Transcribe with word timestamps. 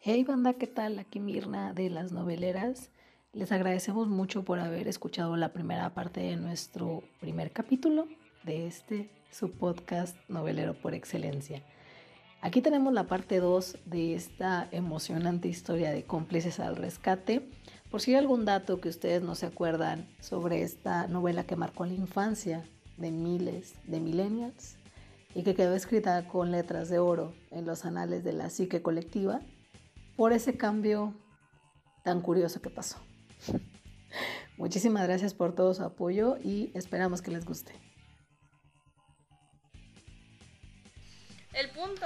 Hey 0.00 0.22
banda, 0.22 0.54
¿qué 0.54 0.68
tal? 0.68 1.00
Aquí 1.00 1.18
Mirna 1.18 1.72
de 1.72 1.90
las 1.90 2.12
noveleras. 2.12 2.90
Les 3.32 3.50
agradecemos 3.50 4.06
mucho 4.06 4.44
por 4.44 4.60
haber 4.60 4.86
escuchado 4.86 5.36
la 5.36 5.52
primera 5.52 5.92
parte 5.92 6.20
de 6.20 6.36
nuestro 6.36 7.02
primer 7.18 7.50
capítulo 7.50 8.06
de 8.44 8.68
este 8.68 9.10
su 9.32 9.50
podcast 9.50 10.16
novelero 10.28 10.74
por 10.74 10.94
excelencia. 10.94 11.64
Aquí 12.42 12.62
tenemos 12.62 12.92
la 12.92 13.08
parte 13.08 13.40
2 13.40 13.78
de 13.86 14.14
esta 14.14 14.68
emocionante 14.70 15.48
historia 15.48 15.90
de 15.90 16.04
cómplices 16.04 16.60
al 16.60 16.76
rescate. 16.76 17.50
Por 17.90 18.00
si 18.00 18.12
hay 18.12 18.18
algún 18.18 18.44
dato 18.44 18.80
que 18.80 18.90
ustedes 18.90 19.22
no 19.22 19.34
se 19.34 19.46
acuerdan 19.46 20.08
sobre 20.20 20.62
esta 20.62 21.08
novela 21.08 21.42
que 21.42 21.56
marcó 21.56 21.84
la 21.86 21.94
infancia 21.94 22.62
de 22.98 23.10
miles 23.10 23.74
de 23.88 23.98
millennials 23.98 24.76
y 25.34 25.42
que 25.42 25.56
quedó 25.56 25.74
escrita 25.74 26.28
con 26.28 26.52
letras 26.52 26.88
de 26.88 27.00
oro 27.00 27.34
en 27.50 27.66
los 27.66 27.84
anales 27.84 28.22
de 28.22 28.32
la 28.32 28.48
psique 28.48 28.80
colectiva, 28.80 29.40
por 30.18 30.32
ese 30.32 30.58
cambio 30.58 31.14
tan 32.02 32.20
curioso 32.22 32.60
que 32.60 32.70
pasó. 32.70 32.98
Muchísimas 34.56 35.06
gracias 35.06 35.32
por 35.32 35.54
todo 35.54 35.72
su 35.74 35.84
apoyo 35.84 36.38
y 36.42 36.72
esperamos 36.74 37.22
que 37.22 37.30
les 37.30 37.44
guste. 37.44 37.72
El 41.52 41.70
punto 41.70 42.04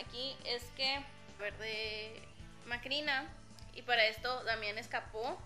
aquí 0.00 0.36
es 0.46 0.62
que 0.76 1.04
verde 1.40 2.22
Macrina 2.66 3.28
y 3.74 3.82
para 3.82 4.06
esto 4.06 4.44
Damián 4.44 4.78
escapó. 4.78 5.36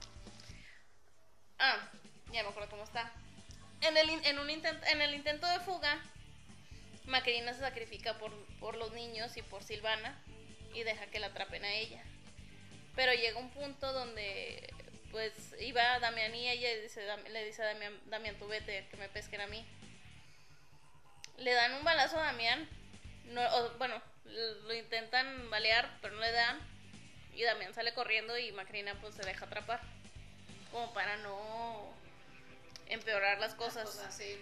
Ah, 1.58 1.90
ya 2.34 2.42
me 2.42 2.50
acuerdo 2.50 2.68
cómo 2.68 2.84
está. 2.84 3.14
En 3.80 3.96
el, 3.96 4.10
en 4.10 4.38
un 4.38 4.50
intento, 4.50 4.86
en 4.92 5.00
el 5.00 5.14
intento 5.14 5.46
de 5.46 5.60
fuga, 5.60 6.02
Macrina 7.06 7.54
se 7.54 7.60
sacrifica 7.60 8.18
por, 8.18 8.30
por 8.60 8.76
los 8.76 8.92
niños 8.92 9.38
y 9.38 9.42
por 9.42 9.62
Silvana 9.62 10.22
y 10.74 10.82
deja 10.82 11.06
que 11.06 11.20
la 11.20 11.28
atrapen 11.28 11.64
a 11.64 11.72
ella. 11.72 12.02
Pero 12.96 13.12
llega 13.12 13.38
un 13.38 13.50
punto 13.50 13.92
donde 13.92 14.72
pues 15.10 15.32
iba 15.60 16.00
Damián 16.00 16.34
y 16.34 16.48
ella 16.48 16.74
dice, 16.80 17.06
le 17.30 17.44
dice 17.44 17.62
a 17.62 17.66
Damián, 17.66 18.00
Damián, 18.06 18.36
tú 18.36 18.48
vete, 18.48 18.86
que 18.90 18.96
me 18.96 19.08
pesquen 19.08 19.40
a 19.40 19.46
mí. 19.46 19.64
Le 21.38 21.52
dan 21.52 21.74
un 21.74 21.84
balazo 21.84 22.18
a 22.18 22.24
Damián, 22.24 22.68
no, 23.26 23.42
bueno, 23.78 24.02
lo 24.24 24.74
intentan 24.74 25.50
balear, 25.50 25.98
pero 26.02 26.14
no 26.14 26.20
le 26.20 26.32
dan. 26.32 26.58
Y 27.34 27.42
Damián 27.42 27.74
sale 27.74 27.94
corriendo 27.94 28.36
y 28.38 28.52
Macrina 28.52 29.00
pues 29.00 29.14
se 29.14 29.22
deja 29.22 29.46
atrapar. 29.46 29.80
Como 30.72 30.92
para 30.92 31.16
no 31.18 31.92
empeorar 32.88 33.38
las 33.38 33.54
cosas. 33.54 33.96
Las 33.96 34.16
sí, 34.16 34.40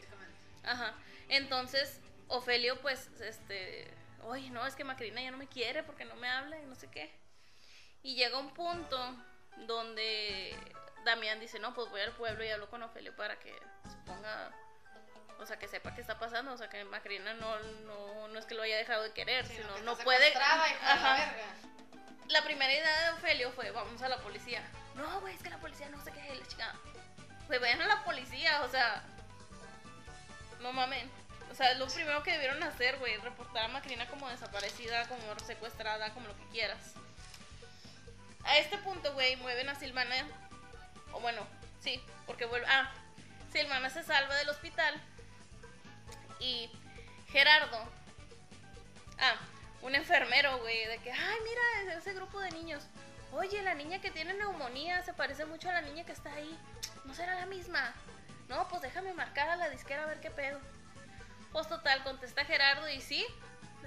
Ajá. 0.64 0.94
Entonces, 1.28 2.00
Ofelio 2.28 2.80
pues, 2.80 3.08
este, 3.20 3.88
oye, 4.24 4.50
no, 4.50 4.66
es 4.66 4.74
que 4.74 4.84
Macrina 4.84 5.20
ya 5.22 5.30
no 5.30 5.36
me 5.36 5.48
quiere 5.48 5.82
porque 5.82 6.04
no 6.04 6.14
me 6.16 6.28
habla 6.28 6.58
y 6.58 6.64
no 6.66 6.74
sé 6.74 6.90
qué. 6.90 7.12
Y 8.02 8.14
llega 8.16 8.38
un 8.38 8.52
punto 8.54 8.98
donde 9.66 10.56
Damián 11.04 11.40
dice, 11.40 11.58
no, 11.58 11.74
pues 11.74 11.88
voy 11.90 12.00
al 12.00 12.12
pueblo 12.12 12.44
y 12.44 12.48
hablo 12.50 12.68
con 12.68 12.82
Ofelio 12.82 13.14
para 13.16 13.38
que 13.38 13.52
se 13.88 13.96
ponga, 14.06 14.50
o 15.38 15.46
sea, 15.46 15.58
que 15.58 15.68
sepa 15.68 15.94
qué 15.94 16.00
está 16.00 16.18
pasando, 16.18 16.52
o 16.52 16.56
sea, 16.56 16.68
que 16.68 16.84
Macrina 16.84 17.34
no, 17.34 17.58
no, 17.60 18.28
no 18.28 18.38
es 18.38 18.46
que 18.46 18.54
lo 18.54 18.62
haya 18.62 18.76
dejado 18.76 19.02
de 19.02 19.12
querer, 19.12 19.46
Sí, 19.46 19.56
sino 19.56 19.78
no 19.80 19.96
puede... 19.98 20.32
la 20.34 20.64
Ajá. 20.64 21.16
verga. 21.16 21.46
La 22.28 22.42
primera 22.44 22.72
idea 22.72 23.04
de 23.04 23.10
Ofelio 23.18 23.52
fue, 23.52 23.70
vamos 23.72 24.00
a 24.02 24.08
la 24.08 24.18
policía. 24.18 24.62
No, 24.94 25.20
güey, 25.20 25.34
es 25.34 25.42
que 25.42 25.50
la 25.50 25.58
policía 25.58 25.88
no 25.90 26.02
sé 26.02 26.12
qué 26.12 26.32
es 26.32 26.38
la 26.38 26.46
chica. 26.46 26.74
Güey, 27.46 27.58
vayan 27.60 27.82
a 27.82 27.86
la 27.86 28.04
policía, 28.04 28.62
o 28.62 28.68
sea, 28.68 29.02
no 30.60 30.72
mamen. 30.72 31.10
O 31.52 31.54
sea, 31.54 31.74
lo 31.74 31.86
primero 31.86 32.22
que 32.22 32.32
debieron 32.32 32.62
hacer, 32.62 32.98
güey, 32.98 33.18
reportar 33.18 33.66
a 33.66 33.68
Macrina 33.68 34.08
como 34.08 34.26
desaparecida, 34.30 35.06
como 35.06 35.38
secuestrada, 35.40 36.08
como 36.14 36.26
lo 36.26 36.34
que 36.34 36.46
quieras. 36.46 36.94
A 38.44 38.56
este 38.56 38.78
punto, 38.78 39.12
güey, 39.12 39.36
mueven 39.36 39.68
a 39.68 39.74
Silvana. 39.74 40.26
O 41.12 41.20
bueno, 41.20 41.46
sí, 41.80 42.02
porque 42.26 42.46
vuelve. 42.46 42.66
Ah, 42.70 42.90
Silvana 43.52 43.90
se 43.90 44.02
salva 44.02 44.34
del 44.36 44.48
hospital. 44.48 44.98
Y 46.40 46.70
Gerardo. 47.28 47.86
Ah, 49.18 49.36
un 49.82 49.94
enfermero, 49.94 50.58
güey, 50.60 50.86
de 50.86 50.98
que, 50.98 51.12
ay, 51.12 51.38
mira, 51.44 51.94
ese 51.98 52.14
grupo 52.14 52.40
de 52.40 52.50
niños. 52.52 52.82
Oye, 53.30 53.60
la 53.60 53.74
niña 53.74 54.00
que 54.00 54.10
tiene 54.10 54.32
neumonía 54.32 55.02
se 55.02 55.12
parece 55.12 55.44
mucho 55.44 55.68
a 55.68 55.74
la 55.74 55.82
niña 55.82 56.04
que 56.04 56.12
está 56.12 56.32
ahí. 56.32 56.58
¿No 57.04 57.14
será 57.14 57.34
la 57.34 57.44
misma? 57.44 57.92
No, 58.48 58.66
pues 58.68 58.80
déjame 58.80 59.12
marcar 59.12 59.50
a 59.50 59.56
la 59.56 59.68
disquera 59.68 60.04
a 60.04 60.06
ver 60.06 60.20
qué 60.20 60.30
pedo. 60.30 60.58
Pues 61.52 61.68
total, 61.68 62.02
contesta 62.02 62.44
Gerardo 62.44 62.88
y 62.88 63.00
sí, 63.00 63.26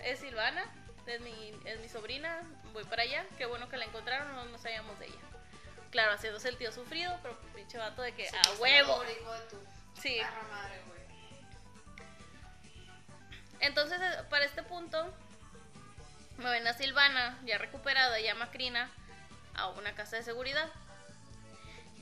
es 0.03 0.19
Silvana, 0.19 0.63
es 1.07 1.19
mi, 1.21 1.59
es 1.65 1.79
mi 1.79 1.89
sobrina, 1.89 2.41
voy 2.73 2.83
para 2.83 3.03
allá, 3.03 3.25
qué 3.37 3.45
bueno 3.45 3.69
que 3.69 3.77
la 3.77 3.85
encontraron, 3.85 4.33
no 4.35 4.45
nos 4.45 4.61
sabíamos 4.61 4.97
de 4.99 5.07
ella. 5.07 5.19
Claro, 5.89 6.13
haciéndose 6.13 6.49
el 6.49 6.57
tío 6.57 6.71
sufrido, 6.71 7.17
pero 7.23 7.39
pinche 7.55 7.77
vato 7.77 8.01
de 8.01 8.13
que 8.13 8.27
a 8.27 8.51
huevo. 8.59 8.99
De 9.03 9.15
tu 9.49 10.01
Sí. 10.01 10.19
madre. 10.51 10.81
Entonces, 13.61 13.99
eh, 14.01 14.23
para 14.29 14.45
este 14.45 14.61
punto, 14.63 15.11
mueven 16.37 16.67
a 16.67 16.73
Silvana, 16.73 17.39
ya 17.45 17.57
recuperada, 17.57 18.19
ya 18.19 18.35
Macrina, 18.35 18.91
a 19.55 19.69
una 19.69 19.95
casa 19.95 20.17
de 20.17 20.23
seguridad. 20.23 20.69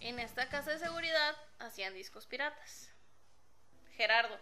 En 0.01 0.19
esta 0.19 0.49
casa 0.49 0.71
de 0.71 0.79
seguridad 0.79 1.35
hacían 1.59 1.93
discos 1.93 2.25
piratas. 2.25 2.89
Gerardo, 3.95 4.37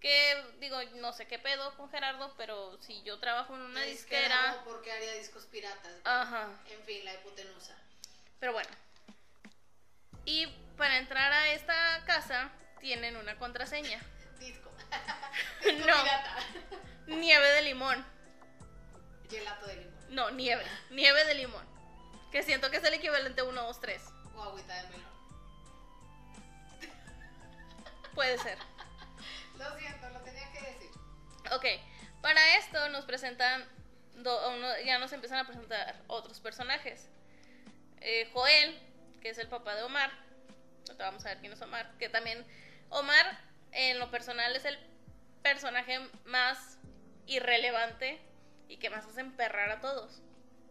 que 0.00 0.44
digo, 0.60 0.82
no 0.96 1.12
sé 1.12 1.26
qué 1.26 1.38
pedo 1.38 1.74
con 1.76 1.90
Gerardo, 1.90 2.34
pero 2.36 2.76
si 2.82 3.02
yo 3.02 3.18
trabajo 3.18 3.54
en 3.54 3.62
una 3.62 3.82
disquera. 3.82 4.60
¿o 4.60 4.64
porque 4.64 4.92
haría 4.92 5.12
discos 5.14 5.46
piratas. 5.46 5.92
Ajá. 6.04 6.48
En 6.70 6.82
fin, 6.82 7.04
la 7.04 7.14
hipotenusa. 7.14 7.76
Pero 8.40 8.52
bueno. 8.52 8.70
Y 10.24 10.46
para 10.76 10.98
entrar 10.98 11.32
a 11.32 11.48
esta 11.52 12.02
casa 12.06 12.50
tienen 12.80 13.16
una 13.16 13.38
contraseña. 13.38 14.00
Disco. 14.38 14.70
No. 15.64 16.02
Pirata. 16.02 16.36
Nieve 17.06 17.48
de 17.48 17.62
limón. 17.62 18.04
Gelato 19.30 19.66
de 19.66 19.76
limón. 19.76 19.94
No, 20.10 20.30
nieve. 20.30 20.64
Nieve 20.90 21.24
de 21.24 21.34
limón. 21.34 21.66
Que 22.30 22.42
siento 22.42 22.70
que 22.70 22.76
es 22.76 22.84
el 22.84 22.94
equivalente 22.94 23.40
a 23.40 23.44
1, 23.44 23.62
2, 23.62 23.80
3. 23.80 24.02
O 24.36 24.42
agüita 24.42 24.74
de 24.74 24.88
melón. 24.90 25.14
Puede 28.14 28.38
ser. 28.38 28.58
Lo 29.58 29.78
siento, 29.78 30.08
lo 30.10 30.20
tenía 30.20 30.50
que 30.52 30.60
decir. 30.60 30.90
Ok. 31.52 31.64
Para 32.22 32.56
esto 32.58 32.88
nos 32.90 33.04
presentan. 33.04 33.66
do- 34.16 34.50
uno- 34.54 34.78
ya 34.86 34.98
nos 35.00 35.12
empiezan 35.12 35.38
a 35.40 35.44
presentar 35.46 36.00
otros 36.06 36.38
personajes. 36.40 37.08
Eh, 38.00 38.30
Joel, 38.32 38.78
que 39.20 39.30
es 39.30 39.38
el 39.38 39.48
papá 39.48 39.74
de 39.74 39.82
Omar. 39.82 40.10
Ahorita 40.88 41.04
vamos 41.06 41.24
a 41.26 41.30
ver 41.30 41.38
quién 41.40 41.52
es 41.52 41.60
Omar. 41.62 41.90
Que 41.98 42.08
también. 42.08 42.46
Omar, 42.90 43.40
en 43.72 43.98
lo 43.98 44.10
personal, 44.12 44.54
es 44.54 44.64
el 44.66 44.78
personaje 45.42 45.98
más 46.26 46.78
irrelevante 47.26 48.20
y 48.68 48.76
que 48.76 48.88
más 48.88 49.04
hace 49.04 49.20
emperrar 49.20 49.70
a 49.70 49.80
todos. 49.80 50.22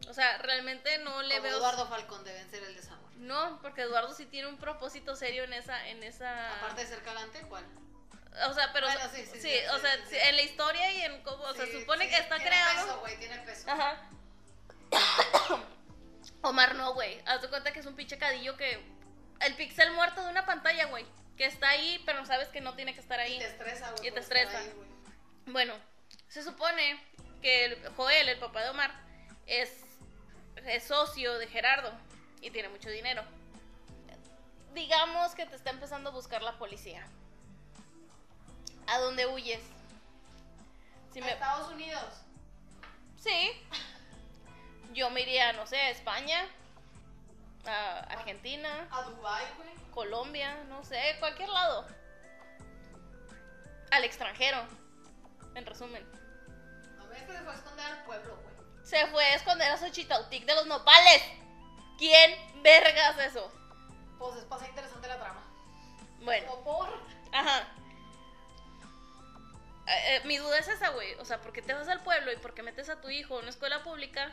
O 0.08 0.14
sea, 0.14 0.38
realmente 0.40 0.98
no 1.00 1.22
le 1.22 1.36
Como 1.36 1.44
veo. 1.50 1.58
Eduardo 1.58 1.88
Falcón 1.88 2.24
de 2.24 2.34
vencer 2.34 2.64
el 2.64 2.76
desamor. 2.76 3.12
No, 3.18 3.60
porque 3.62 3.82
Eduardo 3.82 4.14
sí 4.14 4.26
tiene 4.26 4.48
un 4.48 4.58
propósito 4.58 5.16
serio 5.16 5.44
en 5.44 5.54
esa, 5.54 5.88
en 5.90 6.02
esa. 6.04 6.58
Aparte 6.60 6.82
de 6.82 6.88
ser 6.88 7.02
galante, 7.04 7.42
¿cuál? 7.50 7.66
O 8.48 8.54
sea, 8.54 8.72
pero. 8.74 8.88
Bueno, 8.88 9.10
sí, 9.14 9.26
sí, 9.32 9.40
sí, 9.40 9.54
o 9.72 9.80
sea, 9.80 9.94
en 10.30 10.36
la 10.36 10.42
historia 10.42 10.92
y 10.92 11.02
en 11.02 11.24
cómo. 11.24 11.44
O 11.44 11.54
sea, 11.54 11.66
supone 11.68 12.10
que 12.10 12.18
está 12.18 12.36
tiene 12.36 12.50
creado. 12.50 12.86
Peso, 12.88 13.00
güey, 13.02 13.18
tiene 13.18 13.38
peso. 13.40 13.70
Ajá. 13.70 14.10
Omar 16.42 16.76
no, 16.76 16.94
güey. 16.94 17.22
Haz 17.26 17.42
de 17.42 17.50
cuenta 17.50 17.72
que 17.72 17.80
es 17.80 17.86
un 17.86 17.96
pinche 17.96 18.18
cadillo 18.18 18.58
que. 18.58 18.92
El 19.40 19.56
pixel 19.56 19.92
muerto 19.92 20.24
de 20.24 20.30
una 20.30 20.46
pantalla, 20.46 20.86
güey. 20.86 21.06
Que 21.38 21.46
está 21.46 21.70
ahí, 21.70 22.02
pero 22.06 22.26
sabes 22.26 22.48
que 22.50 22.62
no 22.62 22.76
tiene 22.76 22.94
que 22.94 23.02
estar 23.02 23.20
ahí. 23.20 23.36
Y 23.36 23.40
te 23.40 23.48
estresa, 23.48 23.92
güey. 23.92 24.08
Y 24.08 24.12
te 24.12 24.20
estresa. 24.20 24.58
ahí. 24.58 24.74
Bueno, 25.46 25.74
se 26.28 26.44
supone 26.44 27.04
que 27.42 27.66
el 27.66 27.90
Joel, 27.96 28.30
el 28.30 28.40
papá 28.40 28.62
de 28.64 28.70
Omar, 28.70 28.92
es, 29.46 29.72
es 30.66 30.84
socio 30.84 31.38
de 31.38 31.48
Gerardo 31.48 31.92
y 32.42 32.52
tiene 32.52 32.69
mucho 32.69 32.90
dinero. 32.90 33.24
Digamos 34.74 35.36
que 35.36 35.46
te 35.46 35.56
está 35.56 35.69
empezando 35.69 36.10
a 36.10 36.13
buscar 36.13 36.42
la 36.42 36.57
policía. 36.57 37.07
¿A 38.88 38.97
dónde 39.00 39.25
huyes? 39.27 39.62
Si 41.12 41.19
A 41.19 41.25
me- 41.25 41.31
Estados 41.31 41.71
Unidos. 41.71 42.03
Sí. 43.18 43.51
Yo 44.94 45.09
me 45.09 45.21
iría, 45.21 45.53
no 45.53 45.65
sé, 45.65 45.77
a 45.77 45.89
España, 45.89 46.45
a 47.65 48.00
Argentina, 48.09 48.88
A 48.91 49.01
Dubai, 49.03 49.45
güey. 49.57 49.69
Colombia, 49.91 50.56
no 50.69 50.83
sé, 50.83 51.15
cualquier 51.19 51.50
lado. 51.50 51.88
Al 53.91 54.03
extranjero, 54.03 54.57
en 55.56 55.65
resumen. 55.65 56.03
A 57.00 57.06
ver, 57.06 57.18
este 57.19 57.33
se 57.33 57.44
fue 57.44 57.53
a 57.53 57.56
esconder 57.56 57.85
al 57.85 58.03
pueblo, 58.06 58.35
güey. 58.38 58.85
Se 58.85 59.07
fue 59.07 59.24
a 59.24 59.35
esconder 59.35 59.71
a 59.71 59.77
Xochitautic 59.77 60.45
de 60.45 60.56
los 60.56 60.65
nopales. 60.68 61.24
¿Quién 61.97 62.35
vergas 62.63 63.18
eso? 63.19 63.51
Pues 64.19 64.38
es 64.38 64.44
pasa 64.45 64.68
interesante 64.68 65.07
la 65.07 65.18
trama. 65.19 65.44
Bueno, 66.21 66.51
O 66.53 66.63
por. 66.63 66.89
ajá. 67.31 67.68
Eh, 69.88 70.15
eh, 70.15 70.21
mi 70.25 70.38
duda 70.38 70.57
es 70.59 70.68
esa, 70.68 70.89
güey. 70.89 71.13
O 71.15 71.25
sea, 71.25 71.41
¿por 71.41 71.51
qué 71.53 71.62
te 71.62 71.74
vas 71.74 71.88
al 71.88 72.01
pueblo 72.03 72.31
y 72.31 72.38
por 72.38 72.53
qué 72.53 72.63
metes 72.63 72.89
a 72.89 73.01
tu 73.01 73.09
hijo 73.09 73.35
en 73.35 73.41
una 73.41 73.50
escuela 73.50 73.83
pública 73.83 74.31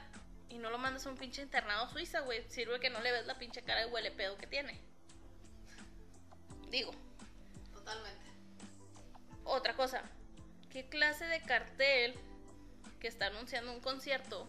y 0.50 0.58
no 0.58 0.70
lo 0.70 0.78
mandas 0.78 1.06
a 1.06 1.10
un 1.10 1.16
pinche 1.16 1.42
internado 1.42 1.84
a 1.84 1.88
Suiza, 1.90 2.20
güey. 2.20 2.44
Sirve 2.48 2.80
que 2.80 2.90
no 2.90 3.00
le 3.00 3.12
ves 3.12 3.26
la 3.26 3.38
pinche 3.38 3.62
cara 3.62 3.80
de 3.80 3.86
huele 3.86 4.10
pedo 4.10 4.36
que 4.36 4.46
tiene. 4.46 4.78
Digo, 6.70 6.92
Totalmente. 7.72 8.26
otra 9.44 9.74
cosa. 9.74 10.02
¿Qué 10.70 10.88
clase 10.88 11.24
de 11.26 11.40
cartel 11.42 12.14
que 13.00 13.08
está 13.08 13.26
anunciando 13.26 13.72
un 13.72 13.80
concierto 13.80 14.48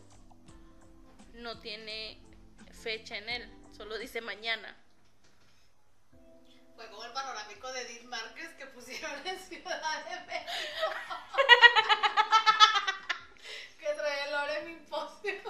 no 1.33 1.59
tiene 1.59 2.19
fecha 2.71 3.17
en 3.17 3.29
él? 3.29 3.51
Solo 3.71 3.97
dice 3.97 4.21
mañana. 4.21 4.75
Fue 6.81 6.89
como 6.89 7.05
el 7.05 7.13
panorámico 7.13 7.71
de 7.73 7.81
Edith 7.81 8.05
Márquez 8.05 8.49
que 8.55 8.65
pusieron 8.65 9.27
en 9.27 9.37
Ciudad 9.37 10.03
de 10.03 10.19
México. 10.21 10.93
que 13.79 13.85
trae 13.93 14.23
el 14.23 14.31
Lorem 14.31 14.69
Impossible. 14.69 15.43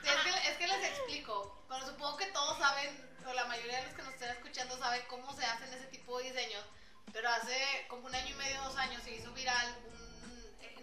Sí, 0.00 0.08
es, 0.08 0.20
que, 0.22 0.30
es 0.48 0.56
que 0.58 0.66
les 0.68 0.84
explico. 0.84 1.64
Bueno, 1.66 1.86
supongo 1.86 2.16
que 2.16 2.26
todos 2.26 2.56
saben, 2.56 3.18
o 3.26 3.32
la 3.32 3.46
mayoría 3.46 3.78
de 3.78 3.86
los 3.86 3.94
que 3.94 4.02
nos 4.02 4.12
estén 4.12 4.30
escuchando 4.30 4.78
saben 4.78 5.02
cómo 5.08 5.34
se 5.34 5.44
hacen 5.44 5.74
ese 5.74 5.86
tipo 5.86 6.18
de 6.18 6.30
diseños. 6.30 6.64
Pero 7.12 7.30
hace 7.30 7.84
como 7.88 8.06
un 8.06 8.14
año 8.14 8.28
y 8.28 8.34
medio, 8.34 8.62
dos 8.62 8.76
años, 8.76 9.02
se 9.02 9.12
hizo 9.12 9.32
viral 9.32 9.76
un. 9.88 10.01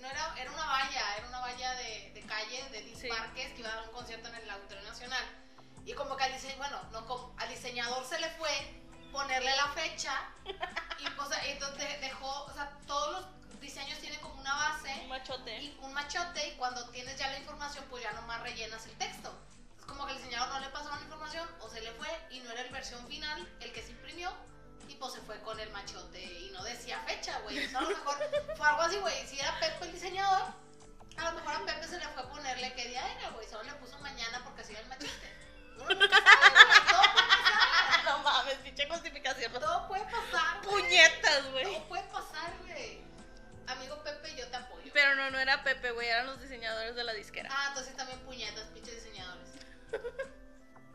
No 0.01 0.07
era, 0.07 0.33
era 0.37 0.51
una 0.51 0.65
valla, 0.65 1.17
era 1.17 1.27
una 1.27 1.39
valla 1.39 1.73
de, 1.75 2.11
de 2.13 2.21
calle 2.21 2.63
de 2.69 2.79
Edith 2.79 2.97
Sí. 2.99 3.07
Márquez 3.09 3.53
que 3.53 3.59
iba 3.59 3.69
a 3.71 3.75
dar 3.75 3.85
un 3.87 3.93
concierto 3.93 4.27
en 4.29 4.35
el 4.35 4.49
Auditorio 4.49 4.83
Nacional. 4.83 5.23
Y 5.85 5.93
como 5.93 6.15
que 6.15 6.23
al 6.23 6.33
diseño, 6.33 6.55
bueno, 6.57 6.81
no, 6.91 7.05
como- 7.05 7.33
al 7.37 7.49
diseñador 7.49 8.05
se 8.05 8.19
le 8.19 8.29
fue 8.31 8.49
ponerle 9.11 9.55
la 9.55 9.67
fecha 9.69 10.13
y 10.99 11.05
entonces 11.51 12.01
dejó, 12.01 12.43
o 12.45 12.53
sea, 12.53 12.69
todos 12.85 13.11
los 13.49 13.59
diseños 13.59 13.97
tienen 13.99 14.19
como 14.19 14.39
una 14.39 14.53
base 14.53 14.91
Un 15.01 15.09
machote. 15.09 15.59
y 15.61 15.77
un 15.81 15.93
machote 15.93 16.47
y 16.47 16.51
cuando 16.57 16.87
tienes 16.91 17.17
ya 17.17 17.27
la 17.29 17.39
información 17.39 17.83
pues 17.89 18.03
ya 18.03 18.11
nomás 18.13 18.41
rellenas 18.41 18.85
el 18.85 18.95
texto. 18.97 19.33
Es 19.79 19.85
como 19.85 20.05
que 20.05 20.11
el 20.11 20.17
diseñador 20.19 20.49
no 20.49 20.59
le 20.59 20.69
pasó 20.69 20.89
la 20.89 21.01
información 21.01 21.47
o 21.61 21.69
se 21.69 21.81
le 21.81 21.91
fue 21.93 22.07
y 22.29 22.39
no 22.41 22.51
era 22.51 22.61
el 22.61 22.69
versión 22.69 23.05
final 23.07 23.51
el 23.61 23.73
que 23.73 23.81
se 23.81 23.91
imprimió 23.91 24.31
y 24.89 24.95
pues 24.95 25.13
se 25.13 25.21
fue 25.21 25.39
con 25.41 25.59
el 25.59 25.69
machote 25.69 26.19
y 26.19 26.49
no 26.51 26.63
decía 26.63 26.99
fecha, 27.07 27.37
güey. 27.41 27.63
O 27.63 27.69
sea, 27.69 27.79
a 27.79 27.81
lo 27.83 27.89
mejor 27.89 28.17
fue 28.57 28.67
algo 28.67 28.81
así, 28.81 28.97
güey. 28.97 29.27
Si 29.27 29.39
era 29.39 29.57
Pepe 29.59 29.85
el 29.85 29.91
diseñador, 29.93 30.41
a 31.15 31.31
lo 31.31 31.31
mejor 31.33 31.55
a 31.55 31.65
Pepe 31.65 31.87
se 31.87 31.99
le 31.99 32.07
fue 32.07 32.23
a 32.23 32.29
ponerle 32.29 32.73
qué 32.73 32.87
día 32.87 33.11
era, 33.13 33.29
güey. 33.29 33.47
Solo 33.47 33.63
le 33.63 33.73
puso 33.73 33.99
mañana 33.99 34.41
porque 34.43 34.61
así 34.61 34.73
era 34.73 34.81
el 34.81 34.87
machote. 34.87 35.33
Uno 35.77 35.93
nunca 35.93 36.17
sabe, 36.17 36.65
güey. 36.65 36.79
Todo 36.89 37.13
puede 37.13 37.27
pasar. 37.27 37.59
No 38.05 38.17
mames, 38.19 38.55
pinche 38.55 38.89
justificación. 38.89 39.53
Todo 39.53 39.87
puede 39.87 40.03
pasar, 40.05 40.63
güey. 40.63 40.81
Puñetas, 40.81 41.51
güey. 41.51 41.63
Todo 41.65 41.87
puede 41.87 42.03
pasar, 42.03 42.53
güey. 42.65 43.01
Amigo 43.67 44.03
Pepe, 44.03 44.35
yo 44.35 44.47
te 44.47 44.55
apoyo. 44.57 44.91
Pero 44.91 45.15
no, 45.15 45.29
no 45.29 45.37
era 45.37 45.63
Pepe, 45.63 45.91
güey, 45.91 46.07
eran 46.07 46.25
los 46.25 46.41
diseñadores 46.41 46.95
de 46.95 47.03
la 47.03 47.13
disquera. 47.13 47.49
Ah, 47.53 47.67
entonces 47.67 47.95
también 47.95 48.19
puñetas, 48.21 48.63
pinches 48.69 48.95
diseñadores. 48.95 49.49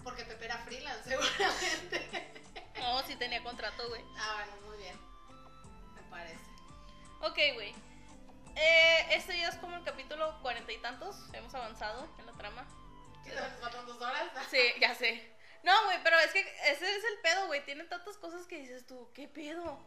Porque 0.03 0.25
Pepe 0.25 0.47
era 0.47 0.59
freelance, 0.59 1.09
seguramente. 1.09 2.44
No, 2.85 3.03
sí 3.05 3.17
tenía 3.17 3.43
contrato, 3.43 3.89
güey. 3.89 4.05
Ah, 4.19 4.45
bueno, 4.45 4.69
muy 4.69 4.77
bien. 4.77 4.95
Me 5.95 6.03
parece. 6.11 6.45
Ok, 7.23 7.39
güey. 7.55 7.75
Eh, 8.57 9.07
este 9.13 9.39
ya 9.39 9.49
es 9.49 9.57
como 9.57 9.77
el 9.77 9.85
capítulo 9.85 10.39
cuarenta 10.43 10.71
y 10.71 10.77
tantos. 10.79 11.17
Hemos 11.33 11.55
avanzado 11.55 12.07
en 12.19 12.27
la 12.27 12.33
trama. 12.33 12.67
¿Qué 13.25 13.31
tal? 13.31 13.51
¿Nos 13.51 13.61
faltan 13.61 13.87
dos 13.87 14.01
horas? 14.03 14.31
Sí, 14.51 14.61
ya 14.81 14.95
sé. 14.95 15.35
No, 15.63 15.73
güey, 15.87 15.97
pero 16.05 16.19
es 16.19 16.31
que 16.33 16.41
ese 16.41 16.95
es 16.95 17.05
el 17.05 17.21
pedo, 17.23 17.47
güey. 17.47 17.65
Tiene 17.65 17.85
tantas 17.85 18.19
cosas 18.19 18.47
que 18.47 18.59
dices 18.61 18.87
tú, 18.87 19.11
¿qué 19.15 19.29
pedo? 19.29 19.79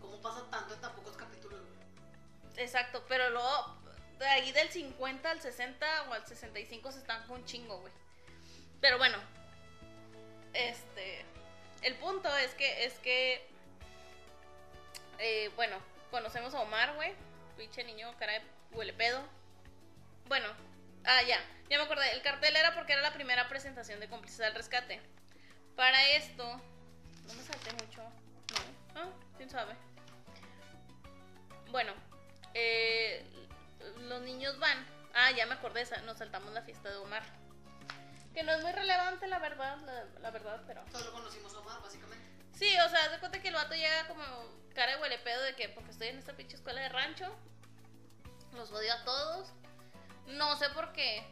¿Cómo 0.00 0.18
pasa 0.22 0.48
tanto 0.50 0.72
en 0.72 0.80
tan 0.80 0.94
pocos 0.94 1.14
capítulos? 1.18 1.60
güey? 1.60 2.54
Exacto, 2.56 3.04
pero 3.06 3.28
luego 3.28 3.76
de 4.18 4.26
ahí 4.26 4.50
del 4.52 4.70
50 4.70 5.30
al 5.30 5.42
60 5.42 6.04
o 6.08 6.14
al 6.14 6.26
65 6.26 6.90
se 6.90 7.00
están 7.00 7.26
con 7.26 7.40
un 7.40 7.44
chingo, 7.44 7.80
güey. 7.80 7.92
Pero 8.80 8.96
bueno, 8.96 9.18
este, 10.54 11.26
el 11.84 11.94
punto 11.96 12.34
es 12.38 12.54
que, 12.54 12.84
es 12.84 12.94
que, 13.00 13.46
eh, 15.18 15.50
bueno, 15.54 15.76
conocemos 16.10 16.54
a 16.54 16.60
Omar, 16.60 16.94
güey, 16.94 17.12
pinche 17.56 17.84
niño, 17.84 18.12
cara 18.18 18.32
de 18.32 18.42
huele 18.72 18.92
pedo. 18.94 19.22
Bueno, 20.26 20.48
ah, 21.04 21.22
ya, 21.22 21.38
ya 21.68 21.78
me 21.78 21.84
acordé, 21.84 22.10
el 22.12 22.22
cartel 22.22 22.56
era 22.56 22.74
porque 22.74 22.94
era 22.94 23.02
la 23.02 23.12
primera 23.12 23.48
presentación 23.48 24.00
de 24.00 24.08
Cómplices 24.08 24.40
al 24.40 24.54
Rescate. 24.54 25.00
Para 25.76 26.10
esto, 26.10 26.44
no 27.26 27.34
me 27.34 27.42
salté 27.42 27.72
mucho, 27.72 28.02
no, 28.02 29.00
ah, 29.00 29.10
quién 29.36 29.50
sabe. 29.50 29.74
Bueno, 31.70 31.92
eh, 32.54 33.24
los 34.02 34.22
niños 34.22 34.58
van. 34.58 34.86
Ah, 35.12 35.32
ya 35.32 35.44
me 35.46 35.54
acordé, 35.54 35.84
nos 36.04 36.18
saltamos 36.18 36.52
la 36.52 36.62
fiesta 36.62 36.88
de 36.88 36.96
Omar. 36.96 37.22
Que 38.34 38.42
no 38.42 38.52
es 38.52 38.62
muy 38.62 38.72
relevante, 38.72 39.26
la 39.28 39.38
verdad, 39.38 39.78
la, 39.86 40.04
la 40.20 40.30
verdad, 40.30 40.60
pero. 40.66 40.82
Solo 40.90 41.12
conocimos 41.12 41.54
a 41.54 41.60
Omar, 41.60 41.80
básicamente. 41.80 42.24
Sí, 42.54 42.76
o 42.84 42.88
sea, 42.88 43.08
de 43.08 43.18
cuenta 43.20 43.40
que 43.40 43.48
el 43.48 43.54
vato 43.54 43.74
llega 43.74 44.06
como 44.08 44.24
cara 44.74 44.96
de 44.96 45.02
huele 45.02 45.18
pedo 45.18 45.42
de 45.42 45.54
que 45.54 45.68
porque 45.68 45.90
estoy 45.92 46.08
en 46.08 46.18
esta 46.18 46.32
pinche 46.34 46.56
escuela 46.56 46.80
de 46.80 46.88
rancho. 46.88 47.26
Los 48.54 48.70
odio 48.72 48.92
a 48.92 49.04
todos. 49.04 49.52
No 50.26 50.56
sé 50.56 50.68
por 50.70 50.92
qué. 50.92 51.24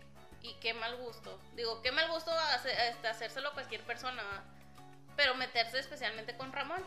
Y 0.42 0.54
qué 0.54 0.74
mal 0.74 0.96
gusto. 0.96 1.40
Digo, 1.54 1.82
qué 1.82 1.92
mal 1.92 2.08
gusto 2.10 2.32
hace- 2.32 2.88
este, 2.88 3.06
hacérselo 3.08 3.50
a 3.50 3.52
cualquier 3.54 3.82
persona. 3.82 4.22
Pero 5.16 5.34
meterse 5.34 5.78
especialmente 5.78 6.36
con 6.36 6.52
Ramón. 6.52 6.82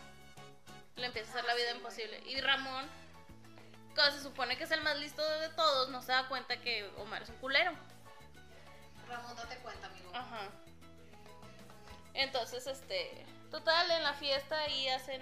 Le 0.96 1.06
empieza 1.08 1.30
a 1.30 1.32
hacer 1.34 1.46
la 1.46 1.56
vida 1.56 1.72
imposible. 1.72 2.22
Y 2.26 2.40
Ramón, 2.42 2.86
que 3.96 4.12
se 4.12 4.22
supone 4.22 4.58
que 4.58 4.64
es 4.66 4.72
el 4.72 4.82
más 4.82 4.98
listo 4.98 5.22
de 5.40 5.50
todos, 5.50 5.90
no 5.90 6.02
se 6.02 6.12
da 6.12 6.28
cuenta 6.28 6.58
que 6.62 6.86
Omar 6.98 7.22
es 7.24 7.30
un 7.30 7.38
culero. 7.38 7.72
Ramón, 9.08 9.36
date 9.36 9.58
cuenta, 9.58 9.88
amigo. 9.88 10.12
Ajá. 10.14 10.50
Entonces, 12.14 12.66
este, 12.68 13.26
total, 13.52 13.92
en 13.92 14.04
la 14.04 14.14
fiesta 14.14 14.58
ahí 14.62 14.88
hacen 14.90 15.22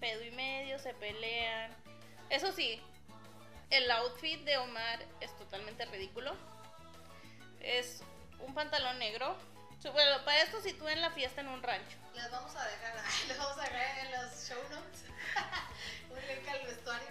pedo 0.00 0.22
y 0.24 0.30
medio, 0.32 0.78
se 0.78 0.94
pelean. 0.94 1.70
Eso 2.30 2.50
sí, 2.52 2.82
el 3.70 3.90
outfit 3.90 4.44
de 4.44 4.58
Omar 4.58 5.00
es 5.20 5.34
totalmente 5.38 5.84
ridículo. 5.86 6.34
Es 7.60 8.02
un 8.40 8.54
pantalón 8.54 8.98
negro. 8.98 9.36
Bueno, 9.92 10.24
para 10.24 10.42
esto 10.42 10.60
si 10.60 10.72
tú 10.74 10.88
en 10.88 11.00
la 11.00 11.10
fiesta 11.10 11.40
en 11.40 11.48
un 11.48 11.62
rancho. 11.62 11.96
Les 12.14 12.30
vamos 12.30 12.54
a 12.54 12.64
dejar, 12.64 12.94
les 13.28 13.38
vamos 13.38 13.58
a 13.58 13.62
dejar 13.62 14.06
en 14.06 14.12
los 14.12 14.48
show 14.48 14.62
notes 14.70 15.04
un 16.10 16.16
link 16.16 16.48
al 16.48 16.66
vestuario. 16.66 17.08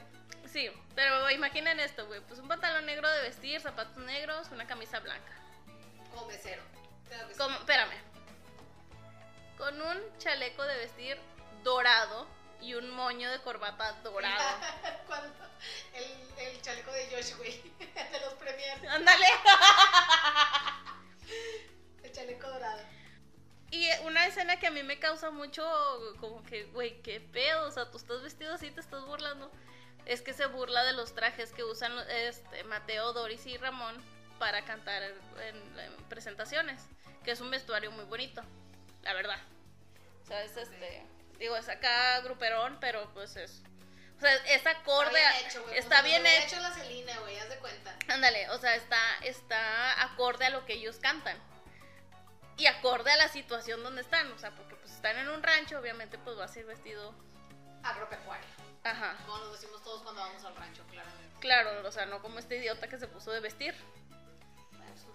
Sí, 0.52 0.70
pero 0.96 1.30
imaginen 1.32 1.80
esto, 1.80 2.06
güey. 2.08 2.22
Pues 2.22 2.40
un 2.40 2.48
pantalón 2.48 2.86
negro 2.86 3.10
de 3.10 3.22
vestir, 3.24 3.62
zapatos 3.62 3.98
negros, 3.98 4.50
una 4.51 4.68
camisa 4.68 5.00
blanca. 5.00 5.32
Como 6.13 6.27
mesero. 6.27 6.62
Claro 7.08 7.27
que 7.27 7.34
sí. 7.34 7.39
Como, 7.39 7.58
espérame. 7.58 7.98
Con 9.58 9.82
un 9.82 10.18
chaleco 10.18 10.63
de 10.63 10.77
vestir 10.77 11.20
dorado 11.63 12.27
y 12.62 12.75
un 12.75 12.89
moño 12.91 13.30
de 13.32 13.41
corbata 13.41 13.94
dorado. 14.03 14.58
Cuando 15.08 15.34
el, 15.94 16.48
el 16.48 16.62
chaleco 16.62 16.91
de 16.91 17.10
Josh, 17.12 17.36
güey, 17.36 17.62
de 17.80 18.20
los 18.22 18.34
premiers, 18.36 18.84
Ándale. 18.88 19.25
el 22.03 22.12
chaleco 22.12 22.48
dorado. 22.48 22.82
Y 23.72 23.89
una 24.03 24.25
escena 24.25 24.60
que 24.60 24.68
a 24.68 24.72
mí 24.72 24.84
me 24.84 25.00
causa 25.00 25.32
mucho, 25.32 25.63
como 26.20 26.44
que, 26.44 26.65
güey, 26.65 27.01
qué 27.01 27.22
pedo, 27.22 27.68
o 27.68 27.72
sea, 27.72 27.89
tú 27.89 27.98
estás 27.98 28.22
vestido 28.22 28.53
así, 28.53 28.70
te 28.70 28.82
estás 28.82 29.06
burlando. 29.06 29.50
Es 30.06 30.22
que 30.22 30.34
se 30.34 30.46
burla 30.48 30.84
de 30.84 30.94
los 30.94 31.15
trajes 31.15 31.53
que 31.53 31.63
usan 31.63 31.94
este, 32.10 32.63
Mateo, 32.65 33.13
Doris 33.13 33.46
y 33.46 33.58
Ramón 33.58 33.96
para 34.41 34.65
cantar 34.65 35.03
en, 35.03 35.79
en 35.79 35.95
presentaciones, 36.10 36.81
que 37.24 37.29
es 37.29 37.41
un 37.41 37.51
vestuario 37.51 37.91
muy 37.91 38.05
bonito, 38.05 38.41
la 39.03 39.13
verdad. 39.13 39.38
O 40.24 40.25
sea, 40.25 40.41
es 40.43 40.57
este, 40.57 41.05
digo, 41.38 41.55
es 41.55 41.69
acá 41.69 42.19
gruperón, 42.21 42.79
pero 42.81 43.07
pues 43.13 43.36
es, 43.36 43.62
o 44.17 44.19
sea, 44.19 44.33
es 44.48 44.65
acorde, 44.65 45.12
Está 45.19 45.29
a- 45.29 45.31
bien 45.31 45.45
hecho, 45.45 45.63
güey. 45.63 45.77
está 45.77 46.01
bien 46.01 46.25
hecho. 46.25 46.45
hecho 46.55 46.60
la 46.60 46.71
Celina, 46.71 47.19
güey, 47.19 47.38
haz 47.38 47.50
de 47.50 47.57
cuenta. 47.60 47.95
Ándale, 48.07 48.50
o 48.50 48.57
sea, 48.57 48.74
está, 48.75 49.00
está 49.24 50.01
acorde 50.05 50.45
a 50.45 50.50
lo 50.50 50.65
que 50.65 50.74
ellos 50.74 50.98
cantan. 50.98 51.38
Y 52.57 52.65
acorde 52.65 53.12
a 53.12 53.17
la 53.17 53.27
situación 53.27 53.83
donde 53.83 54.01
están. 54.01 54.31
O 54.31 54.38
sea, 54.39 54.51
porque 54.51 54.75
pues 54.75 54.91
están 54.91 55.17
en 55.17 55.29
un 55.29 55.41
rancho, 55.43 55.79
obviamente 55.79 56.17
pues 56.17 56.38
va 56.38 56.45
a 56.45 56.48
ser 56.48 56.65
vestido. 56.65 57.13
Agropecuario. 57.83 58.45
Ajá. 58.83 59.17
Como 59.25 59.38
nos 59.38 59.53
decimos 59.53 59.83
todos 59.83 60.01
cuando 60.01 60.21
vamos 60.21 60.43
al 60.43 60.55
rancho, 60.55 60.83
claramente. 60.89 61.36
Claro, 61.39 61.88
o 61.88 61.91
sea, 61.91 62.05
no 62.07 62.21
como 62.21 62.39
este 62.39 62.57
idiota 62.57 62.88
que 62.88 62.98
se 63.00 63.07
puso 63.07 63.31
de 63.31 63.39
vestir. 63.39 63.75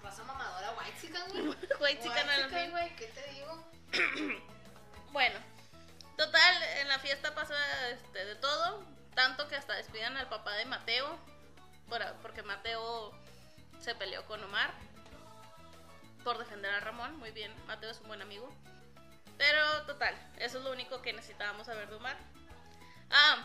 Raza 0.07 0.23
mamadora, 0.25 0.73
white 0.79 1.01
chican, 1.01 1.29
güey. 1.31 1.43
Güey, 1.79 2.01
chica, 2.01 2.23
no, 2.25 2.31
Whitexican, 2.31 2.41
en 2.41 2.51
fin. 2.51 2.71
güey, 2.71 2.97
¿qué 2.97 3.07
te 3.09 3.33
digo? 3.33 3.71
Bueno, 5.13 5.39
total, 6.19 6.63
en 6.81 6.89
la 6.89 6.99
fiesta 6.99 7.35
pasa 7.35 7.55
este, 7.89 8.25
de 8.25 8.35
todo. 8.37 8.85
Tanto 9.15 9.49
que 9.49 9.57
hasta 9.57 9.73
despidan 9.75 10.17
al 10.19 10.29
papá 10.29 10.53
de 10.55 10.67
Mateo. 10.67 11.19
por- 11.89 12.15
porque 12.21 12.43
Mateo 12.43 13.13
se 13.81 13.95
peleó 13.95 14.25
con 14.27 14.43
Omar. 14.45 14.75
Por 16.23 16.37
defender 16.39 16.73
a 16.75 16.81
Ramón. 16.81 17.17
Muy 17.17 17.31
bien, 17.31 17.51
Mateo 17.67 17.91
es 17.91 18.01
un 18.01 18.09
buen 18.09 18.21
amigo. 18.21 18.53
Pero 19.39 19.83
total, 19.87 20.15
eso 20.39 20.59
es 20.59 20.65
lo 20.65 20.73
único 20.73 21.01
que 21.01 21.13
necesitábamos 21.15 21.67
saber 21.67 21.89
de 21.89 21.95
Omar. 21.97 22.17
Ah, 23.11 23.39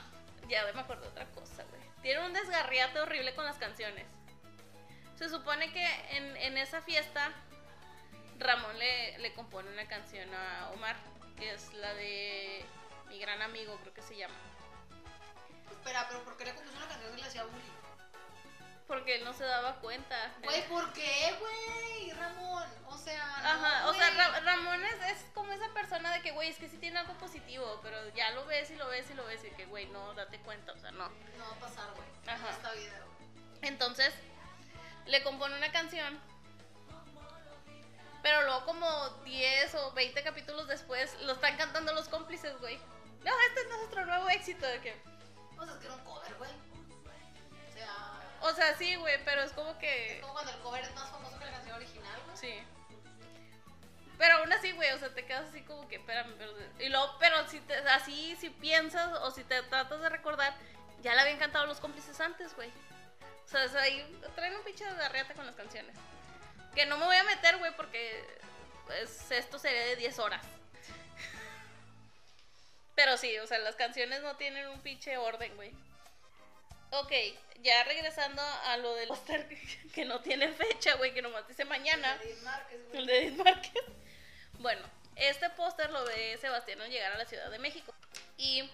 ya 0.50 0.66
me 0.74 0.82
acuerdo 0.82 1.04
de 1.04 1.10
otra 1.10 1.26
cosa, 1.28 1.64
güey. 1.70 1.82
Tiene 2.02 2.26
un 2.26 2.34
desgarriate 2.34 3.00
horrible 3.00 3.34
con 3.36 3.46
las 3.46 3.58
canciones. 3.58 4.08
Se 5.22 5.30
supone 5.30 5.72
que 5.72 5.86
en, 6.18 6.36
en 6.38 6.58
esa 6.58 6.82
fiesta 6.82 7.30
Ramón 8.40 8.80
le, 8.80 9.20
le 9.20 9.36
compone 9.36 9.70
una 9.72 9.88
canción 9.88 10.28
a 10.34 10.72
Omar, 10.74 10.96
que 11.38 11.54
es 11.54 11.72
la 11.76 11.94
de 11.94 12.66
mi 13.08 13.20
gran 13.20 13.40
amigo, 13.44 13.78
creo 13.82 13.94
que 13.94 14.02
se 14.02 14.18
llama. 14.18 14.34
Espera, 15.70 16.08
pero 16.08 16.24
¿por 16.24 16.38
qué 16.38 16.46
le 16.46 16.56
compuso 16.56 16.76
una 16.76 16.88
canción 16.88 17.12
que 17.14 17.22
le 17.22 17.28
hacía 17.28 17.44
bullying? 17.44 17.70
Porque 18.88 19.16
él 19.18 19.24
no 19.24 19.32
se 19.34 19.44
daba 19.44 19.76
cuenta. 19.76 20.34
Güey, 20.42 20.68
¿por 20.68 20.92
qué, 20.94 21.36
güey? 21.40 22.12
Ramón, 22.14 22.68
o 22.88 22.98
sea. 22.98 23.24
no, 23.44 23.48
Ajá, 23.48 23.90
o 23.90 23.94
sea. 23.94 24.10
Ra- 24.10 24.40
Ramón 24.40 24.84
es, 24.84 25.18
es 25.18 25.26
como 25.36 25.54
esa 25.54 25.72
persona 25.72 26.12
de 26.14 26.24
que, 26.24 26.32
güey, 26.32 26.50
es 26.50 26.58
que 26.58 26.68
sí 26.68 26.78
tiene 26.78 26.98
algo 26.98 27.14
positivo, 27.20 27.80
pero 27.84 28.10
ya 28.16 28.32
lo 28.32 28.44
ves 28.48 28.72
y 28.72 28.76
lo 28.76 28.88
ves 28.88 29.08
y 29.12 29.14
lo 29.14 29.24
ves 29.26 29.44
y 29.46 29.52
que, 29.52 29.68
güey, 29.68 29.86
no, 29.86 30.16
date 30.16 30.40
cuenta, 30.40 30.72
o 30.72 30.80
sea, 30.80 30.90
no. 30.90 31.10
No 31.38 31.46
va 31.48 31.56
a 31.58 31.60
pasar, 31.60 31.92
güey. 31.94 32.08
Ajá. 32.26 32.74
Vida, 32.74 33.00
güey. 33.06 33.70
Entonces, 33.70 34.14
le 35.06 35.24
compone 35.24 35.56
una 35.56 35.72
canción. 35.72 36.20
Pero 38.22 38.44
luego 38.44 38.66
como 38.66 39.10
10 39.26 39.76
o 39.76 39.92
20 39.94 40.24
capítulos 40.24 40.68
después 40.68 41.20
lo 41.22 41.34
están 41.34 41.58
cantando 41.58 41.94
los 41.94 42.08
cómplices, 42.08 42.58
güey. 42.60 42.78
No, 43.24 43.32
este 43.50 43.62
es 43.62 43.70
nuestro 43.70 44.06
nuevo 44.06 44.30
éxito 44.30 44.66
de 44.66 44.80
que... 44.80 45.02
O 45.58 45.66
sea, 45.66 45.74
es 45.74 45.80
que 45.80 45.86
era 45.86 45.96
un 45.96 46.04
cover, 46.04 46.34
güey. 46.36 46.52
O 47.70 47.74
sea. 47.74 48.40
O 48.42 48.54
sea, 48.54 48.78
sí, 48.78 48.96
güey, 48.96 49.24
pero 49.26 49.42
es 49.42 49.52
como 49.54 49.72
Es 49.72 49.78
que... 49.78 50.20
como 50.22 50.34
cuando 50.34 50.52
el 50.52 50.60
cover 50.60 50.84
es 50.84 50.94
más 50.96 51.10
famoso 51.10 51.38
que 51.38 51.46
la 51.46 51.52
canción 51.52 51.76
original, 51.76 52.22
güey. 52.26 52.38
Sí. 52.38 52.64
Pero 54.18 54.38
aún 54.38 54.54
así, 54.54 54.72
güey, 54.74 54.92
o 54.92 55.00
sea, 55.00 55.14
te 55.14 55.26
quedas 55.26 55.50
así 55.50 55.62
como 55.62 55.88
que, 55.88 55.96
espérame, 55.96 56.34
pero... 56.38 56.54
Y 56.80 56.90
luego, 56.90 57.16
pero 57.20 57.48
si 57.48 57.60
te, 57.62 57.76
así, 57.76 58.36
si 58.36 58.52
piensas 58.52 59.12
o 59.22 59.32
si 59.32 59.44
te 59.44 59.64
tratas 59.64 60.00
de 60.00 60.10
recordar, 60.10 60.54
ya 61.02 61.16
le 61.16 61.22
habían 61.22 61.40
cantado 61.40 61.66
los 61.66 61.80
cómplices 61.80 62.20
antes, 62.22 62.56
güey. 62.56 62.72
O 63.52 63.54
sea, 63.54 63.66
es 63.66 63.76
ahí 63.76 64.02
traen 64.34 64.56
un 64.56 64.64
pinche 64.64 64.86
de 64.86 65.36
con 65.36 65.46
las 65.46 65.56
canciones. 65.56 65.94
Que 66.74 66.86
no 66.86 66.98
me 66.98 67.06
voy 67.06 67.18
a 67.18 67.24
meter, 67.26 67.58
güey, 67.58 67.76
porque 67.76 68.26
pues, 68.86 69.30
esto 69.30 69.60
sería 69.60 69.88
de 69.88 69.98
10 69.98 70.20
horas. 70.20 70.42
Pero 72.96 73.18
sí, 73.18 73.38
o 73.40 73.48
sea, 73.48 73.60
las 73.60 73.76
canciones 73.76 74.22
no 74.22 74.38
tienen 74.38 74.70
un 74.70 74.80
pinche 74.80 75.18
orden, 75.18 75.54
güey. 75.58 75.74
Ok, 76.92 77.12
ya 77.62 77.84
regresando 77.84 78.42
a 78.42 78.78
lo 78.78 78.96
del 78.96 79.10
póster 79.10 79.50
que 79.94 80.06
no 80.06 80.22
tiene 80.22 80.48
fecha, 80.48 80.96
güey, 80.96 81.14
que 81.14 81.22
nomás 81.22 81.46
dice 81.46 81.66
mañana. 81.66 82.18
Edith 82.24 82.44
Márquez, 82.44 82.88
güey. 82.88 83.00
El 83.00 83.06
de 83.06 83.18
Edith 83.18 83.44
Márquez. 83.44 83.84
Bueno, 84.60 84.82
este 85.18 85.50
póster 85.50 85.90
lo 85.90 86.06
ve 86.06 86.38
Sebastián 86.40 86.80
al 86.80 86.90
llegar 86.90 87.12
a 87.12 87.18
la 87.18 87.26
Ciudad 87.26 87.52
de 87.52 87.60
México. 87.60 87.94
Y 88.38 88.72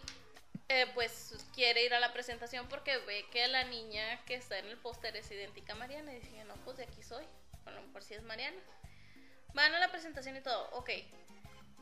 eh, 0.69 0.85
pues 0.93 1.33
quiere 1.53 1.83
ir 1.85 1.93
a 1.93 1.99
la 1.99 2.11
presentación 2.13 2.67
porque 2.67 2.97
ve 2.99 3.25
que 3.31 3.47
la 3.47 3.63
niña 3.63 4.23
que 4.25 4.35
está 4.35 4.59
en 4.59 4.65
el 4.65 4.77
póster 4.77 5.15
es 5.15 5.31
idéntica 5.31 5.73
a 5.73 5.75
Mariana. 5.77 6.13
Y 6.13 6.19
dice, 6.19 6.43
no, 6.45 6.55
pues 6.65 6.77
de 6.77 6.83
aquí 6.83 7.01
soy. 7.03 7.25
A 7.65 7.71
lo 7.71 7.81
mejor 7.81 8.03
sí 8.03 8.13
es 8.13 8.23
Mariana. 8.23 8.57
Van 9.53 9.73
a 9.73 9.79
la 9.79 9.89
presentación 9.89 10.35
y 10.35 10.41
todo. 10.41 10.69
Ok. 10.71 10.89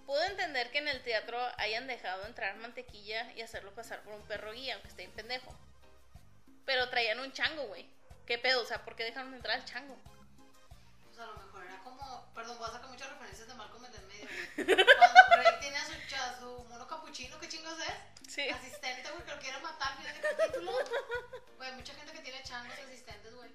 Puedo 0.05 0.23
entender 0.25 0.69
que 0.69 0.77
en 0.77 0.87
el 0.87 1.01
teatro 1.01 1.39
hayan 1.57 1.87
dejado 1.87 2.27
entrar 2.27 2.55
mantequilla 2.57 3.31
y 3.33 3.41
hacerlo 3.41 3.73
pasar 3.73 4.03
por 4.03 4.13
un 4.13 4.21
perro 4.27 4.53
guía, 4.53 4.75
aunque 4.75 4.89
esté 4.89 5.03
en 5.03 5.11
pendejo. 5.11 5.51
Pero 6.65 6.89
traían 6.89 7.19
un 7.19 7.31
chango, 7.31 7.63
güey. 7.63 7.89
¿Qué 8.27 8.37
pedo? 8.37 8.61
O 8.61 8.65
sea, 8.65 8.85
¿por 8.85 8.95
qué 8.95 9.03
dejaron 9.03 9.33
entrar 9.33 9.59
al 9.59 9.65
chango? 9.65 9.97
Pues 11.07 11.19
a 11.19 11.25
lo 11.25 11.33
mejor 11.33 11.54
como. 11.83 12.31
Perdón, 12.33 12.57
voy 12.57 12.69
a 12.69 12.71
sacar 12.73 12.89
muchas 12.89 13.09
referencias 13.09 13.47
de 13.47 13.53
Malcolm 13.55 13.85
en 13.85 13.93
el 13.95 14.05
medio, 14.07 14.27
güey. 14.55 14.75
Cuando 14.75 15.23
Greg 15.41 15.59
tiene 15.59 15.77
a 15.77 15.85
su, 15.85 15.93
cha- 16.07 16.37
su 16.39 16.63
mono 16.69 16.87
capuchino, 16.87 17.39
¿qué 17.39 17.47
chingos 17.49 17.77
es? 17.79 18.31
Sí. 18.33 18.49
Asistente, 18.49 19.09
güey, 19.11 19.23
que 19.23 19.31
lo 19.31 19.39
quiere 19.39 19.59
matar 19.59 19.91
al 19.91 19.97
final 19.99 20.21
del 20.21 20.35
capítulo. 20.37 20.71
Güey, 21.57 21.71
mucha 21.73 21.93
gente 21.93 22.11
que 22.11 22.19
tiene 22.19 22.43
changos 22.43 22.77
asistentes, 22.79 23.33
güey. 23.35 23.49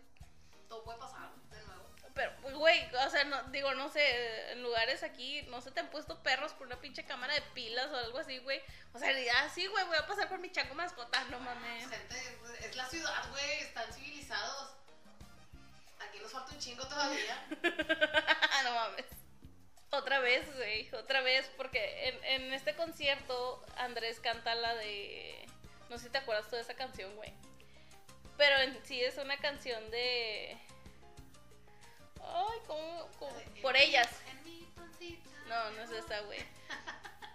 Todo 0.69 0.85
puede 0.85 0.99
pasar, 0.99 1.31
de 1.51 1.63
nuevo. 1.65 1.85
Pero, 2.15 2.33
pues, 2.43 2.55
güey, 2.55 2.95
o 2.95 3.11
sea, 3.11 3.25
no, 3.25 3.43
digo, 3.45 3.75
no 3.75 3.89
sé, 3.89 4.53
en 4.53 4.63
lugares 4.63 5.03
aquí, 5.03 5.43
no 5.43 5.61
se 5.61 5.71
te 5.71 5.81
han 5.81 5.91
puesto 5.91 6.23
perros 6.23 6.53
por 6.55 6.67
una 6.67 6.81
pinche 6.81 7.05
cámara 7.05 7.35
de 7.35 7.43
pilas 7.55 7.91
o 7.91 7.97
algo 7.97 8.19
así, 8.19 8.39
güey. 8.39 8.61
O 8.93 8.99
sea, 8.99 9.11
ah, 9.37 9.49
sí, 9.55 9.67
güey, 9.67 9.85
voy 9.87 9.97
a 9.97 10.07
pasar 10.07 10.29
por 10.29 10.39
mi 10.39 10.51
chango 10.53 10.75
mascota, 10.75 11.23
no 11.25 11.39
mames. 11.41 11.89
Gente, 11.89 12.39
es 12.61 12.77
la 12.77 12.87
ciudad, 12.89 13.31
güey, 13.31 13.61
están 13.61 13.93
civilizados. 13.93 14.71
Aquí 16.01 16.19
nos 16.21 16.33
falta 16.33 16.53
un 16.53 16.59
chingo 16.59 16.87
todavía. 16.87 17.47
no 18.65 18.75
mames. 18.75 19.07
Otra 19.91 20.21
vez, 20.21 20.47
güey, 20.57 20.89
otra 20.95 21.21
vez, 21.21 21.51
porque 21.57 22.09
en, 22.09 22.25
en 22.25 22.53
este 22.53 22.75
concierto 22.75 23.65
Andrés 23.77 24.21
canta 24.21 24.55
la 24.55 24.75
de... 24.77 25.47
No 25.89 25.99
sé 25.99 26.05
si 26.05 26.11
te 26.11 26.19
acuerdas 26.19 26.49
tú 26.49 26.57
de 26.57 26.63
esa 26.63 26.75
canción, 26.75 27.15
güey. 27.17 27.33
Pero 28.37 28.57
en 28.59 28.85
sí 28.85 29.03
es 29.03 29.19
una 29.19 29.37
canción 29.39 29.91
de... 29.91 30.57
Ay, 32.23 32.59
¿cómo? 32.67 33.09
cómo? 33.19 33.33
Por 33.61 33.77
ellas. 33.77 34.09
No, 35.49 35.71
no 35.73 35.83
es 35.83 35.91
esa, 35.91 36.21
güey. 36.21 36.39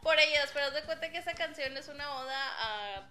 Por 0.01 0.17
ellas, 0.19 0.49
pero 0.53 0.71
de 0.71 0.83
cuenta 0.83 1.11
que 1.11 1.17
esa 1.17 1.33
canción 1.33 1.75
es 1.75 1.89
una 1.89 2.15
oda 2.15 2.37
a 2.59 3.09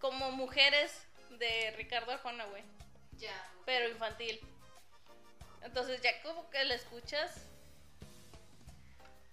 como 0.00 0.30
mujeres 0.30 1.06
de 1.38 1.72
Ricardo 1.76 2.12
Arjona, 2.12 2.46
güey. 2.46 2.64
Ya. 3.18 3.34
Pero 3.66 3.88
infantil. 3.88 4.40
Entonces 5.62 6.00
ya 6.02 6.20
como 6.22 6.48
que 6.50 6.64
la 6.64 6.74
escuchas. 6.74 7.46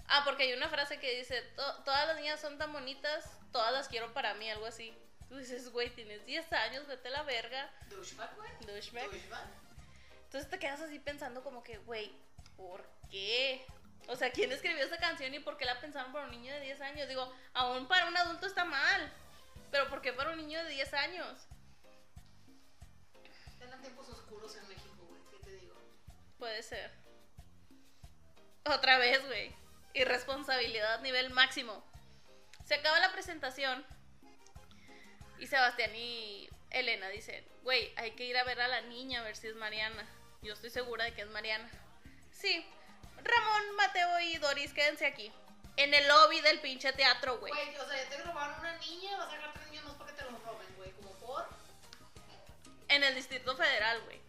Ah, 0.08 0.22
porque 0.26 0.44
hay 0.44 0.54
una 0.54 0.70
frase 0.70 1.00
que 1.00 1.18
dice, 1.18 1.42
"To- 1.56 1.84
todas 1.84 2.08
las 2.08 2.16
niñas 2.18 2.40
son 2.40 2.58
tan 2.58 2.72
bonitas, 2.72 3.30
todas 3.52 3.74
las 3.74 3.88
quiero 3.90 4.14
para 4.14 4.34
mí, 4.36 4.50
algo 4.50 4.66
así. 4.66 4.96
Tú 5.28 5.38
dices, 5.38 5.70
güey, 5.70 5.90
tienes 5.90 6.26
10 6.26 6.52
años, 6.54 6.88
vete 6.88 7.10
a 7.10 7.12
la 7.12 7.24
verga. 7.24 7.70
Douchebag, 7.90 8.34
güey. 8.38 8.50
Douchebag. 8.66 9.10
Entonces 10.26 10.50
te 10.50 10.60
quedas 10.60 10.80
así 10.82 11.00
pensando 11.00 11.44
como 11.44 11.64
que, 11.64 11.78
güey, 11.80 12.14
¿por 12.56 12.88
qué? 13.12 13.66
O 14.08 14.16
sea, 14.16 14.32
¿quién 14.32 14.52
escribió 14.54 14.86
esa 14.86 14.98
canción 14.98 15.34
y 15.34 15.40
por 15.40 15.58
qué 15.58 15.66
la 15.66 15.82
pensaron 15.82 16.14
para 16.14 16.26
un 16.26 16.32
niño 16.32 16.54
de 16.54 16.62
10 16.62 16.80
años? 16.80 17.10
Digo, 17.10 17.34
aún 17.54 17.88
para 17.90 18.08
un 18.08 18.16
adulto 18.16 18.46
está 18.48 18.64
mal. 18.64 19.12
Pero 19.72 19.90
¿por 19.90 20.02
qué 20.02 20.14
para 20.14 20.32
un 20.32 20.38
niño 20.38 20.64
de 20.64 20.70
10 20.70 20.94
años? 20.94 21.46
Eran 23.60 23.82
tiempos 23.82 24.08
oscuros 24.08 24.56
en 24.56 24.68
México, 24.70 24.97
Puede 26.38 26.64
ser. 26.64 26.92
Otra 28.66 28.98
vez, 28.98 29.26
güey. 29.26 29.56
Irresponsabilidad 29.94 31.02
nivel 31.02 31.32
máximo. 31.32 31.84
Se 32.66 32.76
acaba 32.76 33.00
la 33.00 33.12
presentación. 33.12 33.86
Y 35.40 35.48
Sebastián 35.48 35.96
y 35.96 36.50
Elena 36.72 37.10
dicen, 37.10 37.46
güey, 37.64 37.94
hay 37.96 38.12
que 38.12 38.26
ir 38.26 38.38
a 38.38 38.44
ver 38.44 38.60
a 38.60 38.68
la 38.68 38.82
niña 38.82 39.22
a 39.22 39.24
ver 39.24 39.36
si 39.36 39.48
es 39.48 39.56
Mariana. 39.56 40.08
Yo 40.42 40.54
estoy 40.54 40.70
segura 40.70 41.06
de 41.06 41.14
que 41.14 41.22
es 41.22 41.30
Mariana. 41.30 41.70
Sí. 42.32 42.66
Ramón, 43.24 43.76
Mateo 43.76 44.20
y 44.20 44.38
Doris, 44.38 44.74
quédense 44.74 45.06
aquí. 45.06 45.32
En 45.76 45.94
el 45.94 46.08
lobby 46.08 46.42
del 46.42 46.60
pinche 46.60 46.92
teatro, 46.94 47.38
güey. 47.40 47.54
Güey, 47.54 47.78
o 47.78 47.88
sea, 47.88 48.04
ya 48.04 48.10
te 48.10 48.24
robaron 48.24 48.60
una 48.60 48.78
niña, 48.78 49.18
vas 49.18 49.28
a 49.28 49.32
sacar 49.32 49.54
tres 49.54 49.68
niños 49.68 49.86
más 49.86 49.96
porque 49.96 50.14
te 50.14 50.24
los 50.24 50.44
roben, 50.44 50.76
güey. 50.76 50.92
Como 50.92 51.12
por. 51.20 51.48
En 52.88 53.04
el 53.04 53.16
Distrito 53.16 53.56
Federal, 53.56 54.02
güey. 54.04 54.20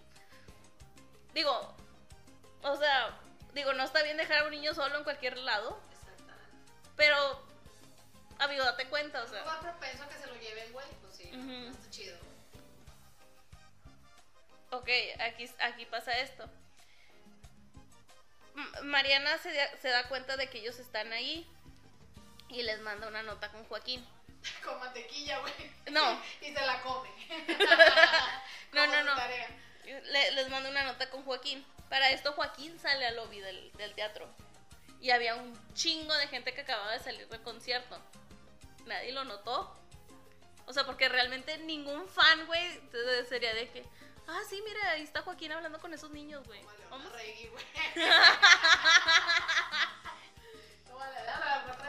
Digo, 1.32 1.74
o 2.62 2.76
sea, 2.76 3.18
digo, 3.54 3.72
no 3.74 3.84
está 3.84 4.02
bien 4.02 4.16
dejar 4.16 4.38
a 4.38 4.44
un 4.44 4.50
niño 4.50 4.74
solo 4.74 4.96
en 4.98 5.04
cualquier 5.04 5.36
lado. 5.38 5.80
Exactamente. 5.92 6.52
Pero, 6.96 7.42
amigo, 8.38 8.64
date 8.64 8.86
cuenta, 8.88 9.22
o 9.22 9.26
sea. 9.28 9.42
Va 9.44 9.60
propenso 9.60 10.02
a 10.04 10.08
que 10.08 10.18
se 10.18 10.26
lo 10.26 10.34
lleven, 10.36 10.72
güey. 10.72 10.86
Pues 11.02 11.16
sí, 11.16 11.28
Ujú. 11.28 11.38
no 11.46 11.70
está 11.70 11.90
chido. 11.90 12.18
Ok, 14.70 14.88
aquí, 15.20 15.50
aquí 15.60 15.86
pasa 15.86 16.16
esto. 16.18 16.48
Mariana 18.82 19.38
se, 19.38 19.52
da- 19.52 19.76
se 19.80 19.88
da 19.88 20.08
cuenta 20.08 20.36
de 20.36 20.50
que 20.50 20.58
ellos 20.58 20.78
están 20.78 21.12
ahí 21.12 21.46
y 22.48 22.62
les 22.64 22.80
manda 22.80 23.06
una 23.08 23.22
nota 23.22 23.50
con 23.50 23.64
Joaquín. 23.64 24.06
Con 24.64 24.78
mantequilla, 24.78 25.38
güey. 25.40 25.52
No. 25.90 26.20
Y 26.40 26.52
se 26.54 26.66
la 26.66 26.80
come. 26.82 27.08
No, 28.72 28.86
no, 28.86 29.02
no. 29.02 29.14
tarea. 29.16 29.48
Le- 29.86 30.30
les 30.32 30.48
manda 30.50 30.68
una 30.68 30.84
nota 30.84 31.08
con 31.08 31.24
Joaquín. 31.24 31.64
Para 31.88 32.10
esto 32.10 32.32
Joaquín 32.32 32.78
sale 32.78 33.06
al 33.06 33.16
lobby 33.16 33.40
del, 33.40 33.72
del 33.72 33.94
teatro. 33.94 34.28
Y 35.00 35.10
había 35.10 35.36
un 35.36 35.52
chingo 35.74 36.12
de 36.14 36.26
gente 36.28 36.52
que 36.54 36.62
acababa 36.62 36.92
de 36.92 36.98
salir 37.00 37.28
del 37.28 37.42
concierto. 37.42 37.98
Nadie 38.86 39.12
lo 39.12 39.24
notó. 39.24 39.74
O 40.66 40.72
sea, 40.72 40.84
porque 40.84 41.08
realmente 41.08 41.56
ningún 41.58 42.06
fan, 42.08 42.46
güey, 42.46 42.80
se- 42.90 43.24
sería 43.26 43.54
de 43.54 43.70
que... 43.70 43.84
Ah, 44.26 44.40
sí, 44.50 44.60
mira, 44.62 44.90
ahí 44.90 45.02
está 45.02 45.22
Joaquín 45.22 45.52
hablando 45.52 45.78
con 45.78 45.94
esos 45.94 46.10
niños, 46.10 46.46
güey. 46.46 46.60
Vamos. 46.90 47.10
Regui, 47.12 47.46
güey. 47.48 47.64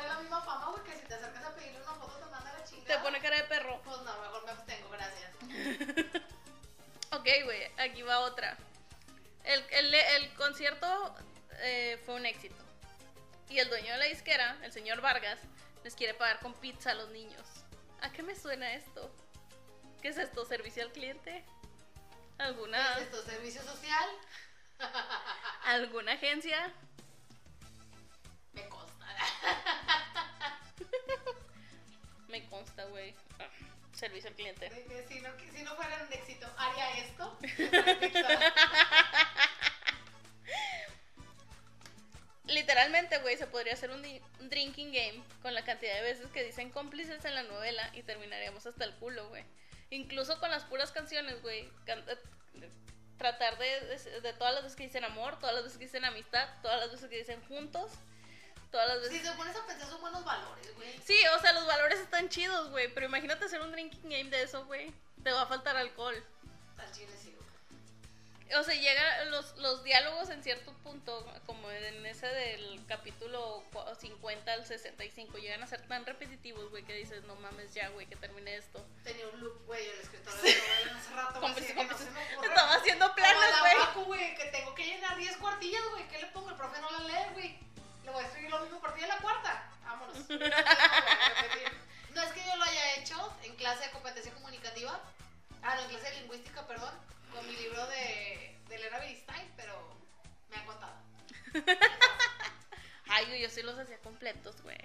La 0.08 0.20
misma 0.20 0.42
fama, 0.42 0.68
güey, 0.72 0.84
que 0.84 0.96
si 0.98 1.06
te 1.08 1.14
acercas 1.16 1.44
a 1.46 1.56
pedirle 1.56 1.82
una 1.82 1.94
foto 1.96 2.16
te 2.20 2.26
manda 2.32 2.54
la 2.54 2.64
chingada. 2.64 2.96
Te 2.98 3.04
pone 3.04 3.20
cara 3.20 3.38
de 3.38 3.44
perro. 3.44 3.82
Pues 3.84 3.98
no, 4.02 4.22
mejor 4.22 4.46
me 4.46 4.52
abstengo, 4.52 4.90
gracias. 4.90 5.32
Ok, 7.12 7.26
güey, 7.44 7.64
aquí 7.80 8.04
va 8.04 8.20
otra. 8.20 8.56
El, 9.44 9.64
el- 9.72 9.94
el 9.96 10.34
concierto 10.36 11.16
eh, 11.62 12.02
fue 12.06 12.16
un 12.16 12.26
éxito. 12.26 12.56
Y 13.50 13.60
el 13.60 13.70
dueño 13.70 13.92
de 13.94 13.98
la 13.98 14.06
disquera, 14.06 14.58
el 14.64 14.72
señor 14.72 15.02
Vargas, 15.02 15.40
les 15.84 15.96
quiere 15.96 16.14
pagar 16.14 16.40
con 16.40 16.54
pizza 16.56 16.92
a 16.92 16.94
los 16.94 17.10
niños. 17.10 17.42
¿A 18.02 18.12
qué 18.12 18.22
me 18.22 18.36
suena 18.36 18.74
esto? 18.74 19.12
¿Qué 20.02 20.10
es 20.10 20.18
esto? 20.18 20.46
¿Servicio 20.46 20.84
al 20.84 20.92
cliente? 20.92 21.44
¿Qué 22.38 22.44
¿Alguna, 22.44 22.94
es 22.94 23.00
esto? 23.04 23.24
¿Servicio 23.24 23.62
social? 23.64 24.10
¿Alguna 25.66 26.14
agencia? 26.14 26.72
Me 28.54 28.68
consta. 28.70 29.06
Me 32.28 32.46
consta, 32.48 32.86
güey. 32.86 33.16
Ah, 33.40 33.48
Servicio 33.94 34.30
al 34.30 34.36
cliente. 34.36 34.70
Si 35.10 35.20
no, 35.20 35.30
si 35.52 35.64
no 35.64 35.76
fuera 35.76 36.04
un 36.08 36.14
éxito, 36.14 36.48
haría 36.58 36.98
esto. 37.00 37.38
Literalmente, 42.46 43.20
güey, 43.20 43.38
se 43.38 43.46
podría 43.46 43.74
hacer 43.74 43.92
un, 43.92 44.02
drinking 44.50 44.92
game 44.92 45.24
con 45.44 45.54
la 45.54 45.64
cantidad 45.64 45.94
de 45.94 46.02
veces 46.02 46.28
que 46.32 46.44
dicen 46.44 46.72
cómplices 46.72 47.24
en 47.26 47.36
la 47.36 47.44
novela 47.44 47.90
y 47.94 48.02
terminaríamos 48.02 48.66
hasta 48.66 48.86
el 48.86 48.94
culo, 48.96 49.30
güey. 49.30 49.44
Incluso 49.92 50.40
con 50.40 50.50
las 50.50 50.64
puras 50.64 50.92
canciones, 50.92 51.42
güey. 51.42 51.70
can- 51.86 52.04
eh, 52.08 52.70
Tratar 53.20 53.58
de, 53.58 53.66
de, 53.82 54.22
de 54.22 54.34
todas 54.34 54.54
las 54.54 54.64
veces 54.64 54.78
que 54.78 54.86
dicen 54.86 55.04
amor, 55.04 55.38
todas 55.40 55.54
las 55.54 55.66
veces 55.66 55.78
que 55.78 55.84
dicen 55.86 56.06
amistad, 56.06 56.48
todas 56.62 56.80
las 56.80 56.90
veces 56.90 57.10
que 57.10 57.18
dicen 57.18 57.42
juntos, 57.50 57.92
todas 58.72 58.88
las 58.88 59.02
veces... 59.02 59.18
si 59.18 59.24
te 59.24 59.32
pones 59.34 59.54
a 59.58 59.66
pensar, 59.68 59.90
son 59.90 60.00
buenos 60.00 60.24
valores, 60.24 60.74
güey. 60.78 60.98
Sí, 61.06 61.18
o 61.36 61.40
sea, 61.42 61.52
los 61.52 61.68
valores 61.68 62.00
están 62.00 62.30
chidos, 62.30 62.70
güey, 62.72 62.92
pero 62.94 63.08
imagínate 63.08 63.44
hacer 63.44 63.60
un 63.62 63.74
drinking 63.74 64.10
game 64.10 64.30
de 64.30 64.44
eso, 64.44 64.66
güey. 64.68 64.94
Te 65.22 65.34
va 65.34 65.42
a 65.42 65.48
faltar 65.48 65.76
alcohol. 65.76 66.16
Al 66.78 66.92
chile 66.94 67.12
sí. 67.22 67.36
O 68.58 68.64
sea, 68.64 68.74
llega 68.74 69.26
los, 69.26 69.56
los 69.58 69.84
diálogos 69.84 70.30
en 70.30 70.42
cierto 70.44 70.74
punto, 70.84 71.24
como 71.46 71.70
en 71.70 72.06
ese 72.06 72.26
del 72.28 72.84
capítulo 72.88 73.64
cua- 73.72 73.96
50 73.96 74.52
al 74.54 74.66
65, 74.66 75.38
llegan 75.38 75.62
a 75.62 75.68
ser 75.68 75.86
tan 75.88 76.06
repetitivos, 76.06 76.70
güey, 76.72 76.84
que 76.84 76.94
dices, 76.94 77.24
no 77.26 77.36
mames 77.36 77.74
ya, 77.76 77.90
güey, 77.90 78.08
que 78.08 78.16
termine 78.16 78.56
esto. 78.56 78.84
Tenía 79.04 79.28
un 79.28 79.40
loop, 79.40 79.66
güey, 79.68 79.86
el 79.88 80.00
escritor 80.00 80.34
de 80.42 80.52
la 80.52 80.58
novela 80.58 80.98
hace 81.00 81.14
rato. 81.14 81.40
güey, 81.40 81.54
Cómplice, 81.54 81.72
así 81.74 81.80
de 81.82 81.88
que 81.88 81.92
no 81.94 81.98
se 82.00 82.12
me. 82.12 82.24
Estaba 82.48 82.74
haciendo 82.76 83.14
planes, 83.16 83.52
la 83.52 83.94
güey. 84.04 84.36
Que 84.36 84.46
tengo 84.46 84.74
que 84.76 84.84
llenar 84.86 85.16
10 85.18 85.38
cuartillas, 85.38 85.84
güey. 85.92 86.08
¿Qué 86.08 86.18
le 86.20 86.28
pongo? 86.28 86.50
El 86.50 86.56
profe 86.56 86.82
no 86.82 86.90
la 86.92 87.00
lee, 87.02 87.30
güey. 87.34 87.60
Le 88.04 88.12
voy 88.12 88.24
a 88.24 88.28
escribir 88.28 88.50
lo 88.50 88.60
mismo 88.62 88.78
a 88.78 88.82
partir 88.82 89.04
de 89.04 89.10
la 89.10 89.18
cuarta. 89.18 89.72
Vámonos. 89.84 90.18
No 92.16 92.24
es 92.24 92.32
que 92.34 92.44
yo 92.46 92.56
lo 92.56 92.64
haya 92.64 92.96
hecho 92.96 93.34
en 93.44 93.56
clase 93.56 93.86
de 93.86 93.92
competencia 93.92 94.34
comunicativa. 94.34 95.00
Ah, 95.62 95.76
no, 95.76 95.82
en 95.84 95.90
clase 95.90 96.10
de 96.10 96.20
lingüística, 96.22 96.66
perdón. 96.68 96.94
Con 97.34 97.48
mi 97.48 97.56
libro 97.56 97.86
de, 97.88 98.58
de 98.68 98.76
Elena 98.76 99.00
Beristain, 99.00 99.52
pero 99.56 99.98
me 100.50 100.56
han 100.58 100.66
contado. 100.66 100.94
Ay, 103.10 103.26
güey, 103.26 103.42
yo 103.42 103.50
sí 103.50 103.62
los 103.64 103.78
hacía 103.78 103.98
completos, 104.00 104.62
güey. 104.62 104.78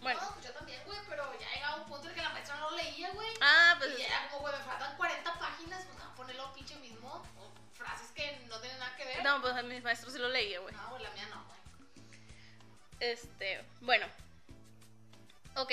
Bueno. 0.00 0.20
No, 0.20 0.42
yo 0.42 0.50
también, 0.52 0.80
güey, 0.84 0.98
pero 1.08 1.38
ya 1.38 1.48
llegaba 1.54 1.76
un 1.76 1.88
punto 1.88 2.08
en 2.08 2.14
que 2.14 2.22
la 2.22 2.30
maestra 2.30 2.56
no 2.58 2.70
leía, 2.72 3.10
güey. 3.12 3.28
Ah, 3.40 3.76
pues... 3.78 3.96
Y 3.98 4.02
ya 4.02 4.28
como, 4.30 4.42
güey, 4.42 4.52
me 4.56 4.64
faltan 4.64 4.96
40 4.96 5.38
páginas, 5.38 5.84
pues 5.84 5.98
no, 5.98 6.14
ponerlo 6.16 6.52
pinche 6.54 6.74
mismo. 6.76 7.22
O 7.38 7.52
frases 7.74 8.10
que 8.10 8.36
no 8.48 8.58
tienen 8.60 8.78
nada 8.80 8.96
que 8.96 9.04
ver. 9.04 9.22
No, 9.22 9.40
pues 9.40 9.54
a 9.54 9.62
mis 9.62 9.82
maestros 9.82 10.12
sí 10.12 10.18
lo 10.18 10.28
leía, 10.28 10.58
güey. 10.60 10.74
No, 10.74 10.90
güey, 10.90 11.02
la 11.04 11.10
mía 11.10 11.28
no, 11.30 11.44
güey. 11.44 11.58
Este, 12.98 13.64
bueno. 13.80 14.06
Ok. 15.56 15.70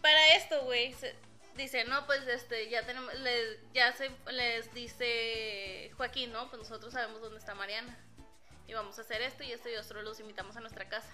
Para 0.00 0.28
esto, 0.36 0.62
güey, 0.62 0.94
se- 0.94 1.14
dice, 1.62 1.84
no, 1.84 2.06
pues 2.06 2.26
este, 2.26 2.68
ya 2.68 2.84
tenemos, 2.86 3.12
les, 3.14 3.58
ya 3.72 3.92
se, 3.92 4.10
les 4.30 4.72
dice 4.74 5.90
Joaquín, 5.96 6.32
¿no? 6.32 6.48
Pues 6.48 6.62
nosotros 6.62 6.92
sabemos 6.92 7.20
dónde 7.20 7.38
está 7.38 7.54
Mariana. 7.54 7.96
Y 8.66 8.74
vamos 8.74 8.98
a 8.98 9.02
hacer 9.02 9.20
esto 9.22 9.42
y 9.42 9.52
esto 9.52 9.68
y 9.68 9.76
otro, 9.76 10.02
los 10.02 10.20
invitamos 10.20 10.56
a 10.56 10.60
nuestra 10.60 10.88
casa. 10.88 11.10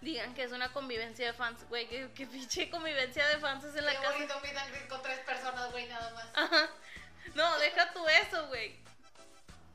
Digan 0.00 0.34
que 0.34 0.42
es 0.42 0.50
una 0.50 0.72
convivencia 0.72 1.26
de 1.26 1.32
fans, 1.32 1.64
güey, 1.68 1.88
que, 1.88 2.10
que 2.12 2.26
pinche 2.26 2.68
convivencia 2.70 3.24
de 3.28 3.38
fans 3.38 3.62
es 3.62 3.76
en 3.76 3.84
la 3.86 3.92
Qué 3.92 3.98
casa. 3.98 4.12
bonito 4.12 4.34
con 4.88 5.02
tres 5.02 5.20
personas, 5.20 5.70
güey, 5.70 5.86
nada 5.86 6.10
más. 6.10 6.26
Ajá. 6.34 6.68
No, 7.34 7.58
deja 7.58 7.92
tú 7.92 8.06
eso, 8.08 8.48
güey. 8.48 8.76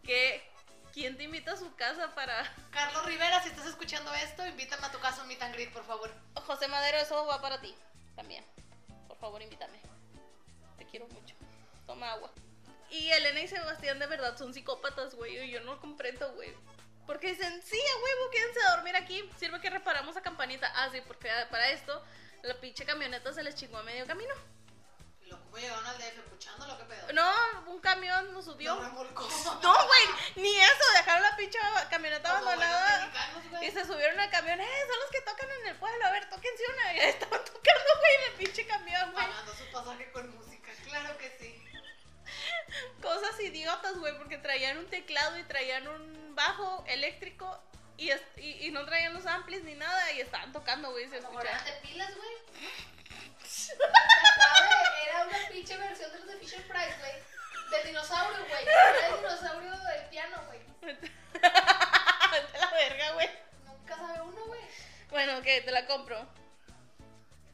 Que, 0.03 0.45
¿quién 0.93 1.15
te 1.15 1.23
invita 1.23 1.53
a 1.53 1.57
su 1.57 1.73
casa 1.75 2.13
para... 2.13 2.53
Carlos 2.71 3.05
Rivera, 3.05 3.41
si 3.41 3.49
estás 3.49 3.67
escuchando 3.67 4.13
esto, 4.15 4.45
invítame 4.45 4.85
a 4.85 4.91
tu 4.91 4.99
casa 4.99 5.19
a 5.19 5.21
un 5.21 5.29
meet 5.29 5.41
and 5.41 5.53
greet, 5.53 5.71
por 5.71 5.85
favor. 5.85 6.11
José 6.45 6.67
Madero, 6.67 6.97
eso 6.97 7.25
va 7.25 7.41
para 7.41 7.61
ti 7.61 7.73
también. 8.17 8.45
Favor, 9.27 9.41
invítame. 9.41 9.81
Te 10.77 10.85
quiero 10.85 11.05
mucho. 11.09 11.35
Toma 11.85 12.13
agua. 12.13 12.31
Y 12.89 13.09
Elena 13.09 13.41
y 13.41 13.47
Sebastián 13.49 13.99
de 13.99 14.07
verdad 14.07 14.37
son 14.37 14.53
psicópatas, 14.53 15.15
güey. 15.15 15.37
y 15.37 15.51
Yo 15.51 15.59
no 15.65 15.81
comprendo, 15.81 16.31
güey. 16.35 16.53
Porque 17.05 17.31
dicen, 17.31 17.61
sí, 17.61 17.77
a 17.77 17.95
huevo, 17.97 18.31
quédense 18.31 18.59
a 18.61 18.75
dormir 18.77 18.95
aquí. 18.95 19.29
Sirve 19.35 19.59
que 19.59 19.69
reparamos 19.69 20.15
a 20.15 20.21
campanita. 20.21 20.71
Ah, 20.75 20.87
sí, 20.93 21.01
porque 21.05 21.27
para 21.51 21.71
esto 21.71 22.01
la 22.43 22.57
pinche 22.61 22.85
camioneta 22.85 23.33
se 23.33 23.43
les 23.43 23.55
chingó 23.55 23.77
a 23.79 23.83
medio 23.83 24.07
camino. 24.07 24.33
Y 25.27 25.29
luego, 25.29 25.43
¿cómo 25.43 25.57
llegaron 25.57 25.85
al 25.85 25.97
DF? 25.97 26.21
¿Puchando 26.29 26.67
lo 26.67 26.77
que 26.77 26.85
pedo? 26.85 27.11
No, 27.11 27.33
un 27.65 27.81
camión 27.81 28.31
nos 28.33 28.45
subió. 28.45 28.75
No 28.75 29.87
güey, 29.87 30.03
ni 30.37 30.55
eso. 30.55 30.83
Dejaron 30.93 31.21
la 31.21 31.35
pinche 31.35 31.59
camioneta 31.89 32.29
Como 32.29 32.49
abandonada. 32.49 33.11
Y 33.61 33.71
se 33.71 33.85
subieron 33.85 34.17
al 34.17 34.29
camión, 34.29 34.61
eh, 34.61 34.67
son 34.87 34.99
los 35.01 35.09
que 35.11 35.21
tocan 35.21 35.49
en 35.51 35.67
el 35.67 35.75
pueblo, 35.75 36.05
a 36.05 36.11
ver, 36.11 36.29
tóquense 36.29 36.63
una. 36.73 36.93
Y 36.93 36.99
estaban 36.99 37.43
tocando, 37.43 37.89
güey, 37.99 38.31
el 38.31 38.33
pinche 38.37 38.65
camión, 38.67 39.11
güey. 39.11 39.25
Pagando 39.27 39.53
su 39.53 39.65
pasaje 39.65 40.11
con 40.11 40.33
música, 40.33 40.71
claro 40.85 41.17
que 41.17 41.37
sí. 41.37 41.63
Cosas 43.01 43.37
idiotas, 43.41 43.97
güey, 43.97 44.17
porque 44.17 44.37
traían 44.37 44.77
un 44.77 44.87
teclado 44.87 45.37
y 45.37 45.43
traían 45.43 45.89
un 45.89 46.35
bajo 46.35 46.85
eléctrico 46.87 47.61
y, 47.97 48.11
y, 48.37 48.67
y 48.67 48.71
no 48.71 48.85
traían 48.85 49.13
los 49.13 49.25
amplis 49.25 49.63
ni 49.63 49.73
nada 49.73 50.11
y 50.13 50.21
estaban 50.21 50.53
tocando, 50.53 50.91
güey, 50.91 51.09
se 51.09 51.19
pilas, 51.81 52.15
güey. 52.15 52.96
Era 55.07 55.25
una 55.25 55.49
pinche 55.49 55.77
versión 55.77 56.11
de 56.11 56.19
los 56.19 56.27
de 56.27 56.37
Fisher 56.37 56.67
Price, 56.67 56.95
güey. 56.99 57.13
Del 57.71 57.87
dinosaurio, 57.87 58.45
güey. 58.47 58.63
Era 58.63 59.07
el 59.07 59.17
dinosaurio 59.17 59.71
del 59.71 60.05
piano, 60.09 60.43
güey. 60.47 60.59
Vete 60.81 61.11
a 61.41 62.59
la 62.59 62.71
verga, 62.71 63.11
güey. 63.13 63.29
Nunca 63.65 63.95
sabe 63.95 64.21
uno, 64.21 64.45
güey. 64.45 64.61
Bueno, 65.09 65.37
ok, 65.37 65.43
te 65.43 65.71
la 65.71 65.85
compro. 65.85 66.27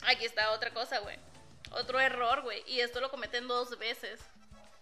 Aquí 0.05 0.25
está 0.25 0.51
otra 0.51 0.71
cosa, 0.71 0.99
güey. 0.99 1.17
Otro 1.71 1.99
error, 1.99 2.41
güey. 2.41 2.63
Y 2.67 2.81
esto 2.81 2.99
lo 2.99 3.09
cometen 3.09 3.47
dos 3.47 3.77
veces. 3.79 4.19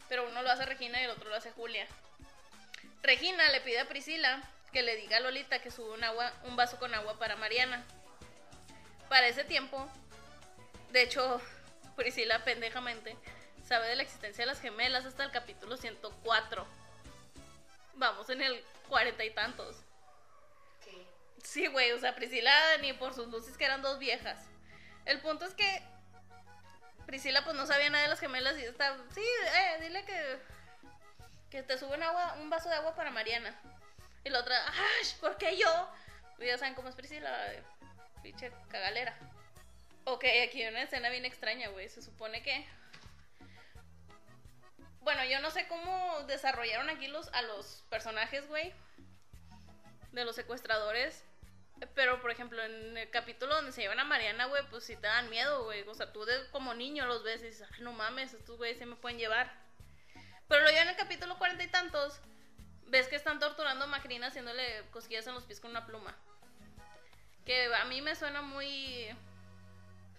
Pero 0.10 0.28
uno 0.28 0.42
lo 0.42 0.52
hace 0.52 0.66
Regina 0.66 1.00
y 1.00 1.06
el 1.06 1.12
otro 1.12 1.30
lo 1.30 1.36
hace 1.36 1.52
Julia. 1.52 1.88
Regina 3.02 3.50
le 3.50 3.62
pide 3.62 3.80
a 3.80 3.88
Priscila 3.88 4.42
que 4.72 4.82
le 4.82 4.96
diga 4.96 5.18
a 5.18 5.20
Lolita 5.20 5.62
que 5.62 5.72
sube 5.72 5.92
un, 5.92 6.04
agua, 6.04 6.32
un 6.44 6.56
vaso 6.56 6.78
con 6.78 6.94
agua 6.94 7.18
para 7.18 7.36
Mariana. 7.36 7.84
Para 9.10 9.28
ese 9.28 9.44
tiempo, 9.44 9.90
de 10.92 11.04
hecho, 11.04 11.42
Priscila 11.96 12.44
pendejamente 12.44 13.18
sabe 13.64 13.88
de 13.88 13.96
la 13.96 14.04
existencia 14.04 14.44
de 14.44 14.48
las 14.48 14.62
gemelas 14.62 15.06
hasta 15.06 15.24
el 15.24 15.32
capítulo 15.32 15.78
104. 15.78 16.68
Vamos 17.96 18.30
en 18.30 18.42
el 18.42 18.64
cuarenta 18.90 19.24
y 19.24 19.32
tantos. 19.32 19.78
¿Qué? 20.84 21.08
Sí, 21.44 21.68
güey, 21.68 21.92
o 21.92 22.00
sea, 22.00 22.16
Priscila 22.16 22.52
ni 22.82 22.94
por 22.94 23.14
sus 23.14 23.28
luces 23.28 23.58
que 23.58 23.66
eran 23.66 23.82
dos 23.82 24.00
viejas. 24.00 24.40
El 25.06 25.20
punto 25.20 25.46
es 25.46 25.54
que 25.54 25.82
Priscila 27.06 27.44
pues 27.44 27.56
no 27.56 27.66
sabía 27.66 27.90
nada 27.90 28.04
de 28.04 28.10
las 28.10 28.20
gemelas 28.20 28.58
y 28.58 28.64
está, 28.64 28.98
sí, 29.14 29.22
eh, 29.22 29.78
dile 29.82 30.06
que 30.06 30.40
que 31.52 31.62
te 31.62 31.78
sube 31.78 31.96
un 31.96 32.02
agua, 32.02 32.38
un 32.40 32.50
vaso 32.50 32.70
de 32.70 32.76
agua 32.76 32.96
para 32.96 33.12
Mariana. 33.12 33.54
Y 34.24 34.30
la 34.30 34.40
otra, 34.40 34.56
¡ay! 34.68 35.08
¿Por 35.20 35.38
qué 35.38 35.58
yo? 35.58 35.90
Y 36.40 36.46
ya 36.48 36.58
saben 36.58 36.74
cómo 36.74 36.88
es 36.88 36.96
Priscila, 36.96 37.54
eh, 37.54 37.62
pinche 38.24 38.52
cagalera. 38.70 39.16
Ok, 40.06 40.26
aquí 40.48 40.62
hay 40.64 40.70
una 40.70 40.84
escena 40.84 41.10
bien 41.10 41.26
extraña, 41.26 41.70
güey. 41.70 41.90
Se 41.90 42.02
supone 42.02 42.42
que. 42.44 42.66
Bueno, 45.02 45.24
yo 45.26 45.40
no 45.40 45.50
sé 45.52 45.68
cómo 45.68 46.24
desarrollaron 46.28 46.90
aquí 46.90 47.08
los, 47.08 47.28
a 47.34 47.42
los 47.42 47.84
personajes, 47.90 48.48
güey. 48.48 48.74
De 50.12 50.26
los 50.26 50.36
secuestradores. 50.36 51.24
Pero, 51.96 52.22
por 52.22 52.30
ejemplo, 52.30 52.62
en 52.64 52.96
el 52.98 53.10
capítulo 53.10 53.56
donde 53.56 53.72
se 53.72 53.82
llevan 53.82 54.00
a 54.00 54.04
Mariana, 54.04 54.46
güey, 54.46 54.64
pues 54.70 54.84
sí 54.84 54.96
te 54.96 55.08
dan 55.08 55.30
miedo, 55.32 55.64
güey. 55.64 55.82
O 55.88 55.96
sea, 55.96 56.12
tú 56.14 56.26
de- 56.26 56.48
como 56.52 56.76
niño 56.76 57.08
los 57.08 57.24
ves 57.24 57.42
y 57.42 57.48
dices, 57.48 57.68
"Ay, 57.74 57.82
no 57.82 57.92
mames, 57.92 58.34
estos 58.34 58.58
güeyes 58.58 58.78
se 58.78 58.86
me 58.86 58.96
pueden 58.96 59.18
llevar. 59.18 59.52
Pero 60.48 60.62
luego 60.64 60.78
en 60.78 60.90
el 60.90 60.96
capítulo 60.96 61.38
cuarenta 61.40 61.64
y 61.64 61.68
tantos, 61.68 62.20
ves 62.88 63.08
que 63.08 63.16
están 63.16 63.40
torturando 63.40 63.86
a 63.86 63.88
Macrina 63.88 64.28
haciéndole 64.28 64.84
cosquillas 64.92 65.26
en 65.26 65.34
los 65.34 65.46
pies 65.46 65.60
con 65.60 65.72
una 65.72 65.88
pluma. 65.88 66.16
Que 67.46 67.74
a 67.74 67.86
mí 67.86 68.02
me 68.02 68.16
suena 68.16 68.44
muy... 68.44 69.08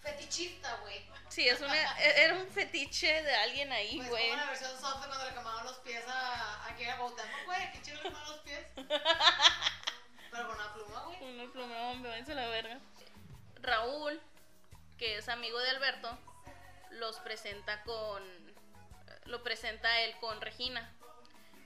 Fetichista, 0.02 0.76
güey. 0.82 1.06
Sí, 1.28 1.48
es 1.48 1.60
una, 1.60 1.74
e- 2.00 2.24
era 2.24 2.34
un 2.34 2.48
fetiche 2.48 3.22
de 3.22 3.34
alguien 3.36 3.70
ahí, 3.72 3.96
Pues 3.98 4.08
güey. 4.10 4.28
como 4.30 4.36
la 4.42 4.46
versión 4.46 4.80
soft 4.80 5.06
cuando 5.06 5.24
le 5.24 5.32
quemaban 5.34 5.64
los 5.64 5.76
pies 5.78 6.04
a, 6.08 6.66
a 6.66 6.76
Kira 6.76 6.96
güey. 6.96 7.72
Qué 7.72 7.82
chido 7.82 7.96
le 7.98 8.02
quemaban 8.02 8.28
los 8.28 8.38
pies. 8.40 8.66
Pero 10.30 10.46
con 10.48 10.56
una 10.56 10.74
pluma, 10.74 11.00
güey. 11.04 11.22
Uno 11.22 11.52
plumón, 11.52 12.02
me 12.02 12.08
váyanse 12.08 12.32
a 12.32 12.34
la 12.36 12.48
verga. 12.48 12.80
Raúl, 13.60 14.20
que 14.98 15.18
es 15.18 15.28
amigo 15.28 15.58
de 15.60 15.70
Alberto, 15.70 16.18
los 16.90 17.16
presenta 17.20 17.82
con. 17.84 18.22
Lo 19.26 19.42
presenta 19.44 20.00
él 20.00 20.16
con 20.20 20.40
Regina. 20.40 20.92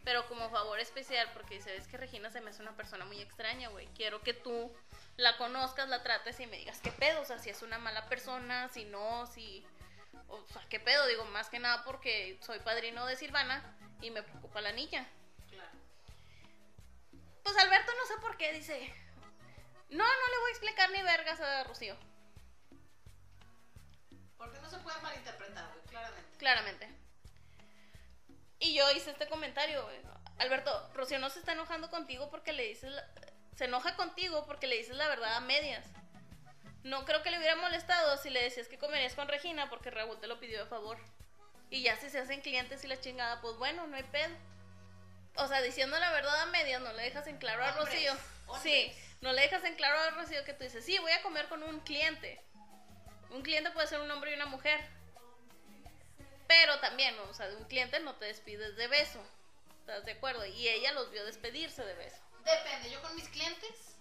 Pero 0.07 0.25
como 0.29 0.49
favor 0.51 0.79
especial, 0.79 1.29
porque 1.35 1.57
dice: 1.57 1.77
Es 1.77 1.89
que 1.89 1.97
Regina 1.97 2.31
se 2.31 2.41
me 2.41 2.51
hace 2.51 2.63
una 2.63 2.77
persona 2.77 3.05
muy 3.05 3.21
extraña, 3.21 3.71
güey. 3.71 3.89
Quiero 3.89 4.23
que 4.23 4.35
tú 4.35 4.73
la 5.17 5.37
conozcas, 5.37 5.89
la 5.89 6.05
trates 6.05 6.39
y 6.39 6.47
me 6.47 6.59
digas 6.59 6.79
qué 6.81 6.93
pedo. 6.93 7.23
O 7.23 7.25
sea, 7.25 7.41
si 7.41 7.51
es 7.51 7.61
una 7.63 7.81
mala 7.81 8.09
persona, 8.09 8.69
si 8.69 8.85
no, 8.85 9.27
si. 9.27 9.67
O 10.29 10.47
sea, 10.47 10.63
¿qué 10.71 10.79
pedo? 10.79 11.09
Digo, 11.09 11.25
más 11.25 11.49
que 11.49 11.59
nada 11.59 11.83
porque 11.83 12.39
soy 12.41 12.61
padrino 12.61 13.05
de 13.07 13.17
Silvana 13.17 13.61
y 14.01 14.13
me 14.13 14.23
preocupa 14.23 14.61
la 14.61 14.71
niña. 14.71 15.09
Claro. 15.51 15.77
Pues 17.43 17.57
Alberto 17.57 17.91
no 17.99 18.07
sé 18.07 18.21
por 18.21 18.37
qué 18.37 18.53
dice, 18.53 18.79
no, 19.91 20.05
no 20.05 20.29
le 20.31 20.39
voy 20.39 20.51
a 20.51 20.53
explicar 20.53 20.91
ni 20.93 21.03
vergas 21.03 21.41
a 21.41 21.65
Rocío. 21.65 21.97
Porque 24.39 24.61
no 24.61 24.71
se 24.71 24.79
puede 24.79 25.01
malinterpretar, 25.01 25.69
güey, 25.73 25.85
claramente. 25.87 26.39
Claramente. 26.39 27.06
Y 28.59 28.75
yo 28.75 28.91
hice 28.93 29.11
este 29.11 29.29
comentario, 29.29 29.83
güey. 29.85 29.97
Alberto, 30.39 30.91
Rocío 30.95 31.19
no 31.19 31.31
se 31.31 31.39
está 31.39 31.53
enojando 31.53 31.91
contigo 31.91 32.31
porque 32.31 32.53
le 32.53 32.65
dices... 32.65 32.91
la- 32.91 33.07
Se 33.57 33.65
enoja 33.65 33.97
contigo 33.97 34.45
porque 34.47 34.67
le 34.67 34.77
dices 34.77 34.97
la 34.97 35.09
verdad 35.09 35.35
a 35.37 35.41
medias. 35.41 35.85
No 36.83 37.05
creo 37.05 37.23
que 37.23 37.31
le 37.31 37.39
hubiera 37.39 37.57
molestado 37.57 38.17
si 38.19 38.31
le 38.31 38.43
decías 38.43 38.69
que 38.69 38.79
comerías 38.79 39.15
con 39.15 39.29
Regina 39.29 39.69
porque 39.69 39.91
Raúl 39.91 40.21
te 40.21 40.27
lo 40.29 40.39
pidió 40.39 40.61
de 40.63 40.67
favor. 40.71 40.99
Y 41.71 41.83
ya 41.83 41.97
si 41.97 42.11
se 42.11 42.19
hacen 42.21 42.41
clientes 42.43 42.85
y 42.85 42.87
la 42.87 43.01
chingada, 43.01 43.41
pues 43.41 43.57
bueno, 43.57 43.87
no 43.89 43.97
hay 43.97 44.05
pedo. 44.05 44.35
O 45.37 45.49
sea, 45.49 45.61
diciendo 45.63 45.99
la 45.99 46.13
verdad 46.13 46.43
a 46.43 46.47
medias, 46.47 46.81
no 46.81 46.93
le 46.93 47.03
dejas 47.03 47.27
en 47.27 47.39
claro 47.39 47.65
a 47.65 47.71
Hombres, 47.71 47.87
Rocío. 47.95 48.13
hombres. 48.47 48.63
Sí, 48.63 48.93
no 49.21 49.33
le 49.33 49.43
dejas 49.43 49.65
en 49.65 49.75
claro 49.75 49.99
a 49.99 50.11
Rocío 50.11 50.45
que 50.45 50.53
tú 50.55 50.65
dices, 50.65 50.85
sí, 50.85 50.99
voy 50.99 51.13
a 51.13 51.23
comer 51.23 51.49
con 51.49 51.63
un 51.63 51.81
cliente. 51.81 52.41
Un 53.31 53.43
cliente 53.43 53.71
puede 53.73 53.87
ser 53.89 54.01
un 54.01 54.11
hombre 54.11 54.31
y 54.31 54.35
una 54.35 54.47
mujer. 54.47 54.81
Pero 56.49 56.79
también, 56.81 57.19
o 57.19 57.35
sea, 57.35 57.49
de 57.49 57.57
un 57.57 57.65
cliente 57.65 57.99
no 58.01 58.15
te 58.17 58.27
despides 58.27 58.77
de 58.77 58.87
beso. 58.89 59.21
¿Estás 59.81 60.05
de 60.05 60.13
acuerdo? 60.13 60.45
Y 60.47 60.69
ella 60.69 60.93
los 60.93 61.11
vio 61.11 61.25
despedirse 61.25 61.85
de 61.85 61.95
beso. 61.95 62.17
Depende, 62.45 62.91
yo 62.91 63.01
con 63.03 63.15
mis 63.17 63.29
clientes 63.29 63.97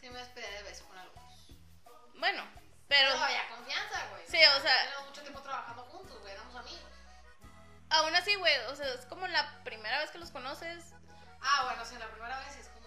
sí 0.00 0.08
me 0.10 0.18
despedía 0.18 0.50
de 0.50 0.62
beso 0.62 0.84
con 0.86 0.96
algunos. 0.98 1.48
Bueno, 2.14 2.42
pero 2.88 3.10
Pero 3.12 3.22
había 3.24 3.48
confianza, 3.48 4.06
güey. 4.10 4.22
Sí, 4.26 4.38
o 4.56 4.60
sea- 4.60 4.84
Tenemos 4.84 5.06
mucho 5.08 5.22
tiempo 5.22 5.40
trabajando 5.42 5.82
juntos, 5.84 6.18
güey, 6.20 6.32
éramos 6.32 6.54
amigos. 6.56 6.80
aún 7.90 8.14
así, 8.14 8.34
güey, 8.36 8.56
o 8.68 8.76
sea, 8.76 8.86
es 8.94 9.04
como 9.06 9.26
la 9.26 9.62
primera 9.64 9.98
vez 9.98 10.10
que 10.10 10.18
los 10.18 10.30
conoces 10.30 10.92
Ah, 11.42 11.64
bueno, 11.64 11.82
o 11.82 11.84
sea, 11.86 11.98
la 11.98 12.08
primera 12.10 12.38
vez 12.40 12.56
es 12.56 12.68
como 12.68 12.86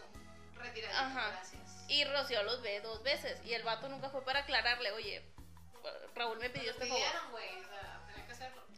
retiradito, 0.62 1.00
Ajá. 1.00 1.30
gracias. 1.32 1.62
y 1.88 2.06
Rocío 2.06 2.44
los 2.44 2.62
ve 2.62 2.82
dos 2.82 3.02
veces. 3.04 3.44
Y 3.46 3.54
el 3.56 3.64
vato 3.64 3.90
nunca 3.90 4.10
fue 4.10 4.24
para 4.24 4.42
aclararle, 4.42 4.92
oye, 4.92 5.24
Raúl 6.16 6.38
me 6.40 6.50
pidió 6.52 6.66
Me 6.66 6.70
este 6.72 6.88
favor. 6.88 7.02
pidieron, 7.04 7.32
güey, 7.32 7.60
o 7.60 7.68
sea. 7.68 8.00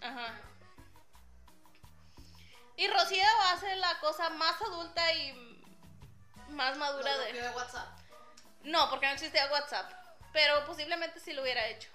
Ajá. 0.06 0.34
Y 2.78 2.88
Rocío 2.88 3.24
hace 3.54 3.76
la 3.78 4.00
cosa 4.00 4.30
más 4.32 4.62
adulta 4.62 5.14
y 5.14 5.34
más 6.50 6.78
madura 6.78 7.12
de... 7.18 7.32
bloqueó 7.32 7.50
de 7.50 7.56
WhatsApp. 7.56 8.00
No, 8.64 8.90
porque 8.90 9.06
no 9.08 9.14
existía 9.14 9.52
WhatsApp. 9.52 9.92
Pero 10.34 10.66
posiblemente 10.66 11.20
sí 11.20 11.34
lo 11.34 11.42
hubiera 11.42 11.66
hecho. 11.68 11.90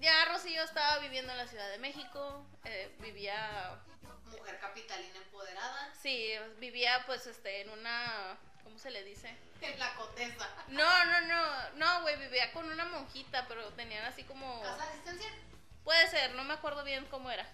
Ya 0.00 0.26
Rocío 0.26 0.62
estaba 0.62 0.98
viviendo 0.98 1.32
en 1.32 1.38
la 1.38 1.46
Ciudad 1.46 1.68
de 1.70 1.78
México. 1.78 2.46
eh, 2.64 2.94
vivía. 3.00 3.80
Mujer 4.26 4.58
capitalina 4.60 5.16
empoderada. 5.16 5.92
Sí, 6.00 6.34
vivía 6.58 7.02
pues 7.06 7.26
este 7.26 7.62
en 7.62 7.70
una. 7.70 8.38
¿Cómo 8.62 8.78
se 8.78 8.90
le 8.90 9.02
dice? 9.04 9.36
En 9.60 9.78
la 9.78 9.94
coteza. 9.94 10.48
No, 10.68 11.04
no, 11.04 11.20
no. 11.22 11.70
No, 11.74 12.02
güey, 12.02 12.16
vivía 12.18 12.52
con 12.52 12.70
una 12.70 12.84
monjita, 12.84 13.46
pero 13.48 13.72
tenían 13.72 14.04
así 14.04 14.24
como. 14.24 14.62
¿Casa 14.62 14.84
de 14.84 14.90
asistencia? 14.90 15.30
Puede 15.86 16.08
ser, 16.08 16.34
no 16.34 16.42
me 16.42 16.54
acuerdo 16.54 16.82
bien 16.82 17.06
cómo 17.12 17.30
era. 17.30 17.48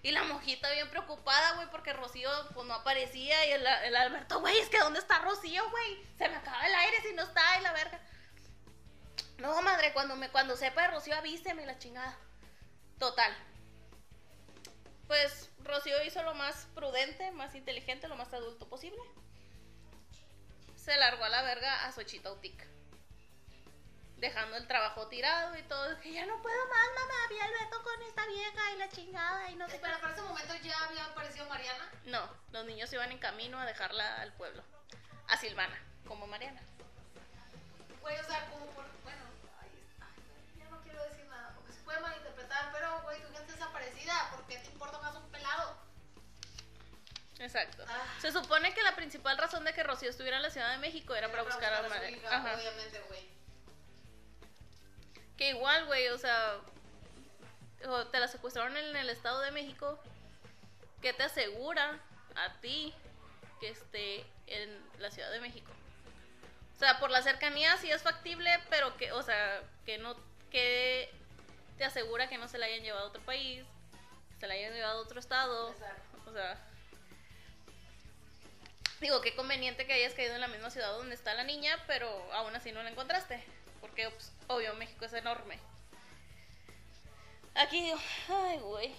Y 0.00 0.12
la 0.12 0.22
monjita 0.22 0.70
bien 0.70 0.88
preocupada, 0.90 1.56
güey, 1.56 1.68
porque 1.72 1.92
Rocío 1.92 2.30
pues 2.54 2.68
no 2.68 2.74
aparecía. 2.74 3.44
Y 3.48 3.50
el, 3.50 3.96
Alberto, 3.96 4.38
güey, 4.38 4.56
es 4.60 4.68
que 4.68 4.78
¿dónde 4.78 5.00
está 5.00 5.18
Rocío, 5.18 5.68
güey? 5.70 6.06
Se 6.16 6.28
me 6.28 6.36
acaba 6.36 6.64
el 6.64 6.72
aire 6.72 7.02
si 7.02 7.12
no 7.14 7.24
está, 7.24 7.58
y 7.58 7.62
la 7.62 7.72
verga. 7.72 8.00
No, 9.38 9.60
madre, 9.62 9.92
cuando 9.92 10.14
me 10.14 10.30
cuando 10.30 10.56
sepa 10.56 10.82
de 10.82 10.88
Rocío, 10.92 11.16
avíseme 11.16 11.66
la 11.66 11.76
chingada. 11.76 12.16
Total. 13.00 13.36
Pues 15.08 15.50
Rocío 15.58 16.00
hizo 16.04 16.22
lo 16.22 16.34
más 16.34 16.68
prudente, 16.76 17.32
más 17.32 17.56
inteligente, 17.56 18.06
lo 18.06 18.14
más 18.14 18.32
adulto 18.32 18.68
posible. 18.68 19.02
Se 20.76 20.96
largó 20.96 21.24
a 21.24 21.28
la 21.28 21.42
verga 21.42 21.86
a 21.86 21.90
Xochitl 21.90 22.28
Utic. 22.28 22.73
Dejando 24.16 24.56
el 24.56 24.66
trabajo 24.66 25.06
tirado 25.08 25.56
y 25.58 25.62
todo. 25.64 26.00
Que 26.00 26.12
ya 26.12 26.24
no 26.26 26.40
puedo 26.40 26.68
más, 26.68 26.88
mamá. 26.94 27.14
Vi 27.28 27.38
a 27.40 27.44
Alberto 27.44 27.82
con 27.82 28.02
esta 28.02 28.26
vieja 28.26 28.72
y 28.72 28.78
la 28.78 28.88
chingada 28.88 29.50
y 29.50 29.56
no 29.56 29.68
sé. 29.68 29.74
Espera, 29.76 29.98
para 30.00 30.12
ese 30.12 30.22
momento 30.22 30.54
ya 30.62 30.84
había 30.84 31.04
aparecido 31.04 31.46
Mariana. 31.46 31.90
No, 32.06 32.28
los 32.52 32.64
niños 32.64 32.92
iban 32.92 33.10
en 33.12 33.18
camino 33.18 33.58
a 33.58 33.66
dejarla 33.66 34.20
al 34.22 34.32
pueblo. 34.34 34.62
A 35.28 35.36
Silvana, 35.36 35.78
como 36.06 36.26
Mariana. 36.26 36.60
Güey, 38.00 38.18
o 38.18 38.24
sea, 38.24 38.46
como 38.50 38.66
por. 38.66 38.84
Bueno, 39.02 39.22
ay, 39.60 39.68
ay, 40.00 40.58
ya 40.58 40.68
no 40.70 40.80
quiero 40.82 41.02
decir 41.04 41.26
nada 41.26 41.52
porque 41.54 41.72
se 41.72 41.80
puede 41.80 42.00
malinterpretar, 42.00 42.70
pero, 42.72 43.02
güey, 43.02 43.20
tu 43.22 43.32
gente 43.32 43.52
desaparecida. 43.52 44.30
¿Por 44.30 44.46
qué 44.46 44.58
te 44.58 44.66
importa 44.70 44.98
más 45.00 45.14
un 45.16 45.28
pelado? 45.30 45.76
Exacto. 47.38 47.84
Ah. 47.88 48.04
Se 48.20 48.30
supone 48.32 48.72
que 48.74 48.82
la 48.82 48.94
principal 48.94 49.36
razón 49.38 49.64
de 49.64 49.72
que 49.74 49.82
Rocío 49.82 50.08
estuviera 50.10 50.36
en 50.36 50.42
la 50.42 50.50
Ciudad 50.50 50.70
de 50.70 50.78
México 50.78 51.14
era 51.14 51.28
para 51.30 51.42
buscar 51.42 51.72
a 51.72 51.82
su 51.82 51.88
Mariana. 51.88 52.16
hija, 52.16 52.28
Ajá. 52.36 52.54
Obviamente, 52.54 53.00
güey. 53.08 53.28
Que 55.36 55.50
igual, 55.50 55.86
güey, 55.86 56.08
o 56.08 56.18
sea, 56.18 56.58
o 57.86 58.06
te 58.06 58.20
la 58.20 58.28
secuestraron 58.28 58.76
en 58.76 58.96
el 58.96 59.10
Estado 59.10 59.40
de 59.40 59.50
México. 59.50 59.98
¿Qué 61.02 61.12
te 61.12 61.24
asegura 61.24 62.00
a 62.36 62.60
ti 62.60 62.94
que 63.60 63.70
esté 63.70 64.24
en 64.46 64.82
la 64.98 65.10
Ciudad 65.10 65.30
de 65.30 65.40
México? 65.40 65.70
O 66.74 66.78
sea, 66.78 66.98
por 66.98 67.10
la 67.10 67.22
cercanía 67.22 67.76
sí 67.76 67.90
es 67.90 68.02
factible, 68.02 68.50
pero 68.70 68.96
que, 68.96 69.12
o 69.12 69.22
sea, 69.22 69.62
que 69.84 69.98
no, 69.98 70.16
que 70.50 71.10
te 71.78 71.84
asegura 71.84 72.28
que 72.28 72.38
no 72.38 72.48
se 72.48 72.58
la 72.58 72.66
hayan 72.66 72.82
llevado 72.82 73.06
a 73.06 73.08
otro 73.08 73.22
país, 73.22 73.64
que 74.30 74.40
se 74.40 74.46
la 74.46 74.54
hayan 74.54 74.72
llevado 74.72 74.98
a 74.98 75.02
otro 75.02 75.20
estado. 75.20 75.70
Exacto. 75.70 76.18
O 76.26 76.32
sea, 76.32 76.58
digo, 79.00 79.20
qué 79.20 79.34
conveniente 79.36 79.86
que 79.86 79.92
hayas 79.92 80.14
caído 80.14 80.34
en 80.34 80.40
la 80.40 80.48
misma 80.48 80.70
ciudad 80.70 80.90
donde 80.92 81.14
está 81.14 81.34
la 81.34 81.44
niña, 81.44 81.76
pero 81.86 82.08
aún 82.32 82.54
así 82.56 82.72
no 82.72 82.82
la 82.82 82.90
encontraste. 82.90 83.44
Porque, 83.84 84.08
pues, 84.08 84.32
obvio, 84.46 84.72
México 84.76 85.04
es 85.04 85.12
enorme. 85.12 85.58
Aquí 87.54 87.82
digo, 87.82 87.98
ay, 88.30 88.56
güey. 88.60 88.94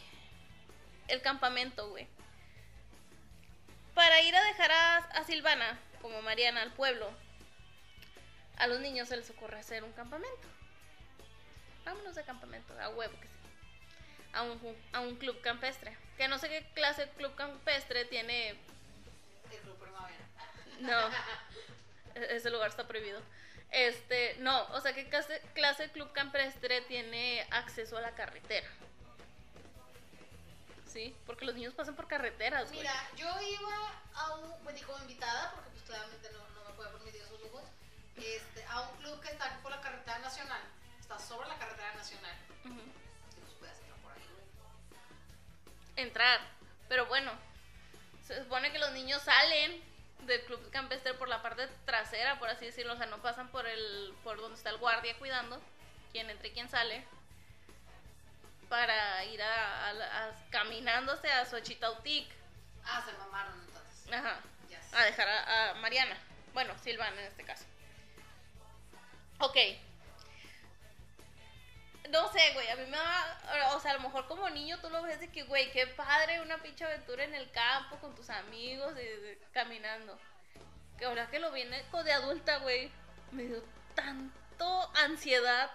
El 1.07 1.23
campamento, 1.23 1.89
güey. 1.89 2.07
Para 3.95 4.21
ir 4.21 4.35
a 4.35 4.43
dejar 4.43 4.71
a, 4.71 4.97
a 4.97 5.23
Silvana, 5.23 5.79
como 6.03 6.21
Mariana, 6.21 6.61
al 6.61 6.71
pueblo, 6.73 7.09
a 8.57 8.67
los 8.67 8.79
niños 8.79 9.07
se 9.07 9.17
les 9.17 9.27
ocurre 9.31 9.57
hacer 9.57 9.83
un 9.83 9.91
campamento. 9.93 10.47
Vámonos 11.83 12.13
de 12.13 12.23
campamento, 12.23 12.79
a 12.79 12.89
huevo 12.89 13.19
que 13.19 13.27
sí. 13.27 13.33
A 14.33 14.43
un, 14.43 14.77
a 14.93 14.99
un 14.99 15.15
club 15.15 15.41
campestre. 15.41 15.97
Que 16.15 16.27
no 16.27 16.37
sé 16.37 16.47
qué 16.47 16.63
clase 16.75 17.07
de 17.07 17.11
club 17.13 17.33
campestre 17.33 18.05
tiene. 18.05 18.49
El 18.49 19.59
Club 19.63 19.79
Primavera. 19.79 20.25
No, 20.79 21.09
e- 22.21 22.35
ese 22.35 22.51
lugar 22.51 22.69
está 22.69 22.87
prohibido. 22.87 23.19
Este, 23.75 24.37
no, 24.39 24.63
o 24.67 24.79
sea, 24.79 24.93
¿qué 24.93 25.05
clase, 25.09 25.91
club 25.91 26.09
campestre 26.13 26.79
tiene 26.83 27.45
acceso 27.51 27.97
a 27.97 28.01
la 28.01 28.11
carretera? 28.11 28.65
Sí, 30.87 31.13
porque 31.25 31.43
los 31.43 31.55
niños 31.55 31.73
pasan 31.73 31.93
por 31.93 32.07
carreteras. 32.07 32.71
Mira, 32.71 32.93
yo 33.17 33.27
iba 33.41 34.01
a 34.13 34.35
un, 34.35 34.63
bueno, 34.63 34.79
como 34.85 34.99
invitada, 34.99 35.51
porque 35.55 35.71
pues 35.71 35.83
claramente 35.83 36.29
no, 36.31 36.39
no 36.57 36.69
me 36.69 36.75
puedo 36.77 36.89
permitir 36.93 37.19
esos 37.19 37.37
lujos, 37.41 37.63
este, 38.15 38.63
a 38.63 38.79
un 38.79 38.95
club 38.95 39.19
que 39.19 39.27
está 39.27 39.59
por 39.61 39.71
la 39.71 39.81
carretera 39.81 40.19
nacional. 40.19 40.61
Está 40.97 41.19
sobre 41.19 41.49
la 41.49 41.57
carretera 41.57 41.93
nacional. 41.95 42.37
Ujú. 42.63 42.79
Y 42.79 43.41
pues 43.41 43.53
puedes 43.59 43.77
entrar 43.77 43.97
por 43.99 44.13
ahí, 44.13 44.23
entrar. 45.97 46.39
Pero 46.87 47.07
bueno, 47.07 47.33
se 48.25 48.41
supone 48.41 48.71
que 48.71 48.79
los 48.79 48.93
niños 48.93 49.21
salen 49.21 49.83
del 50.21 50.43
club 50.45 50.69
campestre 50.71 51.13
por 51.13 51.27
la 51.27 51.41
parte 51.41 51.67
trasera, 51.85 52.39
por 52.39 52.49
así 52.49 52.65
decirlo, 52.65 52.93
o 52.93 52.97
sea, 52.97 53.05
no 53.05 53.21
pasan 53.21 53.49
por 53.49 53.67
el 53.67 54.13
por 54.23 54.37
donde 54.41 54.57
está 54.57 54.69
el 54.71 54.77
guardia 54.77 55.15
cuidando 55.17 55.61
quién 56.11 56.29
entra 56.29 56.47
y 56.47 56.51
quién 56.51 56.69
sale 56.69 57.03
para 58.69 59.23
ir 59.25 59.41
a, 59.41 59.89
a- 59.89 60.27
a- 60.29 60.49
caminándose 60.49 61.31
a 61.31 61.45
Xochitautic, 61.45 62.27
Ah, 62.83 63.03
se 63.05 63.13
mamaron 63.13 63.59
entonces. 63.61 64.11
ajá, 64.13 64.39
Ya 64.69 64.81
sé. 64.81 64.95
a 64.95 65.03
dejar 65.03 65.27
a, 65.27 65.71
a 65.71 65.73
Mariana, 65.75 66.17
bueno, 66.53 66.73
Silvana 66.83 67.19
en 67.21 67.27
este 67.27 67.43
caso. 67.43 67.65
Ok. 69.39 69.57
No 72.09 72.31
sé, 72.31 72.53
güey, 72.53 72.69
a 72.69 72.75
mí 72.75 72.85
me 72.85 72.97
da, 72.97 73.71
o 73.73 73.79
sea, 73.79 73.91
a 73.91 73.93
lo 73.95 74.01
mejor 74.01 74.27
como 74.27 74.49
niño 74.49 74.79
tú 74.79 74.89
lo 74.89 75.01
ves 75.01 75.19
de 75.19 75.31
que, 75.31 75.43
güey, 75.43 75.71
qué 75.71 75.87
padre 75.87 76.41
una 76.41 76.57
pinche 76.59 76.85
aventura 76.85 77.23
en 77.23 77.33
el 77.33 77.49
campo 77.51 77.97
con 77.97 78.13
tus 78.15 78.29
amigos 78.29 78.91
y, 78.93 78.95
de- 79.03 79.39
caminando. 79.51 80.19
Que 80.97 81.05
ahora 81.05 81.27
que 81.29 81.39
lo 81.39 81.51
viene 81.51 81.83
de 82.03 82.11
adulta, 82.13 82.57
güey, 82.59 82.91
me 83.31 83.43
dio 83.43 83.63
tanto 83.95 84.91
ansiedad. 84.95 85.71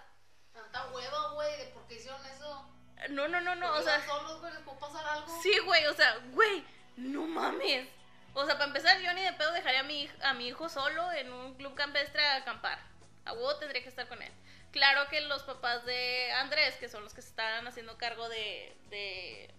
Tanta 0.53 0.87
hueva, 0.91 1.33
güey, 1.35 1.59
de 1.59 1.67
por 1.67 1.87
qué 1.89 1.95
hicieron 1.97 2.25
eso. 2.27 2.71
No, 3.11 3.29
no, 3.29 3.41
no, 3.41 3.55
no, 3.55 3.75
o 3.75 3.83
sea, 3.83 4.01
solos, 4.07 4.41
güey, 4.41 4.53
les 4.53 4.63
puede 4.63 4.79
pasar 4.79 5.07
algo. 5.07 5.41
sí, 5.43 5.59
güey, 5.61 5.87
o 5.87 5.95
sea, 5.95 6.17
güey, 6.33 6.65
no 6.97 7.23
mames. 7.27 7.89
O 8.35 8.45
sea, 8.45 8.55
para 8.55 8.67
empezar, 8.67 9.01
yo 9.01 9.13
ni 9.15 9.23
de 9.23 9.33
pedo 9.33 9.51
dejaría 9.53 9.81
a 9.81 9.85
mi, 9.85 10.09
a 10.23 10.35
mi 10.35 10.49
hijo 10.49 10.69
solo 10.69 11.11
en 11.13 11.33
un 11.33 11.55
club 11.57 11.75
campestre 11.75 12.25
a 12.25 12.37
acampar. 12.37 12.79
A 13.25 13.33
huevo 13.33 13.57
tendría 13.57 13.83
que 13.83 13.89
estar 13.89 14.07
con 14.07 14.23
él. 14.23 14.33
Claro 14.73 15.09
que 15.09 15.21
los 15.23 15.43
papás 15.43 15.85
de 15.85 16.33
Andrés, 16.33 16.77
que 16.77 16.89
son 16.89 17.05
los 17.05 17.15
que 17.15 17.23
se 17.23 17.31
estaban 17.31 17.67
haciendo 17.67 17.99
cargo 17.99 18.29
de, 18.29 18.77
de 18.91 19.51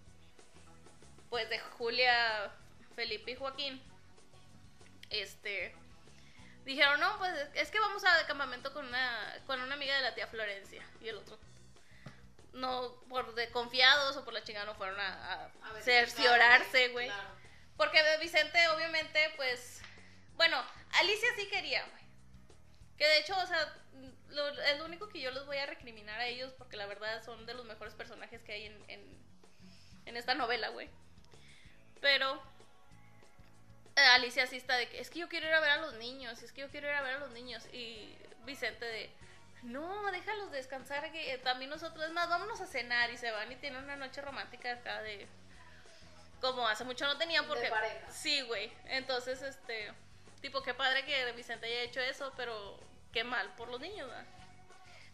pues 1.30 1.48
de 1.48 1.58
Julia, 1.58 2.50
Felipe 2.94 3.30
y 3.32 3.36
Joaquín, 3.36 3.82
este, 5.10 5.74
dijeron, 6.64 7.00
no, 7.00 7.18
pues 7.18 7.32
es 7.54 7.70
que 7.70 7.80
vamos 7.80 8.04
a 8.04 8.18
de 8.18 8.26
campamento 8.26 8.72
con 8.72 8.86
una, 8.86 9.38
con 9.46 9.60
una 9.60 9.74
amiga 9.74 9.96
de 9.96 10.02
la 10.02 10.14
tía 10.14 10.26
Florencia. 10.26 10.86
Y 11.00 11.08
el 11.08 11.16
otro, 11.16 11.38
no, 12.52 12.94
por 13.08 13.34
de 13.34 13.50
confiados 13.50 14.16
o 14.16 14.24
por 14.24 14.34
la 14.34 14.42
chingada 14.42 14.66
no 14.66 14.74
fueron 14.74 15.00
a, 15.00 15.14
a 15.34 15.50
A 15.62 15.72
ver, 15.72 15.82
cerciorarse, 15.82 16.78
claro, 16.78 16.92
güey. 16.92 17.06
claro. 17.06 17.30
Porque 17.76 18.00
Vicente, 18.20 18.68
obviamente, 18.68 19.32
pues. 19.36 19.80
Bueno, 20.36 20.62
Alicia 20.92 21.28
sí 21.36 21.48
quería, 21.48 21.84
güey. 21.86 22.02
Que 22.96 23.06
de 23.06 23.18
hecho, 23.18 23.36
o 23.36 23.46
sea, 23.46 23.74
lo, 24.32 24.48
es 24.48 24.78
lo 24.78 24.84
único 24.86 25.08
que 25.08 25.20
yo 25.20 25.30
les 25.30 25.44
voy 25.46 25.56
a 25.58 25.66
recriminar 25.66 26.20
a 26.20 26.26
ellos 26.26 26.52
porque 26.58 26.76
la 26.76 26.86
verdad 26.86 27.22
son 27.24 27.46
de 27.46 27.54
los 27.54 27.64
mejores 27.64 27.94
personajes 27.94 28.42
que 28.42 28.52
hay 28.52 28.66
en, 28.66 28.84
en, 28.88 29.00
en 30.06 30.16
esta 30.16 30.34
novela, 30.34 30.68
güey. 30.70 30.88
Pero. 32.00 32.42
eh, 33.96 34.00
Alicia 34.14 34.46
sí 34.46 34.56
está 34.56 34.76
de 34.76 34.88
que 34.88 35.00
es 35.00 35.10
que 35.10 35.20
yo 35.20 35.28
quiero 35.28 35.46
ir 35.46 35.54
a 35.54 35.60
ver 35.60 35.70
a 35.70 35.76
los 35.78 35.94
niños, 35.94 36.42
es 36.42 36.52
que 36.52 36.62
yo 36.62 36.68
quiero 36.70 36.88
ir 36.88 36.94
a 36.94 37.02
ver 37.02 37.14
a 37.16 37.18
los 37.18 37.30
niños. 37.30 37.66
Y 37.72 38.16
Vicente 38.44 38.84
de. 38.84 39.10
No, 39.62 40.10
déjalos 40.10 40.50
descansar, 40.50 41.12
que 41.12 41.38
también 41.38 41.70
nosotros, 41.70 42.04
es 42.06 42.10
más, 42.12 42.28
vámonos 42.28 42.60
a 42.60 42.66
cenar 42.66 43.10
y 43.12 43.16
se 43.16 43.30
van 43.30 43.52
y 43.52 43.56
tienen 43.56 43.84
una 43.84 43.96
noche 43.96 44.20
romántica 44.20 44.72
acá 44.72 45.02
de, 45.02 45.28
como 46.40 46.66
hace 46.66 46.84
mucho 46.84 47.06
no 47.06 47.16
tenían 47.18 47.46
porque 47.46 47.68
pareja. 47.68 48.10
sí 48.10 48.40
güey 48.42 48.72
entonces 48.86 49.40
este 49.42 49.92
tipo 50.40 50.62
qué 50.62 50.74
padre 50.74 51.04
que 51.04 51.30
Vicente 51.32 51.66
haya 51.66 51.82
hecho 51.82 52.00
eso 52.00 52.32
pero 52.36 52.78
qué 53.12 53.24
mal 53.24 53.54
por 53.56 53.68
los 53.68 53.80
niños 53.80 54.08
¿verdad? 54.08 54.24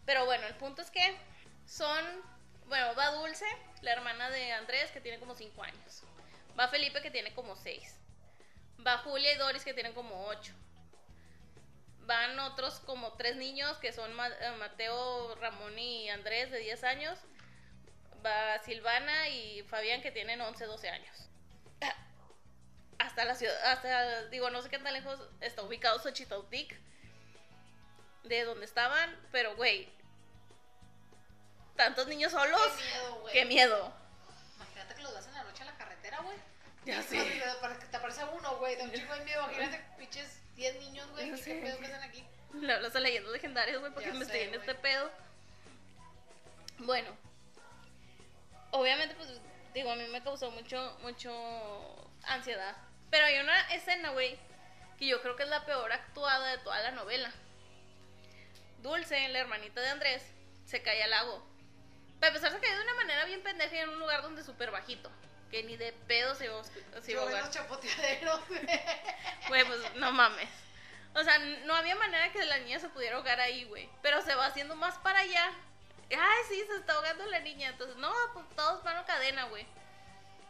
pero 0.06 0.24
bueno 0.24 0.46
el 0.46 0.54
punto 0.54 0.82
es 0.82 0.90
que 0.90 1.16
son 1.66 2.04
bueno 2.66 2.94
va 2.94 3.10
Dulce 3.12 3.46
la 3.82 3.92
hermana 3.92 4.30
de 4.30 4.52
Andrés 4.52 4.90
que 4.90 5.00
tiene 5.00 5.18
como 5.18 5.34
5 5.34 5.62
años 5.62 6.02
va 6.58 6.68
Felipe 6.68 7.02
que 7.02 7.10
tiene 7.10 7.34
como 7.34 7.56
6 7.56 7.96
va 8.86 8.98
Julia 8.98 9.32
y 9.32 9.36
Doris 9.36 9.64
que 9.64 9.74
tienen 9.74 9.92
como 9.92 10.26
8 10.26 10.52
van 12.08 12.38
otros 12.40 12.80
como 12.80 13.12
tres 13.12 13.36
niños 13.36 13.76
que 13.78 13.92
son 13.92 14.10
eh, 14.10 14.50
Mateo, 14.58 15.34
Ramón 15.34 15.78
y 15.78 16.08
Andrés 16.08 16.50
de 16.50 16.58
10 16.58 16.84
años 16.84 17.18
va 18.24 18.58
Silvana 18.64 19.28
y 19.28 19.62
Fabián 19.64 20.00
que 20.00 20.10
tienen 20.10 20.40
11, 20.40 20.64
12 20.64 20.88
años. 20.88 21.28
Hasta 22.98 23.24
la 23.24 23.34
ciudad, 23.34 23.56
hasta, 23.66 24.26
digo, 24.26 24.50
no 24.50 24.60
sé 24.62 24.70
qué 24.70 24.78
tan 24.78 24.92
lejos 24.92 25.20
está 25.40 25.62
ubicado 25.62 26.00
Xochitautic 26.00 26.80
de 28.24 28.44
donde 28.44 28.64
estaban, 28.64 29.16
pero 29.32 29.56
güey, 29.56 29.88
tantos 31.76 32.06
niños 32.08 32.32
solos, 32.32 32.60
Qué 32.76 32.84
miedo, 32.84 33.14
güey. 33.20 33.32
qué 33.32 33.44
miedo. 33.44 33.92
Imagínate 34.56 34.94
que 34.94 35.02
los 35.02 35.14
das 35.14 35.26
en 35.26 35.34
la 35.34 35.44
noche 35.44 35.62
a 35.62 35.66
la 35.66 35.76
carretera, 35.76 36.20
güey. 36.20 36.36
Ya 36.84 37.02
sé. 37.02 37.22
Te, 37.90 37.96
aparece 37.96 38.24
uno, 38.24 38.56
güey, 38.56 38.76
de 38.76 38.82
un 38.84 38.92
chingo 38.92 39.14
de 39.14 39.24
miedo. 39.24 39.42
Imagínate, 39.44 39.84
pinches 39.98 40.40
10 40.56 40.80
niños, 40.80 41.10
güey. 41.10 41.30
¿Qué 41.40 41.54
pedo 41.54 41.78
que 41.78 41.86
hacen 41.86 42.02
aquí? 42.02 42.24
Le 42.54 42.72
hablas 42.72 42.96
a 42.96 43.00
leyendas 43.00 43.32
legendarias, 43.32 43.78
güey, 43.78 43.92
porque 43.92 44.08
Ya 44.08 44.14
me 44.14 44.24
sé, 44.24 44.32
estoy 44.32 44.40
en 44.40 44.48
güey. 44.48 44.60
este 44.60 44.74
pedo. 44.74 45.10
Bueno, 46.78 47.10
obviamente, 48.70 49.14
pues, 49.16 49.28
digo, 49.74 49.90
a 49.90 49.96
mí 49.96 50.06
me 50.08 50.22
causó 50.22 50.50
mucho, 50.50 50.96
mucho 51.02 52.10
ansiedad. 52.24 52.76
Pero 53.10 53.24
hay 53.26 53.38
una 53.40 53.60
escena, 53.74 54.10
güey, 54.10 54.38
que 54.98 55.06
yo 55.06 55.20
creo 55.22 55.36
que 55.36 55.42
es 55.42 55.48
la 55.48 55.64
peor 55.66 55.92
actuada 55.92 56.50
de 56.52 56.58
toda 56.58 56.78
la 56.80 56.90
novela. 56.92 57.32
Dulce, 58.78 59.28
la 59.28 59.38
hermanita 59.40 59.80
de 59.80 59.88
Andrés, 59.90 60.22
se 60.66 60.82
cae 60.82 61.02
al 61.02 61.10
lago. 61.10 61.46
Para 62.20 62.28
empezar, 62.28 62.52
se 62.52 62.58
cae 62.58 62.74
de 62.76 62.82
una 62.82 62.94
manera 62.94 63.24
bien 63.24 63.42
pendeja 63.42 63.74
y 63.74 63.78
en 63.78 63.88
un 63.90 63.98
lugar 63.98 64.22
donde 64.22 64.40
es 64.40 64.46
súper 64.46 64.70
bajito. 64.70 65.10
Que 65.50 65.62
ni 65.62 65.76
de 65.76 65.92
pedo 66.06 66.34
se 66.34 66.44
iba, 66.46 66.60
a- 66.60 66.64
se 66.64 67.12
a 67.12 67.14
Yo 67.14 67.20
ahogar. 67.22 67.42
los 67.44 67.50
chapoteaderos. 67.50 68.40
Güey, 69.48 69.64
pues 69.64 69.94
no 69.94 70.12
mames. 70.12 70.48
O 71.14 71.22
sea, 71.24 71.38
no 71.38 71.74
había 71.74 71.94
manera 71.96 72.30
que 72.32 72.44
la 72.44 72.58
niña 72.58 72.78
se 72.78 72.88
pudiera 72.90 73.16
ahogar 73.16 73.40
ahí, 73.40 73.64
güey. 73.64 73.88
Pero 74.02 74.20
se 74.22 74.34
va 74.34 74.46
haciendo 74.46 74.76
más 74.76 74.98
para 74.98 75.20
allá. 75.20 75.50
Ay, 76.10 76.38
sí, 76.48 76.62
se 76.68 76.76
está 76.76 76.92
ahogando 76.92 77.24
la 77.26 77.40
niña. 77.40 77.70
Entonces, 77.70 77.96
no, 77.96 78.12
pues 78.34 78.44
todos 78.54 78.82
van 78.84 78.96
a 78.98 79.04
cadena, 79.06 79.44
güey. 79.44 79.66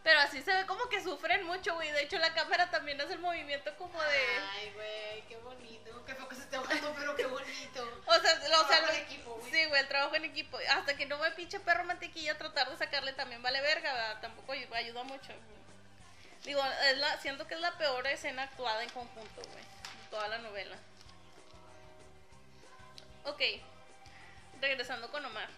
Pero 0.04 0.20
así 0.20 0.40
se 0.42 0.54
ve 0.54 0.64
como 0.66 0.88
que 0.88 1.02
sufren 1.02 1.44
mucho, 1.44 1.74
güey. 1.74 1.90
De 1.92 2.02
hecho, 2.02 2.18
la 2.18 2.32
cámara 2.32 2.70
también 2.70 3.00
hace 3.00 3.14
el 3.14 3.18
movimiento 3.18 3.76
como 3.76 4.00
de. 4.02 4.16
Ay, 4.52 4.72
güey, 4.74 5.22
qué 5.28 5.36
bonito. 5.38 6.04
Qué 6.06 6.14
feo 6.14 6.28
que 6.28 6.36
se 6.36 6.42
esté 6.42 6.56
ahogando, 6.56 6.94
pero 6.98 7.14
qué 7.16 7.26
bonito. 7.26 8.02
O 8.06 8.14
sea, 8.14 8.34
lo- 8.48 8.60
o 8.62 8.66
sea, 8.66 8.66
Trabajo 8.66 8.86
lo- 8.86 8.92
en 8.92 9.02
equipo, 9.02 9.34
güey. 9.34 9.52
Sí, 9.52 9.64
güey, 9.66 9.80
el 9.82 9.88
trabajo 9.88 10.14
en 10.14 10.24
equipo. 10.24 10.58
Hasta 10.70 10.96
que 10.96 11.04
no 11.06 11.18
me 11.18 11.30
pinche 11.32 11.60
perro 11.60 11.84
mantequilla, 11.84 12.38
tratar 12.38 12.70
de 12.70 12.76
sacarle 12.78 13.12
también 13.12 13.42
vale 13.42 13.60
verga, 13.60 13.92
¿verdad? 13.92 14.20
Tampoco 14.22 14.54
ayu- 14.54 14.72
ayuda 14.74 15.02
mucho. 15.04 15.32
Digo, 16.44 16.62
es 16.90 16.96
la, 16.98 17.20
siento 17.20 17.46
que 17.46 17.54
es 17.54 17.60
la 17.60 17.76
peor 17.76 18.06
escena 18.06 18.44
actuada 18.44 18.82
en 18.84 18.90
conjunto, 18.90 19.42
güey. 19.50 19.64
Toda 20.10 20.28
la 20.28 20.38
novela. 20.38 20.76
Ok, 23.24 23.42
regresando 24.60 25.10
con 25.10 25.24
Omar. 25.26 25.50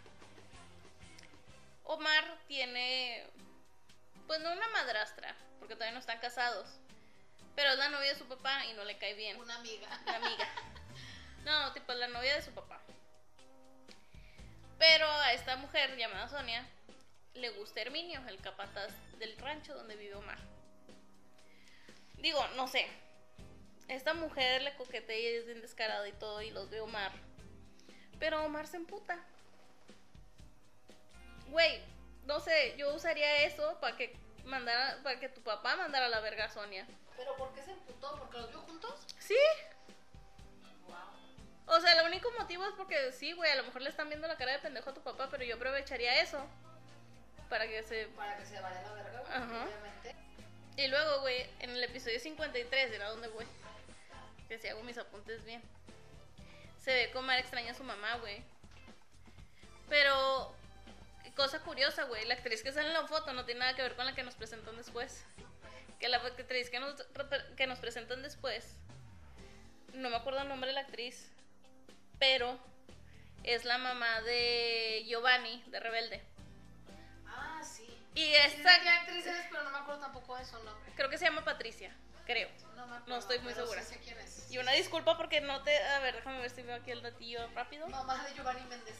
Omar 1.84 2.38
tiene, 2.48 3.24
pues 4.30 4.38
no 4.42 4.52
una 4.52 4.68
madrastra, 4.68 5.34
porque 5.58 5.74
todavía 5.74 5.94
no 5.94 5.98
están 5.98 6.20
casados. 6.20 6.68
Pero 7.56 7.70
es 7.70 7.78
la 7.78 7.88
novia 7.88 8.10
de 8.10 8.14
su 8.14 8.28
papá 8.28 8.64
y 8.66 8.74
no 8.74 8.84
le 8.84 8.96
cae 8.96 9.14
bien. 9.14 9.36
Una 9.40 9.56
amiga. 9.56 9.88
Una 10.04 10.16
amiga. 10.18 10.48
No, 11.44 11.72
tipo 11.72 11.92
la 11.94 12.06
novia 12.06 12.36
de 12.36 12.42
su 12.42 12.52
papá. 12.52 12.80
Pero 14.78 15.10
a 15.10 15.32
esta 15.32 15.56
mujer 15.56 15.96
llamada 15.96 16.28
Sonia 16.28 16.64
le 17.34 17.50
gusta 17.50 17.80
Herminio, 17.80 18.20
el 18.28 18.40
capataz 18.40 18.92
del 19.18 19.36
rancho 19.36 19.74
donde 19.74 19.96
vive 19.96 20.14
Omar. 20.14 20.38
Digo, 22.18 22.46
no 22.54 22.68
sé. 22.68 22.86
Esta 23.88 24.14
mujer 24.14 24.62
le 24.62 24.76
coquetea 24.76 25.18
y 25.18 25.26
es 25.26 25.46
bien 25.46 25.60
descarada 25.60 26.06
y 26.06 26.12
todo 26.12 26.40
y 26.40 26.52
los 26.52 26.70
ve 26.70 26.80
Omar. 26.80 27.10
Pero 28.20 28.44
Omar 28.44 28.68
se 28.68 28.76
emputa. 28.76 29.18
Güey, 31.48 31.82
no 32.24 32.40
sé, 32.40 32.74
yo 32.76 32.94
usaría 32.94 33.44
eso 33.44 33.78
para 33.80 33.96
que 33.96 34.16
mandara, 34.44 34.98
para 35.02 35.18
que 35.20 35.28
tu 35.28 35.42
papá 35.42 35.76
mandara 35.76 36.06
a 36.06 36.08
la 36.08 36.20
verga 36.20 36.46
a 36.46 36.50
Sonia. 36.50 36.86
¿Pero 37.16 37.36
por 37.36 37.52
qué 37.54 37.62
se 37.62 37.72
emputó? 37.72 38.18
¿Porque 38.18 38.38
los 38.38 38.50
vio 38.50 38.60
juntos? 38.62 39.06
Sí, 39.18 39.36
Wow. 40.86 40.96
O 41.76 41.80
sea, 41.80 42.00
el 42.00 42.06
único 42.06 42.30
motivo 42.38 42.64
es 42.64 42.72
porque 42.74 43.12
sí, 43.12 43.32
güey, 43.32 43.50
a 43.50 43.56
lo 43.56 43.64
mejor 43.64 43.82
le 43.82 43.90
están 43.90 44.08
viendo 44.08 44.26
la 44.26 44.36
cara 44.36 44.52
de 44.52 44.58
pendejo 44.58 44.90
a 44.90 44.94
tu 44.94 45.02
papá, 45.02 45.28
pero 45.30 45.44
yo 45.44 45.54
aprovecharía 45.56 46.20
eso 46.20 46.44
para 47.48 47.66
que 47.68 47.82
se... 47.82 48.06
Para 48.08 48.36
que 48.36 48.46
se 48.46 48.60
vaya 48.60 48.80
a 48.80 48.82
la 48.82 48.92
verga, 48.94 49.22
Ajá. 49.28 49.64
obviamente. 49.64 50.16
Y 50.76 50.88
luego, 50.88 51.20
güey, 51.20 51.48
en 51.60 51.70
el 51.70 51.84
episodio 51.84 52.18
53, 52.18 52.92
era 52.92 53.10
donde 53.10 53.28
voy, 53.28 53.46
que 54.48 54.58
si 54.58 54.68
hago 54.68 54.82
mis 54.82 54.98
apuntes 54.98 55.44
bien, 55.44 55.62
se 56.78 56.92
ve 56.94 57.10
como 57.12 57.30
extraña 57.32 57.72
a 57.72 57.74
su 57.74 57.84
mamá, 57.84 58.16
güey. 58.16 58.42
Pero, 59.88 60.54
cosa 61.34 61.60
curiosa, 61.60 62.04
güey, 62.04 62.24
la 62.26 62.34
actriz 62.34 62.62
que 62.62 62.72
sale 62.72 62.88
en 62.88 62.94
la 62.94 63.06
foto 63.06 63.32
no 63.32 63.44
tiene 63.44 63.60
nada 63.60 63.74
que 63.74 63.82
ver 63.82 63.96
con 63.96 64.06
la 64.06 64.14
que 64.14 64.22
nos 64.22 64.34
presentan 64.34 64.76
después. 64.76 65.24
Que 65.98 66.08
la 66.08 66.18
actriz 66.18 66.70
que 66.70 66.80
nos, 66.80 66.94
que 67.56 67.66
nos 67.66 67.78
presentan 67.78 68.22
después, 68.22 68.76
no 69.94 70.10
me 70.10 70.16
acuerdo 70.16 70.40
el 70.42 70.48
nombre 70.48 70.68
de 70.68 70.74
la 70.74 70.80
actriz, 70.80 71.30
pero 72.18 72.58
es 73.44 73.64
la 73.64 73.78
mamá 73.78 74.20
de 74.22 75.04
Giovanni, 75.06 75.62
de 75.68 75.80
Rebelde. 75.80 76.22
Ah, 77.26 77.60
sí. 77.62 77.86
Y 78.14 78.32
esta, 78.34 78.80
qué 78.82 78.88
actriz 78.88 79.26
es, 79.26 79.46
pero 79.50 79.62
no 79.62 79.70
me 79.70 79.78
acuerdo 79.78 80.00
tampoco 80.00 80.36
de 80.36 80.44
su 80.44 80.62
nombre. 80.62 80.92
creo 80.96 81.10
que 81.10 81.18
se 81.18 81.24
llama 81.24 81.44
Patricia, 81.44 81.94
creo. 82.26 82.48
No 82.76 82.86
me 82.86 82.96
acuerdo. 82.96 83.06
No 83.06 83.16
estoy 83.16 83.38
muy 83.40 83.54
segura. 83.54 83.82
Sí 83.82 83.94
sé 83.94 84.00
quién 84.00 84.18
es. 84.18 84.50
Y 84.50 84.58
una 84.58 84.72
disculpa 84.72 85.16
porque 85.16 85.40
no 85.40 85.62
te... 85.62 85.76
A 85.76 86.00
ver, 86.00 86.16
déjame 86.16 86.40
ver 86.40 86.50
si 86.50 86.62
veo 86.62 86.76
aquí 86.76 86.90
el 86.90 87.02
datillo 87.02 87.46
rápido. 87.54 87.86
Mamá 87.88 88.24
de 88.24 88.34
Giovanni 88.34 88.62
Méndez. 88.68 88.96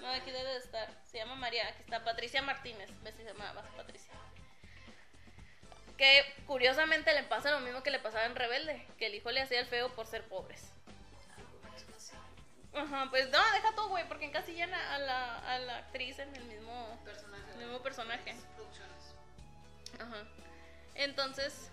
No, 0.00 0.08
aquí 0.08 0.30
debe 0.30 0.50
de 0.50 0.58
estar. 0.58 0.88
Se 1.04 1.18
llama 1.18 1.34
María. 1.34 1.68
Aquí 1.68 1.82
está 1.82 2.02
Patricia 2.04 2.42
Martínez. 2.42 2.90
Ves 3.02 3.14
si 3.16 3.22
se 3.22 3.32
llamaba 3.32 3.62
Patricia. 3.76 4.12
Que 5.96 6.24
curiosamente 6.46 7.12
le 7.12 7.24
pasa 7.24 7.50
lo 7.50 7.60
mismo 7.60 7.82
que 7.82 7.90
le 7.90 7.98
pasaba 7.98 8.24
en 8.24 8.34
Rebelde. 8.34 8.86
Que 8.98 9.06
el 9.06 9.14
hijo 9.14 9.30
le 9.30 9.42
hacía 9.42 9.60
el 9.60 9.66
feo 9.66 9.94
por 9.94 10.06
ser 10.06 10.26
pobres. 10.28 10.72
Ajá, 12.72 13.08
pues 13.10 13.28
no, 13.30 13.38
deja 13.52 13.74
todo, 13.74 13.88
güey. 13.88 14.08
Porque 14.08 14.24
encasillan 14.24 14.72
a 14.72 14.98
la, 14.98 15.54
a 15.54 15.58
la 15.58 15.78
actriz 15.78 16.18
en 16.18 16.34
el 16.34 16.44
mismo... 16.44 16.98
Personaje. 17.04 17.52
El 17.52 17.58
mismo 17.58 17.82
personaje. 17.82 18.34
Ajá. 19.98 20.24
Entonces, 20.94 21.70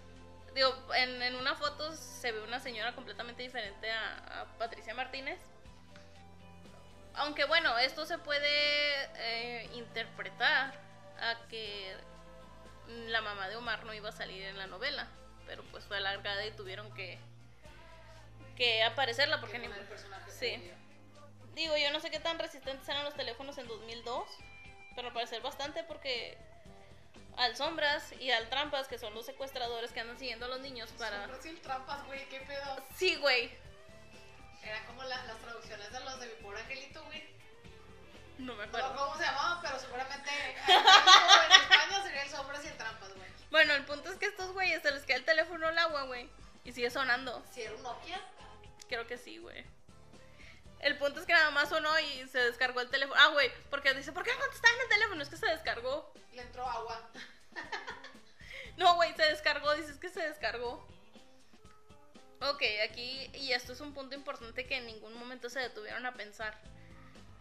digo, 0.53 0.75
en, 0.95 1.21
en 1.21 1.35
una 1.35 1.55
foto 1.55 1.95
se 1.95 2.31
ve 2.31 2.41
una 2.41 2.59
señora 2.59 2.93
completamente 2.93 3.43
diferente 3.43 3.91
a, 3.91 4.41
a 4.41 4.45
Patricia 4.57 4.93
Martínez. 4.93 5.39
Aunque 7.17 7.45
bueno, 7.45 7.77
esto 7.79 8.05
se 8.05 8.17
puede 8.17 8.47
eh, 9.15 9.69
interpretar 9.73 10.73
a 11.19 11.47
que 11.49 11.95
la 12.87 13.21
mamá 13.21 13.49
de 13.49 13.55
Omar 13.55 13.85
no 13.85 13.93
iba 13.93 14.09
a 14.09 14.11
salir 14.11 14.43
en 14.43 14.57
la 14.57 14.67
novela, 14.67 15.07
pero 15.45 15.63
pues 15.71 15.85
fue 15.85 15.97
alargada 15.97 16.45
y 16.45 16.51
tuvieron 16.51 16.93
que, 16.93 17.17
que 18.55 18.83
aparecerla 18.83 19.39
porque 19.39 19.59
Que 19.59 19.67
ni, 19.67 19.73
sí. 20.29 20.71
digo, 21.55 21.75
yo 21.77 21.91
no 21.91 21.99
sé 21.99 22.11
qué 22.11 22.19
tan 22.19 22.37
resistentes 22.37 22.87
eran 22.87 23.03
los 23.03 23.15
teléfonos 23.15 23.57
en 23.57 23.67
2002, 23.67 24.27
pero 24.95 25.07
al 25.07 25.13
parecer 25.13 25.41
bastante 25.41 25.83
porque 25.83 26.37
al 27.37 27.55
Sombras 27.55 28.13
y 28.19 28.31
al 28.31 28.49
Trampas, 28.49 28.87
que 28.87 28.97
son 28.97 29.13
los 29.13 29.25
secuestradores 29.25 29.91
que 29.91 29.99
andan 29.99 30.17
siguiendo 30.17 30.45
a 30.45 30.49
los 30.49 30.59
niños 30.59 30.91
para... 30.97 31.21
Sombras 31.21 31.45
y 31.45 31.49
el 31.49 31.61
trampas, 31.61 32.05
güey, 32.05 32.27
qué 32.29 32.41
pedo. 32.41 32.83
Sí, 32.95 33.15
güey. 33.15 33.51
Era 34.63 34.85
como 34.85 35.03
la- 35.03 35.23
las 35.25 35.37
traducciones 35.39 35.91
de 35.91 35.99
los 36.01 36.19
de 36.19 36.27
mi 36.27 36.33
pobre 36.43 36.59
angelito, 36.61 37.03
güey. 37.05 37.23
No 38.39 38.53
me 38.55 38.57
No 38.59 38.63
acuerdo. 38.69 38.87
acuerdo 38.87 39.05
cómo 39.07 39.17
se 39.17 39.23
llamaban, 39.25 39.61
pero 39.61 39.79
seguramente 39.79 40.29
en, 40.29 40.55
México, 40.55 40.71
en 41.45 41.61
España 41.61 42.03
sería 42.03 42.23
el 42.23 42.29
sombras 42.29 42.63
y 42.63 42.67
el 42.67 42.77
trampas, 42.77 43.13
güey. 43.15 43.27
Bueno, 43.49 43.73
el 43.73 43.85
punto 43.85 44.09
es 44.11 44.17
que 44.17 44.25
estos 44.27 44.51
güeyes 44.53 44.81
se 44.81 44.91
les 44.91 45.03
queda 45.05 45.17
el 45.17 45.25
teléfono 45.25 45.67
al 45.67 45.77
agua, 45.77 46.03
güey. 46.03 46.29
Y 46.63 46.71
sigue 46.73 46.89
sonando. 46.91 47.43
Si 47.53 47.61
era 47.61 47.73
un 47.73 47.83
Nokia, 47.83 48.21
Creo 48.89 49.07
que 49.07 49.17
sí, 49.17 49.37
güey. 49.39 49.65
El 50.79 50.97
punto 50.97 51.19
es 51.19 51.25
que 51.25 51.33
nada 51.33 51.49
más 51.51 51.69
sonó 51.69 51.97
y 51.99 52.27
se 52.27 52.37
descargó 52.39 52.79
el 52.81 52.89
teléfono. 52.89 53.19
Ah, 53.19 53.29
güey, 53.29 53.51
porque 53.69 53.93
dice, 53.95 54.11
¿por 54.11 54.23
qué 54.23 54.31
no 54.33 54.39
contestaban 54.39 54.79
el 54.81 54.89
teléfono? 54.89 55.23
Es 55.23 55.29
que 55.29 55.37
se 55.37 55.47
descargó. 55.47 56.13
le 56.33 56.41
entró 56.41 56.65
agua. 56.69 57.09
No, 58.77 58.93
güey, 58.95 59.11
se 59.15 59.23
descargó, 59.23 59.73
dices 59.73 59.97
que 59.97 60.09
se 60.09 60.21
descargó. 60.21 60.87
Ok, 62.41 62.61
aquí, 62.87 63.31
y 63.33 63.51
esto 63.53 63.73
es 63.73 63.81
un 63.81 63.93
punto 63.93 64.15
importante 64.15 64.67
que 64.67 64.77
en 64.77 64.85
ningún 64.85 65.13
momento 65.15 65.49
se 65.49 65.59
detuvieron 65.59 66.05
a 66.05 66.13
pensar. 66.13 66.55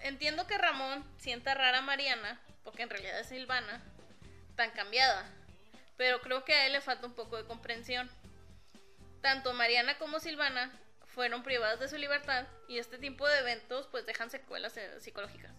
Entiendo 0.01 0.47
que 0.47 0.57
Ramón 0.57 1.05
sienta 1.19 1.55
rara 1.55 1.79
a 1.79 1.83
Mariana, 1.83 2.41
porque 2.65 2.83
en 2.83 2.91
realidad 2.91 3.21
es 3.21 3.29
Silvana, 3.29 3.83
tan 4.57 4.71
cambiada. 4.71 5.31
Pero 5.97 6.21
creo 6.21 6.45
que 6.45 6.55
a 6.55 6.67
él 6.67 6.73
le 6.73 6.81
falta 6.81 7.07
un 7.07 7.15
poco 7.15 7.37
de 7.37 7.45
comprensión. 7.45 8.11
Tanto 9.21 9.53
Mariana 9.53 9.99
como 9.99 10.21
Silvana 10.21 10.73
fueron 11.15 11.43
privadas 11.43 11.81
de 11.81 11.89
su 11.89 11.97
libertad 11.97 12.47
y 12.69 12.79
este 12.79 12.99
tipo 12.99 13.27
de 13.27 13.39
eventos 13.39 13.87
pues 13.91 14.05
dejan 14.07 14.31
secuelas 14.31 14.77
eh, 14.77 15.01
psicológicas. 15.01 15.53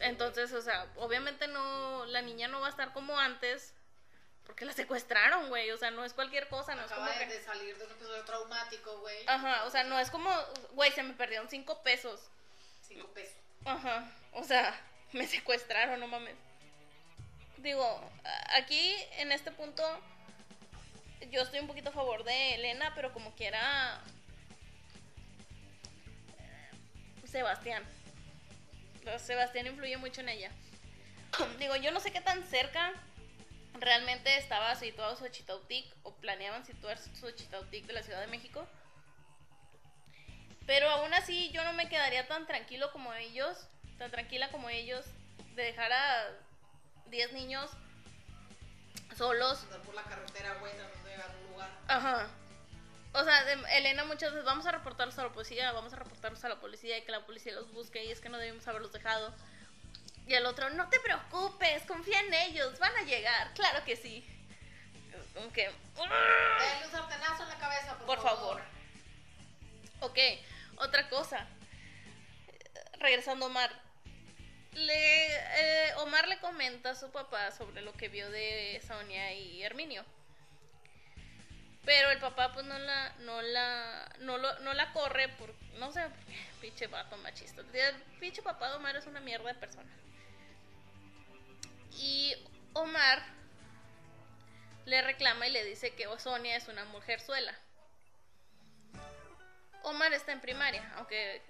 Entonces, 0.00 0.52
o 0.52 0.60
sea, 0.60 0.86
obviamente 0.96 1.46
no, 1.46 2.04
la 2.06 2.22
niña 2.22 2.48
no 2.48 2.60
va 2.60 2.66
a 2.66 2.70
estar 2.70 2.92
como 2.92 3.18
antes 3.18 3.74
porque 4.50 4.64
la 4.64 4.72
secuestraron, 4.72 5.48
güey. 5.48 5.70
O 5.70 5.78
sea, 5.78 5.92
no 5.92 6.04
es 6.04 6.12
cualquier 6.12 6.48
cosa, 6.48 6.74
no 6.74 6.82
es 6.82 6.90
como 6.90 7.04
Acaba 7.04 7.20
de, 7.20 7.28
que... 7.28 7.34
de 7.34 7.44
salir 7.44 7.78
de 7.78 7.84
un 7.84 7.92
episodio 7.92 8.24
traumático, 8.24 8.98
güey. 8.98 9.18
Ajá, 9.28 9.64
o 9.64 9.70
sea, 9.70 9.84
no 9.84 9.96
es 9.96 10.10
como, 10.10 10.28
güey, 10.72 10.90
se 10.90 11.04
me 11.04 11.14
perdieron 11.14 11.48
cinco 11.48 11.80
pesos. 11.84 12.28
Cinco 12.82 13.06
pesos. 13.14 13.36
Ajá, 13.64 14.10
o 14.32 14.42
sea, 14.42 14.74
me 15.12 15.28
secuestraron, 15.28 16.00
no 16.00 16.08
mames. 16.08 16.34
Digo, 17.58 18.10
aquí 18.56 18.96
en 19.18 19.30
este 19.30 19.52
punto 19.52 19.84
yo 21.30 21.42
estoy 21.42 21.60
un 21.60 21.68
poquito 21.68 21.90
a 21.90 21.92
favor 21.92 22.24
de 22.24 22.56
Elena, 22.56 22.92
pero 22.96 23.12
como 23.12 23.32
quiera 23.36 24.02
Sebastián. 27.24 27.84
Sebastián 29.18 29.68
influye 29.68 29.96
mucho 29.96 30.22
en 30.22 30.30
ella. 30.30 30.50
Digo, 31.60 31.76
yo 31.76 31.92
no 31.92 32.00
sé 32.00 32.10
qué 32.10 32.20
tan 32.20 32.44
cerca 32.48 32.92
realmente 33.74 34.36
estaba 34.36 34.74
situado 34.74 35.16
Xochitautic 35.16 35.86
o 36.02 36.14
planeaban 36.16 36.64
situar 36.64 36.98
Xochitautic 36.98 37.86
de 37.86 37.92
la 37.92 38.02
Ciudad 38.02 38.20
de 38.20 38.26
México. 38.26 38.66
Pero 40.66 40.88
aún 40.88 41.12
así 41.14 41.50
yo 41.50 41.64
no 41.64 41.72
me 41.72 41.88
quedaría 41.88 42.28
tan 42.28 42.46
tranquilo 42.46 42.92
como 42.92 43.12
ellos, 43.14 43.68
tan 43.98 44.10
tranquila 44.10 44.50
como 44.50 44.70
ellos, 44.70 45.04
de 45.54 45.64
dejar 45.64 45.92
a 45.92 46.28
10 47.06 47.32
niños 47.32 47.70
solos. 49.16 49.62
Andar 49.64 49.82
por 49.82 49.94
la 49.94 50.04
carretera, 50.04 50.54
güey, 50.60 50.72
tratando 50.74 51.04
de 51.04 51.10
llegar 51.10 51.30
a 51.30 51.38
un 51.38 51.52
lugar. 51.52 51.70
Ajá. 51.88 52.28
O 53.12 53.24
sea, 53.24 53.52
Elena 53.76 54.04
muchas 54.04 54.30
veces 54.30 54.44
vamos 54.44 54.66
a 54.66 54.72
reportarlos 54.72 55.18
a 55.18 55.24
la 55.24 55.32
policía, 55.32 55.72
vamos 55.72 55.92
a 55.92 55.96
reportarlos 55.96 56.44
a 56.44 56.48
la 56.48 56.60
policía 56.60 56.96
y 56.98 57.02
que 57.02 57.10
la 57.10 57.26
policía 57.26 57.52
los 57.54 57.72
busque 57.72 58.04
y 58.04 58.12
es 58.12 58.20
que 58.20 58.28
no 58.28 58.38
debemos 58.38 58.66
haberlos 58.68 58.92
dejado. 58.92 59.34
Y 60.30 60.34
el 60.34 60.46
otro, 60.46 60.70
no 60.70 60.88
te 60.88 61.00
preocupes, 61.00 61.82
confía 61.86 62.20
en 62.20 62.32
ellos, 62.32 62.78
van 62.78 62.96
a 62.96 63.02
llegar, 63.02 63.52
claro 63.52 63.84
que 63.84 63.96
sí. 63.96 64.24
Como 65.34 65.52
que, 65.52 65.68
Dale 65.96 66.86
un 66.86 66.92
sartenazo 66.92 67.42
en 67.42 67.48
la 67.48 67.58
cabeza, 67.58 67.98
por, 67.98 68.06
por 68.06 68.22
favor. 68.22 68.62
Ok, 69.98 70.16
otra 70.76 71.08
cosa. 71.08 71.48
Regresando 73.00 73.46
a 73.46 73.48
Omar. 73.48 73.72
Le, 74.74 75.34
eh, 75.34 75.94
Omar 75.96 76.28
le 76.28 76.38
comenta 76.38 76.90
a 76.90 76.94
su 76.94 77.10
papá 77.10 77.50
sobre 77.50 77.82
lo 77.82 77.92
que 77.94 78.08
vio 78.08 78.30
de 78.30 78.80
Sonia 78.86 79.32
y 79.32 79.64
Herminio. 79.64 80.04
Pero 81.84 82.08
el 82.10 82.20
papá 82.20 82.52
pues 82.52 82.64
no 82.66 82.78
la, 82.78 83.16
no 83.18 83.42
la, 83.42 84.08
no 84.20 84.38
lo, 84.38 84.60
no 84.60 84.74
la 84.74 84.92
corre 84.92 85.28
por, 85.30 85.52
no 85.80 85.90
sé, 85.90 86.06
pinche 86.60 86.86
vato 86.86 87.16
machista. 87.16 87.62
El 87.62 87.96
pinche 88.20 88.42
papá 88.42 88.68
de 88.70 88.76
Omar 88.76 88.94
es 88.94 89.08
una 89.08 89.18
mierda 89.18 89.52
de 89.52 89.58
persona. 89.58 89.90
Y 91.92 92.34
Omar 92.72 93.22
le 94.86 95.02
reclama 95.02 95.46
y 95.46 95.50
le 95.50 95.64
dice 95.64 95.94
que 95.94 96.06
Sonia 96.18 96.56
es 96.56 96.68
una 96.68 96.84
mujerzuela. 96.86 97.56
Omar 99.82 100.12
está 100.12 100.32
en 100.32 100.40
primaria, 100.40 100.90
aunque 100.96 101.42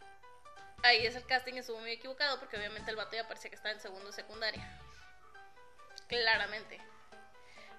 ahí 0.83 1.05
es 1.05 1.17
el 1.17 1.27
casting 1.27 1.55
estuvo 1.55 1.79
muy 1.81 1.91
equivocado 1.93 2.39
porque 2.39 2.57
obviamente 2.57 2.91
el 2.91 2.97
vato 2.97 3.17
ya 3.17 3.27
parecía 3.27 3.51
que 3.51 3.57
está 3.57 3.71
en 3.71 3.81
segundo 3.81 4.13
secundaria. 4.13 4.79
Claramente. 6.09 6.81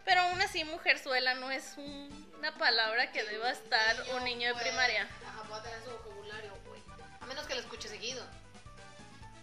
Pero 0.03 0.21
aún 0.21 0.41
así, 0.41 0.63
mujerzuela 0.63 1.35
no 1.35 1.51
es 1.51 1.75
un- 1.77 2.33
una 2.39 2.57
palabra 2.57 3.11
que 3.11 3.23
deba 3.23 3.51
estar 3.51 3.95
un 4.15 4.23
niño 4.23 4.53
de 4.53 4.59
primaria. 4.61 5.07
Ajá, 5.27 5.43
puede 5.43 5.61
tener 5.63 5.83
su 5.83 5.91
vocabulario, 5.91 6.53
güey. 6.65 6.81
A 7.19 7.25
menos 7.27 7.45
que 7.45 7.53
lo 7.55 7.61
escuche 7.61 7.87
seguido, 7.87 8.25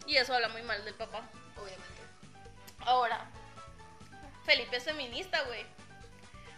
Y 0.06 0.16
eso 0.16 0.34
habla 0.34 0.48
muy 0.48 0.62
mal 0.62 0.82
del 0.86 0.94
papá. 0.94 1.28
obviamente. 1.56 2.02
Ahora, 2.80 3.26
Felipe 4.44 4.76
es 4.76 4.84
feminista, 4.84 5.42
güey. 5.42 5.64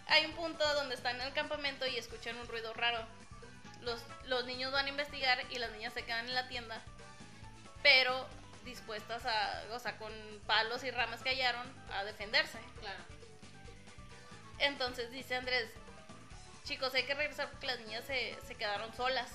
Hay 0.06 0.26
un 0.26 0.32
punto 0.32 0.64
donde 0.74 0.94
están 0.94 1.16
en 1.16 1.28
el 1.28 1.32
campamento 1.32 1.86
y 1.86 1.96
escuchan 1.96 2.36
un 2.36 2.48
ruido 2.48 2.72
raro. 2.74 3.04
Los, 3.80 4.02
los 4.26 4.44
niños 4.44 4.72
van 4.72 4.86
a 4.86 4.88
investigar 4.88 5.38
y 5.50 5.58
las 5.58 5.70
niñas 5.72 5.92
se 5.94 6.04
quedan 6.04 6.26
en 6.26 6.34
la 6.34 6.48
tienda, 6.48 6.82
pero 7.82 8.26
dispuestas 8.64 9.24
a, 9.26 9.64
o 9.72 9.78
sea, 9.78 9.96
con 9.96 10.12
palos 10.46 10.84
y 10.84 10.90
ramas 10.90 11.22
que 11.22 11.30
hallaron, 11.30 11.66
a 11.92 12.04
defenderse. 12.04 12.58
Claro. 12.80 13.02
Entonces 14.58 15.10
dice 15.10 15.36
Andrés, 15.36 15.70
chicos, 16.64 16.94
hay 16.94 17.04
que 17.04 17.14
regresar 17.14 17.50
porque 17.50 17.66
las 17.66 17.80
niñas 17.80 18.04
se, 18.04 18.36
se 18.46 18.54
quedaron 18.54 18.94
solas. 18.94 19.30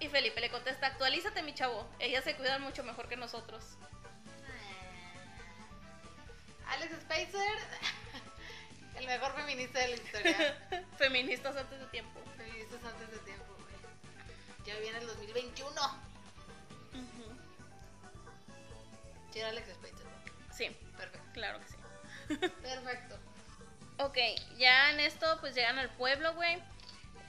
Y 0.00 0.08
Felipe 0.08 0.40
le 0.40 0.50
contesta, 0.50 0.86
actualízate 0.86 1.42
mi 1.42 1.54
chavo, 1.54 1.88
ellas 1.98 2.22
se 2.22 2.36
cuidan 2.36 2.62
mucho 2.62 2.84
mejor 2.84 3.08
que 3.08 3.16
nosotros. 3.16 3.64
Alex 6.68 6.92
Spacer, 7.02 7.58
el 8.96 9.06
mejor 9.06 9.34
feminista 9.34 9.78
de 9.80 9.88
la 9.88 9.94
historia. 9.96 10.68
Feministas 10.98 11.56
antes 11.56 11.78
de 11.78 11.86
tiempo. 11.86 12.20
Feministas 12.36 12.84
antes 12.84 13.10
de 13.10 13.18
tiempo, 13.18 13.44
güey. 13.54 14.66
Ya 14.66 14.78
viene 14.80 14.98
el 14.98 15.06
2021. 15.06 15.70
Sí, 19.32 19.38
era 19.40 19.48
Alex 19.50 19.68
Spacer. 19.74 20.04
¿no? 20.04 20.54
Sí, 20.54 20.70
Perfecto. 20.96 21.28
claro 21.32 21.60
que 21.60 21.68
sí. 21.68 21.76
Perfecto. 22.62 23.18
Ok, 23.98 24.16
ya 24.58 24.90
en 24.90 25.00
esto 25.00 25.38
pues 25.40 25.54
llegan 25.54 25.78
al 25.78 25.90
pueblo, 25.90 26.34
güey. 26.34 26.62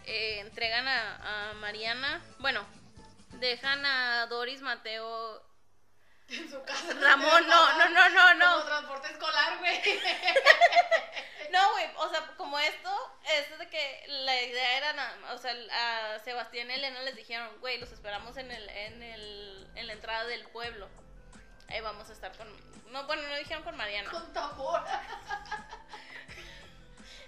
Eh, 0.05 0.39
entregan 0.39 0.87
a, 0.87 1.49
a 1.51 1.53
Mariana. 1.55 2.21
Bueno, 2.39 2.65
dejan 3.39 3.85
a 3.85 4.27
Doris, 4.27 4.61
Mateo. 4.61 5.41
En 6.29 6.49
su 6.49 6.61
casa. 6.63 6.93
Ramón, 7.01 7.47
no, 7.47 7.77
no, 7.77 7.89
no, 7.89 8.09
no, 8.09 8.33
no. 8.35 8.51
Como 8.53 8.65
transporte 8.65 9.11
escolar, 9.11 9.57
güey. 9.59 9.81
No, 11.51 11.71
güey, 11.71 11.85
o 11.95 12.09
sea, 12.09 12.27
como 12.37 12.59
esto, 12.59 12.91
es 13.23 13.57
de 13.57 13.67
que 13.69 14.05
la 14.07 14.39
idea 14.39 14.77
era, 14.77 15.15
o 15.33 15.37
sea, 15.39 15.51
a 16.13 16.19
Sebastián 16.19 16.69
y 16.69 16.73
Elena 16.75 17.01
les 17.01 17.15
dijeron, 17.15 17.49
güey, 17.59 17.79
los 17.79 17.91
esperamos 17.91 18.37
en 18.37 18.51
el, 18.51 18.69
en 18.69 19.01
el, 19.01 19.67
en 19.73 19.87
la 19.87 19.93
entrada 19.93 20.25
del 20.25 20.47
pueblo. 20.49 20.87
Ahí 21.67 21.81
vamos 21.81 22.07
a 22.07 22.13
estar 22.13 22.37
con, 22.37 22.47
no, 22.91 23.03
bueno, 23.07 23.23
no 23.23 23.35
dijeron 23.35 23.63
con 23.63 23.75
Mariana. 23.77 24.11
Con 24.11 24.31
tambor. 24.31 24.83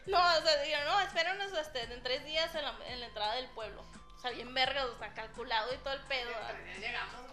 No, 0.05 0.17
o 0.17 0.41
sea, 0.41 0.61
dijeron, 0.61 0.85
no, 0.85 0.99
espéranos 0.99 1.53
este, 1.53 1.83
en 1.83 2.03
tres 2.03 2.23
días 2.25 2.53
en 2.55 2.63
la, 2.63 2.75
en 2.87 2.99
la 2.99 3.05
entrada 3.07 3.35
del 3.35 3.49
pueblo. 3.49 3.83
O 4.17 4.19
sea, 4.19 4.31
bien 4.31 4.53
verga, 4.53 4.85
o 4.85 4.97
sea, 4.97 5.13
calculado 5.13 5.73
y 5.73 5.77
todo 5.77 5.93
el 5.93 6.01
pedo. 6.01 6.29
¿verdad? 6.29 6.55
Ya 6.73 6.79
llegamos, 6.79 7.21
güey. 7.21 7.30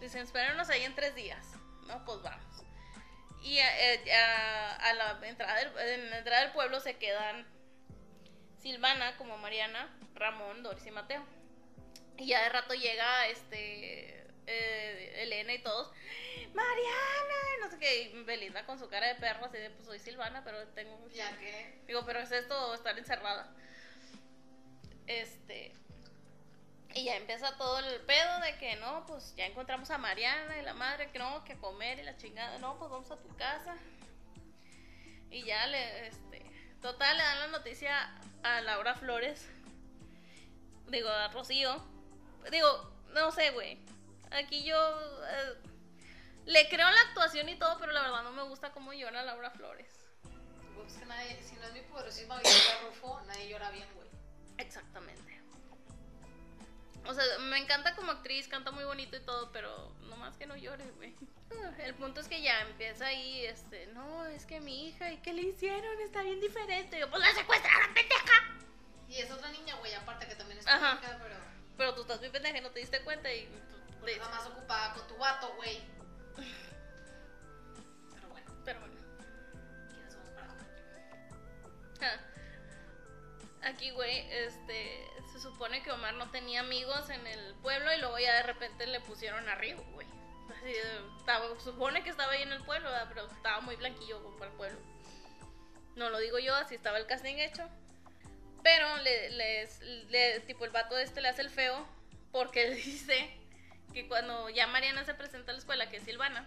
Dicen, 0.00 0.22
espéranos 0.22 0.68
ahí 0.68 0.82
en 0.82 0.94
tres 0.94 1.14
días. 1.14 1.46
No, 1.86 2.04
pues 2.04 2.22
vamos. 2.22 2.64
Y 3.42 3.58
eh, 3.58 4.12
a, 4.12 4.76
a 4.76 4.94
la 4.94 5.26
entrada 5.26 5.56
del, 5.56 5.68
en 5.88 6.10
la 6.10 6.18
entrada 6.18 6.42
del 6.42 6.52
pueblo 6.52 6.80
se 6.80 6.96
quedan 6.96 7.46
Silvana 8.58 9.16
como 9.16 9.38
Mariana, 9.38 9.88
Ramón, 10.14 10.62
Doris 10.62 10.84
y 10.86 10.90
Mateo. 10.90 11.24
Y 12.18 12.26
ya 12.26 12.42
de 12.42 12.48
rato 12.48 12.74
llega 12.74 13.28
este 13.28 14.26
eh, 14.46 15.22
Elena 15.22 15.54
y 15.54 15.62
todos. 15.62 15.92
Mariana, 16.54 17.34
no 17.60 17.70
sé 17.70 17.78
qué, 17.78 18.02
y 18.02 18.22
Belinda 18.22 18.64
con 18.64 18.78
su 18.78 18.88
cara 18.88 19.08
de 19.08 19.16
perro, 19.16 19.44
así 19.44 19.58
de 19.58 19.70
pues 19.70 19.86
soy 19.86 19.98
Silvana, 19.98 20.42
pero 20.42 20.66
tengo 20.68 21.06
Ya 21.10 21.36
que. 21.38 21.82
Digo, 21.86 22.04
pero 22.06 22.20
es 22.20 22.32
esto 22.32 22.74
estar 22.74 22.98
encerrada. 22.98 23.52
Este. 25.06 25.72
Y 26.96 27.04
ya 27.04 27.16
empieza 27.16 27.54
todo 27.58 27.78
el 27.78 28.00
pedo 28.06 28.40
de 28.40 28.56
que 28.56 28.76
no, 28.76 29.04
pues 29.06 29.34
ya 29.36 29.44
encontramos 29.44 29.90
a 29.90 29.98
Mariana 29.98 30.58
y 30.58 30.62
la 30.62 30.72
madre, 30.72 31.10
que 31.10 31.18
no, 31.18 31.44
que 31.44 31.58
comer 31.58 31.98
y 31.98 32.02
la 32.02 32.16
chingada, 32.16 32.58
no, 32.58 32.78
pues 32.78 32.90
vamos 32.90 33.10
a 33.10 33.18
tu 33.18 33.28
casa. 33.36 33.76
Y 35.30 35.44
ya 35.44 35.66
le, 35.66 36.06
este, 36.06 36.42
total, 36.80 37.18
le 37.18 37.22
dan 37.22 37.38
la 37.40 37.46
noticia 37.58 38.18
a 38.42 38.62
Laura 38.62 38.94
Flores, 38.94 39.46
digo, 40.88 41.10
a 41.10 41.28
Rocío, 41.28 41.84
digo, 42.50 42.90
no 43.12 43.30
sé, 43.30 43.50
güey, 43.50 43.78
aquí 44.30 44.64
yo 44.64 44.76
eh, 45.28 45.54
le 46.46 46.66
creo 46.70 46.90
la 46.90 47.00
actuación 47.08 47.50
y 47.50 47.58
todo, 47.58 47.78
pero 47.78 47.92
la 47.92 48.00
verdad 48.00 48.22
no 48.22 48.32
me 48.32 48.44
gusta 48.44 48.72
cómo 48.72 48.94
llora 48.94 49.22
Laura 49.22 49.50
Flores. 49.50 50.06
Pues 50.74 50.94
que 50.94 51.04
nadie, 51.04 51.42
si 51.42 51.56
no 51.56 51.66
es 51.66 51.74
mi 51.74 51.82
poderosísima 51.82 52.36
Victoria 52.36 52.80
Rufo, 52.86 53.20
nadie 53.26 53.50
llora 53.50 53.70
bien, 53.70 53.88
güey. 53.94 54.08
Exactamente. 54.56 55.35
O 57.08 57.14
sea, 57.14 57.24
me 57.40 57.58
encanta 57.58 57.94
como 57.94 58.10
actriz, 58.12 58.48
canta 58.48 58.70
muy 58.70 58.84
bonito 58.84 59.16
y 59.16 59.20
todo, 59.20 59.50
pero 59.52 59.90
nomás 60.08 60.36
que 60.36 60.46
no 60.46 60.56
llore, 60.56 60.84
güey. 60.96 61.14
El 61.78 61.94
punto 61.94 62.20
es 62.20 62.28
que 62.28 62.42
ya 62.42 62.60
empieza 62.62 63.06
ahí, 63.06 63.44
este, 63.46 63.86
no, 63.88 64.26
es 64.26 64.44
que 64.46 64.60
mi 64.60 64.88
hija, 64.88 65.12
¿y 65.12 65.18
qué 65.18 65.32
le 65.32 65.42
hicieron? 65.42 66.00
Está 66.00 66.22
bien 66.22 66.40
diferente. 66.40 66.98
Yo, 66.98 67.08
pues 67.08 67.22
la 67.22 67.32
secuestraron, 67.32 67.94
pendeja. 67.94 68.54
Y 69.08 69.18
es 69.20 69.30
otra 69.30 69.48
niña, 69.50 69.76
güey, 69.76 69.94
aparte 69.94 70.26
que 70.26 70.34
también 70.34 70.58
es 70.58 70.66
Ajá. 70.66 70.98
pero 71.00 71.34
Pero 71.76 71.94
tú 71.94 72.00
estás 72.02 72.18
muy 72.20 72.30
pendeja 72.30 72.58
y 72.58 72.60
no 72.60 72.70
te 72.70 72.80
diste 72.80 73.00
cuenta 73.02 73.32
y... 73.32 73.46
pues, 74.00 74.14
te- 74.14 74.20
más 74.20 74.46
ocupada 74.46 74.92
con 74.94 75.06
tu 75.06 75.16
vato, 75.16 75.54
güey. 75.56 75.80
Pero 78.14 78.28
bueno, 78.30 78.50
Pero 78.64 78.80
bueno. 78.80 78.94
¿quiénes 79.88 80.12
somos 80.12 80.30
para 80.30 80.52
Ah. 82.02 82.20
Aquí, 83.66 83.90
güey, 83.90 84.20
este, 84.30 85.04
se 85.32 85.40
supone 85.40 85.82
que 85.82 85.90
Omar 85.90 86.14
no 86.14 86.30
tenía 86.30 86.60
amigos 86.60 87.10
en 87.10 87.26
el 87.26 87.54
pueblo 87.56 87.92
y 87.92 87.98
luego 87.98 88.16
ya 88.18 88.34
de 88.36 88.42
repente 88.44 88.86
le 88.86 89.00
pusieron 89.00 89.48
güey. 89.92 90.06
De- 90.62 90.80
estaba, 91.18 91.48
se 91.58 91.64
supone 91.64 92.04
que 92.04 92.10
estaba 92.10 92.32
ahí 92.32 92.42
en 92.42 92.52
el 92.52 92.62
pueblo, 92.64 92.88
pero 93.08 93.26
estaba 93.26 93.60
muy 93.60 93.74
blanquillo 93.74 94.22
para 94.38 94.50
el 94.52 94.56
pueblo. 94.56 94.78
No 95.96 96.10
lo 96.10 96.18
digo 96.20 96.38
yo, 96.38 96.54
así 96.54 96.76
estaba 96.76 96.98
el 96.98 97.06
casting 97.06 97.36
hecho. 97.38 97.68
Pero 98.62 98.98
le- 98.98 100.40
tipo 100.40 100.64
el 100.64 100.70
vato 100.70 100.96
este 100.96 101.20
le 101.20 101.28
hace 101.28 101.42
el 101.42 101.50
feo 101.50 101.86
porque 102.30 102.70
dice 102.70 103.36
que 103.92 104.06
cuando 104.06 104.48
ya 104.48 104.68
Mariana 104.68 105.04
se 105.04 105.14
presenta 105.14 105.50
a 105.50 105.54
la 105.54 105.58
escuela, 105.58 105.90
que 105.90 105.96
es 105.96 106.04
Silvana, 106.04 106.46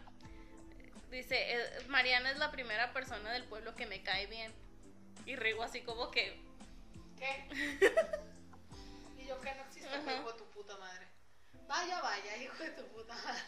dice, 1.12 1.56
"Eh, 1.56 1.84
Mariana 1.88 2.32
es 2.32 2.38
la 2.38 2.52
primera 2.52 2.94
persona 2.94 3.32
del 3.34 3.44
pueblo 3.44 3.76
que 3.76 3.86
me 3.88 4.04
cae 4.04 4.28
bien. 4.28 4.54
Y 5.26 5.36
Rigo 5.36 5.64
así 5.64 5.82
como 5.82 6.12
que, 6.12 6.40
¿Qué? 7.20 7.48
y 9.18 9.26
yo 9.28 9.40
que 9.42 9.54
no 9.56 9.64
existe, 9.64 9.90
Ajá. 9.90 10.14
hijo 10.16 10.32
de 10.32 10.38
tu 10.38 10.46
puta 10.52 10.78
madre. 10.78 11.08
Vaya, 11.68 12.02
vaya, 12.02 12.38
hijo 12.38 12.64
de 12.64 12.70
tu 12.72 12.88
puta 12.88 13.14
madre. 13.14 13.42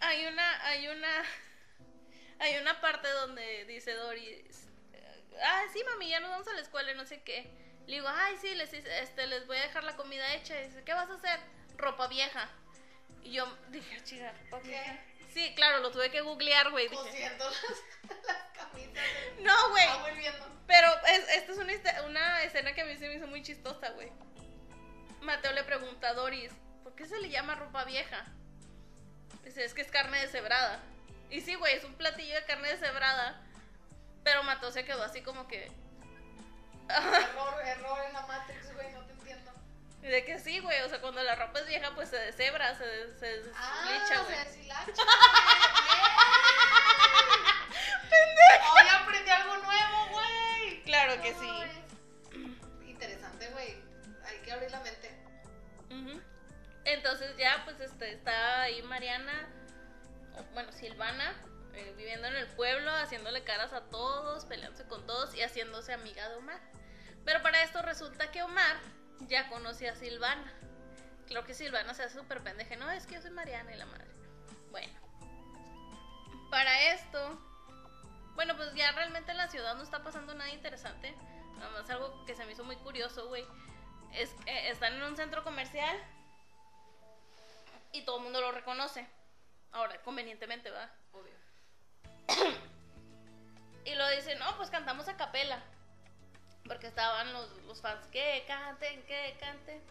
hay 0.00 0.26
una, 0.26 0.64
hay 0.66 0.88
una, 0.88 1.22
hay 2.38 2.56
una 2.58 2.80
parte 2.80 3.08
donde 3.08 3.64
dice 3.66 3.94
Doris, 3.94 4.66
ah, 5.42 5.62
sí, 5.72 5.82
mami, 5.84 6.08
ya 6.10 6.20
nos 6.20 6.30
vamos 6.30 6.48
a 6.48 6.52
la 6.54 6.60
escuela 6.60 6.92
y 6.92 6.96
no 6.96 7.04
sé 7.06 7.22
qué. 7.22 7.50
Le 7.86 7.94
digo, 7.96 8.08
ay, 8.08 8.36
sí, 8.40 8.54
les, 8.54 8.72
este, 8.72 9.26
les 9.26 9.46
voy 9.46 9.56
a 9.56 9.62
dejar 9.62 9.82
la 9.84 9.96
comida 9.96 10.34
hecha. 10.34 10.60
Y 10.60 10.66
dice, 10.68 10.84
¿qué 10.84 10.94
vas 10.94 11.10
a 11.10 11.14
hacer? 11.14 11.40
Ropa 11.76 12.06
vieja. 12.06 12.48
Y 13.24 13.32
yo 13.32 13.46
dije, 13.70 13.96
"Ah, 13.98 14.04
chica, 14.04 14.32
ropa 14.44 14.60
¿Qué? 14.62 14.68
vieja. 14.68 14.98
Sí, 15.32 15.54
claro, 15.54 15.78
lo 15.78 15.90
tuve 15.90 16.10
que 16.10 16.20
googlear, 16.20 16.70
güey. 16.70 16.88
Cosiendo 16.88 17.44
las, 17.44 17.62
las 18.26 18.36
camisas. 18.52 18.92
de- 18.94 19.42
no, 19.42 19.70
güey. 19.70 19.84
Ah. 19.88 20.06
Pero 20.66 20.88
es- 21.08 21.28
esta 21.36 21.52
es 21.52 21.58
una, 21.58 22.02
una 22.06 22.42
escena 22.44 22.72
que 22.74 22.82
a 22.82 22.84
mí 22.84 22.96
se 22.96 23.08
me 23.08 23.14
hizo 23.14 23.26
muy 23.26 23.42
chistosa, 23.42 23.90
güey. 23.90 24.12
Mateo 25.20 25.52
le 25.52 25.64
pregunta 25.64 26.08
a 26.10 26.14
Doris, 26.14 26.52
¿por 26.82 26.94
qué 26.94 27.06
se 27.06 27.18
le 27.18 27.28
llama 27.28 27.54
ropa 27.54 27.84
vieja? 27.84 28.24
Dice, 29.44 29.64
es 29.64 29.74
que 29.74 29.82
es 29.82 29.90
carne 29.90 30.20
deshebrada. 30.20 30.80
Y 31.30 31.40
sí, 31.42 31.54
güey, 31.54 31.74
es 31.76 31.84
un 31.84 31.94
platillo 31.94 32.34
de 32.34 32.44
carne 32.44 32.68
deshebrada. 32.68 33.40
Pero 34.24 34.42
Mateo 34.42 34.70
se 34.70 34.84
quedó 34.84 35.02
así 35.02 35.22
como 35.22 35.46
que... 35.48 35.70
Error, 36.88 37.54
error 37.66 37.98
en 38.06 38.12
la 38.12 38.26
Matrix, 38.26 38.72
güey, 38.74 38.90
no 38.92 39.04
te 39.06 39.09
de 40.08 40.24
que 40.24 40.38
sí, 40.38 40.58
güey, 40.60 40.80
o 40.82 40.88
sea, 40.88 41.00
cuando 41.00 41.22
la 41.22 41.34
ropa 41.36 41.60
es 41.60 41.66
vieja, 41.66 41.94
pues 41.94 42.08
se 42.08 42.16
deshebra, 42.16 42.74
se, 42.76 43.18
se 43.18 43.26
deslicha, 43.26 43.54
Ah, 43.56 44.24
güey. 44.24 44.36
se. 44.36 44.92
Hoy 48.72 48.88
aprendí 49.00 49.30
algo 49.30 49.56
nuevo, 49.58 50.06
güey. 50.12 50.82
Claro 50.84 51.20
que 51.22 51.34
sí. 51.34 51.50
Interesante, 52.86 53.48
güey. 53.50 53.76
Hay 54.26 54.38
que 54.38 54.52
abrir 54.52 54.70
la 54.70 54.80
mente. 54.80 55.16
Entonces 56.84 57.36
ya, 57.36 57.62
pues 57.64 57.78
este, 57.80 58.12
está 58.12 58.62
ahí 58.62 58.82
Mariana, 58.82 59.48
bueno, 60.54 60.72
Silvana, 60.72 61.34
eh, 61.74 61.94
viviendo 61.96 62.26
en 62.26 62.36
el 62.36 62.46
pueblo, 62.48 62.90
haciéndole 62.92 63.44
caras 63.44 63.72
a 63.72 63.82
todos, 63.82 64.44
peleándose 64.46 64.84
con 64.86 65.06
todos 65.06 65.34
y 65.34 65.42
haciéndose 65.42 65.92
amiga 65.92 66.28
de 66.28 66.36
Omar. 66.36 66.58
Pero 67.24 67.42
para 67.42 67.62
esto 67.62 67.82
resulta 67.82 68.30
que 68.32 68.42
Omar 68.42 68.76
ya 69.28 69.48
conocía 69.48 69.92
a 69.92 69.96
Silvana. 69.96 70.52
Creo 71.26 71.44
que 71.44 71.54
Silvana 71.54 71.94
se 71.94 72.02
hace 72.02 72.18
súper 72.18 72.42
pendeja. 72.42 72.76
No, 72.76 72.90
es 72.90 73.06
que 73.06 73.14
yo 73.14 73.22
soy 73.22 73.30
Mariana 73.30 73.72
y 73.72 73.76
la 73.76 73.86
madre. 73.86 74.10
Bueno. 74.70 74.92
Para 76.50 76.92
esto, 76.94 77.38
bueno, 78.34 78.56
pues 78.56 78.74
ya 78.74 78.90
realmente 78.92 79.30
en 79.30 79.36
la 79.36 79.48
ciudad 79.48 79.76
no 79.76 79.82
está 79.82 80.02
pasando 80.02 80.34
nada 80.34 80.50
interesante. 80.50 81.14
Nada 81.58 81.70
más 81.70 81.90
algo 81.90 82.24
que 82.24 82.34
se 82.34 82.44
me 82.44 82.52
hizo 82.52 82.64
muy 82.64 82.76
curioso, 82.76 83.28
güey. 83.28 83.46
Es, 84.12 84.34
eh, 84.46 84.70
están 84.70 84.94
en 84.94 85.02
un 85.02 85.16
centro 85.16 85.44
comercial 85.44 85.96
y 87.92 88.04
todo 88.04 88.16
el 88.18 88.24
mundo 88.24 88.40
lo 88.40 88.50
reconoce. 88.50 89.06
Ahora, 89.72 90.00
convenientemente, 90.02 90.70
va. 90.70 90.90
Obvio. 91.12 91.34
Y 93.82 93.94
lo 93.94 94.06
dicen, 94.10 94.38
no, 94.38 94.56
pues 94.58 94.68
cantamos 94.68 95.08
a 95.08 95.16
capela. 95.16 95.62
Porque 96.66 96.86
estaban 96.86 97.32
los, 97.32 97.50
los 97.66 97.80
fans, 97.80 98.06
que 98.08 98.44
canten, 98.46 99.02
que 99.04 99.36
canten. 99.40 99.82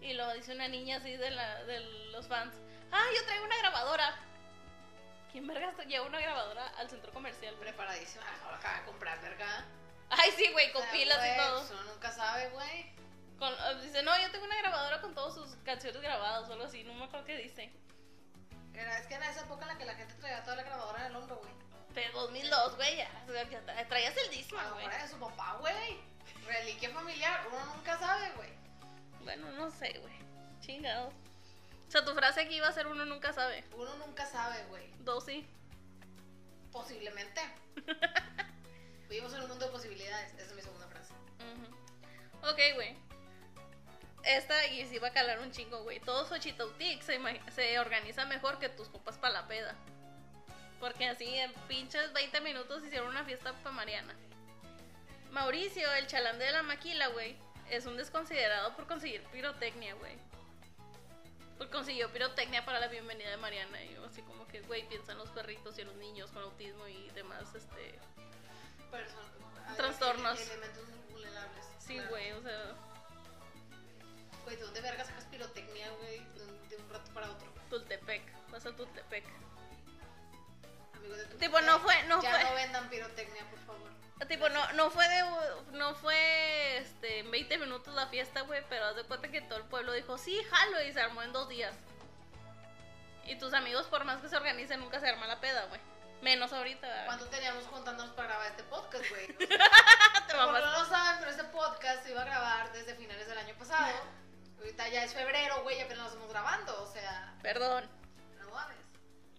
Y 0.00 0.14
lo 0.14 0.32
dice 0.34 0.54
una 0.54 0.66
niña 0.68 0.96
así 0.96 1.16
de, 1.16 1.30
la, 1.30 1.62
de 1.64 1.80
los 2.10 2.26
fans, 2.26 2.54
ah, 2.90 3.04
yo 3.14 3.24
traigo 3.24 3.44
una 3.44 3.58
grabadora. 3.58 4.16
¿Quién 5.30 5.46
vergas 5.46 5.76
lleva 5.86 6.06
una 6.06 6.20
grabadora 6.20 6.66
al 6.78 6.88
centro 6.90 7.12
comercial? 7.12 7.54
Preparadísima. 7.56 8.24
Ahora 8.44 8.56
acaba 8.56 8.78
de 8.78 8.84
comprar, 8.86 9.20
verga. 9.20 9.64
Ay, 10.08 10.32
sí, 10.36 10.50
güey, 10.52 10.72
con 10.72 10.82
sea, 10.82 10.90
pilas 10.90 11.18
y 11.18 11.20
güey, 11.20 11.36
todo. 11.36 11.58
pues 11.60 11.70
Uno 11.70 11.82
nunca 11.92 12.10
sabe, 12.10 12.48
güey. 12.48 12.92
Con- 13.38 13.52
eh, 13.54 13.80
dice, 13.82 14.02
no, 14.02 14.18
yo 14.20 14.30
tengo 14.32 14.44
una 14.44 14.56
grabadora 14.56 15.00
con 15.00 15.14
todas 15.14 15.34
sus 15.34 15.54
canciones 15.64 16.00
grabadas 16.02 16.48
o 16.48 16.52
algo 16.52 16.64
así, 16.64 16.82
no 16.82 16.94
me 16.94 17.04
acuerdo 17.04 17.26
qué 17.26 17.36
dice. 17.36 17.72
Era, 18.74 18.98
es 18.98 19.06
que 19.06 19.14
era 19.14 19.30
esa 19.30 19.42
época 19.42 19.62
en 19.62 19.68
la 19.68 19.78
que 19.78 19.84
la 19.84 19.94
gente 19.94 20.14
traía 20.14 20.42
toda 20.42 20.56
la 20.56 20.62
grabadora 20.64 21.00
en 21.00 21.06
el 21.06 21.16
hombro, 21.16 21.36
güey. 21.36 21.52
De 21.94 22.08
2002, 22.12 22.76
güey, 22.76 22.96
ya, 22.96 23.10
traías 23.88 24.16
el 24.16 24.26
lo 24.50 24.74
güey. 24.74 24.88
de 24.88 25.08
su 25.08 25.18
papá, 25.18 25.56
güey. 25.58 25.98
Reliquia 26.46 26.90
familiar. 26.90 27.46
Uno 27.48 27.74
nunca 27.74 27.98
sabe, 27.98 28.30
güey. 28.36 28.50
Bueno, 29.24 29.50
no 29.52 29.70
sé, 29.70 29.98
güey. 29.98 30.14
Chingados. 30.60 31.12
O 31.88 31.90
sea, 31.90 32.04
tu 32.04 32.14
frase 32.14 32.42
aquí 32.42 32.54
iba 32.54 32.68
a 32.68 32.72
ser 32.72 32.86
uno 32.86 33.04
nunca 33.04 33.32
sabe. 33.32 33.64
Uno 33.74 33.94
nunca 33.96 34.24
sabe, 34.26 34.64
güey. 34.68 34.92
Dos 35.00 35.24
sí. 35.24 35.46
Posiblemente. 36.70 37.40
Vivimos 39.08 39.32
en 39.34 39.42
un 39.42 39.48
mundo 39.48 39.66
de 39.66 39.72
posibilidades. 39.72 40.32
Esa 40.34 40.44
es 40.44 40.52
mi 40.54 40.62
segunda 40.62 40.86
frase. 40.86 41.12
Ujú. 41.38 42.48
Ok, 42.48 42.58
güey. 42.76 42.96
Esta 44.22 44.66
y 44.66 44.86
se 44.86 44.96
iba 44.96 45.08
a 45.08 45.12
calar 45.12 45.40
un 45.40 45.50
chingo, 45.50 45.82
güey. 45.82 45.98
Todo 45.98 46.26
Xochitautic 46.26 47.02
se, 47.02 47.18
se 47.50 47.78
organiza 47.80 48.24
mejor 48.26 48.58
que 48.58 48.68
tus 48.68 48.88
copas 48.88 49.18
para 49.18 49.32
la 49.34 49.48
peda. 49.48 49.74
Porque 50.80 51.06
así 51.06 51.26
en 51.36 51.52
pinches 51.68 52.12
20 52.12 52.40
minutos 52.40 52.82
hicieron 52.84 53.08
una 53.08 53.24
fiesta 53.24 53.52
para 53.52 53.70
Mariana. 53.74 54.14
Mauricio, 55.30 55.90
el 55.94 56.06
chalán 56.06 56.38
de 56.38 56.50
la 56.50 56.62
maquila, 56.62 57.08
güey, 57.08 57.36
es 57.68 57.86
un 57.86 57.96
desconsiderado 57.96 58.74
por 58.74 58.86
conseguir 58.86 59.22
pirotecnia, 59.24 59.94
güey. 59.94 60.16
Por 61.58 61.68
consiguió 61.70 62.10
pirotecnia 62.10 62.64
para 62.64 62.80
la 62.80 62.88
bienvenida 62.88 63.30
de 63.30 63.36
Mariana. 63.36 63.82
Y 63.84 63.94
yo 63.94 64.04
así 64.06 64.22
como 64.22 64.46
que, 64.48 64.62
güey, 64.62 64.88
piensa 64.88 65.12
en 65.12 65.18
los 65.18 65.28
perritos 65.30 65.76
y 65.78 65.82
en 65.82 65.88
los 65.88 65.96
niños 65.96 66.30
con 66.30 66.42
autismo 66.42 66.88
y 66.88 67.10
demás, 67.10 67.54
este... 67.54 67.98
Person- 68.90 69.76
Trastornos. 69.76 70.40
ele- 70.40 70.52
Elementos 70.54 70.84
vulnerables. 71.10 71.64
Sí, 71.78 72.00
güey, 72.08 72.32
o 72.32 72.42
sea, 72.42 72.74
Güey, 74.44 74.56
¿de 74.56 74.62
dónde 74.62 74.80
verga 74.80 75.04
sacas 75.04 75.24
pirotecnia, 75.26 75.90
güey? 76.00 76.18
De 76.70 76.76
un 76.76 76.88
rato 76.90 77.12
para 77.12 77.30
otro. 77.30 77.46
Tultepec, 77.68 78.22
vas 78.50 78.64
a 78.66 78.74
Tultepec. 78.74 79.24
Amigos 81.00 81.18
de 81.18 81.24
tu 81.26 81.36
Tipo, 81.38 81.60
no 81.60 81.80
fue, 81.80 82.02
no 82.04 82.22
ya 82.22 82.30
fue... 82.30 82.44
no 82.44 82.54
vendan 82.54 82.88
pirotecnia, 82.88 83.44
por 83.50 83.58
favor. 83.60 83.90
Tipo, 84.28 84.48
no, 84.48 84.72
no 84.74 84.90
fue 84.90 85.08
de, 85.08 85.24
no 85.72 85.94
fue, 85.94 86.78
este, 86.78 87.20
en 87.20 87.30
20 87.30 87.58
minutos 87.58 87.94
la 87.94 88.06
fiesta, 88.06 88.42
güey, 88.42 88.62
pero 88.68 88.84
haz 88.84 88.96
de 88.96 89.04
cuenta 89.04 89.28
que 89.28 89.40
todo 89.40 89.58
el 89.58 89.64
pueblo 89.64 89.92
dijo, 89.92 90.18
sí, 90.18 90.40
jalo, 90.50 90.82
y 90.82 90.92
se 90.92 91.00
armó 91.00 91.22
en 91.22 91.32
dos 91.32 91.48
días. 91.48 91.74
Y 93.24 93.36
tus 93.36 93.54
amigos, 93.54 93.86
por 93.86 94.04
más 94.04 94.20
que 94.20 94.28
se 94.28 94.36
organicen, 94.36 94.80
nunca 94.80 95.00
se 95.00 95.08
arma 95.08 95.26
la 95.26 95.40
peda, 95.40 95.64
güey. 95.66 95.80
Menos 96.22 96.52
ahorita, 96.52 96.86
¿verdad? 96.86 97.06
¿Cuánto 97.06 97.26
teníamos 97.28 97.64
juntándonos 97.64 98.12
para 98.14 98.28
grabar 98.28 98.46
este 98.48 98.62
podcast, 98.64 99.08
güey? 99.08 99.36
Mamas. 100.36 100.62
no 100.64 100.72
lo 100.72 100.84
saben, 100.84 101.18
pero 101.18 101.30
este 101.30 101.44
podcast 101.44 102.02
se 102.04 102.10
iba 102.10 102.22
a 102.22 102.24
grabar 102.24 102.72
desde 102.72 102.94
finales 102.94 103.26
del 103.26 103.38
año 103.38 103.54
pasado. 103.56 103.92
ya 104.76 105.04
es 105.04 105.14
febrero, 105.14 105.62
güey, 105.62 105.80
apenas 105.80 105.98
nos 105.98 106.08
estamos 106.08 106.30
grabando, 106.30 106.82
o 106.82 106.86
sea, 106.86 107.34
Perdón. 107.42 107.88
no 108.38 108.50
mames. 108.50 108.76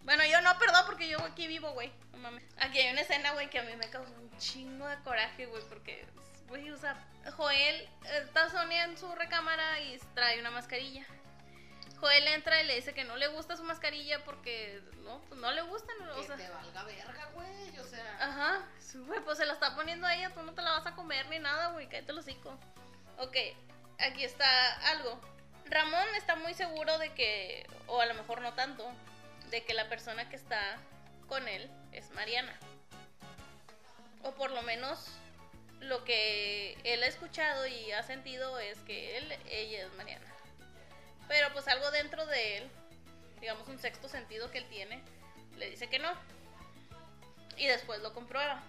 Bueno, 0.03 0.25
yo 0.25 0.41
no, 0.41 0.57
perdón, 0.57 0.83
porque 0.85 1.07
yo 1.07 1.19
aquí 1.23 1.47
vivo, 1.47 1.71
güey. 1.71 1.91
No 2.11 2.17
mames. 2.19 2.43
Aquí 2.57 2.79
hay 2.79 2.91
una 2.91 3.01
escena, 3.01 3.31
güey, 3.33 3.49
que 3.49 3.59
a 3.59 3.63
mí 3.63 3.75
me 3.75 3.89
causó 3.89 4.11
un 4.13 4.35
chingo 4.37 4.87
de 4.87 4.97
coraje, 5.03 5.45
güey, 5.45 5.63
porque, 5.69 6.05
güey, 6.47 6.69
o 6.71 6.77
sea, 6.77 6.95
Joel, 7.35 7.75
eh, 7.81 7.89
está 8.23 8.49
Sonia 8.49 8.85
en 8.85 8.97
su 8.97 9.13
recámara 9.15 9.79
y 9.79 9.99
trae 10.15 10.39
una 10.39 10.51
mascarilla. 10.51 11.05
Joel 11.99 12.27
entra 12.29 12.59
y 12.61 12.65
le 12.65 12.75
dice 12.75 12.95
que 12.95 13.03
no 13.03 13.15
le 13.15 13.27
gusta 13.27 13.55
su 13.55 13.63
mascarilla 13.63 14.23
porque, 14.25 14.81
no, 15.03 15.21
pues 15.29 15.39
no 15.39 15.51
le 15.51 15.61
gusta, 15.61 15.93
no, 15.99 16.11
o 16.13 16.21
Que 16.21 16.27
sea. 16.27 16.35
te 16.35 16.49
valga 16.49 16.83
verga, 16.83 17.29
güey, 17.35 17.77
o 17.77 17.83
sea. 17.83 18.17
Ajá, 18.19 18.67
sí, 18.79 18.97
güey, 18.97 19.19
pues 19.19 19.37
se 19.37 19.45
la 19.45 19.53
está 19.53 19.75
poniendo 19.75 20.07
a 20.07 20.15
ella, 20.15 20.31
tú 20.31 20.41
no 20.41 20.53
te 20.55 20.63
la 20.63 20.71
vas 20.71 20.87
a 20.87 20.95
comer 20.95 21.27
ni 21.29 21.37
nada, 21.37 21.67
güey, 21.67 21.87
cállate 21.87 22.11
el 22.11 22.17
hocico. 22.17 22.57
Ok, 23.19 23.37
aquí 23.99 24.23
está 24.23 24.89
algo. 24.89 25.21
Ramón 25.65 26.07
está 26.17 26.35
muy 26.37 26.55
seguro 26.55 26.97
de 26.97 27.13
que, 27.13 27.67
o 27.85 28.01
a 28.01 28.07
lo 28.07 28.15
mejor 28.15 28.41
no 28.41 28.53
tanto, 28.55 28.91
de 29.51 29.63
que 29.63 29.73
la 29.73 29.87
persona 29.89 30.27
que 30.29 30.37
está 30.37 30.77
con 31.27 31.47
él 31.47 31.69
es 31.91 32.09
Mariana. 32.11 32.57
O 34.23 34.31
por 34.31 34.51
lo 34.51 34.61
menos 34.63 35.07
lo 35.81 36.03
que 36.03 36.77
él 36.83 37.03
ha 37.03 37.07
escuchado 37.07 37.67
y 37.67 37.91
ha 37.91 38.01
sentido 38.03 38.57
es 38.59 38.79
que 38.79 39.17
él, 39.17 39.31
ella 39.49 39.85
es 39.85 39.93
Mariana. 39.95 40.25
Pero 41.27 41.51
pues 41.53 41.67
algo 41.67 41.91
dentro 41.91 42.25
de 42.25 42.57
él, 42.57 42.71
digamos 43.39 43.67
un 43.67 43.77
sexto 43.77 44.07
sentido 44.07 44.49
que 44.51 44.59
él 44.59 44.69
tiene, 44.69 45.03
le 45.57 45.69
dice 45.69 45.89
que 45.89 45.99
no 45.99 46.11
y 47.57 47.67
después 47.67 48.01
lo 48.01 48.13
comprueba. 48.13 48.63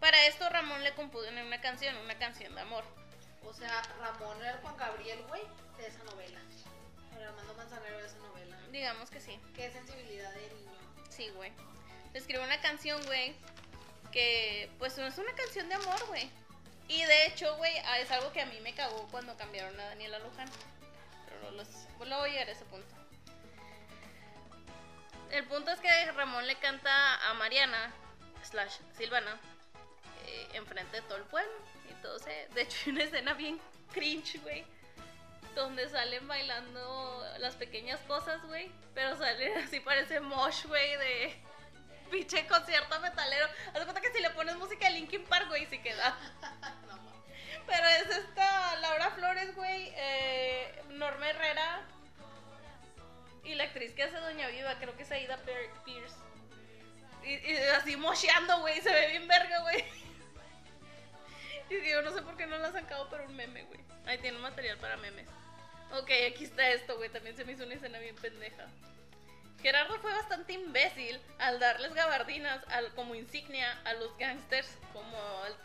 Para 0.00 0.26
esto 0.26 0.48
Ramón 0.48 0.82
le 0.84 0.94
compuso 0.94 1.28
una 1.28 1.60
canción, 1.60 1.96
una 1.96 2.18
canción 2.18 2.54
de 2.54 2.60
amor. 2.60 2.84
O 3.44 3.52
sea, 3.52 3.82
Ramón 4.00 4.40
era 4.42 4.58
Juan 4.62 4.76
Gabriel, 4.76 5.22
güey, 5.28 5.42
de 5.78 5.86
esa 5.86 6.02
novela. 6.04 6.38
El 7.18 7.26
Armando 7.26 7.54
Manzanero 7.54 7.98
de 7.98 8.06
esa 8.06 8.18
novela. 8.18 8.56
Digamos 8.70 9.10
que 9.10 9.20
sí. 9.20 9.38
Qué 9.54 9.70
sensibilidad 9.70 10.32
de 10.32 10.40
niño. 10.54 10.78
Sí, 11.10 11.30
güey. 11.30 11.52
Le 12.12 12.18
escribió 12.18 12.44
una 12.44 12.60
canción, 12.60 13.04
güey, 13.06 13.34
que 14.12 14.70
pues 14.78 14.96
es 14.98 15.18
una 15.18 15.32
canción 15.34 15.68
de 15.68 15.74
amor, 15.74 16.06
güey. 16.06 16.30
Y 16.88 17.02
de 17.04 17.26
hecho, 17.26 17.56
güey, 17.56 17.76
ah, 17.84 17.98
es 17.98 18.10
algo 18.10 18.32
que 18.32 18.40
a 18.40 18.46
mí 18.46 18.60
me 18.60 18.74
cagó 18.74 19.06
cuando 19.10 19.36
cambiaron 19.36 19.78
a 19.78 19.84
Daniela 19.86 20.18
Luján. 20.20 20.48
Pero 21.26 21.42
no 21.42 21.50
los, 21.50 21.68
luego 21.98 22.22
voy 22.22 22.30
a 22.30 22.32
llegar 22.32 22.48
a 22.48 22.52
ese 22.52 22.64
punto. 22.64 22.94
El 25.30 25.44
punto 25.44 25.70
es 25.70 25.80
que 25.80 26.12
Ramón 26.12 26.46
le 26.46 26.56
canta 26.56 27.28
a 27.28 27.34
Mariana, 27.34 27.92
slash 28.42 28.78
Silvana, 28.96 29.38
eh, 30.26 30.48
enfrente 30.54 31.00
de 31.00 31.02
todo 31.02 31.18
el 31.18 31.24
pueblo. 31.24 31.52
Y 31.90 31.94
todo 32.02 32.18
se... 32.18 32.48
De 32.54 32.62
hecho, 32.62 32.78
hay 32.86 32.92
una 32.92 33.04
escena 33.04 33.34
bien 33.34 33.60
cringe, 33.92 34.40
güey. 34.42 34.64
Donde 35.54 35.88
salen 35.88 36.26
bailando 36.28 37.26
las 37.38 37.54
pequeñas 37.56 38.00
cosas, 38.00 38.42
güey. 38.46 38.70
Pero 38.94 39.16
salen 39.16 39.58
así, 39.64 39.80
parece 39.80 40.20
mosh, 40.20 40.64
güey, 40.66 40.96
de 40.96 41.42
pinche 42.10 42.46
concierto 42.46 43.00
metalero. 43.00 43.46
Haz 43.74 43.84
cuenta 43.84 44.00
que 44.00 44.12
si 44.12 44.20
le 44.20 44.30
pones 44.30 44.56
música 44.56 44.88
de 44.88 44.94
Linkin 44.94 45.24
Park, 45.24 45.48
güey, 45.48 45.66
sí 45.66 45.78
queda. 45.78 46.16
No. 46.88 46.98
Pero 47.66 47.86
es 47.86 48.08
esta 48.08 48.76
Laura 48.76 49.10
Flores, 49.10 49.54
güey, 49.54 49.92
eh, 49.94 50.82
Norma 50.88 51.28
Herrera 51.28 51.82
y 53.48 53.54
la 53.54 53.64
actriz 53.64 53.92
que 53.94 54.02
hace 54.02 54.16
Doña 54.16 54.48
Viva, 54.48 54.74
creo 54.78 54.96
que 54.96 55.02
es 55.02 55.10
Aida 55.10 55.38
Pierce. 55.84 56.16
Y, 57.24 57.50
y 57.50 57.56
así 57.76 57.96
mocheando, 57.96 58.60
güey, 58.60 58.80
se 58.80 58.92
ve 58.92 59.08
bien 59.08 59.26
verga, 59.26 59.60
güey. 59.60 59.84
Y 61.70 61.76
digo, 61.76 62.02
no 62.02 62.12
sé 62.12 62.22
por 62.22 62.36
qué 62.36 62.46
no 62.46 62.58
la 62.58 62.68
han 62.68 62.72
sacado 62.72 63.08
para 63.10 63.24
un 63.24 63.36
meme, 63.36 63.64
güey. 63.64 63.80
Ahí 64.06 64.18
tiene 64.18 64.38
material 64.38 64.78
para 64.78 64.96
memes. 64.96 65.28
Ok, 65.92 66.10
aquí 66.30 66.44
está 66.44 66.68
esto, 66.70 66.96
güey, 66.96 67.10
también 67.10 67.36
se 67.36 67.44
me 67.44 67.52
hizo 67.52 67.64
una 67.64 67.74
escena 67.74 67.98
bien 67.98 68.16
pendeja. 68.16 68.66
Gerardo 69.62 69.98
fue 69.98 70.12
bastante 70.12 70.52
imbécil 70.52 71.20
al 71.38 71.58
darles 71.58 71.92
gabardinas 71.94 72.62
al, 72.68 72.94
como 72.94 73.14
insignia 73.14 73.80
a 73.84 73.94
los 73.94 74.16
gangsters, 74.18 74.68
como 74.92 75.18
al, 75.42 75.56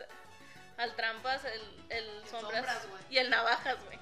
al 0.78 0.96
Trampas, 0.96 1.46
el, 1.46 1.62
el 1.90 2.28
Sombras, 2.28 2.88
y 3.10 3.18
el 3.18 3.30
Navajas, 3.30 3.78
güey. 3.86 4.00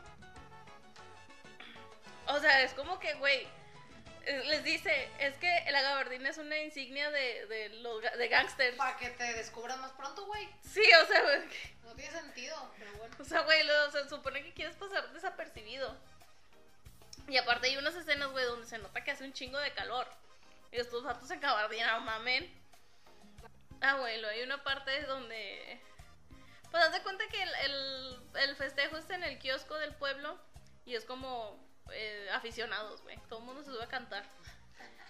O 2.28 2.40
sea, 2.40 2.62
es 2.62 2.74
como 2.74 3.00
que, 3.00 3.14
güey, 3.16 3.48
les 4.26 4.64
dice, 4.64 5.10
es 5.20 5.36
que 5.38 5.66
la 5.72 5.82
gabardina 5.82 6.30
es 6.30 6.38
una 6.38 6.58
insignia 6.58 7.10
de, 7.12 7.46
de 7.48 7.70
los 7.82 8.02
de 8.02 8.28
gangsters. 8.28 8.78
Para 8.78 8.98
que 8.98 9.10
te 9.10 9.34
descubran 9.34 9.80
más 9.82 9.92
pronto, 9.94 10.26
güey. 10.26 10.48
Sí, 10.64 10.84
o 11.04 11.06
sea, 11.08 11.22
güey, 11.24 11.40
No 11.84 11.96
tiene 11.96 12.12
sentido, 12.12 12.74
pero 12.78 12.94
bueno. 12.98 13.16
o 13.20 13.24
sea, 13.24 13.42
güey, 13.42 13.64
lo- 13.64 13.92
se 13.92 14.08
supone 14.10 14.44
que 14.44 14.54
quieres 14.54 14.76
pasar 14.76 15.12
desapercibido. 15.14 15.98
Y 17.28 17.38
aparte 17.38 17.68
hay 17.68 17.78
unas 17.78 17.96
escenas, 17.96 18.30
güey, 18.32 18.46
donde 18.46 18.68
se 18.68 18.78
nota 18.78 19.04
que 19.04 19.12
hace 19.12 19.24
un 19.24 19.34
chingo 19.34 19.58
de 19.60 19.74
calor. 19.74 20.08
Y 20.72 20.78
estos 20.80 21.04
vatos 21.04 21.30
en 21.32 21.40
gabardina, 21.40 21.94
no 21.94 22.02
mamen. 22.02 22.52
Ah, 23.82 23.98
güey, 23.98 24.24
hay 24.24 24.44
una 24.44 24.64
parte 24.64 25.02
donde... 25.04 25.82
Pues 26.70 26.84
haz 26.84 26.94
de 26.94 27.02
cuenta 27.02 27.28
que 27.28 27.42
el, 27.44 27.54
el, 27.56 28.20
el 28.36 28.56
festejo 28.56 28.96
está 28.98 29.16
en 29.16 29.24
el 29.24 29.38
kiosco 29.40 29.76
del 29.78 29.94
pueblo 29.96 30.40
y 30.86 30.96
es 30.96 31.04
como 31.04 31.61
eh, 31.94 32.30
aficionados, 32.32 33.02
güey. 33.04 33.18
Todo 33.30 33.40
el 33.40 33.46
mundo 33.46 33.64
se 33.64 33.72
sube 33.72 33.84
a 33.84 33.88
cantar. 33.88 34.24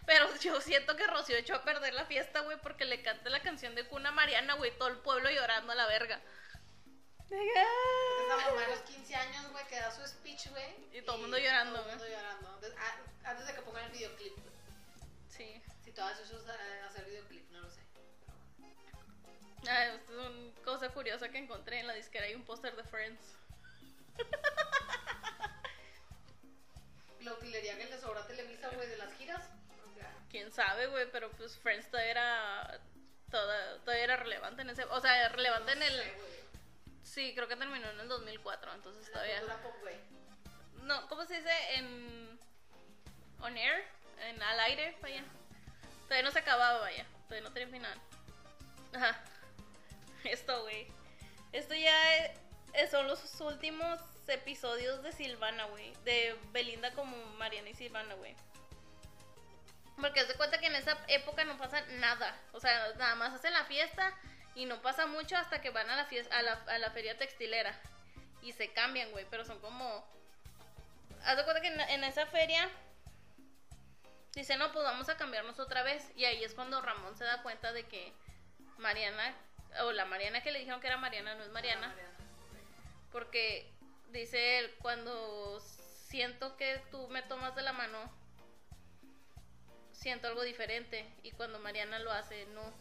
Pero 0.05 0.33
yo 0.41 0.59
siento 0.61 0.95
que 0.95 1.07
Rocío 1.07 1.37
echó 1.37 1.55
a 1.55 1.63
perder 1.63 1.93
la 1.93 2.05
fiesta, 2.05 2.41
güey, 2.41 2.57
porque 2.61 2.85
le 2.85 3.01
canta 3.01 3.29
la 3.29 3.41
canción 3.41 3.75
de 3.75 3.85
Cuna 3.87 4.11
Mariana, 4.11 4.55
güey, 4.55 4.75
todo 4.77 4.89
el 4.89 4.97
pueblo 4.97 5.29
llorando 5.29 5.71
a 5.71 5.75
la 5.75 5.87
verga. 5.87 6.19
Esa 7.29 8.35
mamá 8.35 8.65
a 8.65 8.69
los 8.69 8.81
15 8.81 9.15
años, 9.15 9.49
güey, 9.51 9.65
que 9.67 9.75
da 9.79 9.89
su 9.91 10.05
speech, 10.05 10.49
güey. 10.49 10.65
Y 10.91 11.01
todo 11.03 11.15
el 11.15 11.21
mundo 11.21 11.37
llorando, 11.37 11.79
Todo 11.79 11.89
el 11.91 11.97
mundo 11.97 12.13
llorando. 12.13 12.49
Antes, 12.55 12.73
a- 12.77 13.29
antes 13.29 13.47
de 13.47 13.53
que 13.53 13.61
pongan 13.61 13.85
el 13.85 13.91
videoclip, 13.91 14.33
güey. 14.33 14.51
Sí. 15.29 15.61
Si 15.83 15.91
todavía 15.93 16.17
se 16.25 16.35
usa 16.35 16.55
eh, 16.55 16.81
hacer 16.81 17.05
videoclip, 17.05 17.49
no 17.51 17.61
lo 17.61 17.69
sé. 17.69 17.79
Ah, 19.69 19.85
esto 19.85 20.11
es 20.11 20.27
una 20.27 20.55
cosa 20.65 20.89
curiosa 20.89 21.29
que 21.29 21.37
encontré 21.37 21.79
en 21.79 21.87
la 21.87 21.93
disquera. 21.93 22.25
Hay 22.25 22.35
un 22.35 22.43
póster 22.43 22.75
de 22.75 22.83
Friends. 22.83 23.21
La 27.23 27.33
utilería 27.33 27.77
que 27.77 27.85
le 27.85 27.99
sobra 27.99 28.21
a 28.21 28.27
Televisa, 28.27 28.69
güey, 28.69 28.87
de 28.89 28.97
las 28.97 29.13
giras. 29.15 29.43
O 29.89 29.93
sea, 29.93 30.11
Quién 30.29 30.51
sabe, 30.51 30.87
güey, 30.87 31.09
pero 31.11 31.29
pues 31.31 31.57
Friends 31.57 31.89
todavía 31.89 32.11
era. 32.11 32.79
Toda, 33.29 33.77
todavía 33.79 34.03
era 34.03 34.17
relevante 34.17 34.61
en 34.63 34.69
ese. 34.71 34.83
O 34.85 34.99
sea, 34.99 35.29
relevante 35.29 35.71
en 35.73 35.83
el. 35.83 35.93
sé. 35.93 36.13
Sí, 37.03 37.33
creo 37.35 37.47
que 37.47 37.55
terminó 37.55 37.89
en 37.89 37.99
el 37.99 38.07
2004, 38.07 38.73
entonces 38.73 39.07
La 39.07 39.13
todavía. 39.13 39.61
pop, 39.63 39.75
güey. 39.81 39.95
No, 40.83 41.07
¿cómo 41.07 41.25
se 41.25 41.35
dice? 41.37 41.51
En. 41.75 42.39
On 43.41 43.57
air, 43.57 43.83
en 44.19 44.41
al 44.41 44.59
aire, 44.61 44.97
vaya. 45.01 45.23
Todavía 46.03 46.23
no 46.23 46.31
se 46.31 46.39
acababa, 46.39 46.79
vaya. 46.79 47.05
Todavía 47.27 47.47
no 47.47 47.53
tenía 47.53 47.69
final. 47.69 47.99
Ajá. 48.93 49.19
Esto, 50.23 50.61
güey. 50.63 50.87
Esto 51.51 51.73
ya 51.73 52.17
es- 52.17 52.31
es- 52.73 52.91
son 52.91 53.07
los 53.07 53.39
últimos 53.41 53.99
episodios 54.27 55.03
de 55.03 55.11
Silvana, 55.11 55.65
güey. 55.65 55.93
De 56.03 56.35
Belinda 56.51 56.91
como 56.91 57.15
Mariana 57.37 57.69
y 57.69 57.75
Silvana, 57.75 58.13
güey. 58.15 58.35
Porque 59.99 60.21
haz 60.21 60.27
de 60.27 60.35
cuenta 60.35 60.59
que 60.59 60.67
en 60.67 60.75
esa 60.75 60.97
época 61.07 61.43
no 61.45 61.57
pasa 61.57 61.81
nada. 61.99 62.35
O 62.53 62.59
sea, 62.59 62.93
nada 62.97 63.15
más 63.15 63.33
hacen 63.33 63.53
la 63.53 63.65
fiesta 63.65 64.17
y 64.55 64.65
no 64.65 64.81
pasa 64.81 65.05
mucho 65.05 65.37
hasta 65.37 65.61
que 65.61 65.69
van 65.69 65.89
a 65.89 65.95
la 65.95 66.05
fiesta, 66.05 66.37
a 66.37 66.41
la, 66.41 66.53
a 66.53 66.77
la 66.79 66.91
feria 66.91 67.17
textilera. 67.17 67.79
Y 68.41 68.53
se 68.53 68.73
cambian, 68.73 69.11
güey. 69.11 69.25
Pero 69.29 69.45
son 69.45 69.59
como. 69.59 70.05
Haz 71.23 71.37
de 71.37 71.43
cuenta 71.43 71.61
que 71.61 71.67
en, 71.67 71.79
en 71.79 72.03
esa 72.03 72.25
feria. 72.25 72.69
Dice, 74.33 74.55
no, 74.55 74.71
pues 74.71 74.83
vamos 74.85 75.09
a 75.09 75.17
cambiarnos 75.17 75.59
otra 75.59 75.83
vez. 75.83 76.11
Y 76.15 76.25
ahí 76.25 76.43
es 76.43 76.53
cuando 76.53 76.81
Ramón 76.81 77.17
se 77.17 77.25
da 77.25 77.43
cuenta 77.43 77.73
de 77.73 77.83
que 77.83 78.13
Mariana, 78.77 79.35
o 79.81 79.91
la 79.91 80.05
Mariana 80.05 80.41
que 80.41 80.51
le 80.51 80.59
dijeron 80.59 80.81
que 80.81 80.87
era 80.87 80.97
Mariana, 80.97 81.35
no 81.35 81.43
es 81.43 81.49
Mariana. 81.49 81.93
Porque 83.11 83.69
dice 84.11 84.59
él, 84.59 84.75
cuando 84.81 85.59
siento 86.09 86.57
que 86.57 86.81
tú 86.91 87.07
me 87.07 87.21
tomas 87.21 87.55
de 87.55 87.61
la 87.61 87.73
mano, 87.73 88.11
siento 89.91 90.27
algo 90.27 90.43
diferente. 90.43 91.05
Y 91.23 91.31
cuando 91.31 91.59
Mariana 91.59 91.99
lo 91.99 92.11
hace, 92.11 92.45
no. 92.47 92.73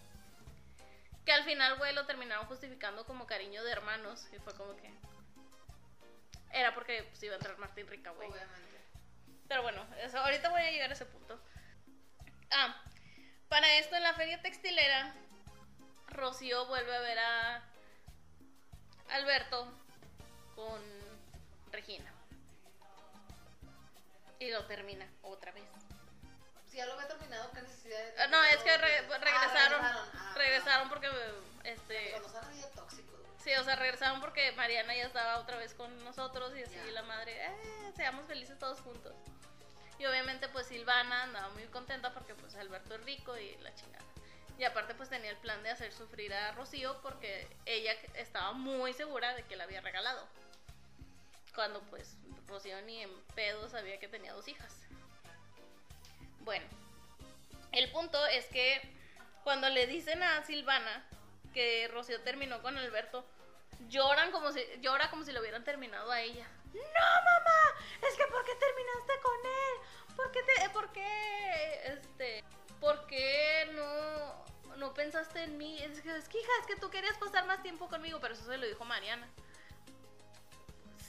Que 1.24 1.33
al 1.33 1.45
final, 1.45 1.76
güey, 1.78 1.95
lo 1.95 2.07
terminaron 2.07 2.47
justificando 2.47 3.05
como 3.05 3.26
cariño 3.26 3.62
de 3.62 3.72
hermanos. 3.72 4.26
Y 4.33 4.39
fue 4.39 4.55
como 4.55 4.76
que... 4.76 4.91
Era 6.53 6.74
porque 6.74 7.05
pues, 7.05 7.22
iba 7.22 7.35
a 7.35 7.37
entrar 7.37 7.59
Martín 7.59 7.87
Rica, 7.87 8.11
güey. 8.11 8.28
Obviamente. 8.28 8.81
Pero 9.49 9.62
bueno, 9.62 9.87
eso, 9.99 10.18
ahorita 10.18 10.49
voy 10.49 10.62
a 10.62 10.70
llegar 10.70 10.91
a 10.91 10.95
ese 10.95 11.07
punto. 11.07 11.41
Ah, 12.51 12.83
para 13.49 13.78
esto 13.78 13.97
en 13.97 14.03
la 14.03 14.14
feria 14.14 14.41
textilera, 14.43 15.14
Rocío 16.09 16.66
vuelve 16.66 16.95
a 16.95 17.01
ver 17.01 17.18
a 17.18 17.64
Alberto 19.11 19.72
con 20.55 20.81
Regina. 21.73 22.12
Y 24.39 24.51
lo 24.51 24.64
termina 24.66 25.07
otra 25.23 25.53
vez. 25.53 25.64
Si 26.71 26.77
ya 26.77 26.87
lo 26.87 26.95
había 26.95 27.09
terminado, 27.09 27.51
¿qué 27.53 27.62
necesidad 27.62 27.99
de.? 27.99 28.23
Ah, 28.23 28.27
no, 28.29 28.43
es 28.45 28.57
que 28.59 28.77
re- 28.79 28.99
Ah, 28.99 29.18
regresaron. 29.18 29.81
regresaron. 29.81 30.09
Ah, 30.14 30.33
regresaron 30.37 30.89
porque 30.89 31.09
este 31.64 32.12
Cuando. 32.12 32.89
Sí, 33.43 33.55
o 33.55 33.64
sea, 33.64 33.75
regresaban 33.77 34.21
porque 34.21 34.53
Mariana 34.53 34.95
ya 34.95 35.05
estaba 35.07 35.39
otra 35.39 35.57
vez 35.57 35.73
con 35.75 36.05
nosotros 36.05 36.53
y 36.57 36.62
así 36.62 36.77
la 36.93 37.03
madre, 37.03 37.33
eh, 37.47 37.93
seamos 37.97 38.27
felices 38.27 38.59
todos 38.59 38.81
juntos. 38.81 39.14
Y 39.99 40.05
obviamente 40.07 40.49
pues 40.49 40.66
Silvana 40.66 41.25
andaba 41.25 41.49
muy 41.51 41.64
contenta 41.64 42.12
porque 42.12 42.35
pues 42.35 42.55
Alberto 42.55 42.95
es 42.95 43.05
rico 43.05 43.37
y 43.39 43.57
la 43.59 43.75
chingada. 43.75 44.05
Y 44.59 44.64
aparte 44.64 44.95
pues 44.95 45.09
tenía 45.09 45.31
el 45.31 45.39
plan 45.39 45.62
de 45.62 45.71
hacer 45.71 45.91
sufrir 45.93 46.33
a 46.35 46.53
Rocío 46.53 47.01
porque 47.03 47.49
ella 47.64 47.93
estaba 48.14 48.53
muy 48.53 48.93
segura 48.93 49.35
de 49.35 49.43
que 49.47 49.57
la 49.57 49.64
había 49.64 49.81
regalado. 49.81 50.27
Cuando 51.55 51.80
pues 51.82 52.16
Rocío 52.46 52.80
ni 52.82 53.03
en 53.03 53.11
pedo 53.34 53.68
sabía 53.68 53.98
que 53.98 54.09
tenía 54.09 54.32
dos 54.32 54.48
hijas. 54.48 54.74
Bueno, 56.40 56.66
el 57.72 57.90
punto 57.92 58.24
es 58.26 58.46
que 58.46 58.80
cuando 59.44 59.68
le 59.68 59.86
dicen 59.86 60.22
a 60.22 60.44
Silvana 60.44 61.07
que 61.53 61.88
Rocío 61.88 62.20
terminó 62.22 62.62
con 62.62 62.76
Alberto, 62.76 63.24
lloran 63.88 64.30
como 64.30 64.53
si 64.53 64.61
llora 64.80 65.11
como 65.11 65.24
si 65.24 65.32
lo 65.32 65.40
hubieran 65.40 65.64
terminado 65.64 66.11
a 66.11 66.20
ella. 66.20 66.48
No, 66.72 66.80
mamá, 66.80 68.09
es 68.09 68.16
que 68.16 68.24
¿por 68.26 68.44
qué 68.44 68.53
terminaste 68.55 69.12
con 69.22 69.46
él? 69.46 70.16
¿Por 70.16 70.30
qué 70.30 70.40
te 70.42 70.70
por 70.70 70.92
qué 70.92 71.80
este 71.86 72.44
por 72.80 73.07
qué 73.07 73.70
no 73.74 74.44
no 74.76 74.94
pensaste 74.94 75.42
en 75.42 75.59
mí? 75.59 75.82
Es 75.82 76.01
que, 76.01 76.16
es 76.16 76.28
que 76.28 76.38
hija, 76.38 76.53
es 76.61 76.66
que 76.66 76.76
tú 76.76 76.90
querías 76.90 77.18
pasar 77.18 77.46
más 77.46 77.62
tiempo 77.62 77.88
conmigo, 77.88 78.18
pero 78.20 78.34
eso 78.34 78.44
se 78.44 78.57
lo 78.57 78.66
dijo 78.66 78.84
Mariana. 78.84 79.28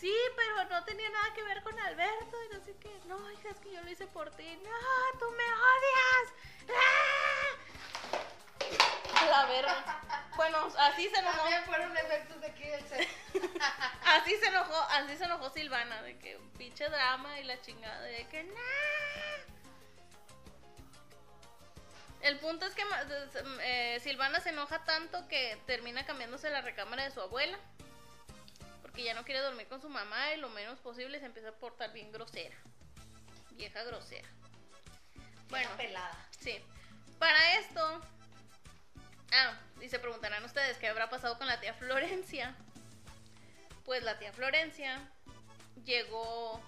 Sí, 0.02 0.18
pero 0.36 0.64
no 0.64 0.84
tenía 0.84 1.08
nada 1.12 1.32
que 1.36 1.44
ver 1.44 1.62
con 1.62 1.78
Alberto 1.78 2.36
y 2.44 2.50
no 2.56 2.66
sé 2.66 2.76
qué. 2.78 2.90
No, 3.06 3.32
hija, 3.34 3.50
es 3.50 3.60
que 3.60 3.72
yo 3.72 3.84
lo 3.84 3.92
hice 3.92 4.08
por 4.08 4.32
ti. 4.32 4.60
No, 4.64 5.20
tú 5.20 5.26
me 5.30 5.44
odias. 5.54 6.34
¡Ah! 6.76 7.52
La 9.30 9.46
verga. 9.46 10.02
Bueno, 10.36 10.58
así 10.80 11.08
se 11.08 11.20
enojó. 11.20 11.38
También 11.38 11.64
fueron 11.66 11.96
efectos 11.96 12.42
de 12.42 12.48
aquí 12.48 12.64
del 12.64 12.84
set. 12.88 13.08
Así 14.06 14.36
se 14.38 14.48
enojó, 14.48 14.76
así 14.90 15.16
se 15.18 15.24
enojó 15.24 15.50
Silvana, 15.52 16.02
de 16.02 16.18
que 16.18 16.38
pinche 16.58 16.90
drama 16.90 17.40
y 17.40 17.44
la 17.44 17.62
chingada, 17.62 18.02
de 18.02 18.28
que 18.28 18.44
no. 18.44 18.56
El 22.22 22.40
punto 22.40 22.66
es 22.66 22.74
que 22.74 22.84
eh, 23.62 24.00
Silvana 24.02 24.40
se 24.40 24.50
enoja 24.50 24.84
tanto 24.84 25.28
que 25.28 25.58
termina 25.66 26.06
cambiándose 26.06 26.50
la 26.50 26.62
recámara 26.62 27.04
de 27.04 27.12
su 27.12 27.22
abuela. 27.22 27.58
Porque 28.92 29.06
ya 29.06 29.14
no 29.14 29.24
quiere 29.24 29.40
dormir 29.40 29.68
con 29.68 29.82
su 29.82 29.88
mamá 29.88 30.34
y 30.34 30.38
lo 30.38 30.50
menos 30.50 30.80
posible 30.80 31.18
se 31.20 31.26
empieza 31.26 31.50
a 31.50 31.54
portar 31.54 31.94
bien 31.94 32.12
grosera. 32.12 32.56
Vieja 33.52 33.84
grosera. 33.84 34.28
Bueno, 35.50 35.70
pelada. 35.78 36.28
Sí. 36.38 36.60
Para 37.18 37.58
esto. 37.58 38.02
Ah, 39.32 39.58
y 39.80 39.88
se 39.88 39.98
preguntarán 39.98 40.44
ustedes 40.44 40.78
qué 40.78 40.90
habrá 40.90 41.10
pasado 41.10 41.38
con 41.38 41.48
la 41.48 41.62
tía 41.62 41.74
Florencia. 41.74 42.54
Pues 43.86 44.04
la 44.04 44.20
tía 44.20 44.34
Florencia 44.34 45.00
llegó 45.86 46.62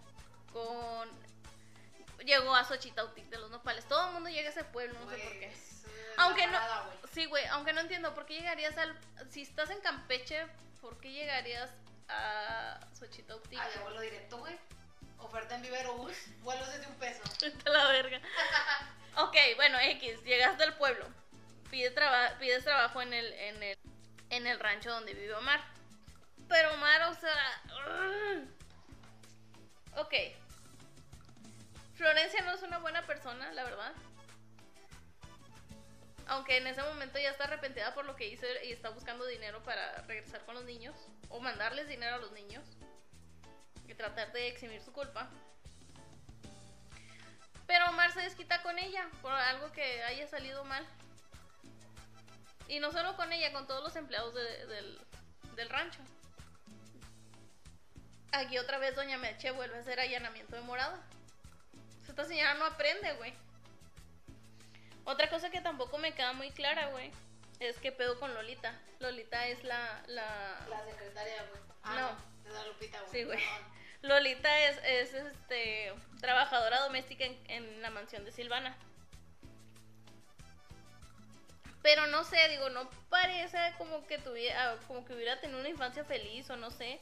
con. 0.53 1.09
Llegó 2.25 2.55
a 2.55 2.63
Xochitautic 2.63 3.25
de 3.25 3.37
los 3.37 3.51
Nopales. 3.51 3.85
Todo 3.85 4.07
el 4.07 4.13
mundo 4.13 4.29
llega 4.29 4.47
a 4.47 4.51
ese 4.51 4.63
pueblo, 4.63 4.97
no 4.97 5.11
sé 5.11 5.17
por 5.17 5.33
qué. 5.33 5.47
Pues, 5.47 5.85
Aunque 6.17 6.47
no. 6.47 6.59
Sí, 7.11 7.25
güey, 7.25 7.45
aunque 7.47 7.73
no 7.73 7.81
entiendo 7.81 8.13
por 8.13 8.25
qué 8.25 8.35
llegarías 8.35 8.77
al. 8.77 8.97
Si 9.29 9.41
estás 9.41 9.71
en 9.71 9.81
Campeche, 9.81 10.47
¿por 10.79 10.97
qué 11.01 11.11
llegarías 11.11 11.69
a 12.09 12.79
Xochitautic? 12.93 13.59
Ah, 13.59 13.67
de 13.69 13.79
vuelo 13.79 14.01
directo, 14.01 14.37
güey. 14.37 14.57
Oferta 15.19 15.55
en 15.55 15.61
Vivero 15.61 15.93
Bus, 15.97 16.13
vuelos 16.41 16.67
desde 16.73 16.87
un 16.87 16.95
peso. 16.95 17.21
A 17.65 17.69
la 17.69 17.87
verga. 17.89 18.19
ok, 19.17 19.35
bueno, 19.55 19.77
X, 19.79 20.23
llegaste 20.23 20.63
al 20.63 20.75
pueblo. 20.77 21.05
Pide 21.71 21.91
traba- 21.91 22.37
pides 22.39 22.63
trabajo 22.63 23.01
en 23.01 23.13
el, 23.13 23.33
en, 23.33 23.63
el, 23.63 23.77
en 24.29 24.47
el 24.47 24.59
rancho 24.59 24.91
donde 24.91 25.13
vive 25.13 25.33
Omar. 25.33 25.61
Pero 26.47 26.73
Omar, 26.73 27.01
o 27.03 27.13
sea. 27.15 27.61
Ok. 29.95 30.13
Florencia 31.95 32.41
no 32.41 32.51
es 32.53 32.61
una 32.63 32.79
buena 32.79 33.01
persona, 33.03 33.51
la 33.53 33.63
verdad. 33.63 33.93
Aunque 36.27 36.57
en 36.57 36.67
ese 36.67 36.81
momento 36.81 37.19
ya 37.19 37.31
está 37.31 37.43
arrepentida 37.45 37.93
por 37.93 38.05
lo 38.05 38.15
que 38.15 38.27
hizo 38.27 38.45
y 38.63 38.71
está 38.71 38.89
buscando 38.89 39.25
dinero 39.25 39.61
para 39.63 40.01
regresar 40.03 40.45
con 40.45 40.55
los 40.55 40.63
niños. 40.65 40.95
O 41.29 41.39
mandarles 41.39 41.87
dinero 41.87 42.15
a 42.15 42.19
los 42.19 42.31
niños. 42.31 42.63
Y 43.87 43.93
tratar 43.93 44.31
de 44.31 44.47
eximir 44.47 44.81
su 44.81 44.93
culpa. 44.93 45.29
Pero 47.67 47.89
Omar 47.89 48.11
se 48.11 48.21
desquita 48.21 48.61
con 48.61 48.77
ella 48.79 49.09
por 49.21 49.31
algo 49.31 49.71
que 49.71 50.03
haya 50.03 50.27
salido 50.27 50.63
mal. 50.63 50.85
Y 52.67 52.79
no 52.79 52.91
solo 52.91 53.15
con 53.15 53.31
ella, 53.33 53.51
con 53.51 53.67
todos 53.67 53.83
los 53.83 53.95
empleados 53.95 54.33
de- 54.33 54.65
del, 54.67 55.01
del 55.55 55.69
rancho. 55.69 55.99
Aquí 58.31 58.57
otra 58.57 58.77
vez 58.79 58.95
Doña 58.95 59.17
Meche 59.17 59.51
vuelve 59.51 59.77
a 59.77 59.81
hacer 59.81 59.99
allanamiento 59.99 60.55
de 60.55 60.61
morada. 60.61 60.99
Esta 62.07 62.25
señora 62.25 62.53
no 62.55 62.65
aprende, 62.65 63.13
güey. 63.13 63.33
Otra 65.05 65.29
cosa 65.29 65.49
que 65.49 65.61
tampoco 65.61 65.97
me 65.97 66.13
queda 66.13 66.33
muy 66.33 66.51
clara, 66.51 66.87
güey, 66.87 67.11
es 67.59 67.77
que 67.77 67.91
pedo 67.91 68.19
con 68.19 68.33
Lolita. 68.33 68.73
Lolita 68.99 69.47
es 69.47 69.63
la, 69.63 70.01
la, 70.07 70.65
La 70.69 70.85
secretaria, 70.85 71.45
güey. 71.49 71.61
Ah, 71.83 71.95
No. 71.99 72.49
Es 72.49 72.53
la 72.53 72.67
Lupita, 72.67 72.99
güey. 73.01 73.11
Sí, 73.11 73.23
güey. 73.23 73.39
Lolita 74.01 74.59
es, 74.65 74.77
es 74.83 75.13
este 75.13 75.93
trabajadora 76.19 76.79
doméstica 76.81 77.23
en, 77.25 77.37
en 77.49 77.81
la 77.81 77.89
mansión 77.89 78.25
de 78.25 78.31
Silvana. 78.31 78.77
Pero 81.81 82.07
no 82.07 82.23
sé, 82.23 82.47
digo, 82.49 82.69
no 82.69 82.89
parece 83.09 83.57
como 83.77 84.05
que 84.07 84.17
tuviera, 84.17 84.77
como 84.87 85.03
que 85.05 85.13
hubiera 85.13 85.39
tenido 85.41 85.59
una 85.59 85.69
infancia 85.69 86.05
feliz 86.05 86.49
o 86.49 86.55
no 86.55 86.71
sé. 86.71 86.99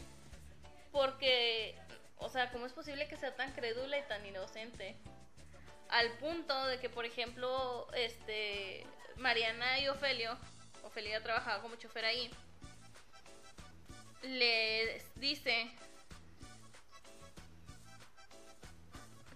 Porque, 0.92 1.76
o 2.18 2.30
sea, 2.30 2.52
¿cómo 2.52 2.66
es 2.66 2.74
posible 2.74 3.08
que 3.08 3.16
sea 3.18 3.36
tan 3.36 3.52
crédula 3.54 3.98
y 3.98 4.04
tan 4.04 4.26
inocente? 4.26 4.96
Al 5.92 6.10
punto 6.20 6.68
de 6.68 6.80
que, 6.80 6.90
por 6.90 7.06
ejemplo, 7.06 7.88
este 7.94 8.88
Mariana 9.18 9.80
y 9.80 9.90
Ofelio, 9.90 10.38
Ofelia 10.84 11.22
trabajaba 11.22 11.62
como 11.62 11.76
chofer 11.76 12.06
ahí, 12.06 12.32
les 14.24 15.04
dice 15.20 15.70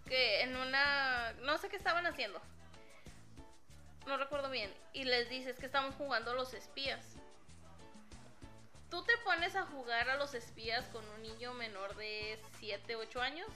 que 0.08 0.41
en 0.41 0.56
una 0.56 1.34
no 1.41 1.58
sé 1.58 1.68
qué 1.68 1.76
estaban 1.76 2.06
haciendo 2.06 2.39
no 4.06 4.18
recuerdo 4.18 4.49
bien 4.49 4.72
y 4.93 5.03
les 5.03 5.30
dices 5.30 5.60
que 5.60 5.66
estamos 5.66 5.95
jugando 5.95 6.32
a 6.32 6.36
los 6.36 6.53
espías. 6.53 7.18
Tú 8.89 9.03
te 9.03 9.18
pones 9.26 9.56
a 9.56 9.64
jugar 9.64 10.10
a 10.10 10.16
los 10.16 10.36
espías 10.36 10.86
con 10.89 11.03
un 11.10 11.24
niño 11.24 11.53
menor 11.53 11.95
de 11.95 12.39
7 12.60 12.95
8 12.95 13.22
años 13.22 13.47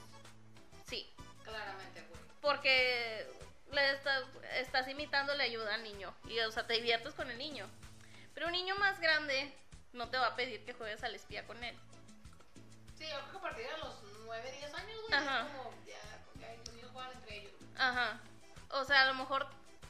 sí 0.86 1.08
Claramente, 1.50 2.00
güey. 2.08 2.20
porque 2.40 3.26
le 3.72 3.90
está- 3.92 4.22
estás 4.56 4.88
imitando 4.88 5.34
la 5.34 5.44
ayuda 5.44 5.74
al 5.74 5.82
niño 5.84 6.14
y 6.24 6.38
o 6.40 6.50
sea 6.50 6.66
te 6.66 6.74
diviertes 6.74 7.14
con 7.14 7.30
el 7.30 7.38
niño 7.38 7.68
pero 8.34 8.46
un 8.46 8.52
niño 8.52 8.74
más 8.76 8.98
grande 9.00 9.52
no 9.92 10.08
te 10.08 10.16
va 10.18 10.28
a 10.28 10.36
pedir 10.36 10.64
que 10.64 10.72
juegues 10.72 11.02
al 11.04 11.14
espía 11.14 11.46
con 11.46 11.62
él 11.62 11.76
Sí, 12.98 13.06
yo 13.08 13.18
creo 13.20 13.30
que 13.32 13.36
a 13.38 13.40
partir 13.40 13.66
de 13.66 13.78
los 13.78 14.02
9, 14.26 14.52
10 14.58 14.74
años, 14.74 15.00
güey, 15.08 15.14
Ajá. 15.14 15.46
es 15.46 15.56
como, 15.56 15.72
ya, 15.86 16.46
ahí 16.48 16.56
los 16.58 16.74
niños 16.74 16.90
juegan 16.92 17.12
entre 17.12 17.36
ellos. 17.38 17.52
Ajá. 17.78 18.20
O 18.72 18.84
sea, 18.84 19.02
a 19.02 19.06
lo 19.06 19.14
mejor 19.14 19.46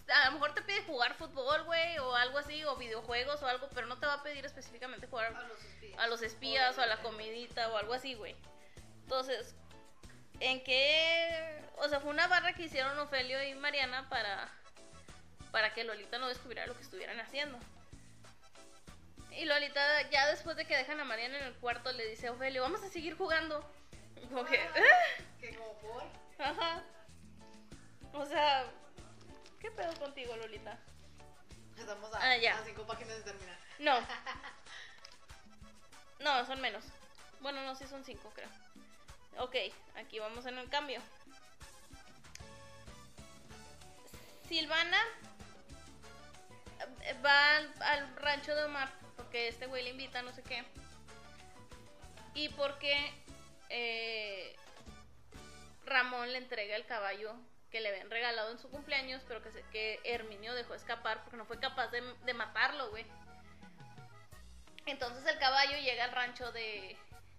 a 0.08 0.26
lo 0.26 0.32
mejor 0.32 0.54
te 0.54 0.62
pide 0.62 0.82
jugar 0.84 1.14
fútbol, 1.14 1.64
güey, 1.64 1.98
o 1.98 2.14
algo 2.14 2.38
así, 2.38 2.62
o 2.64 2.76
videojuegos 2.76 3.42
o 3.42 3.46
algo, 3.48 3.68
pero 3.74 3.88
no 3.88 3.98
te 3.98 4.06
va 4.06 4.14
a 4.14 4.22
pedir 4.22 4.44
específicamente 4.46 5.08
jugar 5.08 5.34
A 5.34 5.42
los 5.48 5.58
espías. 5.64 5.98
a 5.98 6.06
los 6.06 6.22
espías 6.22 6.78
o 6.78 6.82
a 6.82 6.86
la 6.86 7.02
comidita 7.02 7.68
o 7.70 7.76
algo 7.76 7.94
así, 7.94 8.14
güey. 8.14 8.36
Entonces, 9.02 9.56
¿en 10.38 10.62
qué? 10.62 11.29
O 11.82 11.88
sea, 11.88 12.00
fue 12.00 12.10
una 12.10 12.28
barra 12.28 12.52
que 12.52 12.64
hicieron 12.64 12.98
Ofelio 12.98 13.42
y 13.42 13.54
Mariana 13.54 14.08
para 14.08 14.48
para 15.50 15.74
que 15.74 15.82
Lolita 15.82 16.18
no 16.18 16.28
descubriera 16.28 16.66
lo 16.66 16.76
que 16.76 16.82
estuvieran 16.82 17.18
haciendo. 17.18 17.58
Y 19.32 19.44
Lolita, 19.46 20.08
ya 20.10 20.26
después 20.28 20.56
de 20.56 20.64
que 20.66 20.76
dejan 20.76 21.00
a 21.00 21.04
Mariana 21.04 21.38
en 21.38 21.44
el 21.46 21.54
cuarto, 21.54 21.90
le 21.92 22.06
dice 22.06 22.28
a 22.28 22.32
Ofelio, 22.32 22.62
vamos 22.62 22.82
a 22.82 22.88
seguir 22.88 23.16
jugando. 23.16 23.60
Como 24.28 24.44
que, 24.44 24.60
"Ah". 24.60 25.54
Como 25.56 25.72
por. 25.80 26.04
Ajá. 26.38 26.82
O 28.12 28.26
sea, 28.26 28.64
¿qué 29.60 29.70
pedo 29.70 29.92
contigo, 29.94 30.36
Lolita? 30.36 30.78
Estamos 31.76 32.12
a, 32.14 32.18
Ah, 32.30 32.36
ya. 32.36 32.58
a 32.58 32.64
cinco 32.64 32.86
páginas 32.86 33.16
de 33.18 33.22
terminar. 33.22 33.56
No. 33.78 33.98
No, 36.20 36.44
son 36.44 36.60
menos. 36.60 36.84
Bueno, 37.40 37.62
no, 37.64 37.74
sí 37.74 37.86
son 37.86 38.04
cinco, 38.04 38.30
creo. 38.34 38.48
Ok, 39.38 39.56
aquí 39.96 40.18
vamos 40.18 40.44
en 40.44 40.58
el 40.58 40.68
cambio. 40.68 41.00
Silvana 44.50 44.98
eh, 47.02 47.16
va 47.24 47.56
al, 47.58 47.72
al 47.82 48.16
rancho 48.16 48.52
de 48.56 48.64
Omar 48.64 48.90
porque 49.14 49.46
este 49.46 49.68
güey 49.68 49.84
le 49.84 49.90
invita, 49.90 50.22
no 50.22 50.32
sé 50.32 50.42
qué. 50.42 50.64
Y 52.34 52.48
porque 52.48 53.12
eh, 53.68 54.56
Ramón 55.86 56.32
le 56.32 56.38
entrega 56.38 56.74
el 56.74 56.84
caballo 56.84 57.36
que 57.70 57.80
le 57.80 57.90
habían 57.90 58.10
regalado 58.10 58.50
en 58.50 58.58
su 58.58 58.68
cumpleaños, 58.70 59.22
pero 59.28 59.40
que, 59.40 59.52
se, 59.52 59.62
que 59.70 60.00
Herminio 60.02 60.52
dejó 60.54 60.74
escapar 60.74 61.22
porque 61.22 61.36
no 61.36 61.44
fue 61.44 61.60
capaz 61.60 61.86
de, 61.92 62.02
de 62.24 62.34
matarlo, 62.34 62.90
güey. 62.90 63.06
Entonces 64.84 65.24
el 65.26 65.38
caballo 65.38 65.78
llega 65.78 66.02
al 66.06 66.10
rancho 66.12 66.50
de, 66.50 66.96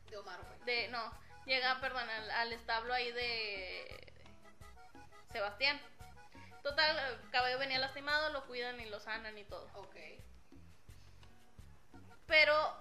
De 0.09 0.15
Omar, 0.17 0.39
güey. 0.45 0.59
de 0.63 0.87
no, 0.87 1.11
llega, 1.45 1.77
perdón, 1.81 2.09
al, 2.09 2.31
al 2.31 2.53
establo 2.53 2.93
ahí 2.93 3.11
de 3.11 4.13
Sebastián. 5.33 5.81
Total, 6.63 6.97
el 6.97 7.29
caballo 7.31 7.57
venía 7.57 7.79
lastimado, 7.79 8.29
lo 8.31 8.45
cuidan 8.45 8.79
y 8.79 8.85
lo 8.85 8.99
sanan 8.99 9.37
y 9.37 9.43
todo. 9.45 9.67
Ok. 9.73 9.95
Pero 12.27 12.77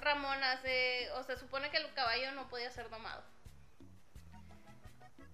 Ramón 0.00 0.42
hace, 0.42 1.10
o 1.12 1.22
se 1.22 1.36
supone 1.38 1.70
que 1.70 1.76
el 1.76 1.92
caballo 1.94 2.32
no 2.32 2.48
podía 2.48 2.70
ser 2.70 2.90
domado. 2.90 3.22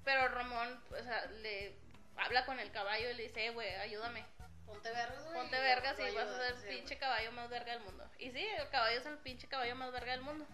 Pero 0.04 0.28
Ramón, 0.28 0.80
o 0.90 1.02
sea, 1.02 1.26
le 1.26 1.74
habla 2.16 2.44
con 2.46 2.60
el 2.60 2.70
caballo 2.70 3.10
y 3.10 3.14
le 3.14 3.24
dice, 3.24 3.46
"Eh, 3.46 3.50
güey, 3.50 3.74
ayúdame. 3.76 4.24
Ponte 4.66 4.90
vergas, 4.90 5.24
güey. 5.24 5.34
Ponte 5.34 5.58
vergas 5.60 5.98
y 5.98 6.14
vas 6.14 6.28
a 6.28 6.36
ser 6.38 6.54
el 6.54 6.58
sí, 6.60 6.68
pinche 6.68 6.98
caballo 6.98 7.32
más 7.32 7.48
verga 7.48 7.72
del 7.72 7.82
mundo. 7.82 8.08
Y 8.18 8.30
sí, 8.30 8.44
el 8.44 8.68
caballo 8.70 8.98
es 8.98 9.06
el 9.06 9.18
pinche 9.18 9.48
caballo 9.48 9.76
más 9.76 9.92
verga 9.92 10.12
del 10.12 10.22
mundo. 10.22 10.46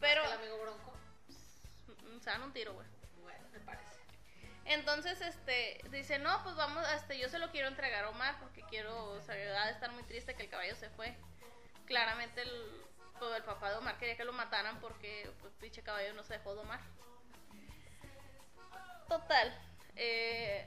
Pero, 0.00 0.24
El 0.24 0.32
amigo 0.32 0.58
Bronco. 0.58 0.92
se 2.20 2.30
dan 2.30 2.42
un 2.42 2.52
tiro, 2.52 2.74
güey. 2.74 2.93
Entonces, 4.66 5.20
este, 5.20 5.80
dice, 5.90 6.18
no, 6.18 6.42
pues 6.42 6.56
vamos, 6.56 6.86
este, 6.96 7.18
yo 7.18 7.28
se 7.28 7.38
lo 7.38 7.50
quiero 7.50 7.68
entregar 7.68 8.04
a 8.04 8.10
Omar 8.10 8.38
porque 8.40 8.62
quiero, 8.62 9.12
o 9.12 9.20
sea, 9.20 9.34
de 9.34 9.70
estar 9.70 9.92
muy 9.92 10.02
triste 10.04 10.34
que 10.34 10.44
el 10.44 10.48
caballo 10.48 10.74
se 10.74 10.88
fue. 10.90 11.14
Claramente 11.84 12.42
el, 12.42 12.86
pues, 13.18 13.36
el 13.36 13.42
papá 13.42 13.70
de 13.70 13.76
Omar 13.76 13.98
quería 13.98 14.16
que 14.16 14.24
lo 14.24 14.32
mataran 14.32 14.80
porque, 14.80 15.30
pues, 15.40 15.52
pinche 15.54 15.82
caballo 15.82 16.14
no 16.14 16.22
se 16.22 16.34
dejó 16.34 16.54
domar. 16.54 16.80
Total, 19.06 19.54
eh, 19.96 20.66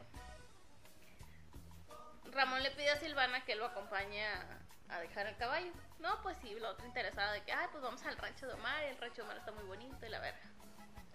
Ramón 2.26 2.62
le 2.62 2.70
pide 2.72 2.92
a 2.92 3.00
Silvana 3.00 3.44
que 3.46 3.56
lo 3.56 3.66
acompañe 3.66 4.28
a, 4.28 5.00
dejar 5.00 5.28
el 5.28 5.38
caballo. 5.38 5.72
No, 6.00 6.22
pues 6.22 6.38
sí, 6.38 6.54
la 6.60 6.70
otra 6.70 6.86
interesada 6.86 7.34
de 7.34 7.44
que, 7.44 7.52
ay, 7.52 7.68
pues 7.72 7.84
vamos 7.84 8.06
al 8.06 8.18
rancho 8.18 8.48
de 8.48 8.54
Omar 8.54 8.84
el 8.84 8.98
rancho 9.00 9.18
de 9.18 9.22
Omar 9.24 9.38
está 9.38 9.52
muy 9.52 9.64
bonito 9.64 10.06
y 10.06 10.10
la 10.10 10.20
verga. 10.20 10.50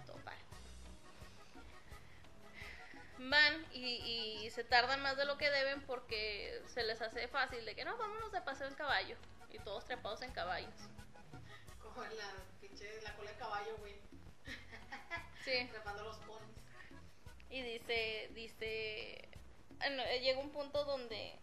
Total 0.05 0.51
van 3.31 3.66
y, 3.73 4.43
y 4.45 4.51
se 4.51 4.64
tardan 4.64 5.03
más 5.03 5.16
de 5.16 5.25
lo 5.25 5.39
que 5.39 5.51
deben 5.51 5.83
porque 5.83 6.62
se 6.66 6.83
les 6.83 7.01
hace 7.01 7.29
fácil 7.29 7.64
de 7.64 7.75
que 7.75 7.85
no, 7.85 7.97
vámonos 7.97 8.33
de 8.33 8.41
paseo 8.41 8.68
en 8.68 8.75
caballo. 8.75 9.16
Y 9.51 9.59
todos 9.59 9.85
trepados 9.85 10.23
en 10.23 10.33
caballos. 10.33 10.75
Como 11.83 12.05
en 12.05 12.16
la 12.16 12.33
pinche, 12.61 13.03
la 13.03 13.14
cola 13.16 13.31
de 13.31 13.37
caballo, 13.37 13.77
güey. 13.79 13.97
Sí. 15.45 15.68
Trepando 15.70 16.05
los 16.05 16.16
ponis. 16.18 16.57
Y 17.51 17.62
dice, 17.62 18.31
dice, 18.33 19.29
no, 19.91 20.03
eh, 20.05 20.20
llega 20.20 20.41
un 20.41 20.51
punto 20.51 20.85
donde 20.85 21.39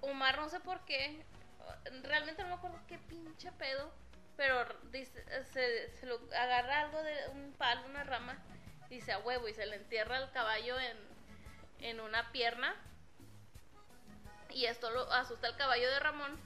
Omar 0.00 0.38
no 0.38 0.48
sé 0.48 0.60
por 0.60 0.84
qué, 0.84 1.24
realmente 2.02 2.42
no 2.42 2.48
me 2.48 2.54
acuerdo 2.54 2.78
qué 2.86 2.98
pinche 2.98 3.50
pedo, 3.52 3.92
pero 4.38 4.64
dice, 4.92 5.24
se, 5.52 5.90
se 5.90 6.06
lo 6.06 6.20
agarra 6.32 6.82
algo 6.82 7.02
de 7.02 7.28
un 7.32 7.52
palo, 7.58 7.84
una 7.86 8.04
rama, 8.04 8.38
dice 8.88 9.10
a 9.10 9.18
huevo 9.18 9.48
y 9.48 9.52
se 9.52 9.66
le 9.66 9.74
entierra 9.74 10.16
el 10.18 10.30
caballo 10.30 10.78
en, 10.78 10.96
en 11.80 11.98
una 11.98 12.30
pierna. 12.30 12.72
Y 14.50 14.66
esto 14.66 14.90
lo 14.90 15.12
asusta 15.12 15.48
al 15.48 15.56
caballo 15.56 15.90
de 15.90 15.98
Ramón 15.98 16.38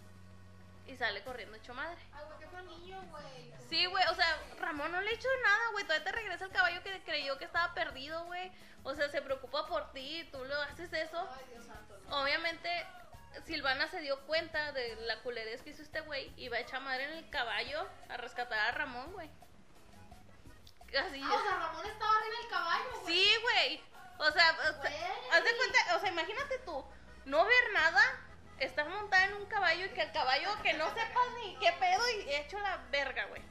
y 0.86 0.96
sale 0.96 1.22
corriendo 1.22 1.54
hecho 1.58 1.74
madre. 1.74 2.00
Ay, 2.14 2.24
qué 2.40 2.46
fue 2.46 2.62
niño, 2.62 2.98
güey. 3.10 3.52
Sí, 3.68 3.84
güey, 3.84 4.04
o 4.10 4.14
sea, 4.14 4.38
Ramón 4.58 4.90
no 4.90 5.00
le 5.02 5.10
ha 5.10 5.12
hecho 5.12 5.28
nada, 5.44 5.70
güey. 5.72 5.84
Todavía 5.84 6.04
te 6.04 6.12
regresa 6.12 6.46
el 6.46 6.50
caballo 6.50 6.82
que 6.82 7.02
creyó 7.02 7.36
que 7.36 7.44
estaba 7.44 7.74
perdido, 7.74 8.24
güey. 8.24 8.50
O 8.84 8.94
sea, 8.94 9.10
se 9.10 9.20
preocupa 9.20 9.66
por 9.66 9.92
ti 9.92 10.20
y 10.20 10.24
tú 10.30 10.42
lo 10.42 10.62
haces 10.62 10.90
eso. 10.94 11.28
Ay, 11.30 11.44
Dios 11.50 11.66
santo, 11.66 11.98
no. 12.08 12.22
Obviamente, 12.22 12.70
Silvana 13.46 13.88
se 13.88 14.00
dio 14.00 14.20
cuenta 14.26 14.72
de 14.72 14.96
la 15.06 15.20
culerez 15.22 15.62
que 15.62 15.70
hizo 15.70 15.82
este 15.82 16.00
güey 16.00 16.32
y 16.36 16.48
va 16.48 16.58
a 16.58 16.60
echar 16.60 16.80
madre 16.80 17.04
en 17.04 17.12
el 17.12 17.30
caballo 17.30 17.86
a 18.08 18.16
rescatar 18.16 18.58
a 18.58 18.70
Ramón, 18.72 19.12
güey. 19.12 19.30
Así 20.98 21.20
Ah, 21.24 21.34
o 21.34 21.42
sea, 21.42 21.56
Ramón 21.58 21.86
estaba 21.86 22.16
arriba 22.18 22.36
del 22.38 22.48
caballo, 22.50 23.00
güey. 23.02 23.14
Sí, 23.14 23.30
güey. 23.42 23.82
O 24.18 24.30
sea, 24.30 24.52
Güey. 24.52 24.94
haz 25.32 25.44
de 25.44 25.56
cuenta, 25.56 25.96
o 25.96 26.00
sea, 26.00 26.10
imagínate 26.10 26.58
tú, 26.58 26.84
no 27.24 27.44
ver 27.44 27.72
nada, 27.72 28.02
estar 28.58 28.88
montada 28.88 29.24
en 29.24 29.34
un 29.34 29.46
caballo 29.46 29.86
y 29.86 29.88
que 29.88 30.02
el 30.02 30.12
caballo 30.12 30.50
que 30.62 30.74
no 30.74 30.86
sepas 30.90 31.32
ni 31.42 31.56
qué 31.56 31.72
pedo 31.80 32.08
y 32.10 32.30
hecho 32.34 32.58
la 32.60 32.76
verga, 32.90 33.24
güey. 33.26 33.42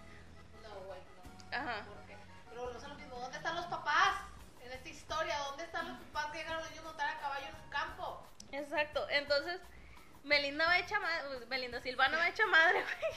Madre, 11.23 11.45
Melinda 11.47 11.81
Silvana 11.81 12.17
va 12.17 12.27
hecha 12.29 12.45
madre, 12.47 12.81
güey. 12.83 13.13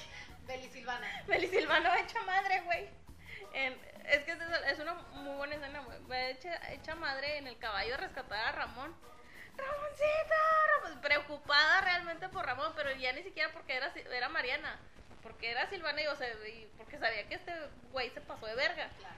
Beli 0.47 0.69
Silvana. 0.69 1.23
Meli 1.27 1.49
Silvana 1.49 1.89
va 1.89 1.99
hecha 2.01 2.21
madre, 2.23 2.61
güey. 2.63 2.89
En- 3.53 3.95
es 4.07 4.19
que 4.25 4.33
es, 4.33 4.39
es 4.69 4.79
una 4.81 4.95
muy 4.95 5.37
buena 5.37 5.55
escena. 5.55 5.83
Va 6.11 6.21
hecha, 6.29 6.73
hecha 6.73 6.95
madre 6.95 7.39
en 7.39 7.47
el 7.47 7.59
caballo 7.59 7.95
a 7.95 7.99
rescatar 7.99 8.39
a 8.49 8.53
Ramón. 8.53 8.95
Ramoncito, 9.57 10.35
Ramón", 10.83 11.01
preocupada 11.01 11.81
realmente 11.83 12.29
por 12.29 12.45
Ramón, 12.45 12.73
pero 12.77 12.93
ya 12.93 13.13
ni 13.13 13.23
siquiera 13.23 13.53
porque 13.53 13.77
era, 13.77 13.93
era 14.13 14.29
Mariana, 14.29 14.79
porque 15.23 15.51
era 15.53 15.69
Silvana 15.71 16.03
y, 16.03 16.07
o 16.09 16.17
sea, 16.17 16.29
y 16.29 16.69
porque 16.77 16.99
sabía 16.99 17.27
que 17.29 17.37
este 17.37 17.53
güey 17.93 18.11
se 18.11 18.21
pasó 18.21 18.47
de 18.47 18.57
verga. 18.57 18.91
Claro. 18.99 19.15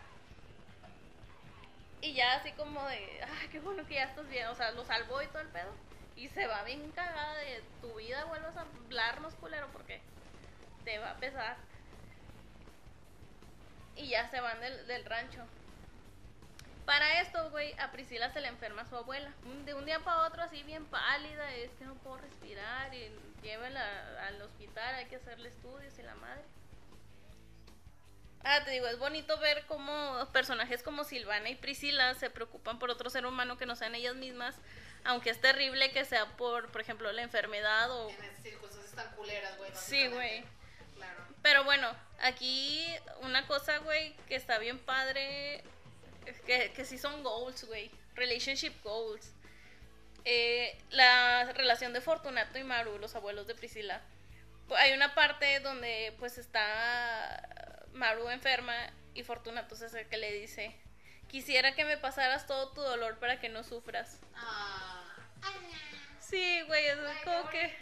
Y 2.03 2.12
ya 2.14 2.34
así 2.34 2.53
como 2.53 2.87
de, 2.87 3.24
ay, 3.41 3.49
qué 3.49 3.59
bueno 3.61 3.87
que 3.87 3.95
ya 3.95 4.05
estás 4.05 4.28
bien, 4.28 4.47
o 4.49 4.55
sea, 4.55 4.70
lo 4.72 4.84
salvó 4.84 5.22
y 5.22 5.26
todo 5.28 5.41
el 5.41 5.49
pedo. 5.49 5.72
Y 6.16 6.28
se 6.28 6.46
va 6.46 6.62
bien 6.64 6.90
cagada 6.92 7.36
de 7.36 7.62
tu 7.80 7.94
vida, 7.94 8.24
vuelvas 8.24 8.56
a 8.56 8.62
hablarnos, 8.62 9.34
culero, 9.34 9.68
porque 9.72 10.00
te 10.84 10.98
va 10.98 11.10
a 11.12 11.16
pesar. 11.16 11.56
Y 13.96 14.08
ya 14.08 14.28
se 14.30 14.40
van 14.40 14.60
del, 14.60 14.86
del 14.86 15.04
rancho. 15.04 15.44
Para 16.86 17.20
esto, 17.20 17.50
güey, 17.50 17.74
a 17.80 17.90
Priscila 17.90 18.30
se 18.30 18.40
le 18.40 18.48
enferma 18.48 18.86
su 18.86 18.96
abuela. 18.96 19.32
De 19.64 19.74
un 19.74 19.84
día 19.84 19.98
para 20.00 20.26
otro, 20.26 20.42
así 20.42 20.62
bien 20.62 20.86
pálida, 20.86 21.52
es 21.54 21.70
que 21.72 21.84
no 21.84 21.94
puedo 21.96 22.18
respirar. 22.18 22.94
Y 22.94 23.10
llévenla 23.42 24.26
al 24.26 24.40
hospital, 24.40 24.94
hay 24.94 25.06
que 25.06 25.16
hacerle 25.16 25.48
estudios 25.48 25.98
y 25.98 26.02
la 26.02 26.14
madre. 26.14 26.42
Ah, 28.44 28.62
te 28.64 28.70
digo, 28.70 28.86
es 28.86 28.98
bonito 29.00 29.36
ver 29.38 29.64
cómo 29.66 30.24
personajes 30.32 30.84
como 30.84 31.02
Silvana 31.02 31.50
y 31.50 31.56
Priscila 31.56 32.14
se 32.14 32.30
preocupan 32.30 32.78
por 32.78 32.90
otro 32.90 33.10
ser 33.10 33.26
humano 33.26 33.58
que 33.58 33.66
no 33.66 33.74
sean 33.74 33.96
ellas 33.96 34.14
mismas, 34.14 34.54
aunque 35.07 35.30
es 35.30 35.40
terrible 35.40 35.90
que 35.92 36.04
sea 36.04 36.26
por, 36.36 36.70
por 36.70 36.80
ejemplo, 36.80 37.11
la 37.12 37.22
enfermedad 37.22 37.90
o... 37.90 38.11
En 38.11 38.42
circunstancias 38.42 38.94
tan 38.94 39.11
culeras, 39.14 39.57
güey. 39.57 39.70
Sí, 39.74 40.07
güey. 40.09 40.44
Claro. 40.96 41.24
Pero 41.42 41.64
bueno, 41.64 41.94
aquí 42.20 42.86
una 43.22 43.46
cosa, 43.46 43.78
güey, 43.78 44.14
que 44.28 44.36
está 44.36 44.59
bien 44.59 44.78
padre, 44.78 45.62
que, 46.46 46.72
que 46.72 46.84
sí 46.84 46.98
son 46.98 47.22
goals, 47.22 47.64
güey, 47.64 47.90
relationship 48.14 48.72
goals. 48.82 49.32
Eh, 50.24 50.76
la 50.90 51.52
relación 51.52 51.92
de 51.92 52.00
Fortunato 52.00 52.59
y 52.59 52.64
Maru, 52.64 52.98
los 52.98 53.14
abuelos 53.14 53.46
de 53.46 53.54
Priscila. 53.54 54.00
Hay 54.76 54.92
una 54.92 55.14
parte 55.14 55.61
donde 55.61 56.12
pues 56.18 56.38
está 56.38 57.86
Maru 57.92 58.28
enferma 58.30 58.74
y 59.14 59.22
Fortunato 59.22 59.76
es 59.76 59.94
el 59.94 60.09
que 60.09 60.16
le 60.16 60.32
dice, 60.32 60.74
quisiera 61.28 61.76
que 61.76 61.84
me 61.84 61.96
pasaras 61.96 62.48
todo 62.48 62.72
tu 62.72 62.80
dolor 62.80 63.20
para 63.20 63.38
que 63.38 63.48
no 63.48 63.62
sufras. 63.62 64.18
Ah. 64.34 64.95
Sí, 66.20 66.62
güey, 66.62 66.86
es 66.86 66.99
como 67.24 67.49
que... 67.51 67.76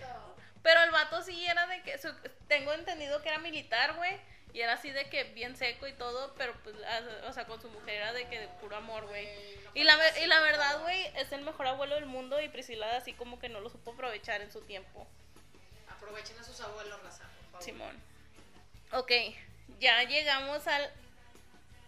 Pero 0.63 0.83
el 0.83 0.91
vato 0.91 1.23
sí 1.23 1.47
era 1.47 1.67
de 1.67 1.83
que, 1.83 1.99
su- 1.99 2.15
tengo 2.49 2.73
entendido 2.73 3.21
que 3.23 3.29
era 3.29 3.39
militar, 3.39 3.95
güey. 3.97 4.19
Y 4.55 4.61
era 4.61 4.75
así 4.75 4.91
de 4.91 5.11
que 5.11 5.25
bien 5.25 5.57
seco 5.57 5.87
y 5.89 5.93
todo, 5.95 6.33
pero 6.39 6.55
pues, 6.63 6.75
a- 6.85 7.29
o 7.29 7.33
sea, 7.33 7.45
con 7.47 7.61
su 7.61 7.69
mujer 7.71 7.95
era 7.97 8.13
de 8.13 8.29
que 8.29 8.39
de 8.41 8.49
puro 8.61 8.77
amor, 8.77 9.07
güey. 9.07 9.29
Y 9.75 9.83
la, 9.85 9.99
y 10.21 10.27
la 10.27 10.41
verdad, 10.41 10.81
güey, 10.83 11.07
es 11.17 11.33
el 11.33 11.43
mejor 11.43 11.67
abuelo 11.67 11.97
del 11.97 12.07
mundo 12.07 12.41
y 12.41 12.49
Priscila 12.49 12.97
así 12.97 13.13
como 13.15 13.39
que 13.41 13.49
no 13.49 13.61
lo 13.61 13.69
supo 13.69 13.93
aprovechar 13.93 14.41
en 14.43 14.53
su 14.53 14.61
tiempo. 14.63 15.07
Aprovechen 15.89 16.39
a 16.39 16.45
sus 16.45 16.61
abuelos, 16.61 17.03
raza, 17.03 17.25
por 17.25 17.51
favor. 17.51 17.63
Simón. 17.65 18.03
Ok, 18.93 19.11
ya 19.81 20.03
llegamos 20.05 20.67
al 20.69 20.89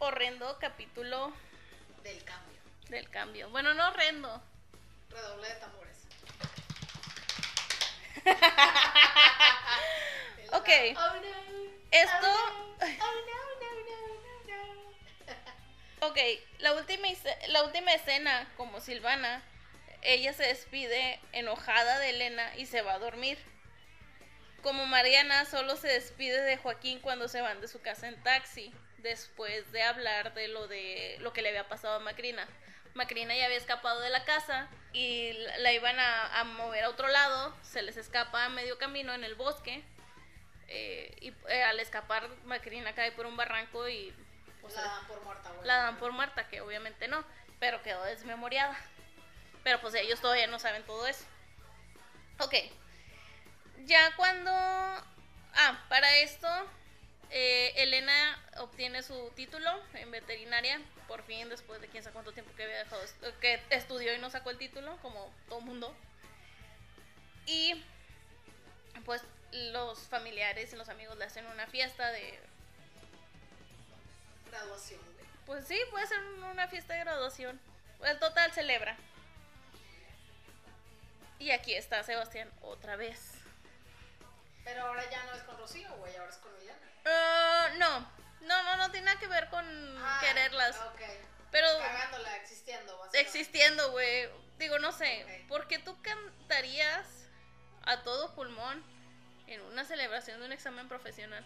horrendo 0.00 0.58
capítulo 0.58 1.32
Del 2.02 2.22
cambio. 2.24 2.58
del 2.88 3.08
cambio. 3.10 3.48
Bueno, 3.50 3.74
no 3.74 3.88
horrendo. 3.88 4.42
Redoble 5.16 5.48
de 5.48 5.54
tambores. 5.56 5.96
Ok. 10.52 10.68
Oh, 10.96 11.14
no. 11.16 11.22
Esto- 11.90 12.26
Oh, 12.26 12.76
no. 12.78 12.86
Oh, 13.04 13.14
no. 16.00 16.06
Ok, 16.08 16.18
la 16.58 16.72
última, 16.74 17.08
la 17.48 17.62
última 17.64 17.92
escena, 17.92 18.48
como 18.56 18.80
Silvana, 18.80 19.42
ella 20.02 20.32
se 20.34 20.44
despide 20.44 21.18
enojada 21.32 21.98
de 21.98 22.10
Elena 22.10 22.54
y 22.56 22.66
se 22.66 22.82
va 22.82 22.94
a 22.94 22.98
dormir. 22.98 23.38
Como 24.62 24.86
Mariana 24.86 25.44
solo 25.46 25.76
se 25.76 25.88
despide 25.88 26.40
de 26.42 26.56
Joaquín 26.58 27.00
cuando 27.00 27.28
se 27.28 27.40
van 27.40 27.60
de 27.60 27.68
su 27.68 27.80
casa 27.80 28.08
en 28.08 28.20
taxi, 28.22 28.72
después 28.98 29.70
de 29.72 29.82
hablar 29.82 30.34
de 30.34 30.48
lo 30.48 30.66
de 30.68 31.16
lo 31.20 31.32
que 31.32 31.42
le 31.42 31.48
había 31.50 31.68
pasado 31.68 31.96
a 31.96 32.00
Macrina. 32.00 32.46
Macrina 32.96 33.36
ya 33.36 33.44
había 33.44 33.58
escapado 33.58 34.00
de 34.00 34.10
la 34.10 34.24
casa 34.24 34.68
y 34.92 35.32
la 35.58 35.72
iban 35.72 35.98
a, 35.98 36.40
a 36.40 36.44
mover 36.44 36.84
a 36.84 36.88
otro 36.88 37.08
lado, 37.08 37.54
se 37.62 37.82
les 37.82 37.96
escapa 37.96 38.46
a 38.46 38.48
medio 38.48 38.78
camino 38.78 39.12
en 39.12 39.22
el 39.22 39.34
bosque 39.34 39.84
eh, 40.68 41.16
y 41.20 41.34
eh, 41.48 41.62
al 41.62 41.78
escapar 41.78 42.28
Macrina 42.44 42.94
cae 42.94 43.12
por 43.12 43.26
un 43.26 43.36
barranco 43.36 43.88
y 43.88 44.12
pues, 44.60 44.74
la 44.74 44.82
dan 44.82 45.06
por 45.06 45.22
muerta, 45.22 45.52
la 45.62 45.76
dan 45.76 45.96
por 45.98 46.12
muerta, 46.12 46.48
que 46.48 46.60
obviamente 46.60 47.06
no, 47.06 47.24
pero 47.60 47.82
quedó 47.82 48.02
desmemoriada. 48.04 48.76
Pero 49.62 49.80
pues 49.80 49.94
ellos 49.94 50.20
todavía 50.20 50.46
no 50.46 50.58
saben 50.58 50.84
todo 50.84 51.06
eso. 51.06 51.24
Ok. 52.38 52.54
Ya 53.84 54.14
cuando... 54.16 54.50
Ah, 54.52 55.84
para 55.88 56.18
esto, 56.18 56.48
eh, 57.30 57.72
Elena 57.76 58.42
obtiene 58.58 59.02
su 59.02 59.30
título 59.34 59.70
en 59.94 60.10
veterinaria, 60.10 60.80
por 61.08 61.22
fin, 61.22 61.48
después 61.48 61.80
de 61.80 61.88
quién 61.88 62.02
sabe 62.02 62.14
cuánto 62.14 62.32
tiempo 62.32 62.54
que 62.56 62.64
había 62.64 62.78
dejado, 62.78 63.02
que 63.40 63.60
estudió 63.70 64.14
y 64.14 64.18
no 64.18 64.30
sacó 64.30 64.50
el 64.50 64.58
título, 64.58 64.96
como 65.02 65.32
todo 65.48 65.60
mundo. 65.60 65.94
Y 67.46 67.84
pues 69.04 69.22
los 69.52 70.00
familiares 70.00 70.72
y 70.72 70.76
los 70.76 70.88
amigos 70.88 71.16
le 71.16 71.24
hacen 71.24 71.46
una 71.46 71.66
fiesta 71.66 72.10
de 72.10 72.38
Graduación. 74.50 75.00
Pues 75.44 75.66
sí, 75.66 75.78
puede 75.90 76.06
ser 76.06 76.18
una 76.50 76.66
fiesta 76.68 76.94
de 76.94 77.00
graduación. 77.00 77.60
El 78.04 78.18
total 78.18 78.52
celebra. 78.52 78.96
Y 81.38 81.50
aquí 81.50 81.74
está 81.74 82.02
Sebastián 82.02 82.50
otra 82.62 82.96
vez. 82.96 83.35
Pero 84.66 84.82
ahora 84.82 85.08
ya 85.08 85.22
no 85.24 85.32
es 85.32 85.42
con 85.44 85.56
Rocío, 85.58 85.88
güey, 85.94 86.14
ahora 86.16 86.28
es 86.30 86.38
con 86.38 86.54
Elena. 86.56 86.76
Ah, 87.06 87.68
no, 87.78 88.00
no, 88.40 88.62
no, 88.64 88.76
no 88.76 88.90
tiene 88.90 89.06
nada 89.06 89.18
que 89.20 89.28
ver 89.28 89.48
con 89.48 89.64
Ah, 90.04 90.18
quererlas. 90.20 90.76
Ok. 90.92 91.00
Pero 91.52 91.68
Cagándola, 91.78 92.36
existiendo, 92.36 93.08
existiendo, 93.12 93.90
güey. 93.92 94.28
Digo, 94.58 94.80
no 94.80 94.90
sé, 94.90 95.24
Ok. 95.24 95.48
¿por 95.48 95.68
qué 95.68 95.78
tú 95.78 95.96
cantarías 96.02 97.06
a 97.84 98.02
todo 98.02 98.34
pulmón 98.34 98.84
en 99.46 99.60
una 99.62 99.84
celebración 99.84 100.40
de 100.40 100.46
un 100.46 100.52
examen 100.52 100.88
profesional? 100.88 101.44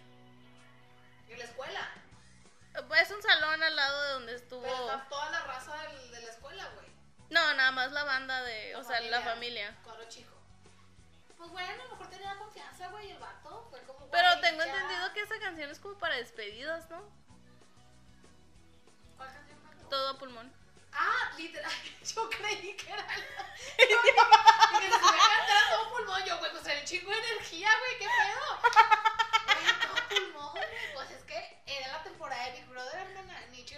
En 1.28 1.38
la 1.38 1.44
escuela. 1.44 1.88
Es 3.02 3.10
un 3.10 3.20
salón 3.22 3.62
al 3.62 3.76
lado 3.76 4.02
de 4.02 4.08
donde 4.12 4.34
estuvo. 4.36 4.62
Pero 4.62 4.90
está 4.92 5.08
toda 5.10 5.30
la 5.30 5.40
raza 5.40 5.76
de 6.10 6.20
la 6.22 6.30
escuela, 6.30 6.66
güey. 6.74 6.88
No, 7.28 7.54
nada 7.54 7.70
más 7.72 7.92
la 7.92 8.04
banda 8.04 8.42
de. 8.44 8.74
O 8.76 8.82
sea, 8.82 8.98
la 9.02 9.20
familia. 9.20 9.76
Cuadro 9.84 10.08
chico. 10.08 10.39
Pues 11.40 11.50
bueno, 11.52 11.70
a 11.72 11.76
lo 11.86 11.90
mejor 11.92 12.06
tenía 12.10 12.36
confianza, 12.36 12.88
güey, 12.88 13.10
el 13.12 13.18
vato. 13.18 13.66
Fue 13.70 13.80
como. 13.84 14.10
Pero 14.10 14.28
güey, 14.28 14.40
tengo 14.42 14.62
ya. 14.62 14.66
entendido 14.74 15.12
que 15.14 15.22
esa 15.22 15.38
canción 15.40 15.70
es 15.70 15.78
como 15.80 15.96
para 15.98 16.16
despedidas, 16.16 16.90
¿no? 16.90 17.00
¿Cuál 19.16 19.32
canción 19.32 19.58
cantó? 19.62 19.88
Todo 19.88 20.18
pulmón. 20.18 20.52
Ah, 20.92 21.32
literal. 21.38 21.72
Yo 22.14 22.28
creí 22.28 22.76
que 22.76 22.92
era. 22.92 23.02
la- 23.06 23.14
Y 23.16 23.86
que 23.86 24.90
se 24.90 24.98
me 24.98 25.18
cantara 25.18 25.70
todo 25.70 25.90
pulmón. 25.96 26.22
Yo, 26.26 26.38
güey, 26.40 26.50
pues 26.50 26.66
era 26.66 26.78
un 26.80 26.84
chingo 26.86 27.10
de 27.10 27.16
energía, 27.18 27.70
güey, 27.78 27.98
qué 27.98 28.06
pedo. 28.18 28.60
Güey, 29.46 29.80
todo 29.80 30.08
pulmón, 30.10 30.50
güey. 30.52 30.92
Pues 30.94 31.10
es 31.12 31.24
que 31.24 31.62
era 31.64 31.88
la 31.88 32.02
temporada 32.02 32.44
de 32.44 32.52
Big 32.52 32.66
Brother, 32.68 33.00
hermana. 33.00 33.46
Nicho 33.50 33.76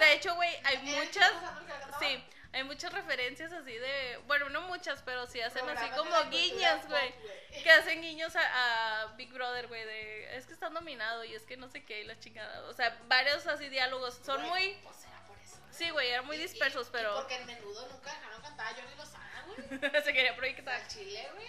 De 0.00 0.12
hecho, 0.14 0.34
güey, 0.34 0.56
hay 0.64 0.76
¿Era 0.76 1.04
Nicho 1.04 1.20
muchas. 1.20 1.32
El? 1.32 2.06
Sí, 2.08 2.24
hay 2.52 2.64
muchas 2.64 2.92
referencias 2.92 3.52
así 3.52 3.72
de. 3.72 4.18
Bueno, 4.26 4.48
no 4.50 4.62
muchas, 4.62 5.02
pero 5.02 5.26
sí 5.26 5.40
hacen 5.40 5.68
así 5.68 5.86
Programas 5.86 5.98
como 5.98 6.10
pop, 6.10 6.88
güey. 6.88 7.14
Que 7.62 7.70
hacen 7.70 8.02
guiños 8.02 8.34
a, 8.36 9.02
a 9.04 9.06
Big 9.16 9.32
Brother, 9.32 9.68
güey, 9.68 9.84
de. 9.84 10.36
Es 10.36 10.46
que 10.46 10.52
están 10.52 10.74
dominado 10.74 11.24
y 11.24 11.34
es 11.34 11.42
que 11.44 11.56
no 11.56 11.68
sé 11.68 11.84
qué 11.84 12.00
y 12.00 12.04
la 12.04 12.18
chingada. 12.18 12.62
O 12.68 12.72
sea, 12.74 12.96
varios 13.08 13.46
así 13.46 13.68
diálogos. 13.68 14.20
Son 14.24 14.42
muy. 14.48 14.74
Pues 14.82 15.04
era 15.04 15.20
por 15.26 15.38
eso. 15.38 15.56
Sí, 15.70 15.88
güey, 15.90 16.08
eran 16.10 16.26
muy 16.26 16.36
Y- 16.36 16.40
dispersos, 16.40 16.88
y 16.88 16.90
pero. 16.92 17.14
porque 17.14 17.36
en 17.36 17.46
menudo 17.46 17.88
nunca 17.88 18.12
dejaron 18.12 18.42
cantar 18.42 18.66
a 18.66 18.74
Johnny 18.74 18.94
Lozana, 18.96 19.44
güey. 19.46 20.02
Se 20.04 20.12
quería 20.12 20.36
proyectar. 20.36 20.74
Al 20.74 20.88
chile, 20.88 21.28
güey. 21.34 21.48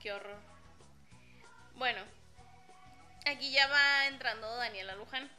Qué 0.00 0.12
horror. 0.12 0.36
Bueno, 1.74 2.02
aquí 3.26 3.52
ya 3.52 3.66
va 3.68 4.06
entrando 4.06 4.54
Daniela 4.56 4.94
Luján. 4.96 5.30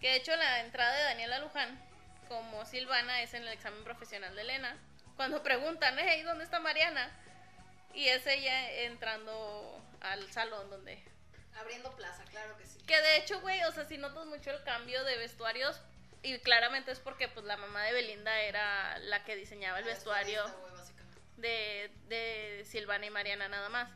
Que 0.00 0.08
de 0.10 0.16
hecho 0.16 0.36
la 0.36 0.60
entrada 0.60 0.94
de 0.94 1.02
Daniela 1.04 1.38
Luján, 1.38 1.82
como 2.28 2.64
Silvana, 2.66 3.22
es 3.22 3.34
en 3.34 3.42
el 3.42 3.48
examen 3.48 3.84
profesional 3.84 4.34
de 4.34 4.42
Elena. 4.42 4.76
Cuando 5.16 5.42
preguntan, 5.42 5.96
hey, 5.98 6.22
¿dónde 6.22 6.44
está 6.44 6.60
Mariana? 6.60 7.10
Y 7.94 8.08
es 8.08 8.26
ella 8.26 8.70
entrando 8.82 9.82
al 10.00 10.30
salón 10.32 10.68
donde... 10.70 11.02
Abriendo 11.54 11.94
plaza, 11.94 12.24
claro 12.24 12.56
que 12.58 12.66
sí. 12.66 12.78
Que 12.86 13.00
de 13.00 13.18
hecho, 13.18 13.40
güey, 13.40 13.62
o 13.64 13.72
sea, 13.72 13.84
si 13.84 13.96
notas 13.96 14.26
mucho 14.26 14.50
el 14.50 14.62
cambio 14.64 15.04
de 15.04 15.16
vestuarios. 15.16 15.80
Y 16.22 16.38
claramente 16.38 16.90
es 16.90 16.98
porque 16.98 17.28
pues 17.28 17.44
la 17.44 17.56
mamá 17.56 17.82
de 17.82 17.92
Belinda 17.92 18.40
era 18.40 18.98
la 18.98 19.24
que 19.24 19.36
diseñaba 19.36 19.78
el 19.78 19.84
La 19.84 19.92
vestuario 19.92 20.42
de, 21.36 21.92
de 22.08 22.64
Silvana 22.64 23.06
y 23.06 23.10
Mariana 23.10 23.48
nada 23.48 23.68
más. 23.68 23.90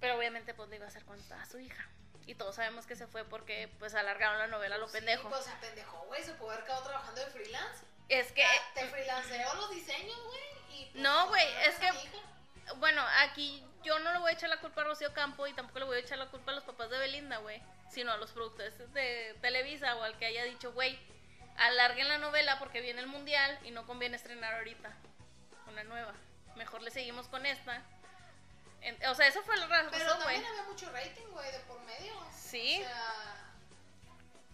Pero 0.00 0.18
obviamente 0.18 0.52
pues 0.52 0.68
lo 0.68 0.74
iba 0.74 0.86
a 0.86 0.88
hacer 0.88 1.04
cuando 1.04 1.22
estaba 1.22 1.46
su 1.46 1.58
hija. 1.60 1.88
Y 2.30 2.36
todos 2.36 2.54
sabemos 2.54 2.86
que 2.86 2.94
se 2.94 3.08
fue 3.08 3.24
porque 3.24 3.68
pues 3.80 3.92
alargaron 3.96 4.38
la 4.38 4.46
novela 4.46 4.76
a 4.76 4.78
lo 4.78 4.86
Sí, 4.86 4.92
pendejo. 4.98 5.28
pues 5.28 5.44
se 5.44 5.50
pendejó, 5.60 5.98
güey. 6.06 6.22
Se 6.22 6.32
pudo 6.34 6.52
haber 6.52 6.64
quedado 6.64 6.84
trabajando 6.84 7.20
de 7.24 7.26
freelance. 7.32 7.84
Es 8.08 8.30
que, 8.30 8.44
Ah, 8.44 8.48
te 8.72 8.86
freelanceó 8.86 9.52
los 9.54 9.70
diseños, 9.72 10.16
güey. 10.26 10.40
pues, 10.92 10.94
No, 11.02 11.26
güey, 11.26 11.44
es 11.66 11.74
que- 11.80 11.86
hija. 11.86 12.72
bueno, 12.76 13.04
aquí 13.18 13.66
yo 13.82 13.98
no 13.98 14.12
le 14.12 14.20
voy 14.20 14.30
a 14.30 14.34
echar 14.34 14.48
la 14.48 14.60
culpa 14.60 14.82
a 14.82 14.84
Rocío 14.84 15.12
Campo 15.12 15.44
y 15.48 15.54
tampoco 15.54 15.80
le 15.80 15.86
voy 15.86 15.96
a 15.96 16.00
echar 16.00 16.18
la 16.18 16.26
culpa 16.26 16.52
a 16.52 16.54
los 16.54 16.62
papás 16.62 16.88
de 16.88 16.98
Belinda, 16.98 17.38
güey. 17.38 17.60
Sino 17.90 18.12
a 18.12 18.16
los 18.16 18.30
productores 18.30 18.78
de 18.92 19.36
Televisa 19.40 19.96
o 19.96 20.02
al 20.04 20.16
que 20.16 20.26
haya 20.26 20.44
dicho, 20.44 20.72
güey, 20.72 21.00
alarguen 21.56 22.08
la 22.08 22.18
novela 22.18 22.60
porque 22.60 22.80
viene 22.80 23.00
el 23.00 23.08
mundial 23.08 23.58
y 23.64 23.72
no 23.72 23.86
conviene 23.88 24.14
estrenar 24.14 24.54
ahorita 24.54 24.92
una 25.66 25.82
nueva. 25.82 26.14
Mejor 26.54 26.80
le 26.82 26.92
seguimos 26.92 27.26
con 27.26 27.44
esta. 27.44 27.82
En- 28.82 29.06
o 29.06 29.14
sea, 29.14 29.26
eso 29.26 29.42
fue 29.42 29.56
la 29.56 29.66
Pero 29.68 29.90
razón, 29.90 30.22
güey. 30.22 30.36
también 30.36 30.46
había 30.46 30.62
mucho 30.64 30.90
rating, 30.90 31.26
güey, 31.32 31.52
de 31.52 31.58
por 31.60 31.80
medio. 31.82 32.14
Sí. 32.34 32.80
O 32.82 32.84
sea, 32.86 33.52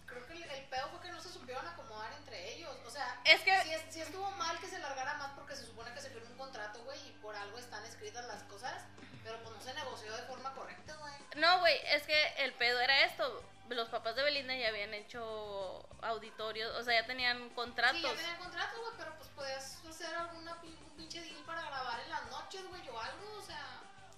creo 0.05 0.25
que 0.27 0.33
el, 0.33 0.43
el 0.43 0.65
pedo 0.65 0.89
fue 0.89 1.01
que 1.01 1.11
no 1.11 1.21
se 1.21 1.29
supieron 1.29 1.65
acomodar 1.67 2.11
entre 2.13 2.53
ellos. 2.53 2.75
O 2.85 2.89
sea, 2.89 3.19
Es 3.25 3.41
que- 3.41 3.55
es- 3.73 3.85
sí 3.93 4.01
estuvo 4.01 4.29
mal 4.31 4.59
que 4.59 4.67
se 4.67 4.79
largara 4.79 5.13
más 5.15 5.31
porque 5.31 5.55
se 5.55 5.65
supone 5.65 5.93
que 5.93 6.01
se 6.01 6.09
firmó 6.09 6.29
un 6.31 6.37
contrato, 6.37 6.83
güey, 6.83 6.99
y 7.07 7.11
por 7.21 7.35
algo 7.35 7.57
están 7.57 7.83
escritas 7.85 8.25
las 8.25 8.43
cosas. 8.43 8.83
Pero 9.23 9.41
pues 9.43 9.55
no 9.55 9.61
se 9.61 9.73
negoció 9.73 10.15
de 10.15 10.23
forma 10.23 10.53
correcta, 10.53 10.95
güey. 10.95 11.13
No, 11.35 11.59
güey, 11.59 11.77
es 11.87 12.03
que 12.03 12.27
el 12.37 12.53
pedo 12.53 12.79
era 12.79 13.03
esto. 13.05 13.43
Los 13.69 13.89
papás 13.89 14.15
de 14.15 14.23
Belinda 14.23 14.55
ya 14.55 14.69
habían 14.69 14.93
hecho 14.93 15.85
auditorios, 16.01 16.73
o 16.77 16.83
sea, 16.83 17.01
ya 17.01 17.05
tenían 17.05 17.49
contratos. 17.49 17.97
Sí, 17.97 18.03
ya 18.03 18.15
tenían 18.15 18.37
contrato, 18.37 18.79
güey, 18.79 18.93
pero 18.97 19.13
pues 19.17 19.27
podías 19.29 19.79
hacer 19.89 20.15
alguna 20.15 20.53
un 20.63 20.89
pinche 20.95 21.19
deal 21.21 21.43
para 21.45 21.61
grabar 21.63 21.99
en 21.99 22.09
las 22.09 22.25
noches, 22.27 22.65
güey, 22.69 22.87
o 22.87 22.99
algo, 23.01 23.33
o 23.37 23.41
sea. 23.41 23.61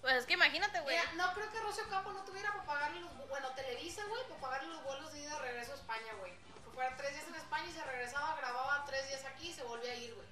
Pues 0.01 0.15
es 0.15 0.25
que 0.25 0.33
imagínate, 0.33 0.79
güey. 0.81 0.97
Mira, 0.97 1.11
no 1.13 1.33
creo 1.33 1.51
que 1.51 1.59
Rocio 1.59 1.87
Campo 1.89 2.11
no 2.13 2.23
tuviera 2.23 2.51
para 2.51 2.63
pagarle 2.63 3.01
los, 3.01 3.27
bueno, 3.27 3.49
Televisa, 3.49 4.03
güey, 4.05 4.23
para 4.29 4.39
pagarle 4.41 4.69
los 4.69 4.83
vuelos 4.83 5.11
de 5.11 5.19
ida 5.19 5.35
y 5.35 5.39
regreso 5.41 5.73
a 5.73 5.75
España, 5.75 6.13
güey. 6.19 6.31
Que 6.63 6.69
fuera 6.73 6.95
tres 6.95 7.13
días 7.13 7.27
en 7.27 7.35
España 7.35 7.65
y 7.67 7.73
se 7.73 7.83
regresaba, 7.83 8.35
grababa 8.37 8.85
tres 8.85 9.07
días 9.09 9.25
aquí 9.25 9.49
y 9.49 9.53
se 9.53 9.63
volvía 9.63 9.91
a 9.91 9.95
ir, 9.95 10.13
güey. 10.15 10.27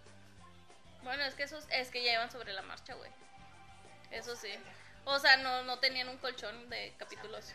Bueno, 1.03 1.23
es 1.23 1.35
que 1.35 1.43
eso 1.43 1.59
es 1.69 1.89
que 1.89 2.03
ya 2.03 2.13
iban 2.13 2.31
sobre 2.31 2.53
la 2.53 2.61
marcha, 2.61 2.93
güey. 2.95 3.11
Eso 4.11 4.35
sí. 4.35 4.53
O 5.05 5.19
sea, 5.19 5.37
no, 5.37 5.63
no 5.63 5.79
tenían 5.79 6.07
un 6.09 6.17
colchón 6.17 6.69
de 6.69 6.93
capítulos. 6.97 7.51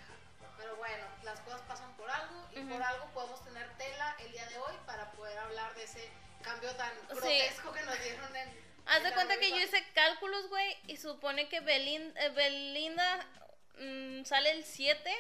Pero 0.59 0.77
bueno, 0.77 1.05
las 1.23 1.41
cosas 1.41 1.61
pasan 1.63 1.95
por 1.97 2.11
algo 2.11 2.49
y 2.53 2.61
por 2.61 2.83
algo 2.83 3.07
podemos 3.13 3.43
tener 3.45 3.69
tela 3.79 4.17
el 4.21 4.31
día 4.33 4.47
de 4.47 4.59
hoy 4.59 4.75
para 4.87 5.11
poder 5.13 5.37
hablar 5.39 5.75
de 5.75 5.85
ese 5.85 6.11
cambio 6.43 6.71
tan 6.77 6.93
Sí. 6.93 7.07
grotesco 7.09 7.73
que 7.73 7.83
nos 7.83 8.01
dieron 8.01 8.37
en. 8.37 8.72
Haz 8.93 9.03
de 9.03 9.13
cuenta 9.13 9.39
que 9.39 9.51
yo 9.51 9.57
hice 9.59 9.83
cálculos, 9.95 10.49
güey, 10.49 10.77
y 10.87 10.97
supone 10.97 11.49
que 11.49 11.57
eh, 11.57 12.29
Belinda 12.35 13.27
mm, 13.79 14.25
sale 14.25 14.51
el 14.51 14.65
7 14.65 15.11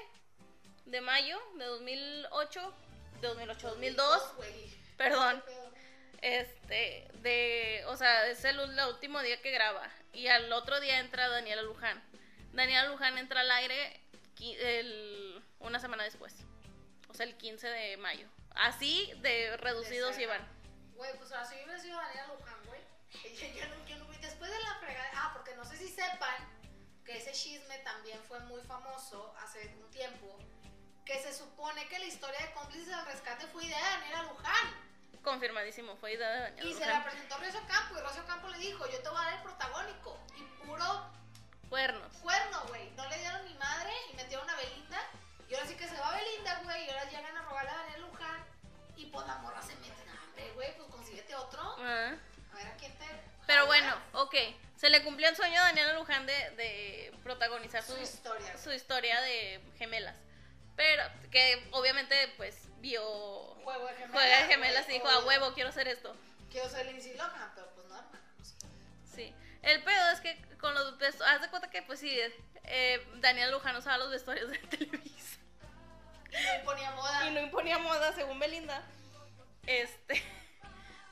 de 0.86 1.00
mayo 1.00 1.40
de 1.56 1.64
2008, 1.64 2.74
de 3.20 3.28
2008, 3.28 3.68
2002, 3.68 4.34
güey. 4.36 4.70
perdón. 4.96 5.42
Este, 6.20 7.08
de, 7.22 7.82
o 7.88 7.96
sea, 7.96 8.26
es 8.28 8.44
el, 8.44 8.60
el 8.60 8.78
último 8.88 9.20
día 9.22 9.40
que 9.40 9.50
graba. 9.50 9.88
Y 10.12 10.28
al 10.28 10.52
otro 10.52 10.78
día 10.80 10.98
entra 11.00 11.28
Daniela 11.28 11.62
Luján. 11.62 12.02
Daniela 12.52 12.88
Luján 12.88 13.18
entra 13.18 13.40
al 13.40 13.50
aire 13.50 14.00
el- 14.40 15.42
una 15.60 15.78
semana 15.80 16.04
después. 16.04 16.34
O 17.08 17.14
sea, 17.14 17.26
el 17.26 17.36
15 17.36 17.66
de 17.68 17.96
mayo. 17.96 18.28
Así 18.54 19.10
de 19.22 19.56
reducidos 19.56 20.18
iban. 20.18 20.46
Güey, 20.94 21.16
pues 21.16 21.32
así 21.32 21.54
hubiera 21.56 21.78
sido 21.78 21.96
Daniela 21.96 22.28
Luján, 22.28 22.61
Yo, 23.12 23.46
yo 23.46 23.66
no, 23.68 23.86
yo 23.86 23.96
después 24.20 24.50
de 24.50 24.58
la 24.60 24.74
fregada. 24.80 25.10
Ah, 25.16 25.30
porque 25.34 25.54
no 25.56 25.64
sé 25.64 25.76
si 25.76 25.88
sepan 25.88 26.34
que 27.04 27.18
ese 27.18 27.32
chisme 27.32 27.78
también 27.78 28.18
fue 28.28 28.38
muy 28.40 28.60
famoso 28.62 29.34
hace 29.42 29.74
un 29.82 29.90
tiempo. 29.90 30.38
Que 31.04 31.20
se 31.20 31.34
supone 31.34 31.86
que 31.88 31.98
la 31.98 32.04
historia 32.06 32.38
de 32.40 32.52
cómplices 32.52 32.86
del 32.86 33.04
rescate 33.06 33.46
fue 33.48 33.64
idea 33.64 33.76
de 33.78 33.90
Daniela 33.90 34.22
Luján. 34.24 34.92
Confirmadísimo, 35.22 35.96
fue 35.96 36.14
idea 36.14 36.28
de 36.30 36.40
Daniela 36.42 36.70
Y 36.70 36.74
se 36.74 36.86
la 36.86 37.04
presentó 37.04 37.36
Rocio 37.38 37.60
Campo. 37.66 37.98
Y 37.98 38.00
Rocio 38.00 38.24
Campo 38.26 38.48
le 38.48 38.58
dijo: 38.58 38.86
Yo 38.88 39.00
te 39.02 39.08
voy 39.08 39.18
a 39.18 39.24
dar 39.24 39.34
el 39.34 39.42
protagónico. 39.42 40.18
Y 40.36 40.42
puro 40.64 41.10
Cuernos. 41.68 42.16
cuerno, 42.18 42.62
güey. 42.68 42.90
No 42.92 43.08
le 43.08 43.18
dieron 43.18 43.44
ni 43.46 43.54
madre 43.54 43.92
y 44.12 44.16
metieron 44.16 44.48
a 44.48 44.56
Belinda. 44.56 45.00
Y 45.48 45.54
ahora 45.54 45.66
sí 45.66 45.74
que 45.74 45.88
se 45.88 45.98
va 45.98 46.12
Belinda, 46.16 46.60
güey. 46.64 46.86
Y 46.86 46.90
ahora 46.90 47.04
llegan 47.10 47.36
a 47.36 47.42
robarle 47.42 47.70
a 47.70 47.76
Daniel 47.76 48.00
Luján. 48.02 48.44
Y 48.96 49.06
pues 49.06 49.26
la 49.26 49.36
morra 49.38 49.60
se 49.62 49.74
mete. 49.76 50.04
"No, 50.06 50.12
Hombre, 50.24 50.52
güey, 50.54 50.76
pues 50.76 50.88
consíguete 50.88 51.34
otro. 51.34 51.76
Le 54.92 55.02
cumplió 55.02 55.28
el 55.28 55.36
sueño 55.36 55.58
a 55.60 55.64
Daniela 55.64 55.94
Luján 55.94 56.26
de, 56.26 56.32
de 56.32 57.14
protagonizar 57.22 57.82
su, 57.82 57.94
Su 57.96 58.02
historia. 58.02 58.58
su 58.58 58.72
historia 58.72 59.20
de 59.22 59.60
gemelas. 59.78 60.14
Pero 60.76 61.02
que 61.30 61.68
obviamente 61.72 62.14
pues 62.36 62.56
vio 62.80 63.02
Juego 63.64 63.86
de 63.86 63.94
gemelas. 63.94 64.12
Juega 64.12 64.42
de 64.42 64.48
gemelas 64.48 64.88
y 64.88 64.92
dijo, 64.92 65.08
a 65.08 65.24
huevo, 65.24 65.52
quiero 65.54 65.70
hacer 65.70 65.88
esto. 65.88 66.14
Quiero 66.50 66.68
ser 66.68 66.86
Lindsay 66.86 67.14
Lohan, 67.14 67.52
pero 67.54 67.70
pues 67.74 67.86
no, 67.88 68.02
Sí. 69.14 69.34
El 69.62 69.82
pedo 69.82 70.10
es 70.10 70.20
que 70.20 70.40
con 70.58 70.74
los 70.74 70.98
vestuarios, 70.98 71.36
haz 71.36 71.42
de 71.42 71.48
cuenta 71.50 71.70
que 71.70 71.82
pues 71.82 71.98
sí, 72.00 72.18
eh, 72.64 73.06
Daniela 73.16 73.50
Luján 73.50 73.76
usaba 73.76 73.98
los 73.98 74.10
vestuarios 74.10 74.50
de 74.50 74.58
Televisa. 74.76 75.38
Y 76.30 76.44
no 76.44 76.54
imponía 76.56 76.90
moda. 76.92 77.26
Y 77.26 77.30
no 77.32 77.40
imponía 77.40 77.78
moda, 77.78 78.12
según 78.14 78.38
Belinda. 78.38 78.82
Este. 79.66 80.22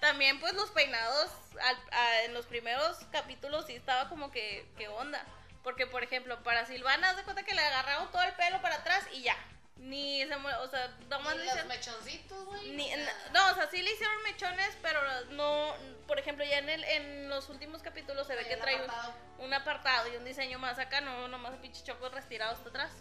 También, 0.01 0.41
pues, 0.41 0.55
los 0.55 0.71
peinados 0.71 1.31
al- 1.63 1.89
a- 1.93 2.23
en 2.25 2.35
los 2.35 2.47
primeros 2.47 2.97
capítulos 3.13 3.67
sí 3.67 3.75
estaba 3.77 4.09
como 4.09 4.31
que, 4.31 4.67
¿qué 4.79 4.89
onda? 4.89 5.25
Porque, 5.63 5.87
por 5.87 6.03
ejemplo, 6.03 6.43
para 6.43 6.65
Silvana, 6.67 7.11
haz 7.11 7.17
de 7.17 7.23
cuenta 7.25 7.43
que 7.45 7.55
le 7.55 7.61
agarraron 7.61 8.11
todo 8.11 8.23
el 8.23 8.33
pelo 8.35 8.63
para 8.63 8.77
atrás 8.77 9.05
y 9.13 9.23
ya. 9.23 9.37
Ni 9.77 10.23
se 10.27 10.35
o 10.35 10.69
sea, 10.71 10.89
nomás 11.09 11.35
Y 11.35 11.39
le 11.39 11.45
los 11.45 11.53
hicieron- 11.55 11.69
mechoncitos, 11.69 12.45
güey. 12.47 12.71
ni- 12.73 12.91
no, 13.33 13.51
o 13.51 13.55
sea, 13.55 13.67
sí 13.71 13.81
le 13.83 13.91
hicieron 13.93 14.23
mechones, 14.23 14.77
pero 14.83 15.01
no, 15.31 15.75
por 16.07 16.19
ejemplo, 16.19 16.45
ya 16.45 16.59
en 16.59 16.69
el, 16.69 16.85
en 16.85 17.29
los 17.31 17.49
últimos 17.49 17.83
capítulos 17.83 18.27
se 18.27 18.35
ve 18.37 18.47
que 18.47 18.57
trae 18.59 18.77
un, 18.77 18.83
apartado. 18.91 19.15
un 19.39 19.55
apartado 19.55 20.13
y 20.13 20.17
un 20.17 20.25
diseño 20.25 20.59
más 20.59 20.79
acá, 20.79 21.01
no 21.01 21.29
nomás 21.29 21.55
pinche 21.61 21.83
chocos 21.83 22.13
retirados 22.13 22.59
hasta 22.59 22.69
atrás. 22.71 22.93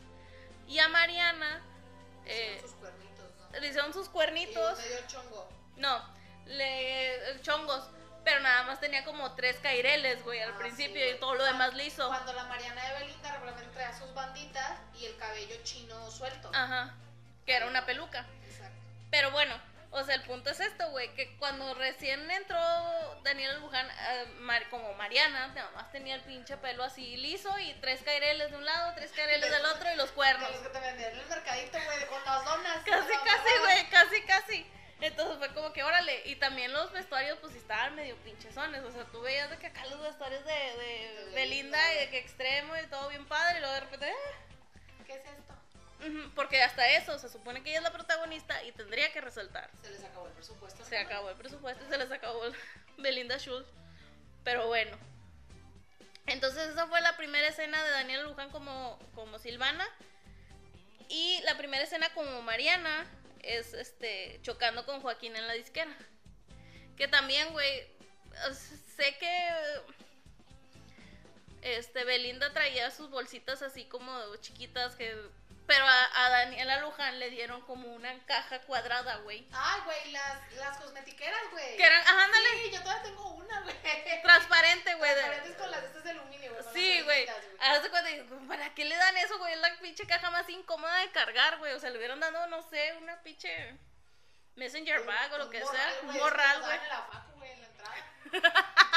Y 0.67 0.79
a 0.79 0.87
Mariana 0.89 1.61
eh, 2.25 2.61
Hicieron 2.61 2.69
sus 2.69 2.75
cuernitos, 2.79 3.35
¿no? 3.51 3.59
le 3.59 3.67
hicieron 3.67 3.93
sus 3.93 4.07
Y 4.07 4.09
cuernitos. 4.11 4.77
un 4.79 4.85
medio 4.85 5.07
chongo. 5.07 5.49
No, 5.77 6.18
le 6.49 7.41
chongos, 7.41 7.89
pero 8.23 8.39
nada 8.41 8.63
más 8.63 8.79
tenía 8.79 9.03
como 9.05 9.33
tres 9.35 9.57
caireles, 9.61 10.23
güey, 10.23 10.39
al 10.41 10.53
Ah, 10.53 10.57
principio 10.57 11.01
sí, 11.01 11.15
y 11.15 11.19
todo 11.19 11.35
lo 11.35 11.43
demás 11.45 11.73
liso. 11.73 12.07
Cuando 12.07 12.33
la 12.33 12.43
Mariana 12.45 12.83
de 12.85 12.99
Belinda 12.99 13.31
regularmente 13.33 13.71
traía 13.73 13.97
sus 13.97 14.13
banditas 14.13 14.79
y 14.95 15.05
el 15.05 15.15
cabello 15.17 15.55
chino 15.63 16.09
suelto. 16.11 16.51
Ajá, 16.53 16.93
que 17.45 17.53
era 17.55 17.67
una 17.67 17.85
peluca. 17.85 18.25
Exacto. 18.45 18.77
Pero 19.09 19.31
bueno, 19.31 19.55
o 19.91 20.03
sea, 20.03 20.13
el 20.15 20.21
punto 20.23 20.51
es 20.51 20.59
esto, 20.59 20.87
güey, 20.91 21.11
que 21.15 21.35
cuando 21.37 21.73
recién 21.73 22.29
entró 22.29 22.59
Daniela 23.23 23.55
Luján, 23.55 23.87
eh, 23.89 24.25
Mar- 24.39 24.69
como 24.69 24.93
Mariana, 24.93 25.47
nada 25.47 25.71
más 25.71 25.91
tenía 25.91 26.13
el 26.15 26.21
pinche 26.21 26.57
pelo 26.57 26.83
así 26.83 27.17
liso 27.17 27.57
y 27.57 27.73
tres 27.81 28.01
caireles 28.03 28.51
de 28.51 28.57
un 28.57 28.65
lado, 28.65 28.93
tres 28.95 29.11
caireles 29.13 29.49
del 29.49 29.65
otro 29.65 29.91
y 29.91 29.95
los 29.95 30.11
cuernos. 30.11 30.51
los 30.51 30.59
que 30.61 30.69
te 30.69 30.79
vendían 30.79 31.11
en 31.13 31.19
el 31.19 31.25
mercadito, 31.25 31.79
güey, 31.85 32.05
con 32.05 32.23
las 32.23 32.45
donas. 32.45 32.77
Casi, 32.85 33.13
casi, 33.13 33.59
güey, 33.63 33.89
casi, 33.89 34.21
casi. 34.23 34.71
Entonces 35.01 35.37
fue 35.37 35.53
como 35.53 35.71
que, 35.71 35.81
órale, 35.83 36.23
y 36.25 36.35
también 36.35 36.73
los 36.73 36.91
vestuarios 36.91 37.37
pues 37.39 37.55
estaban 37.55 37.95
medio 37.95 38.15
pinchezones, 38.17 38.83
o 38.83 38.91
sea, 38.91 39.05
tú 39.05 39.21
veías 39.21 39.49
de 39.49 39.57
que 39.57 39.67
acá 39.67 39.85
los 39.85 40.01
vestuarios 40.01 40.43
de, 40.43 40.51
de 40.51 41.25
De 41.25 41.31
Belinda 41.33 41.35
Belinda, 41.35 41.93
y 41.93 41.97
de 41.99 42.09
que 42.09 42.17
extremo 42.17 42.75
y 42.75 42.85
todo 42.87 43.07
bien 43.09 43.25
padre, 43.25 43.57
y 43.57 43.59
luego 43.61 43.73
de 43.75 43.79
repente, 43.81 44.09
eh, 44.09 45.03
¿Qué 45.05 45.13
es 45.13 45.21
esto? 45.25 45.53
porque 46.35 46.61
hasta 46.63 46.87
eso, 46.93 47.17
se 47.19 47.29
supone 47.29 47.61
que 47.63 47.69
ella 47.69 47.79
es 47.79 47.83
la 47.83 47.91
protagonista 47.91 48.61
y 48.63 48.71
tendría 48.73 49.11
que 49.11 49.19
resaltar. 49.21 49.69
Se 49.81 49.89
les 49.89 50.03
acabó 50.03 50.27
el 50.27 50.33
presupuesto. 50.33 50.83
Se 50.85 50.97
acabó 50.97 51.29
el 51.29 51.35
presupuesto 51.35 51.83
y 51.85 51.89
se 51.89 51.97
les 51.97 52.11
acabó 52.11 52.45
el- 52.45 52.55
Belinda 52.97 53.37
Schultz. 53.37 53.69
Pero 54.45 54.67
bueno. 54.67 54.97
Entonces 56.27 56.69
esa 56.69 56.87
fue 56.87 57.01
la 57.01 57.17
primera 57.17 57.47
escena 57.47 57.83
de 57.83 57.89
Daniela 57.91 58.23
Luján 58.23 58.49
como, 58.49 58.97
como 59.15 59.39
Silvana. 59.39 59.85
Y 61.09 61.41
la 61.43 61.57
primera 61.57 61.83
escena 61.83 62.13
como 62.13 62.41
Mariana 62.43 63.05
es 63.43 63.73
este 63.73 64.39
chocando 64.41 64.85
con 64.85 65.01
Joaquín 65.01 65.35
en 65.35 65.47
la 65.47 65.53
disquera. 65.53 65.95
Que 66.95 67.07
también, 67.07 67.51
güey, 67.53 67.87
sé 68.95 69.17
que 69.19 69.49
este 71.61 72.03
Belinda 72.03 72.51
traía 72.53 72.91
sus 72.91 73.09
bolsitas 73.09 73.61
así 73.61 73.85
como 73.85 74.35
chiquitas 74.37 74.95
que 74.95 75.15
pero 75.69 75.85
a, 75.87 76.25
a 76.25 76.29
Daniela 76.31 76.77
Luján 76.81 77.19
le 77.19 77.29
dieron 77.29 77.61
como 77.61 77.87
una 77.93 78.11
caja 78.25 78.59
cuadrada, 78.61 79.17
güey. 79.17 79.47
Ay, 79.53 79.81
güey, 79.85 80.11
las, 80.11 80.51
las 80.53 80.77
cosmetiqueras, 80.77 81.39
güey. 81.51 81.77
Que 81.77 81.85
eran, 81.85 82.01
ajá, 82.01 82.23
ándale, 82.25 82.47
Sí, 82.63 82.71
yo 82.71 82.81
todavía 82.81 83.03
tengo 83.03 83.29
una, 83.35 83.61
güey. 83.61 83.75
transparente, 84.23 84.95
güey. 84.95 85.09
de- 85.13 85.21
Transparentes 85.21 85.57
con 85.57 85.69
las 85.71 85.81
de 85.81 85.87
estas 85.87 86.03
de 86.03 86.09
aluminio, 86.09 86.51
güey. 86.51 86.73
Sí, 86.73 87.01
güey. 87.03 87.25
bolitas, 87.27 87.45
Haz 87.61 87.83
de 87.83 87.89
cuenta, 87.91 88.09
digo, 88.09 88.47
¿para 88.47 88.73
qué 88.73 88.85
le 88.85 88.95
dan 88.95 89.15
eso, 89.17 89.37
güey? 89.37 89.53
Es 89.53 89.59
la 89.59 89.77
pinche 89.79 90.07
caja 90.07 90.31
más 90.31 90.49
incómoda 90.49 90.95
de 91.01 91.11
cargar, 91.11 91.57
güey. 91.59 91.73
O 91.73 91.79
sea, 91.79 91.91
le 91.91 91.97
hubieran 91.99 92.19
dado, 92.19 92.47
no 92.47 92.63
sé, 92.63 92.93
una 92.97 93.21
pinche 93.21 93.77
messenger 94.55 95.03
bag 95.05 95.31
o 95.33 95.37
lo 95.37 95.49
que 95.51 95.59
sea. 95.59 95.93
Un 96.01 96.13
morral, 96.17 96.61
güey. 96.61 96.77
en 96.77 96.89
la 96.89 97.01
facu, 97.03 97.31
güey, 97.37 97.51
en 97.51 97.61
la 97.61 97.67
entrada. 97.67 98.05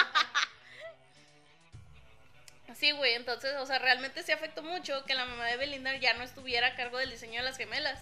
Sí, 2.75 2.93
güey. 2.93 3.15
Entonces, 3.15 3.55
o 3.57 3.67
sea, 3.67 3.79
realmente 3.79 4.23
sí 4.23 4.33
afectó 4.33 4.63
mucho 4.63 5.05
que 5.05 5.15
la 5.15 5.25
mamá 5.25 5.47
de 5.47 5.57
Belinda 5.57 5.95
ya 5.97 6.15
no 6.15 6.23
estuviera 6.25 6.69
a 6.69 6.75
cargo 6.75 6.99
del 6.99 7.11
diseño 7.11 7.41
de 7.41 7.47
las 7.49 7.57
gemelas. 7.57 8.01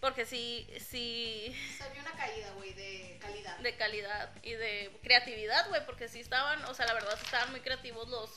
Porque 0.00 0.24
sí, 0.26 0.66
sí, 0.78 1.54
Se 1.76 1.90
vio 1.90 2.00
una 2.02 2.12
caída, 2.12 2.52
güey, 2.52 2.72
de 2.72 3.18
calidad. 3.20 3.58
de 3.58 3.76
calidad 3.76 4.30
y 4.42 4.52
de 4.52 4.96
creatividad, 5.02 5.68
güey, 5.68 5.84
porque 5.86 6.08
sí 6.08 6.20
estaban, 6.20 6.64
o 6.66 6.74
sea, 6.74 6.86
la 6.86 6.94
verdad 6.94 7.18
estaban 7.20 7.50
muy 7.50 7.60
creativos 7.60 8.08
los, 8.08 8.30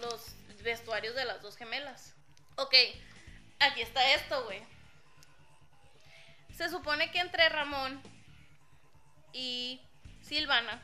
los 0.00 0.34
vestuarios 0.62 1.16
de 1.16 1.24
las 1.24 1.42
dos 1.42 1.56
gemelas. 1.56 2.14
Ok, 2.56 2.74
aquí 3.58 3.82
está 3.82 4.14
esto, 4.14 4.44
güey. 4.44 4.62
Se 6.56 6.68
supone 6.68 7.10
que 7.10 7.18
entre 7.18 7.48
Ramón 7.48 8.00
y 9.32 9.80
Silvana 10.22 10.80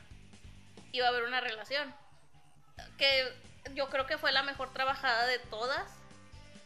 iba 0.91 1.05
a 1.05 1.09
haber 1.09 1.23
una 1.23 1.39
relación. 1.39 1.93
Que 2.97 3.33
yo 3.73 3.89
creo 3.89 4.05
que 4.05 4.17
fue 4.17 4.31
la 4.31 4.43
mejor 4.43 4.73
trabajada 4.73 5.25
de 5.27 5.39
todas. 5.39 5.91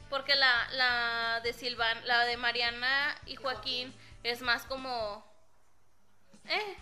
Porque 0.10 0.36
la, 0.36 0.68
la 0.72 1.40
de 1.44 1.54
Silvan, 1.54 2.06
la 2.08 2.26
de 2.26 2.36
Mariana 2.36 3.16
y 3.28 3.36
Joaquín 3.36 3.94
es 4.24 4.42
más 4.42 4.64
como 4.64 5.24
eh, 6.50 6.78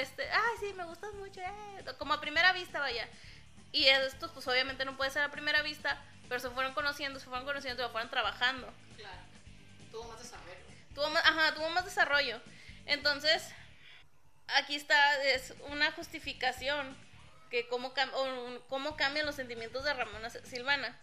este, 0.00 0.28
ay, 0.28 0.56
sí, 0.58 0.72
me 0.74 0.84
gustas 0.84 1.14
mucho, 1.14 1.40
eh, 1.40 1.84
como 1.98 2.14
a 2.14 2.20
primera 2.20 2.52
vista, 2.52 2.80
vaya. 2.80 3.08
Y 3.70 3.86
estos, 3.86 4.32
pues 4.32 4.46
obviamente 4.48 4.84
no 4.84 4.96
puede 4.96 5.10
ser 5.10 5.22
a 5.22 5.30
primera 5.30 5.62
vista, 5.62 6.02
pero 6.28 6.40
se 6.40 6.50
fueron 6.50 6.74
conociendo, 6.74 7.20
se 7.20 7.26
fueron 7.26 7.46
conociendo 7.46 7.82
lo 7.82 7.90
fueron 7.90 8.10
trabajando. 8.10 8.72
Claro. 8.96 9.20
Tuvo 9.92 10.04
más 10.08 10.18
desarrollo. 10.18 10.56
Tuvo 10.94 11.10
más, 11.10 11.24
ajá, 11.24 11.54
tuvo 11.54 11.68
más 11.70 11.84
desarrollo. 11.84 12.40
Entonces, 12.86 13.48
aquí 14.48 14.74
está, 14.74 15.22
es 15.22 15.54
una 15.68 15.92
justificación 15.92 16.96
que 17.50 17.66
cómo, 17.68 17.94
cam- 17.94 18.10
o 18.14 18.66
cómo 18.68 18.96
cambian 18.96 19.26
los 19.26 19.34
sentimientos 19.34 19.84
de 19.84 19.94
Ramón 19.94 20.24
a 20.24 20.30
Silvana. 20.30 20.98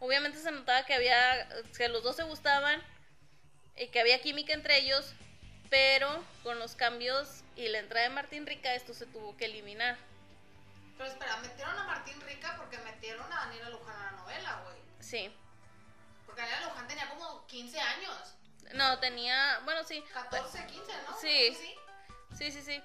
Obviamente 0.00 0.38
se 0.38 0.50
notaba 0.50 0.84
que 0.86 0.94
había, 0.94 1.48
que 1.76 1.88
los 1.88 2.02
dos 2.02 2.16
se 2.16 2.22
gustaban 2.22 2.82
y 3.76 3.88
que 3.88 4.00
había 4.00 4.20
química 4.20 4.52
entre 4.52 4.78
ellos, 4.78 5.12
pero 5.70 6.24
con 6.42 6.58
los 6.58 6.74
cambios 6.76 7.42
y 7.56 7.68
la 7.68 7.78
entrada 7.78 8.08
de 8.08 8.14
Martín 8.14 8.46
Rica 8.46 8.74
esto 8.74 8.94
se 8.94 9.06
tuvo 9.06 9.36
que 9.36 9.46
eliminar. 9.46 9.96
Pero 10.96 11.10
espera, 11.10 11.36
metieron 11.38 11.76
a 11.78 11.84
Martín 11.84 12.20
Rica 12.22 12.54
porque 12.56 12.78
metieron 12.78 13.30
a 13.32 13.36
Daniela 13.46 13.70
Luján 13.70 13.96
a 14.00 14.04
la 14.06 14.10
novela, 14.12 14.62
güey. 14.64 14.76
Sí. 15.00 15.32
Porque 16.26 16.40
Daniela 16.42 16.66
Luján 16.68 16.88
tenía 16.88 17.08
como 17.08 17.46
15 17.46 17.80
años. 17.80 18.34
No, 18.74 18.98
tenía, 18.98 19.60
bueno, 19.64 19.82
sí. 19.84 20.02
14, 20.12 20.66
15, 20.66 20.92
¿no? 21.08 21.16
Sí. 21.20 21.54
Sí. 21.56 21.74
Sí, 22.36 22.52
sí, 22.52 22.62
sí. 22.62 22.82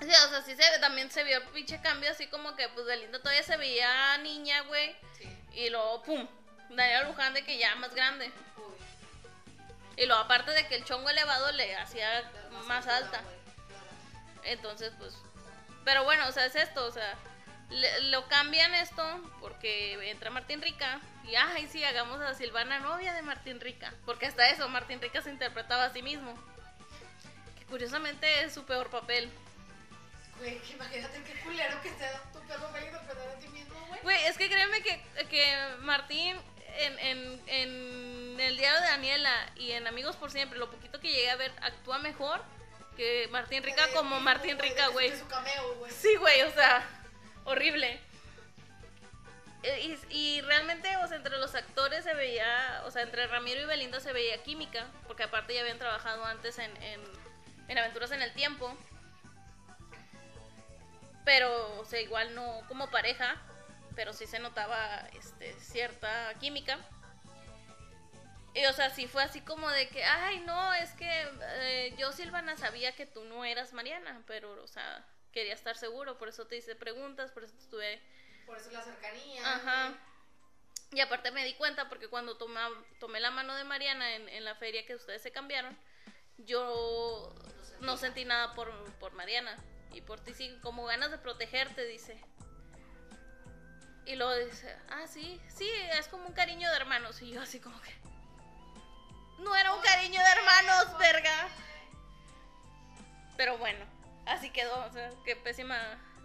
Sí, 0.00 0.08
o 0.08 0.28
sea, 0.30 0.42
sí 0.42 0.56
se, 0.56 0.78
también 0.78 1.10
se 1.10 1.24
vio 1.24 1.38
el 1.38 1.42
pinche 1.48 1.80
cambio 1.82 2.10
así 2.10 2.26
como 2.28 2.56
que 2.56 2.68
pues 2.70 2.86
Belinda 2.86 3.18
todavía 3.18 3.42
se 3.42 3.56
veía 3.56 4.16
niña, 4.18 4.62
güey. 4.62 4.96
Sí. 5.18 5.28
Y 5.52 5.68
luego, 5.70 6.02
pum, 6.02 6.26
Daniela 6.70 7.08
Luján 7.08 7.34
de 7.34 7.44
que 7.44 7.58
ya 7.58 7.74
más 7.76 7.94
grande. 7.94 8.26
Uy. 8.56 8.74
Y 10.02 10.06
luego 10.06 10.22
aparte 10.22 10.52
de 10.52 10.66
que 10.68 10.76
el 10.76 10.84
chongo 10.84 11.10
elevado 11.10 11.52
le 11.52 11.76
hacía 11.76 12.30
más 12.66 12.86
alta. 12.86 13.18
claro. 13.20 13.36
Entonces, 14.44 14.92
pues... 14.98 15.14
Pero 15.84 16.04
bueno, 16.04 16.26
o 16.28 16.32
sea, 16.32 16.46
es 16.46 16.54
esto, 16.56 16.86
o 16.86 16.90
sea, 16.90 17.14
le- 17.70 18.00
lo 18.04 18.26
cambian 18.28 18.74
esto 18.74 19.02
porque 19.40 20.10
entra 20.10 20.30
Martín 20.30 20.62
Rica 20.62 21.00
y, 21.24 21.34
ay, 21.36 21.68
sí, 21.68 21.84
hagamos 21.84 22.20
a 22.20 22.34
Silvana 22.34 22.78
novia 22.78 23.12
de 23.12 23.22
Martín 23.22 23.60
Rica. 23.60 23.92
Porque 24.06 24.26
hasta 24.26 24.48
eso, 24.48 24.68
Martín 24.68 25.00
Rica 25.00 25.20
se 25.20 25.30
interpretaba 25.30 25.84
a 25.84 25.92
sí 25.92 26.00
mismo. 26.02 26.34
Que 27.58 27.66
curiosamente 27.66 28.44
es 28.44 28.54
su 28.54 28.64
peor 28.64 28.88
papel. 28.88 29.30
Güey, 30.40 30.60
imagínate 30.72 31.22
qué 31.22 31.40
culero 31.40 31.80
que 31.82 31.90
sea 31.90 32.22
tu 32.32 32.40
perro 32.40 32.66
interpretar 32.68 33.28
a 33.28 33.38
ti 33.38 33.48
mismo, 33.48 33.86
güey. 33.88 34.00
Güey, 34.02 34.24
es 34.26 34.36
que 34.38 34.48
créeme 34.48 34.82
que, 34.82 35.00
que 35.28 35.58
Martín 35.80 36.36
en, 36.78 36.98
en, 36.98 37.42
en 37.46 38.40
el 38.40 38.56
diario 38.56 38.80
de 38.80 38.86
Daniela 38.86 39.52
y 39.56 39.72
en 39.72 39.86
Amigos 39.86 40.16
por 40.16 40.30
Siempre, 40.30 40.58
lo 40.58 40.70
poquito 40.70 40.98
que 41.00 41.08
llegué 41.08 41.30
a 41.30 41.36
ver, 41.36 41.52
actúa 41.62 41.98
mejor 41.98 42.42
que 42.96 43.28
Martín 43.30 43.62
Rica 43.62 43.86
De- 43.86 43.92
como 43.92 44.18
Martín 44.20 44.56
de- 44.56 44.62
Rica, 44.62 44.86
de- 44.88 44.92
güey. 44.92 45.10
De 45.10 45.18
su 45.18 45.26
cameo, 45.28 45.74
güey. 45.76 45.92
Sí, 45.92 46.16
güey, 46.16 46.42
o 46.42 46.50
sea, 46.52 46.82
horrible. 47.44 48.00
Eh, 49.62 49.98
Y, 50.10 50.16
y 50.16 50.40
realmente, 50.40 50.96
o 50.98 51.06
sea, 51.06 51.18
entre 51.18 51.36
los 51.36 51.54
actores 51.54 52.02
se 52.04 52.14
veía, 52.14 52.82
o 52.86 52.90
sea, 52.90 53.02
entre 53.02 53.26
Ramiro 53.26 53.60
y 53.60 53.64
Belinda 53.66 54.00
se 54.00 54.12
veía 54.14 54.42
química, 54.42 54.86
porque 55.06 55.24
aparte 55.24 55.52
ya 55.54 55.60
habían 55.60 55.78
trabajado 55.78 56.24
antes 56.24 56.58
en, 56.58 56.74
en, 56.82 57.00
en 57.68 57.78
Aventuras 57.78 58.10
en 58.12 58.22
el 58.22 58.32
Tiempo. 58.32 58.74
Pero, 61.24 61.78
o 61.78 61.84
sea, 61.84 62.00
igual 62.00 62.34
no 62.34 62.62
como 62.68 62.90
pareja, 62.90 63.40
pero 63.94 64.12
sí 64.12 64.26
se 64.26 64.38
notaba 64.38 65.08
este, 65.18 65.52
cierta 65.54 66.34
química. 66.40 66.78
Y, 68.54 68.64
o 68.66 68.72
sea, 68.72 68.90
sí 68.90 69.06
fue 69.06 69.22
así 69.22 69.40
como 69.42 69.68
de 69.70 69.88
que, 69.88 70.02
ay, 70.02 70.40
no, 70.40 70.74
es 70.74 70.90
que 70.92 71.28
eh, 71.42 71.94
yo, 71.96 72.10
Silvana, 72.12 72.56
sabía 72.56 72.96
que 72.96 73.06
tú 73.06 73.24
no 73.24 73.44
eras 73.44 73.72
Mariana, 73.72 74.22
pero, 74.26 74.60
o 74.62 74.66
sea, 74.66 75.06
quería 75.32 75.54
estar 75.54 75.76
seguro, 75.76 76.18
por 76.18 76.28
eso 76.28 76.46
te 76.46 76.56
hice 76.56 76.74
preguntas, 76.74 77.30
por 77.30 77.44
eso 77.44 77.54
te 77.54 77.62
estuve... 77.62 78.02
Por 78.46 78.56
eso 78.56 78.70
la 78.72 78.82
cercanía. 78.82 79.54
Ajá. 79.54 79.94
Y 80.92 81.00
aparte 81.00 81.30
me 81.30 81.44
di 81.44 81.54
cuenta 81.54 81.88
porque 81.88 82.08
cuando 82.08 82.36
toma, 82.36 82.68
tomé 82.98 83.20
la 83.20 83.30
mano 83.30 83.54
de 83.54 83.62
Mariana 83.62 84.16
en, 84.16 84.28
en 84.28 84.44
la 84.44 84.56
feria 84.56 84.84
que 84.84 84.96
ustedes 84.96 85.22
se 85.22 85.30
cambiaron, 85.30 85.78
yo 86.38 87.32
no 87.80 87.96
sentí 87.96 88.24
nada 88.24 88.54
por, 88.54 88.72
por 88.94 89.12
Mariana. 89.12 89.56
Y 89.92 90.00
por 90.02 90.20
ti 90.20 90.34
sí, 90.34 90.58
como 90.62 90.84
ganas 90.84 91.10
de 91.10 91.18
protegerte, 91.18 91.84
dice. 91.84 92.20
Y 94.06 94.16
luego 94.16 94.34
dice, 94.44 94.76
ah, 94.88 95.06
sí, 95.06 95.40
sí, 95.48 95.68
es 95.98 96.08
como 96.08 96.26
un 96.26 96.32
cariño 96.32 96.68
de 96.70 96.76
hermanos. 96.76 97.20
Y 97.22 97.30
yo 97.32 97.42
así 97.42 97.60
como 97.60 97.80
que... 97.82 97.94
No 99.38 99.54
era 99.56 99.72
un 99.74 99.80
cariño 99.82 100.20
de 100.20 100.30
hermanos, 100.32 100.98
verga. 100.98 101.48
Pero 103.36 103.56
bueno, 103.58 103.84
así 104.26 104.50
quedó, 104.50 104.84
o 104.84 104.92
sea, 104.92 105.10
qué 105.24 105.34
pésima. 105.36 105.76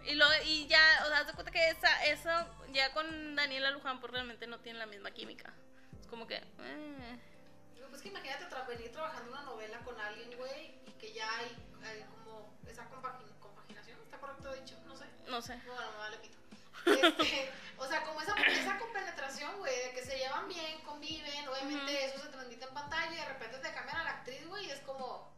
Y, 0.04 0.14
lo, 0.14 0.26
y 0.44 0.66
ya, 0.66 0.80
o 1.04 1.08
sea, 1.08 1.24
de 1.24 1.32
cuenta 1.32 1.50
que 1.50 1.68
esa, 1.70 2.04
eso 2.04 2.30
ya 2.72 2.92
con 2.92 3.34
Daniela 3.34 3.70
Luján 3.70 4.00
pues 4.00 4.12
realmente 4.12 4.46
no 4.46 4.58
tiene 4.60 4.78
la 4.78 4.86
misma 4.86 5.10
química. 5.10 5.52
Es 6.00 6.06
como 6.06 6.26
que... 6.26 6.36
eh, 6.36 7.18
Pues 7.90 8.02
que 8.02 8.08
imagínate 8.08 8.44
tra- 8.48 8.66
venir 8.66 8.92
trabajando 8.92 9.32
una 9.32 9.42
novela 9.42 9.78
con 9.80 9.98
alguien, 9.98 10.36
güey, 10.36 10.74
y 10.86 10.92
que 11.00 11.12
ya 11.12 11.26
hay, 11.38 11.56
como 12.24 12.52
esa 12.68 12.84
compagin- 12.90 13.35
compaginación, 13.35 13.35
¿está 14.06 14.18
correcto 14.18 14.52
dicho? 14.54 14.76
No 14.86 14.96
sé. 14.96 15.04
no 15.28 15.42
sé. 15.42 15.56
No, 15.58 15.74
bueno, 15.74 15.90
me 15.92 15.98
vale 15.98 16.16
pito. 16.18 16.36
Este, 16.86 17.50
o 17.78 17.86
sea, 17.86 18.04
como 18.04 18.22
esa, 18.22 18.32
esa 18.34 18.78
compenetración, 18.78 19.58
güey, 19.58 19.76
de 19.86 19.92
que 19.92 20.04
se 20.04 20.16
llevan 20.16 20.48
bien, 20.48 20.80
conviven, 20.82 21.48
obviamente 21.48 22.04
eso 22.04 22.20
se 22.20 22.28
transmite 22.28 22.64
en 22.64 22.74
pantalla 22.74 23.12
y 23.12 23.16
de 23.16 23.24
repente 23.24 23.58
te 23.58 23.72
cambian 23.72 23.96
a 23.98 24.04
la 24.04 24.10
actriz, 24.10 24.46
güey, 24.46 24.66
y 24.66 24.70
es 24.70 24.80
como... 24.80 25.34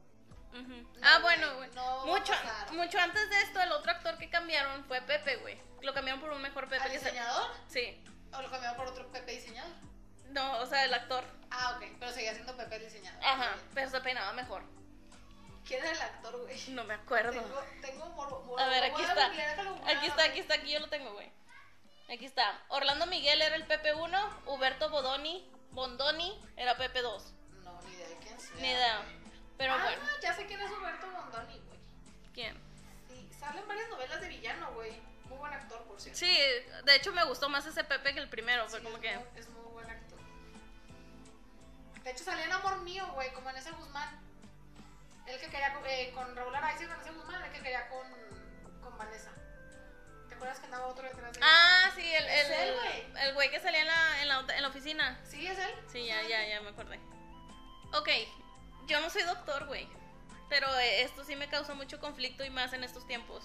No, 0.53 0.87
ah, 1.03 1.19
bueno, 1.21 1.57
güey. 1.57 1.71
no 1.71 2.07
mucho, 2.07 2.33
mucho 2.73 2.99
antes 2.99 3.31
de 3.31 3.43
esto, 3.43 3.61
el 3.61 3.71
otro 3.73 3.93
actor 3.93 4.19
que 4.19 4.29
cambiaron 4.29 4.85
fue 4.85 5.01
Pepe, 5.03 5.37
güey. 5.37 5.61
Lo 5.83 5.95
cambiaron 5.95 6.21
por 6.21 6.31
un 6.31 6.43
mejor 6.43 6.69
Pepe 6.69 6.83
¿Al 6.83 6.93
diseñador? 6.93 7.51
Sí. 7.69 8.03
¿O 8.33 8.43
lo 8.43 8.51
cambiaron 8.51 8.77
por 8.77 8.89
otro 8.89 9.11
Pepe 9.13 9.33
diseñador? 9.33 9.73
No, 10.31 10.59
o 10.59 10.67
sea, 10.67 10.85
el 10.85 10.93
actor. 10.93 11.25
Ah, 11.51 11.77
ok, 11.77 11.85
pero 11.99 12.13
seguía 12.13 12.35
siendo 12.35 12.57
Pepe 12.57 12.77
el 12.77 12.85
diseñador. 12.85 13.25
Ajá, 13.25 13.57
pero 13.75 13.91
se 13.91 14.01
peinaba 14.01 14.33
mejor. 14.33 14.63
¿Quién 15.69 15.81
era 15.85 15.91
el 15.93 16.01
actor, 16.01 16.41
güey? 16.43 16.69
No 16.71 16.83
me 16.85 16.95
acuerdo. 16.95 17.31
Tengo, 17.33 17.63
tengo 17.83 18.07
morbo. 18.11 18.59
A 18.59 18.67
ver, 18.69 18.85
aquí 18.85 19.03
está. 19.03 19.27
Aquí 19.27 20.07
está, 20.07 20.25
aquí 20.25 20.41
está, 20.41 20.55
aquí 20.55 20.73
yo 20.73 20.81
lo 20.81 20.89
tengo, 20.89 21.13
güey. 21.13 21.31
Aquí 22.11 22.25
está. 22.25 22.59
Orlando 22.69 23.05
Miguel 23.07 23.43
era 23.43 23.55
el 23.55 23.69
PP1, 23.69 24.47
Huberto 24.47 24.89
Bodoni, 24.89 25.47
Bondoni 25.73 26.41
era 26.57 26.77
PP2. 26.79 27.23
No, 27.65 27.83
ni 27.83 27.93
idea 27.93 28.09
de 28.09 28.17
quién 28.17 28.41
sea. 28.41 28.57
Ni 28.57 28.69
idea. 28.69 29.03
Pero 29.59 29.75
ah, 29.75 29.83
bueno, 29.83 30.03
ya 30.23 30.35
sé 30.35 30.47
quién 30.47 30.59
es 30.61 30.71
Roberto 30.71 31.07
Bondoni, 31.11 31.59
güey. 31.67 31.79
¿quién? 32.33 32.57
Sí, 33.09 33.29
salen 33.39 33.69
varias 33.69 33.91
novelas 33.91 34.21
de 34.23 34.29
villano, 34.29 34.73
güey. 34.73 34.93
Muy 35.25 35.37
buen 35.37 35.53
actor, 35.53 35.83
por 35.85 36.01
cierto. 36.01 36.19
Sí, 36.19 36.35
de 36.85 36.95
hecho 36.97 37.13
me 37.13 37.25
gustó 37.25 37.51
más 37.51 37.67
ese 37.67 37.85
Pepe 37.85 38.15
que 38.15 38.21
el 38.21 38.31
primero, 38.31 38.67
fue 38.71 38.79
Sí, 38.79 38.85
como 38.87 38.97
es 38.97 39.03
que... 39.03 39.19
muy- 39.19 39.27
es 39.39 39.49
muy 39.51 39.71
buen 39.73 39.91
actor. 39.91 40.19
De 42.03 42.11
hecho, 42.11 42.25
salía 42.25 42.47
en 42.47 42.53
Amor 42.53 42.79
Mío, 42.79 43.07
güey, 43.13 43.31
como 43.35 43.51
en 43.51 43.57
ese 43.57 43.71
Guzmán. 43.73 44.27
El 45.29 45.39
que 45.39 45.47
quería 45.49 45.75
con, 45.75 45.87
eh, 45.87 46.11
con 46.15 46.35
Raúl 46.37 46.55
Araiza 46.55 46.85
y 46.85 46.87
Vanessa 46.87 47.13
Guzmán, 47.13 47.43
el 47.45 47.53
que 47.53 47.59
quería 47.59 47.89
con, 47.89 48.07
con 48.81 48.97
Vanessa. 48.97 49.31
¿Te 50.29 50.35
acuerdas 50.35 50.59
que 50.59 50.65
andaba 50.67 50.87
otro 50.87 51.05
detrás 51.05 51.33
de 51.33 51.39
él? 51.39 51.45
Ah, 51.47 51.91
sí, 51.95 52.15
el, 52.15 52.25
Es 52.25 52.47
el, 52.47 52.53
él, 52.53 52.75
güey. 52.75 53.25
el 53.27 53.35
güey 53.35 53.51
que 53.51 53.61
salía 53.61 53.81
en 53.81 53.87
la, 53.87 54.23
en, 54.23 54.29
la, 54.29 54.57
en 54.57 54.63
la 54.63 54.69
oficina. 54.69 55.21
Sí, 55.25 55.47
es 55.47 55.59
él. 55.59 55.75
Sí, 55.93 56.07
ya, 56.07 56.23
ya, 56.23 56.47
ya 56.49 56.61
me 56.63 56.71
acordé. 56.71 56.99
Ok, 57.93 58.09
yo 58.87 59.01
no 59.01 59.11
soy 59.11 59.23
doctor, 59.23 59.67
güey. 59.67 59.89
Pero 60.49 60.67
eh, 60.79 61.03
esto 61.03 61.25
sí 61.25 61.37
me 61.37 61.49
causó 61.49 61.75
mucho 61.75 62.01
conflicto 62.01 62.45
y 62.45 62.51
más 62.51 62.73
en 62.73 62.83
estos 62.83 63.07
tiempos. 63.07 63.45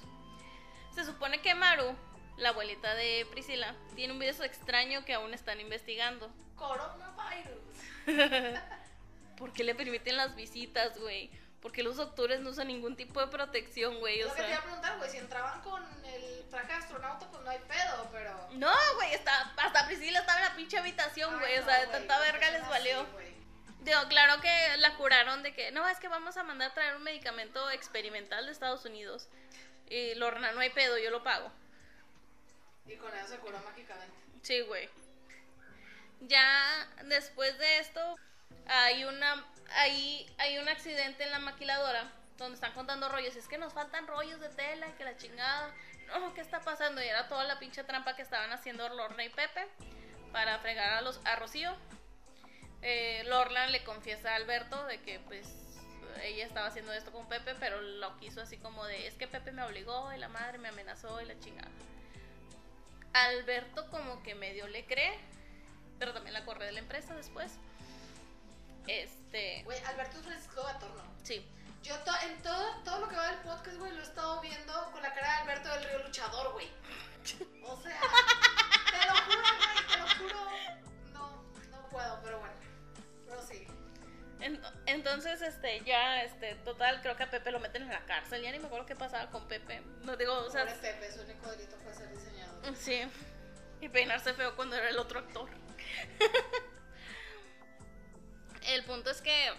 Se 0.96 1.04
supone 1.04 1.42
que 1.42 1.54
Maru, 1.54 1.96
la 2.38 2.50
abuelita 2.50 2.96
de 2.96 3.28
Priscila, 3.32 3.76
tiene 3.96 4.14
un 4.14 4.20
virus 4.20 4.40
extraño 4.40 5.04
que 5.04 5.14
aún 5.14 5.34
están 5.34 5.60
investigando. 5.60 6.32
Coronavirus. 6.56 7.62
¿Por 9.38 9.52
qué 9.52 9.64
le 9.64 9.76
permiten 9.76 10.16
las 10.16 10.36
visitas, 10.36 10.98
güey? 11.00 11.30
Porque 11.64 11.82
los 11.82 11.96
doctores 11.96 12.42
no 12.42 12.50
usan 12.50 12.68
ningún 12.68 12.98
tipo 12.98 13.22
de 13.22 13.28
protección, 13.28 14.00
güey. 14.00 14.22
O 14.22 14.28
Lo 14.28 14.36
que 14.36 14.42
te 14.42 14.50
iba 14.50 14.58
a 14.58 14.64
preguntar, 14.64 14.98
güey, 14.98 15.10
si 15.10 15.18
entraban 15.18 15.62
con 15.62 15.82
el 16.06 16.46
traje 16.50 16.68
de 16.68 16.74
astronauta, 16.74 17.26
pues 17.32 17.42
no 17.42 17.50
hay 17.50 17.60
pedo, 17.60 18.10
pero. 18.12 18.50
No, 18.52 18.74
güey, 18.96 19.14
está, 19.14 19.54
hasta 19.56 19.86
Priscila 19.88 20.20
estaba 20.20 20.40
en 20.40 20.46
la 20.50 20.56
pinche 20.58 20.78
habitación, 20.78 21.40
güey. 21.40 21.58
O 21.58 21.64
sea, 21.64 21.80
de 21.80 21.88
tanta 21.88 22.20
verga 22.20 22.52
les 22.52 22.68
valió. 22.68 23.00
así. 23.00 23.34
Digo, 23.80 24.00
claro 24.10 24.42
que 24.42 24.78
la 24.78 24.96
curaron 24.98 25.42
de 25.42 25.54
que 25.54 25.72
no, 25.72 25.88
es 25.88 26.00
que 26.00 26.10
vamos 26.10 26.36
a 26.36 26.44
mandar 26.44 26.72
a 26.72 26.74
traer 26.74 26.98
un 26.98 27.04
medicamento 27.04 27.72
experimental 27.72 28.46
de 28.46 28.52
Estados 28.52 28.84
Unidos. 28.84 29.30
Y 29.90 30.16
Lorna, 30.16 30.52
no 30.52 30.60
hay 30.60 30.70
pedo, 30.70 30.98
yo 30.98 31.12
lo 31.12 31.24
pago. 31.24 31.50
Y 32.86 32.98
con 32.98 33.16
eso 33.16 33.28
se 33.30 33.38
curó 33.38 33.58
mágicamente. 33.60 34.16
Sí, 34.42 34.60
güey. 34.62 34.90
Ya 36.20 36.90
después 37.06 37.58
de 37.58 37.80
esto, 37.80 38.16
hay 38.68 39.06
una 39.06 39.46
ahí 39.72 40.26
hay 40.38 40.58
un 40.58 40.68
accidente 40.68 41.24
en 41.24 41.32
la 41.32 41.40
maquiladora 41.40 42.12
donde 42.38 42.56
están 42.56 42.74
contando 42.74 43.10
rollos. 43.10 43.36
Es 43.36 43.48
que 43.48 43.58
nos 43.58 43.74
faltan 43.74 44.08
rollos 44.08 44.40
de 44.40 44.50
tela 44.50 44.88
y 44.88 44.92
que 44.94 45.04
la 45.04 45.18
chingada. 45.18 45.74
No, 46.08 46.34
¿qué 46.34 46.42
está 46.42 46.62
pasando? 46.62 47.02
Y 47.02 47.08
era 47.08 47.28
toda 47.28 47.44
la 47.46 47.60
pinche 47.60 47.84
trampa 47.84 48.16
que 48.16 48.22
estaban 48.22 48.52
haciendo 48.52 48.88
Lorna 48.90 49.24
y 49.24 49.30
Pepe 49.30 49.68
para 50.32 50.60
fregar 50.60 50.94
a 50.94 51.02
los 51.02 51.20
a 51.26 51.36
Rocío. 51.36 51.76
Eh, 52.82 53.24
Lorna 53.26 53.68
le 53.68 53.84
confiesa 53.84 54.34
a 54.34 54.36
Alberto 54.36 54.86
de 54.86 55.02
que 55.02 55.20
pues 55.20 55.48
ella 56.22 56.46
estaba 56.46 56.68
haciendo 56.68 56.94
esto 56.94 57.12
con 57.12 57.28
Pepe, 57.28 57.56
pero 57.60 57.82
lo 57.82 58.18
quiso 58.18 58.42
así 58.42 58.58
como 58.58 58.86
de 58.86 59.08
es 59.08 59.16
que 59.16 59.28
Pepe 59.28 59.52
me 59.52 59.64
obligó 59.64 60.12
y 60.14 60.18
la 60.18 60.28
madre 60.28 60.58
me 60.58 60.70
amenazó 60.70 61.22
y 61.22 61.26
la 61.26 61.40
chingada. 61.40 61.72
Alberto 63.14 63.90
como 63.90 64.24
que 64.24 64.36
medio 64.36 64.68
le 64.68 64.86
cree, 64.86 65.18
pero 66.00 66.14
también 66.14 66.34
la 66.34 66.46
corre 66.46 66.66
de 66.66 66.72
la 66.72 66.80
empresa 66.80 67.16
después. 67.16 67.58
Este, 68.88 69.62
Güey, 69.64 69.80
Alberto 69.86 70.22
Francisco 70.24 70.64
Gatorno. 70.64 71.04
sí. 71.24 71.46
Yo 71.84 71.98
to- 72.00 72.12
en 72.26 72.42
todo, 72.42 72.82
todo 72.86 73.00
lo 73.02 73.10
que 73.10 73.16
va 73.18 73.28
del 73.28 73.40
podcast, 73.42 73.76
güey, 73.78 73.92
lo 73.92 74.00
he 74.00 74.04
estado 74.04 74.40
viendo 74.40 74.90
con 74.94 75.02
la 75.02 75.14
cara 75.14 75.28
de 75.28 75.34
Alberto 75.42 75.68
del 75.70 75.84
Río 75.84 76.00
Luchador, 76.06 76.54
güey. 76.54 76.70
O 77.66 77.82
sea, 77.82 78.00
te 78.00 79.08
lo 79.08 79.16
juro, 79.26 79.42
güey, 79.58 79.88
te 79.92 79.98
lo 79.98 80.08
juro. 80.18 80.50
No, 81.12 81.44
no 81.72 81.90
puedo, 81.90 82.22
pero 82.24 82.40
bueno. 82.40 82.54
Pero 83.28 83.42
sí. 83.46 83.68
En- 84.40 84.62
Entonces, 84.86 85.42
este, 85.42 85.82
ya, 85.84 86.24
este, 86.24 86.56
total, 86.64 87.02
creo 87.02 87.18
que 87.18 87.24
a 87.24 87.30
Pepe 87.30 87.52
lo 87.52 87.60
meten 87.60 87.84
en 87.84 87.90
la 87.90 88.06
cárcel. 88.06 88.42
Ya 88.42 88.52
ni 88.54 88.60
me 88.60 88.68
acuerdo 88.68 88.86
qué 88.86 88.96
pasaba 88.96 89.30
con 89.30 89.46
Pepe. 89.50 89.82
No 90.04 90.16
digo, 90.16 90.34
o 90.38 90.50
sea, 90.50 90.64
Pobre 90.66 90.76
Pepe, 90.78 91.12
su 91.12 91.22
único 91.22 91.50
delito 91.52 91.76
fue 91.84 91.94
ser 91.94 92.10
diseñador. 92.12 92.76
sí. 92.78 93.02
Y 93.82 93.90
peinarse 93.90 94.34
feo 94.34 94.56
cuando 94.56 94.78
era 94.78 94.88
el 94.88 94.98
otro 95.00 95.20
actor. 95.20 95.50
el 98.68 98.84
punto 98.86 99.10
es 99.10 99.22
que 99.22 99.54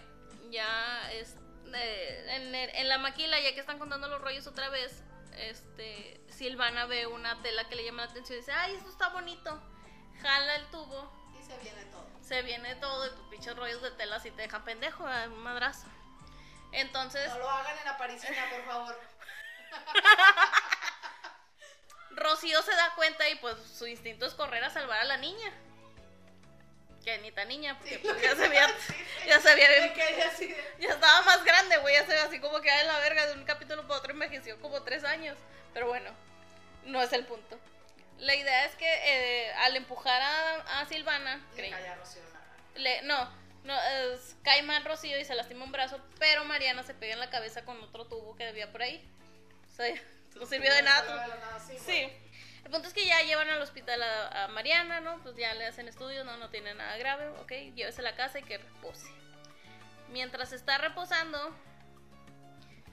ya 0.51 1.11
es 1.13 1.37
eh, 1.75 2.27
en, 2.31 2.55
en 2.55 2.89
la 2.89 2.99
maquila, 2.99 3.39
ya 3.41 3.55
que 3.55 3.61
están 3.61 3.79
contando 3.79 4.09
los 4.09 4.21
rollos 4.21 4.47
otra 4.47 4.69
vez, 4.69 5.03
este, 5.37 6.21
Silvana 6.31 6.87
ve 6.87 7.07
una 7.07 7.41
tela 7.43 7.69
que 7.69 7.77
le 7.77 7.85
llama 7.85 8.05
la 8.05 8.11
atención 8.11 8.37
y 8.37 8.41
dice, 8.41 8.53
ay, 8.53 8.75
esto 8.75 8.91
está 8.91 9.09
bonito. 9.09 9.63
Jala 10.23 10.57
el 10.57 10.67
tubo 10.71 11.13
Y 11.39 11.43
se 11.45 11.59
viene 11.59 11.85
todo. 11.87 12.07
se 12.23 12.43
viene 12.43 12.75
todo 12.77 13.07
y 13.07 13.11
tus 13.11 13.29
pinches 13.29 13.57
rollos 13.57 13.83
de 13.83 13.91
tela 13.93 14.17
así 14.17 14.31
te 14.31 14.43
dejan 14.43 14.65
pendejo, 14.65 15.05
un 15.05 15.43
madrazo. 15.43 15.87
Entonces, 16.73 17.29
No 17.31 17.39
lo 17.39 17.51
hagan 17.51 17.79
en 17.79 17.85
la 17.85 17.99
parisina, 17.99 18.51
por 18.51 18.65
favor. 18.65 19.01
Rocío 22.11 22.63
se 22.63 22.75
da 22.75 22.95
cuenta 22.95 23.29
y 23.29 23.37
pues 23.37 23.57
su 23.77 23.87
instinto 23.87 24.27
es 24.27 24.35
correr 24.35 24.63
a 24.65 24.71
salvar 24.71 25.01
a 25.01 25.05
la 25.05 25.17
niña. 25.17 25.53
Que 27.05 27.19
ni 27.19 27.31
tan 27.33 27.49
niña, 27.49 27.77
porque 27.79 27.97
Sí, 27.97 28.01
pues, 28.03 28.23
ya 28.23 28.35
se 28.35 28.49
sí. 28.49 29.27
ya 29.29 29.41
se 29.41 29.55
de. 29.55 30.57
ya 30.81 30.89
estaba 30.91 31.23
más 31.23 31.45
grande, 31.45 31.77
güey, 31.79 31.95
ya 31.95 32.07
se 32.07 32.13
ve 32.15 32.21
así 32.21 32.41
como 32.41 32.61
que 32.61 32.71
en 32.71 32.87
la 32.87 32.99
verga 33.01 33.27
de 33.27 33.35
un 33.35 33.45
capítulo 33.45 33.83
para 33.87 34.01
otro 34.01 34.13
envejeció 34.13 34.59
como 34.61 34.83
tres 34.83 35.05
años. 35.05 35.37
Pero 35.75 35.89
bueno, 35.89 36.11
no 36.85 37.03
es 37.03 37.13
el 37.13 37.27
punto. 37.27 37.59
La 38.19 38.35
idea 38.35 38.65
es 38.65 38.75
que 38.77 38.87
eh, 38.87 39.53
al 39.55 39.77
empujar 39.77 40.23
a, 40.23 40.81
a 40.81 40.87
Silvana, 40.87 41.45
Le 41.57 41.71
calla 41.71 41.93
a 41.93 41.97
Rocío. 41.97 42.23
Le, 42.77 43.03
no, 43.03 43.31
no 43.65 43.75
es- 43.83 44.37
cae 44.43 44.63
mal 44.63 44.85
Rocío 44.85 45.19
y 45.19 45.25
se 45.25 45.35
lastima 45.35 45.65
un 45.65 45.73
brazo, 45.73 46.01
pero 46.19 46.45
Mariana 46.45 46.85
se 46.85 46.95
pega 46.95 47.13
en 47.15 47.21
la 47.21 47.29
cabeza 47.31 47.65
con 47.65 47.83
otro 47.83 48.07
tubo 48.07 48.35
que 48.37 48.47
había 48.47 48.71
por 48.73 48.83
ahí. 48.83 49.07
O 49.73 49.77
sea, 49.77 49.95
no 50.37 50.47
sirvió 50.47 50.73
de 50.73 50.83
nada. 50.83 51.03
De 51.27 51.29
nada, 51.41 51.61
sí, 51.61 51.77
Sí. 51.85 52.13
El 52.65 52.71
punto 52.71 52.89
es 52.89 52.95
que 52.95 53.07
ya 53.07 53.23
llevan 53.23 53.49
al 53.51 53.61
hospital 53.63 54.03
a, 54.03 54.45
a 54.45 54.49
Mariana, 54.49 55.01
¿no? 55.01 55.19
Pues 55.23 55.37
ya 55.37 55.53
le 55.55 55.67
hacen 55.67 55.87
estudios, 55.87 56.25
no, 56.25 56.37
no 56.39 56.49
tiene 56.51 56.75
nada 56.75 56.97
grave, 56.97 57.29
ok. 57.41 57.75
Llévese 57.75 58.01
a 58.01 58.05
la 58.05 58.17
casa 58.17 58.39
y 58.39 58.43
que 58.43 58.59
repose. 58.59 59.07
Mientras 60.11 60.53
está 60.53 60.79
reposando 60.79 61.57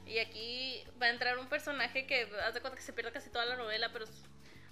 Y 0.06 0.20
aquí 0.20 0.84
va 1.02 1.06
a 1.06 1.10
entrar 1.10 1.38
un 1.38 1.48
personaje 1.48 2.06
que 2.06 2.30
haz 2.46 2.54
de 2.54 2.62
cuenta 2.62 2.76
que 2.78 2.84
se 2.84 2.92
pierde 2.94 3.12
casi 3.12 3.30
toda 3.30 3.46
la 3.46 3.56
novela, 3.56 3.90
pero 3.94 4.06
es, 4.06 4.12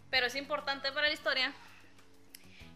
pero 0.10 0.26
es 0.28 0.36
importante 0.36 0.92
para 0.92 1.08
la 1.08 1.14
historia. 1.14 1.54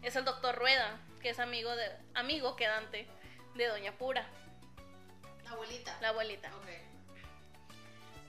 Es 0.02 0.16
el 0.16 0.24
doctor 0.24 0.54
Rueda, 0.56 0.98
que 1.20 1.30
es 1.30 1.38
amigo 1.40 1.74
de 1.76 1.90
amigo 2.14 2.56
quedante 2.56 3.06
de 3.54 3.66
Doña 3.66 3.92
Pura, 3.98 4.26
La 5.44 5.50
abuelita. 5.50 5.96
la 6.00 6.08
abuelita. 6.08 6.48
Ok. 6.56 6.68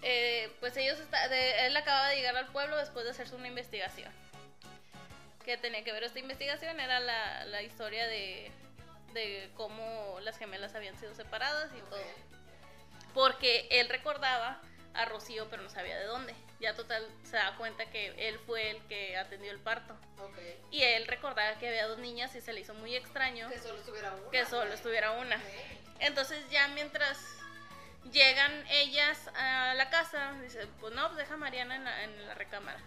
Eh, 0.08 0.52
pues 0.60 0.78
ellos 0.78 1.00
está, 1.00 1.28
de- 1.30 1.66
él 1.66 1.76
acaba 1.76 2.10
de 2.10 2.18
llegar 2.18 2.36
al 2.38 2.46
pueblo 2.52 2.78
después 2.78 3.06
de 3.06 3.12
hacerse 3.12 3.34
una 3.36 3.48
investigación. 3.48 4.12
Que 5.44 5.58
tenía 5.58 5.84
que 5.84 5.92
ver 5.92 6.04
esta 6.04 6.20
investigación 6.20 6.80
era 6.80 7.00
la, 7.00 7.46
la 7.46 7.64
historia 7.64 8.06
de, 8.06 8.52
de 9.14 9.50
cómo 9.56 10.20
las 10.22 10.38
gemelas 10.38 10.76
habían 10.76 10.96
sido 11.00 11.16
separadas 11.16 11.72
y 11.76 11.82
todo. 11.90 12.04
Porque 13.14 13.68
él 13.72 13.90
recordaba 13.90 14.62
a 14.94 15.06
Rocío, 15.06 15.48
pero 15.50 15.64
no 15.64 15.70
sabía 15.70 15.98
de 15.98 16.06
dónde. 16.06 16.36
Ya 16.60 16.74
total 16.74 17.06
se 17.24 17.38
da 17.38 17.56
cuenta 17.58 17.86
que 17.90 18.14
él 18.28 18.40
fue 18.46 18.70
el 18.72 18.82
que 18.88 19.18
atendió 19.18 19.52
el 19.52 19.60
parto. 19.60 19.96
Ok. 20.20 20.38
Y 20.72 20.84
él 20.84 21.08
recordaba 21.08 21.58
que 21.60 21.68
había 21.68 21.88
dos 21.88 21.98
niñas 22.00 22.34
y 22.36 22.42
se 22.42 22.54
le 22.54 22.62
hizo 22.62 22.74
muy 22.76 22.96
extraño 22.96 23.50
Que 23.50 23.60
solo 23.60 23.80
estuviera 23.80 24.14
una. 24.14 24.30
que 24.32 24.46
solo 24.46 24.74
estuviera 24.74 25.12
una. 25.12 25.42
Entonces 26.00 26.48
ya 26.50 26.68
mientras 26.70 27.18
llegan 28.12 28.66
ellas 28.70 29.30
a 29.36 29.74
la 29.76 29.90
casa, 29.90 30.34
dice, 30.42 30.68
pues 30.80 30.94
no, 30.94 31.06
pues 31.08 31.18
deja 31.18 31.34
a 31.34 31.38
Mariana 31.38 31.76
en 31.76 31.84
la, 31.84 32.04
en 32.04 32.28
la 32.28 32.34
recámara. 32.34 32.80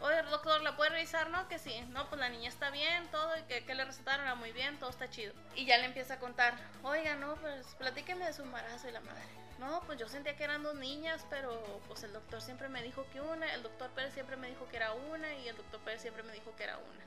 Oye, 0.00 0.20
doctor, 0.22 0.62
¿la 0.62 0.76
puede 0.76 0.90
revisar? 0.90 1.30
No, 1.30 1.46
que 1.48 1.60
sí. 1.60 1.80
No, 1.90 2.08
pues 2.08 2.20
la 2.20 2.28
niña 2.28 2.48
está 2.48 2.70
bien, 2.70 3.08
todo, 3.12 3.36
y 3.38 3.42
que, 3.44 3.64
que 3.64 3.74
le 3.74 3.84
recetaron, 3.84 4.26
ah, 4.26 4.34
muy 4.34 4.50
bien, 4.50 4.78
todo 4.78 4.90
está 4.90 5.08
chido. 5.08 5.32
Y 5.54 5.64
ya 5.64 5.78
le 5.78 5.84
empieza 5.84 6.14
a 6.14 6.18
contar, 6.18 6.54
oiga, 6.82 7.14
no, 7.14 7.36
pues 7.36 7.66
platíqueme 7.76 8.26
de 8.26 8.32
su 8.32 8.42
embarazo 8.42 8.88
y 8.88 8.92
la 8.92 9.00
madre. 9.00 9.22
No, 9.60 9.80
pues 9.86 9.96
yo 10.00 10.08
sentía 10.08 10.36
que 10.36 10.42
eran 10.42 10.64
dos 10.64 10.74
niñas, 10.74 11.24
pero 11.30 11.80
pues 11.86 12.02
el 12.02 12.12
doctor 12.12 12.42
siempre 12.42 12.68
me 12.68 12.82
dijo 12.82 13.06
que 13.12 13.20
una, 13.20 13.54
el 13.54 13.62
doctor 13.62 13.90
Pérez 13.90 14.12
siempre 14.12 14.36
me 14.36 14.48
dijo 14.48 14.68
que 14.68 14.76
era 14.76 14.92
una, 14.92 15.32
y 15.34 15.46
el 15.46 15.56
doctor 15.56 15.78
Pérez 15.82 16.02
siempre 16.02 16.24
me 16.24 16.32
dijo 16.32 16.52
que 16.56 16.64
era 16.64 16.78
una. 16.78 17.04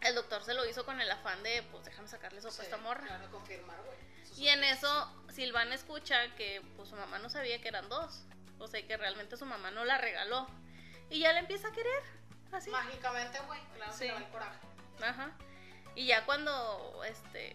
El 0.00 0.16
doctor 0.16 0.42
se 0.42 0.54
lo 0.54 0.66
hizo 0.66 0.84
con 0.84 1.00
el 1.00 1.10
afán 1.10 1.40
de, 1.44 1.62
pues 1.70 1.84
déjame 1.84 2.08
sacarle 2.08 2.40
sopa 2.40 2.54
a 2.54 2.56
Sí, 2.56 2.62
esta 2.62 2.76
morra. 2.78 3.06
Claro, 3.06 3.30
confirmar, 3.30 3.76
güey. 3.84 4.07
Y 4.38 4.48
en 4.48 4.62
es- 4.64 4.78
eso 4.78 5.12
Silvana 5.30 5.74
escucha 5.74 6.34
que 6.36 6.62
pues 6.76 6.88
su 6.88 6.96
mamá 6.96 7.18
no 7.18 7.28
sabía 7.28 7.60
que 7.60 7.68
eran 7.68 7.88
dos. 7.88 8.24
O 8.58 8.66
sea, 8.66 8.84
que 8.86 8.96
realmente 8.96 9.36
su 9.36 9.44
mamá 9.46 9.70
no 9.70 9.84
la 9.84 9.98
regaló. 9.98 10.48
Y 11.10 11.20
ya 11.20 11.32
la 11.32 11.40
empieza 11.40 11.68
a 11.68 11.72
querer. 11.72 12.02
Así. 12.52 12.70
Mágicamente, 12.70 13.38
güey. 13.46 13.60
Claro, 13.76 13.92
Sí. 13.92 13.98
se 13.98 14.04
le 14.06 14.12
va 14.12 14.18
el 14.18 14.28
coraje. 14.28 14.58
Ajá. 15.02 15.30
Y 15.94 16.06
ya 16.06 16.24
cuando 16.24 17.02
este 17.04 17.54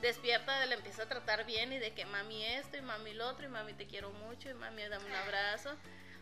despierta 0.00 0.64
le 0.66 0.74
empieza 0.74 1.04
a 1.04 1.08
tratar 1.08 1.44
bien 1.44 1.72
y 1.72 1.78
de 1.78 1.94
que 1.94 2.04
mami 2.06 2.44
esto 2.44 2.76
y 2.76 2.82
mami 2.82 3.14
lo 3.14 3.28
otro 3.28 3.46
y 3.46 3.48
mami 3.48 3.72
te 3.74 3.86
quiero 3.86 4.10
mucho 4.10 4.50
y 4.50 4.54
mami 4.54 4.82
dame 4.88 5.04
un 5.06 5.12
abrazo. 5.14 5.76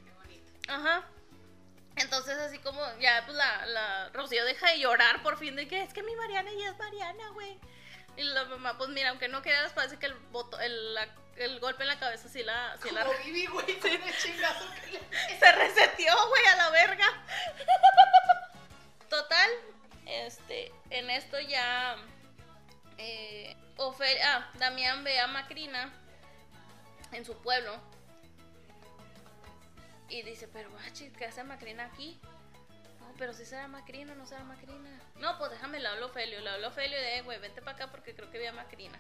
Qué 0.05 0.12
bonito. 0.12 0.53
Ajá. 0.69 1.05
Entonces 1.97 2.39
así 2.39 2.59
como 2.59 2.81
ya 3.01 3.23
pues 3.25 3.37
la, 3.37 3.67
la 3.67 4.09
Rocío 4.11 4.45
deja 4.45 4.71
de 4.71 4.79
llorar 4.81 5.23
por 5.23 5.39
fin 5.39 5.57
de 5.57 5.67
que 5.67 5.83
es 5.83 5.93
que 5.95 6.03
mi 6.03 6.15
Mariana 6.17 6.51
ya 6.59 6.71
es 6.71 6.79
Mariana, 6.79 7.29
güey. 7.31 7.59
Y 8.16 8.23
la 8.24 8.45
mamá, 8.45 8.77
pues 8.77 8.91
mira, 8.91 9.11
aunque 9.11 9.28
no 9.28 9.43
quieras, 9.43 9.73
parece 9.73 9.99
que 9.99 10.07
el, 10.07 10.15
boto- 10.32 10.61
el, 10.61 10.95
la- 10.95 11.09
el 11.37 11.59
golpe 11.61 11.82
en 11.85 11.89
la 11.89 11.99
cabeza 11.99 12.28
sí 12.28 12.43
la, 12.43 12.77
sí 12.82 12.91
la 12.91 13.05
Como 13.05 13.19
Vivi, 13.24 13.47
güey, 13.47 13.77
con 13.81 13.91
el 13.91 14.16
chingazo 14.19 14.65
que 14.85 14.91
le 14.93 15.01
se 15.39 15.53
reseteó, 15.53 16.15
güey, 16.28 16.45
a 16.47 16.57
la 16.57 16.70
verga. 16.70 17.07
Total, 19.09 19.51
este, 20.07 20.73
en 20.91 21.11
esto 21.11 21.39
ya 21.41 21.97
eh, 22.99 23.57
Ofe- 23.77 24.20
ah, 24.23 24.51
Damián 24.59 25.03
ve 25.05 25.19
a 25.20 25.27
Macrina 25.27 25.93
en 27.12 27.24
su 27.24 27.37
pueblo 27.41 27.81
y 30.09 30.23
dice, 30.23 30.49
pero 30.49 30.70
bachi, 30.73 31.11
¿qué 31.11 31.27
hace 31.27 31.43
Macrina 31.45 31.85
aquí? 31.87 32.20
Pero 33.21 33.35
si 33.35 33.45
será 33.45 33.69
Macrina, 33.69 34.15
no 34.15 34.25
será 34.27 34.43
Macrina. 34.45 34.99
No, 35.17 35.37
pues 35.37 35.51
déjame, 35.51 35.79
le 35.79 35.87
hablo 35.89 36.07
a 36.07 36.09
Ofelio, 36.09 36.41
le 36.41 36.49
hablo 36.49 36.69
y 36.75 36.89
de, 36.89 37.19
"Eh, 37.19 37.23
güey, 37.23 37.39
vente 37.39 37.61
para 37.61 37.77
acá 37.77 37.91
porque 37.91 38.15
creo 38.15 38.31
que 38.31 38.39
vi 38.39 38.47
a 38.47 38.53
Macrina. 38.53 38.99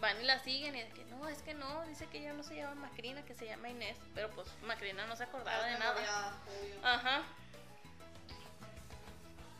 Van 0.00 0.18
y 0.18 0.24
la 0.24 0.38
siguen 0.38 0.74
y 0.74 0.82
de 0.82 0.88
que 0.88 1.04
no, 1.04 1.28
es 1.28 1.42
que 1.42 1.52
no, 1.52 1.84
dice 1.84 2.06
que 2.06 2.18
ella 2.20 2.32
no 2.32 2.42
se 2.42 2.56
llama 2.56 2.88
Macrina, 2.88 3.22
que 3.26 3.34
se 3.34 3.44
llama 3.46 3.68
Inés, 3.68 3.98
pero 4.14 4.30
pues 4.30 4.48
Macrina 4.62 5.06
no 5.06 5.14
se 5.14 5.24
acordaba 5.24 5.64
de 5.66 5.78
nada. 5.78 5.92
Memoria, 5.94 6.32
obvio. 6.48 6.86
Ajá. 6.86 7.22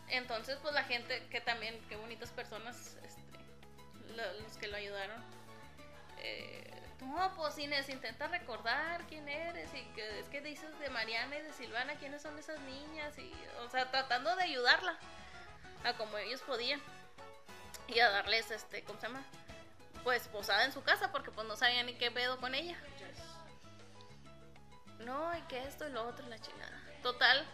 Entonces, 0.08 0.58
pues 0.62 0.74
la 0.74 0.84
gente, 0.84 1.22
que 1.30 1.40
también, 1.42 1.78
qué 1.90 1.96
bonitas 1.96 2.30
personas, 2.30 2.96
este, 3.04 3.22
lo- 4.16 4.40
los 4.40 4.56
que 4.56 4.66
lo 4.68 4.76
ayudaron. 4.78 5.22
Eh, 6.20 6.70
no, 7.02 7.32
pues 7.34 7.58
Inés, 7.58 7.88
intenta 7.88 8.28
recordar 8.28 9.04
quién 9.06 9.28
eres 9.28 9.72
y 9.74 9.82
que 9.94 10.20
es 10.20 10.28
que 10.28 10.40
dices 10.40 10.78
de 10.78 10.90
Mariana 10.90 11.36
y 11.36 11.42
de 11.42 11.52
Silvana, 11.52 11.94
quiénes 11.96 12.22
son 12.22 12.38
esas 12.38 12.60
niñas 12.60 13.18
y, 13.18 13.32
o 13.64 13.68
sea, 13.68 13.90
tratando 13.90 14.34
de 14.36 14.44
ayudarla 14.44 14.98
a 15.84 15.94
como 15.94 16.16
ellos 16.18 16.40
podían 16.42 16.80
y 17.88 18.00
a 18.00 18.10
darles, 18.10 18.50
este, 18.50 18.82
¿cómo 18.84 19.00
se 19.00 19.08
llama? 19.08 19.22
Pues 20.04 20.28
posada 20.28 20.64
en 20.64 20.72
su 20.72 20.82
casa 20.82 21.12
porque 21.12 21.30
pues 21.30 21.46
no 21.46 21.56
sabían 21.56 21.86
ni 21.86 21.94
qué 21.94 22.10
pedo 22.10 22.38
con 22.38 22.54
ella. 22.54 22.78
No, 25.00 25.36
y 25.36 25.42
que 25.42 25.62
esto 25.64 25.88
y 25.88 25.92
lo 25.92 26.06
otro 26.06 26.26
la 26.28 26.38
chingada. 26.38 26.80
Total, 27.02 27.44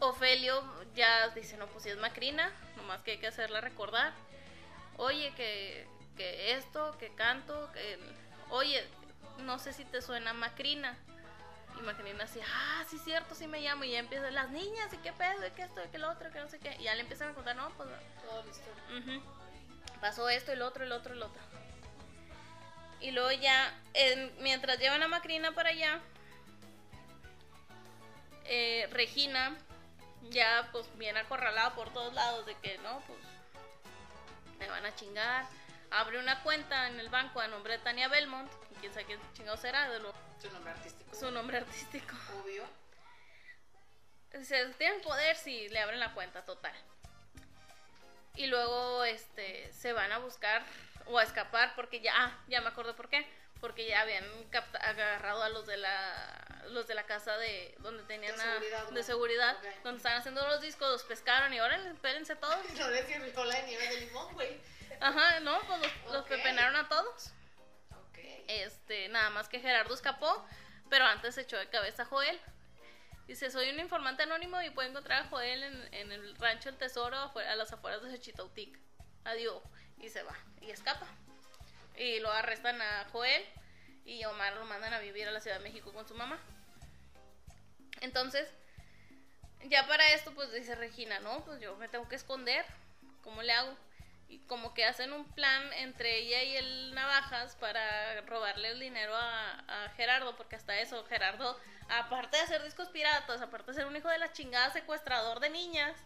Ofelio 0.00 0.62
ya 0.94 1.28
dice, 1.30 1.56
no, 1.56 1.66
pues 1.66 1.84
si 1.84 1.90
es 1.90 1.96
Macrina, 1.96 2.52
nomás 2.76 3.02
que 3.02 3.12
hay 3.12 3.18
que 3.18 3.26
hacerla 3.26 3.60
recordar. 3.60 4.12
Oye, 4.96 5.32
que, 5.34 5.88
que 6.16 6.52
esto, 6.52 6.96
que 6.98 7.14
canto, 7.14 7.70
que... 7.72 7.98
Oye, 8.50 8.86
no 9.38 9.58
sé 9.58 9.72
si 9.72 9.84
te 9.84 10.02
suena 10.02 10.32
Macrina. 10.32 10.96
Y 11.78 11.82
Macrina 11.82 12.24
así, 12.24 12.40
ah, 12.40 12.84
sí, 12.88 12.98
cierto, 12.98 13.34
sí 13.34 13.46
me 13.46 13.60
llamo. 13.60 13.84
Y 13.84 13.92
ya 13.92 13.98
empiezan 14.00 14.34
las 14.34 14.50
niñas, 14.50 14.92
y 14.92 14.96
qué 14.98 15.12
pedo, 15.12 15.46
y 15.46 15.50
que 15.52 15.62
esto, 15.62 15.84
y 15.84 15.88
que 15.88 15.98
lo 15.98 16.10
otro, 16.10 16.30
que 16.32 16.40
no 16.40 16.48
sé 16.48 16.58
qué. 16.58 16.76
Y 16.80 16.84
ya 16.84 16.94
le 16.94 17.02
empiezan 17.02 17.30
a 17.30 17.34
contar, 17.34 17.54
no, 17.56 17.68
pues 17.70 17.88
historia. 18.50 19.18
Ujú. 19.18 19.22
Pasó 20.00 20.28
esto, 20.28 20.52
el 20.52 20.62
otro, 20.62 20.84
el 20.84 20.92
otro, 20.92 21.14
el 21.14 21.22
otro. 21.22 21.40
Y 23.00 23.12
luego 23.12 23.30
ya, 23.32 23.72
en- 23.94 24.34
mientras 24.42 24.78
llevan 24.78 25.02
a 25.02 25.08
Macrina 25.08 25.52
para 25.52 25.70
allá, 25.70 26.00
eh, 28.44 28.88
Regina 28.92 29.56
ya 30.30 30.68
pues 30.72 30.86
bien 30.98 31.16
acorralada 31.16 31.74
por 31.74 31.92
todos 31.92 32.12
lados 32.14 32.44
de 32.46 32.54
que 32.56 32.76
no, 32.78 33.00
pues 33.06 33.18
me 34.58 34.68
van 34.68 34.84
a 34.84 34.94
chingar. 34.94 35.46
Abre 35.90 36.18
una 36.18 36.42
cuenta 36.42 36.88
en 36.88 36.98
el 36.98 37.08
banco 37.08 37.40
a 37.40 37.46
nombre 37.48 37.74
de 37.74 37.78
Tania 37.84 38.08
Belmont, 38.08 38.50
quién 38.78 38.92
sabe 38.92 39.06
quién 39.06 39.20
chingado 39.34 39.56
será, 39.56 39.88
de 39.90 39.98
lo- 40.00 40.14
Su 40.40 40.50
nombre 40.50 40.72
artístico. 40.72 41.14
su 41.16 41.30
nombre 41.30 41.56
artístico. 41.58 42.14
Obvio. 42.42 42.64
Se 44.42 44.66
tienen 44.74 45.00
poder 45.00 45.36
si 45.36 45.68
le 45.68 45.80
abren 45.80 46.00
la 46.00 46.12
cuenta 46.14 46.44
total. 46.44 46.74
Y 48.34 48.46
luego 48.46 49.04
este 49.04 49.72
se 49.72 49.92
van 49.92 50.12
a 50.12 50.18
buscar 50.18 50.62
o 51.06 51.18
a 51.18 51.22
escapar 51.22 51.74
porque 51.74 52.00
ya 52.00 52.12
ah, 52.16 52.38
ya 52.46 52.60
me 52.60 52.68
acuerdo 52.68 52.94
por 52.94 53.08
qué, 53.08 53.26
porque 53.60 53.86
ya 53.88 54.02
habían 54.02 54.24
capta- 54.50 54.78
agarrado 54.78 55.42
a 55.42 55.48
los 55.48 55.66
de 55.66 55.76
la 55.78 56.44
los 56.68 56.86
de 56.86 56.94
la 56.94 57.04
casa 57.06 57.36
de 57.38 57.74
donde 57.78 58.02
tenían 58.04 58.36
De 58.36 58.42
a- 58.42 58.44
seguridad, 58.52 58.84
de 58.84 58.90
güey. 58.92 59.02
seguridad, 59.02 59.56
donde 59.82 59.96
estaban 59.96 60.18
haciendo 60.18 60.46
los 60.46 60.60
discos, 60.60 60.88
los 60.90 61.02
pescaron 61.04 61.52
y 61.54 61.58
ahora 61.58 61.76
espérense 61.90 62.36
todos. 62.36 62.56
No 62.78 62.90
le 62.90 63.06
sirve 63.06 63.32
la 63.44 63.60
nieve 63.62 63.88
de 63.88 64.00
limón, 64.02 64.32
güey. 64.34 64.60
Ajá, 65.00 65.40
no, 65.40 65.58
pues 65.62 65.80
los, 65.80 66.12
los 66.12 66.22
Ok. 66.22 66.28
pepenaron 66.28 66.76
a 66.76 66.88
todos. 66.88 67.32
Este, 68.48 69.08
nada 69.08 69.30
más 69.30 69.48
que 69.48 69.60
Gerardo 69.60 69.94
escapó, 69.94 70.46
pero 70.88 71.04
antes 71.04 71.34
se 71.34 71.42
echó 71.42 71.58
de 71.58 71.68
cabeza 71.68 72.02
a 72.02 72.06
Joel. 72.06 72.40
Dice, 73.26 73.50
soy 73.50 73.68
un 73.70 73.78
informante 73.78 74.22
anónimo 74.22 74.62
y 74.62 74.70
puedo 74.70 74.88
encontrar 74.88 75.22
a 75.22 75.28
Joel 75.28 75.62
en, 75.92 76.12
el 76.12 76.34
rancho 76.36 76.70
El 76.70 76.78
Tesoro 76.78 77.16
a 77.16 77.54
las 77.56 77.72
afueras 77.72 78.02
de 78.02 78.10
Xochitautic. 78.10 78.78
Adiós. 79.24 79.62
Y 79.98 80.08
se 80.08 80.22
va. 80.22 80.34
Y 80.62 80.70
escapa. 80.70 81.06
Y 81.96 82.20
lo 82.20 82.30
arrestan 82.30 82.80
a 82.80 83.06
Joel 83.12 83.44
y 84.04 84.24
Omar 84.24 84.54
lo 84.54 84.64
mandan 84.64 84.94
a 84.94 85.00
vivir 85.00 85.28
a 85.28 85.30
la 85.30 85.40
Ciudad 85.40 85.58
de 85.58 85.64
México 85.64 85.92
con 85.92 86.08
su 86.08 86.14
mamá. 86.14 86.38
Entonces, 88.00 88.48
ya 89.64 89.86
para 89.86 90.12
esto, 90.14 90.32
pues 90.32 90.50
dice 90.52 90.74
Regina, 90.74 91.20
no, 91.20 91.44
pues 91.44 91.60
yo 91.60 91.76
me 91.76 91.88
tengo 91.88 92.08
que 92.08 92.16
esconder. 92.16 92.64
¿Cómo 93.22 93.42
le 93.42 93.52
hago? 93.52 93.76
Y 94.28 94.40
como 94.40 94.74
que 94.74 94.84
hacen 94.84 95.12
un 95.14 95.24
plan 95.32 95.72
entre 95.74 96.18
ella 96.18 96.42
y 96.42 96.56
el 96.56 96.94
Navajas 96.94 97.56
para 97.56 98.20
robarle 98.22 98.68
el 98.70 98.80
dinero 98.80 99.16
a, 99.16 99.84
a 99.86 99.88
Gerardo, 99.96 100.36
porque 100.36 100.56
hasta 100.56 100.78
eso, 100.80 101.02
Gerardo, 101.06 101.58
aparte 101.88 102.36
de 102.36 102.42
hacer 102.42 102.62
discos 102.62 102.88
piratas, 102.88 103.40
aparte 103.40 103.70
de 103.70 103.74
ser 103.76 103.86
un 103.86 103.96
hijo 103.96 104.08
de 104.08 104.18
la 104.18 104.30
chingada 104.32 104.70
secuestrador 104.70 105.40
de 105.40 105.48
niñas, 105.48 105.96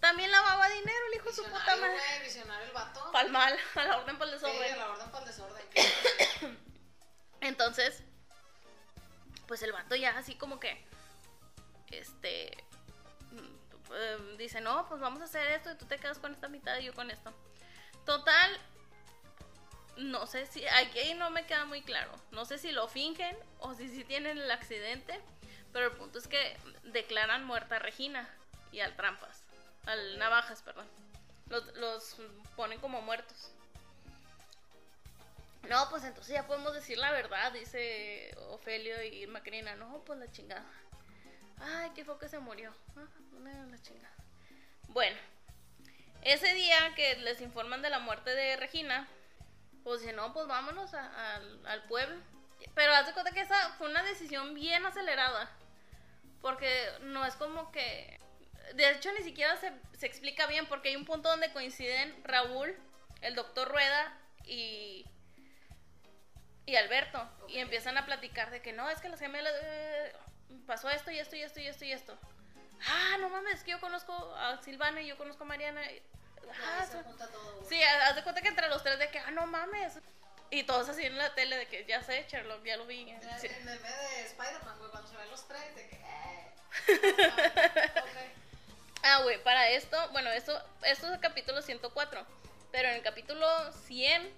también 0.00 0.30
lavaba 0.30 0.68
dinero 0.68 0.98
el 1.10 1.14
hijo 1.16 1.30
de 1.30 1.34
su 1.34 1.44
puta 1.44 1.76
madre. 1.76 1.98
visionario 2.22 2.66
el 2.66 2.72
vato. 2.72 3.10
Pal 3.10 3.30
mal, 3.30 3.58
a 3.74 3.84
la 3.84 3.98
orden 3.98 4.18
para 4.18 4.30
el 4.32 4.38
Sí, 4.38 4.44
desorden. 4.46 4.78
la 4.78 4.90
orden 4.90 5.10
para 5.10 5.24
el 5.24 5.26
desorden. 5.30 6.58
Entonces, 7.40 8.02
pues 9.46 9.62
el 9.62 9.72
vato 9.72 9.96
ya 9.96 10.10
así 10.18 10.34
como 10.36 10.60
que, 10.60 10.84
este, 11.90 12.52
eh, 13.92 14.36
dice, 14.38 14.60
no, 14.60 14.86
pues 14.88 15.00
vamos 15.00 15.20
a 15.20 15.24
hacer 15.24 15.46
esto 15.48 15.70
y 15.70 15.76
tú 15.76 15.86
te 15.86 15.98
quedas 15.98 16.18
con 16.18 16.32
esta 16.32 16.48
mitad 16.48 16.78
y 16.78 16.84
yo 16.84 16.94
con 16.94 17.10
esto. 17.10 17.32
Total, 18.04 18.58
no 19.96 20.26
sé 20.26 20.46
si, 20.46 20.66
aquí 20.66 21.14
no 21.14 21.30
me 21.30 21.46
queda 21.46 21.64
muy 21.64 21.82
claro, 21.82 22.12
no 22.30 22.44
sé 22.44 22.58
si 22.58 22.72
lo 22.72 22.88
fingen 22.88 23.36
o 23.58 23.74
si 23.74 23.88
sí 23.88 24.04
tienen 24.04 24.38
el 24.38 24.50
accidente, 24.50 25.20
pero 25.72 25.86
el 25.86 25.92
punto 25.92 26.18
es 26.18 26.28
que 26.28 26.56
declaran 26.84 27.44
muerta 27.44 27.76
a 27.76 27.78
Regina 27.80 28.28
y 28.72 28.80
al 28.80 28.96
Trampas, 28.96 29.42
al 29.86 30.18
Navajas, 30.18 30.62
perdón. 30.62 30.86
Los, 31.48 31.64
los 31.76 32.16
ponen 32.56 32.78
como 32.78 33.00
muertos. 33.00 33.52
No, 35.68 35.88
pues 35.90 36.04
entonces 36.04 36.32
ya 36.32 36.46
podemos 36.46 36.72
decir 36.74 36.98
la 36.98 37.10
verdad, 37.10 37.52
dice 37.52 38.34
Ofelio 38.48 39.02
y 39.02 39.26
Macrina. 39.26 39.74
No, 39.76 40.02
pues 40.04 40.18
la 40.18 40.30
chingada. 40.30 40.64
Ay, 41.60 41.90
qué 41.94 42.04
fue 42.04 42.18
que 42.18 42.28
se 42.28 42.38
murió. 42.38 42.74
Ah, 42.96 43.06
la 43.70 43.78
chingada. 43.82 44.14
Bueno, 44.88 45.16
ese 46.22 46.52
día 46.54 46.94
que 46.96 47.16
les 47.16 47.40
informan 47.40 47.82
de 47.82 47.90
la 47.90 47.98
muerte 47.98 48.30
de 48.34 48.56
Regina, 48.56 49.08
pues 49.84 50.02
si 50.02 50.12
no, 50.12 50.32
pues 50.32 50.46
vámonos 50.46 50.94
a- 50.94 51.36
al, 51.36 51.66
al 51.66 51.82
pueblo. 51.84 52.20
Pero 52.74 52.92
haz 52.94 53.06
de 53.06 53.12
cuenta 53.12 53.32
que 53.32 53.40
esa 53.40 53.72
fue 53.78 53.88
una 53.88 54.02
decisión 54.02 54.54
bien 54.54 54.84
acelerada. 54.86 55.50
Porque 56.40 56.70
no 57.02 57.24
es 57.26 57.34
como 57.36 57.70
que. 57.72 58.18
De 58.74 58.90
hecho, 58.90 59.10
ni 59.12 59.24
siquiera 59.24 59.56
se, 59.56 59.72
se 59.96 60.06
explica 60.06 60.46
bien, 60.46 60.66
porque 60.66 60.90
hay 60.90 60.96
un 60.96 61.04
punto 61.06 61.28
donde 61.30 61.52
coinciden 61.52 62.14
Raúl, 62.24 62.76
el 63.22 63.34
doctor 63.34 63.68
Rueda 63.68 64.16
y. 64.44 65.04
y 66.66 66.76
Alberto. 66.76 67.28
Y 67.48 67.58
empiezan 67.58 67.96
a 67.96 68.06
platicar 68.06 68.50
de 68.50 68.62
que 68.62 68.72
no, 68.72 68.88
es 68.90 69.00
que 69.00 69.08
las 69.08 69.20
gemelas. 69.20 69.52
eh, 69.62 70.12
pasó 70.66 70.88
esto 70.90 71.10
y 71.10 71.18
esto 71.18 71.36
y 71.36 71.42
esto 71.42 71.60
y 71.60 71.66
esto 71.66 71.84
y 71.84 71.92
esto. 71.92 72.18
Ah, 72.86 73.16
no 73.20 73.28
mames, 73.28 73.54
es 73.54 73.64
que 73.64 73.72
yo 73.72 73.80
conozco 73.80 74.12
a 74.36 74.62
Silvana 74.62 75.00
y 75.02 75.06
yo 75.08 75.16
conozco 75.18 75.44
a 75.44 75.46
Mariana. 75.46 75.82
Ah, 76.64 76.84
se 76.86 77.02
todo. 77.02 77.64
Sí, 77.68 77.82
haz 77.82 78.14
de 78.16 78.22
cuenta 78.22 78.40
que 78.40 78.48
entre 78.48 78.68
los 78.68 78.82
tres 78.82 78.98
de 78.98 79.10
que, 79.10 79.18
ah, 79.18 79.30
no 79.32 79.46
mames. 79.46 79.94
Y 80.50 80.62
todos 80.62 80.88
así 80.88 81.04
en 81.04 81.18
la 81.18 81.34
tele 81.34 81.56
de 81.58 81.66
que 81.66 81.84
ya 81.84 82.02
sé, 82.02 82.24
Sherlock, 82.28 82.64
ya 82.64 82.76
lo 82.76 82.86
vi. 82.86 83.10
En 83.10 83.20
Sí. 83.38 83.48
el 83.48 83.64
meme 83.64 83.88
de 83.88 84.26
Spider-Man, 84.26 84.78
güey, 84.78 84.90
cuando 84.90 85.10
se 85.10 85.16
ven 85.16 85.30
los 85.30 85.46
tres, 85.46 85.74
de 85.74 85.88
que. 85.88 85.96
Eh. 85.96 86.52
ok. 88.02 88.18
Ah, 89.04 89.22
güey, 89.22 89.40
para 89.44 89.68
esto, 89.70 89.96
bueno, 90.10 90.28
esto, 90.32 90.52
esto 90.82 91.06
es 91.06 91.12
el 91.12 91.20
capítulo 91.20 91.62
104. 91.62 92.26
Pero 92.72 92.88
en 92.88 92.96
el 92.96 93.02
capítulo 93.02 93.46
100 93.86 94.28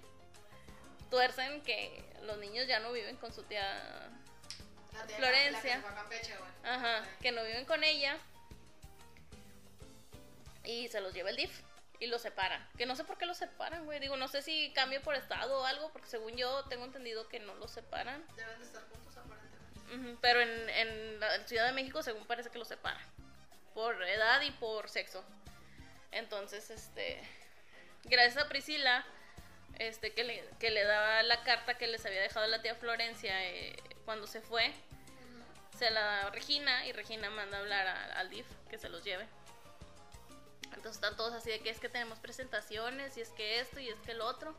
tuercen 1.09 1.61
que 1.63 2.03
los 2.21 2.37
niños 2.37 2.67
ya 2.67 2.79
no 2.79 2.91
viven 2.91 3.17
con 3.17 3.33
su 3.33 3.41
tía. 3.43 4.09
La 4.93 5.05
Florencia. 5.05 5.77
la 5.77 5.81
que 5.81 5.87
a 5.87 5.95
Campeche. 5.95 6.33
Ajá, 6.63 7.03
que 7.21 7.31
no 7.31 7.43
viven 7.43 7.65
con 7.65 7.83
ella. 7.83 8.17
Y 10.63 10.87
se 10.89 11.01
los 11.01 11.13
lleva 11.13 11.29
el 11.29 11.35
DIF. 11.35 11.61
Y 11.99 12.07
los 12.07 12.21
separan. 12.21 12.67
Que 12.77 12.85
no 12.85 12.95
sé 12.95 13.03
por 13.03 13.17
qué 13.17 13.25
los 13.25 13.37
separan, 13.37 13.85
güey. 13.85 13.99
Digo, 13.99 14.17
no 14.17 14.27
sé 14.27 14.41
si 14.41 14.71
cambia 14.73 15.01
por 15.01 15.15
estado 15.15 15.59
o 15.59 15.65
algo. 15.65 15.91
Porque 15.91 16.07
según 16.07 16.35
yo 16.35 16.63
tengo 16.65 16.85
entendido 16.85 17.27
que 17.27 17.39
no 17.39 17.53
los 17.55 17.71
separan. 17.71 18.25
Deben 18.35 18.57
de 18.57 18.65
estar 18.65 18.83
juntos, 18.89 19.15
aparentemente. 19.17 20.17
Pero 20.21 20.41
en, 20.41 20.69
en 20.69 21.19
la 21.19 21.47
Ciudad 21.47 21.67
de 21.67 21.73
México, 21.73 22.01
según 22.01 22.25
parece 22.25 22.49
que 22.49 22.57
los 22.57 22.67
separan. 22.67 23.03
Por 23.75 24.01
edad 24.03 24.41
y 24.41 24.51
por 24.51 24.89
sexo. 24.89 25.23
Entonces, 26.11 26.69
este. 26.71 27.21
Gracias 28.05 28.43
a 28.43 28.49
Priscila, 28.49 29.05
este, 29.87 30.13
que 30.13 30.23
le, 30.23 30.43
que 30.59 30.69
le 30.69 30.83
daba 30.83 31.23
la 31.23 31.43
carta 31.43 31.77
que 31.77 31.87
les 31.87 32.05
había 32.05 32.21
dejado 32.21 32.45
la 32.47 32.61
tía 32.61 32.75
Florencia 32.75 33.43
eh, 33.47 33.75
cuando 34.05 34.27
se 34.27 34.41
fue. 34.41 34.71
Se 35.77 35.89
la 35.89 36.01
da 36.01 36.27
a 36.27 36.29
Regina 36.29 36.85
y 36.85 36.91
Regina 36.91 37.29
manda 37.31 37.57
a 37.57 37.61
hablar 37.61 37.87
al 37.87 38.29
DIF 38.29 38.45
que 38.69 38.77
se 38.77 38.89
los 38.89 39.03
lleve. 39.03 39.27
Entonces 40.65 40.93
están 40.93 41.15
todos 41.17 41.33
así 41.33 41.49
de 41.49 41.59
que 41.61 41.71
es 41.71 41.79
que 41.79 41.89
tenemos 41.89 42.19
presentaciones 42.19 43.17
y 43.17 43.21
es 43.21 43.29
que 43.29 43.59
esto 43.59 43.79
y 43.79 43.89
es 43.89 43.99
que 44.01 44.11
el 44.11 44.21
otro. 44.21 44.55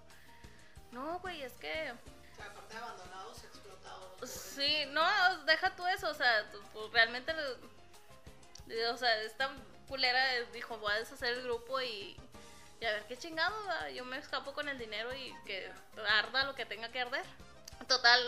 No, 0.90 1.20
güey, 1.20 1.42
es 1.42 1.52
que 1.54 1.92
O 1.92 2.36
sea, 2.36 2.46
aparte 2.46 2.74
de 2.74 2.80
abandonados, 2.80 3.44
explotados. 3.44 4.12
pobres. 4.14 4.30
Sí, 4.30 4.84
no, 4.90 5.04
deja 5.44 5.74
tú 5.76 5.86
eso, 5.86 6.10
o 6.10 6.14
sea, 6.14 6.50
pues, 6.72 6.92
realmente, 6.92 7.32
eh, 8.68 8.86
o 8.88 8.96
sea, 8.96 9.22
esta 9.22 9.50
culera 9.88 10.40
dijo, 10.52 10.76
voy 10.78 10.92
a 10.92 10.98
deshacer 10.98 11.34
el 11.34 11.42
grupo 11.44 11.80
y, 11.80 12.16
y 12.82 12.84
a 12.84 12.90
ver 12.94 13.04
qué 13.06 13.16
chingado, 13.16 13.54
va, 13.68 13.90
yo 13.90 14.04
me 14.04 14.18
escapo 14.18 14.52
con 14.54 14.68
el 14.68 14.76
dinero 14.76 15.14
y 15.14 15.32
que 15.46 15.70
arda 16.18 16.42
lo 16.42 16.56
que 16.56 16.66
tenga 16.66 16.88
que 16.88 17.00
arder. 17.00 17.24
Total, 17.86 18.20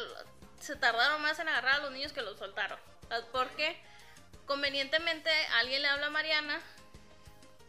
se 0.60 0.76
tardaron 0.76 1.20
más 1.22 1.40
en 1.40 1.48
agarrar 1.48 1.80
a 1.80 1.82
los 1.82 1.90
niños 1.90 2.12
que 2.12 2.22
los 2.22 2.38
soltaron, 2.38 2.78
porque 3.32 3.76
convenientemente 4.46 5.28
alguien 5.58 5.82
le 5.82 5.88
habla 5.88 6.06
a 6.06 6.10
Mariana, 6.10 6.60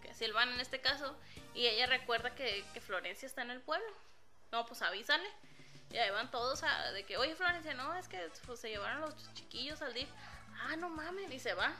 que 0.03 0.11
es 0.11 0.17
Silvana 0.17 0.53
en 0.53 0.59
este 0.59 0.79
caso, 0.79 1.17
y 1.55 1.65
ella 1.65 1.87
recuerda 1.87 2.35
que, 2.35 2.63
que 2.71 2.81
Florencia 2.81 3.25
está 3.25 3.41
en 3.41 3.49
el 3.49 3.61
pueblo. 3.61 3.91
No, 4.51 4.67
pues 4.67 4.83
avísale. 4.83 5.27
Y 5.89 5.97
ahí 5.97 6.11
van 6.11 6.29
todos 6.29 6.61
a, 6.61 6.91
de 6.91 7.03
que, 7.03 7.17
oye 7.17 7.35
Florencia, 7.35 7.73
no, 7.73 7.95
es 7.95 8.07
que 8.07 8.29
pues, 8.45 8.59
se 8.59 8.69
llevaron 8.69 9.01
los 9.01 9.33
chiquillos 9.33 9.81
al 9.81 9.95
DIF. 9.95 10.09
Ah, 10.59 10.75
no 10.75 10.89
mames, 10.89 11.31
y 11.31 11.39
se 11.39 11.55
va. 11.55 11.73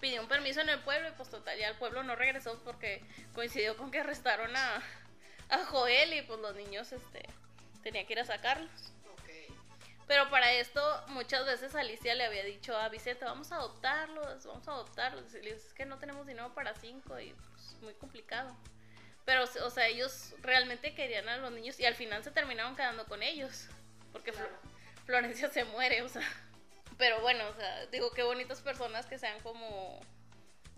Pidió 0.00 0.22
un 0.22 0.28
permiso 0.28 0.60
en 0.60 0.70
el 0.70 0.80
pueblo 0.80 1.08
y 1.08 1.12
pues 1.12 1.28
total, 1.28 1.58
ya 1.58 1.68
el 1.68 1.76
pueblo 1.76 2.02
no 2.02 2.16
regresó 2.16 2.58
porque 2.64 3.02
coincidió 3.34 3.76
con 3.76 3.90
que 3.90 4.00
arrestaron 4.00 4.56
a, 4.56 4.82
a 5.50 5.64
Joel 5.66 6.14
y 6.14 6.22
pues 6.22 6.40
los 6.40 6.54
niños 6.54 6.92
este, 6.92 7.22
tenían 7.82 8.06
que 8.06 8.14
ir 8.14 8.20
a 8.20 8.24
sacarlos. 8.24 8.92
Pero 10.10 10.28
para 10.28 10.52
esto 10.54 10.82
muchas 11.06 11.46
veces 11.46 11.72
Alicia 11.76 12.16
le 12.16 12.24
había 12.24 12.42
dicho 12.42 12.76
a 12.76 12.88
Vicente, 12.88 13.24
vamos 13.24 13.52
a 13.52 13.56
adoptarlos, 13.56 14.44
vamos 14.44 14.66
a 14.66 14.72
adoptarlos. 14.72 15.32
Y 15.34 15.42
le 15.42 15.54
dice, 15.54 15.68
es 15.68 15.72
que 15.72 15.86
no 15.86 15.98
tenemos 15.98 16.26
dinero 16.26 16.52
para 16.52 16.74
cinco 16.74 17.20
y 17.20 17.32
pues 17.32 17.76
muy 17.80 17.94
complicado. 17.94 18.56
Pero, 19.24 19.44
o 19.44 19.70
sea, 19.70 19.86
ellos 19.86 20.34
realmente 20.42 20.96
querían 20.96 21.28
a 21.28 21.36
los 21.36 21.52
niños 21.52 21.78
y 21.78 21.86
al 21.86 21.94
final 21.94 22.24
se 22.24 22.32
terminaron 22.32 22.74
quedando 22.74 23.06
con 23.06 23.22
ellos. 23.22 23.68
Porque. 24.10 24.32
Florencia 25.06 25.48
se 25.48 25.62
muere, 25.62 26.02
o 26.02 26.08
sea. 26.08 26.26
Pero 27.00 27.20
bueno, 27.20 27.48
o 27.48 27.54
sea, 27.54 27.86
digo, 27.86 28.12
qué 28.12 28.22
bonitas 28.22 28.60
personas 28.60 29.06
que 29.06 29.18
sean 29.18 29.40
como 29.40 29.98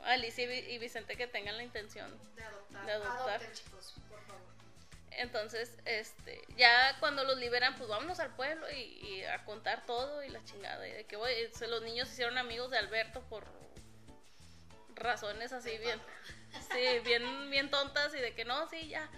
Alicia 0.04 0.44
y 0.44 0.46
Vi- 0.46 0.72
y 0.72 0.78
Vicente 0.78 1.16
que 1.16 1.26
tengan 1.26 1.56
la 1.58 1.62
intención 1.64 2.10
De 2.34 2.42
adoptar. 2.44 2.86
De 2.86 2.92
adoptar. 2.92 3.28
Adopten, 3.28 3.52
chicos, 3.52 3.94
por 4.08 4.20
favor. 4.24 4.40
Entonces, 5.10 5.76
este, 5.84 6.40
ya 6.56 6.96
cuando 7.00 7.24
los 7.24 7.36
liberan, 7.38 7.74
pues 7.76 7.88
vámonos 7.90 8.18
al 8.20 8.34
pueblo 8.34 8.70
y, 8.70 8.76
y 9.06 9.24
a 9.24 9.44
contar 9.44 9.84
todo 9.84 10.22
y 10.24 10.30
la 10.30 10.42
chingada. 10.44 10.88
Y 10.88 10.92
de 10.92 11.04
que 11.04 11.18
se- 11.52 11.66
los 11.66 11.82
niños 11.82 12.08
se 12.08 12.14
hicieron 12.14 12.38
amigos 12.38 12.70
de 12.70 12.78
Alberto 12.78 13.20
por 13.28 13.44
razones 14.94 15.52
así 15.52 15.76
bien, 15.78 16.00
sí, 16.72 17.00
bien, 17.04 17.50
bien 17.50 17.70
tontas 17.70 18.14
y 18.14 18.18
de 18.18 18.34
que 18.34 18.44
no, 18.44 18.68
sí, 18.70 18.88
ya. 18.88 19.10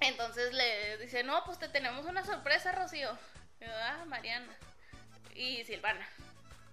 Entonces 0.00 0.52
le 0.52 0.98
dice, 0.98 1.22
no, 1.22 1.44
pues 1.44 1.58
te 1.58 1.68
tenemos 1.68 2.06
una 2.06 2.24
sorpresa, 2.24 2.72
Rocío. 2.72 3.16
Y 3.60 3.64
yo, 3.66 3.70
ah, 3.72 4.04
Mariana. 4.06 4.56
Y 5.40 5.64
Silvana. 5.64 6.06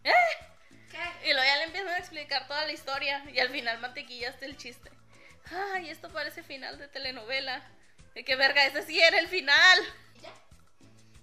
¿Eh? 0.04 0.12
¿Qué? 0.92 1.30
Y 1.30 1.34
luego 1.34 1.46
ya 1.46 1.56
le 1.56 1.64
empiezan 1.64 1.94
a 1.94 1.98
explicar 2.00 2.48
toda 2.48 2.66
la 2.66 2.74
historia 2.74 3.24
y 3.32 3.40
al 3.40 3.50
final 3.50 3.80
mantequillaste 3.80 4.46
el 4.46 4.58
chiste. 4.58 4.92
Ay, 5.74 5.90
esto 5.90 6.12
parece 6.12 6.44
final 6.44 6.78
de 6.78 6.90
telenovela. 6.90 7.66
De 8.14 8.26
que 8.26 8.36
verga, 8.36 8.66
ese 8.66 8.84
sí 8.84 9.00
era 9.00 9.20
el 9.20 9.30
final. 9.30 9.80
¿Y 10.16 10.20
ya? 10.20 10.34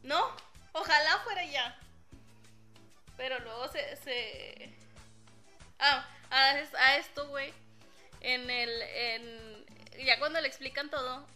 No, 0.02 0.34
ojalá 0.72 1.18
fuera 1.18 1.44
ya. 1.44 1.78
Pero 3.18 3.38
luego 3.40 3.68
se... 3.68 3.96
se... 3.96 4.74
Ah, 5.78 6.08
a, 6.30 6.50
a 6.78 6.96
esto, 6.96 7.28
güey. 7.28 7.52
En 8.20 8.48
el... 8.48 8.82
En... 8.82 9.66
Ya 10.06 10.18
cuando 10.18 10.40
le 10.40 10.48
explican 10.48 10.88
todo, 10.88 11.28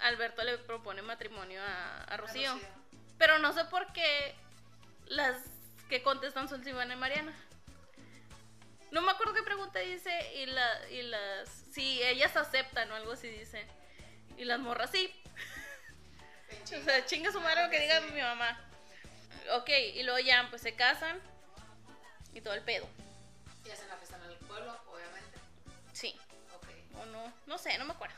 Alberto 0.00 0.42
le 0.42 0.58
propone 0.58 1.02
matrimonio 1.02 1.62
a, 1.62 2.02
a 2.02 2.16
Rocío. 2.16 2.52
Rocío. 2.52 2.68
Pero 3.16 3.38
no 3.38 3.52
sé 3.52 3.64
por 3.66 3.92
qué 3.92 4.34
las 5.06 5.36
que 5.92 6.02
contestan 6.02 6.48
son 6.48 6.64
Silvana 6.64 6.94
y 6.94 6.96
Mariana. 6.96 7.34
No 8.92 9.02
me 9.02 9.10
acuerdo 9.10 9.34
qué 9.34 9.42
pregunta 9.42 9.78
dice 9.80 10.10
y, 10.36 10.46
la, 10.46 10.88
y 10.88 11.02
las... 11.02 11.50
Si 11.70 12.02
ellas 12.02 12.34
aceptan 12.34 12.90
o 12.90 12.94
algo 12.94 13.12
así 13.12 13.28
dice. 13.28 13.66
Y 14.38 14.46
las 14.46 14.58
morras 14.58 14.90
sí. 14.90 15.14
O 16.64 16.82
sea, 16.84 17.04
chinga 17.04 17.30
su 17.30 17.40
madre 17.42 17.64
lo 17.64 17.70
que 17.70 17.80
diga 17.80 18.00
mi 18.00 18.22
mamá. 18.22 18.58
Ok, 19.54 19.68
y 19.94 20.02
luego 20.02 20.18
ya 20.20 20.46
pues 20.48 20.62
se 20.62 20.74
casan 20.74 21.20
y 22.32 22.40
todo 22.40 22.54
el 22.54 22.62
pedo. 22.62 22.88
Y 23.66 23.70
hacen 23.70 23.88
la 23.88 23.96
fiesta 23.98 24.16
en 24.16 24.30
el 24.30 24.36
pueblo, 24.38 24.74
obviamente. 24.90 25.38
Sí, 25.92 26.18
Ok. 26.54 26.68
o 27.02 27.06
no, 27.06 27.32
no 27.46 27.58
sé, 27.58 27.76
no 27.76 27.84
me 27.84 27.92
acuerdo. 27.92 28.16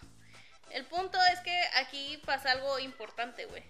El 0.70 0.84
punto 0.84 1.18
es 1.32 1.40
que 1.40 1.60
aquí 1.74 2.22
pasa 2.24 2.52
algo 2.52 2.78
importante, 2.78 3.46
güey. 3.46 3.64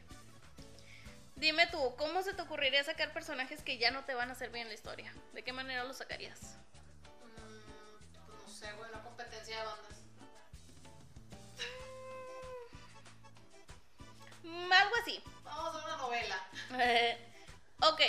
Dime 1.44 1.66
tú, 1.66 1.94
¿cómo 1.98 2.22
se 2.22 2.32
te 2.32 2.40
ocurriría 2.40 2.82
sacar 2.84 3.12
personajes 3.12 3.62
que 3.62 3.76
ya 3.76 3.90
no 3.90 4.02
te 4.06 4.14
van 4.14 4.30
a 4.30 4.32
hacer 4.32 4.48
bien 4.48 4.66
la 4.66 4.72
historia? 4.72 5.12
¿De 5.34 5.44
qué 5.44 5.52
manera 5.52 5.84
los 5.84 5.98
sacarías? 5.98 6.56
Mm, 7.22 8.26
pues 8.26 8.40
no 8.40 8.48
sé, 8.48 8.72
güey, 8.72 8.88
una 8.88 9.02
competencia 9.02 9.58
de 9.58 9.64
bandas. 9.66 9.98
Mm, 14.42 14.72
algo 14.72 14.94
así. 15.02 15.22
Vamos 15.42 15.66
a 15.66 15.68
hacer 15.68 15.84
una 15.84 15.96
novela. 15.98 16.48
ok, 17.92 18.00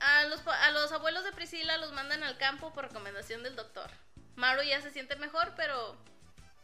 a 0.00 0.24
los, 0.24 0.46
a 0.46 0.70
los 0.72 0.92
abuelos 0.92 1.24
de 1.24 1.32
Priscila 1.32 1.78
los 1.78 1.92
mandan 1.92 2.22
al 2.24 2.36
campo 2.36 2.74
por 2.74 2.88
recomendación 2.88 3.42
del 3.42 3.56
doctor. 3.56 3.90
Mauro 4.34 4.62
ya 4.62 4.82
se 4.82 4.90
siente 4.90 5.16
mejor, 5.16 5.54
pero 5.56 5.96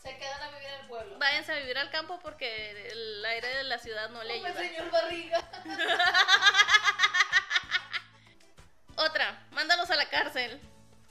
Se 0.02 0.16
quedan 0.18 0.42
a 0.42 0.48
vivir 0.50 0.68
el 0.80 0.86
pueblo. 0.88 1.16
Váyanse 1.18 1.52
a 1.52 1.56
vivir 1.58 1.78
al 1.78 1.90
campo 1.90 2.18
porque 2.20 2.88
el 2.90 3.24
aire 3.24 3.48
de 3.58 3.64
la 3.64 3.78
ciudad 3.78 4.10
no 4.10 4.22
le 4.24 4.34
ayuda. 4.34 4.54
señor 4.54 4.90
barriga. 4.90 5.38
Otra, 8.96 9.46
mándalos 9.52 9.90
a 9.90 9.96
la 9.96 10.08
cárcel. 10.08 10.60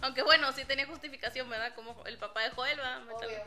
Aunque 0.02 0.24
bueno, 0.24 0.52
sí 0.52 0.66
tenía 0.66 0.86
justificación, 0.88 1.50
¿verdad? 1.50 1.74
Como 1.74 2.06
el 2.06 2.18
papá 2.18 2.42
de 2.42 2.50
Joel, 2.50 2.78
¿verdad? 2.78 3.02
Obvio. 3.10 3.46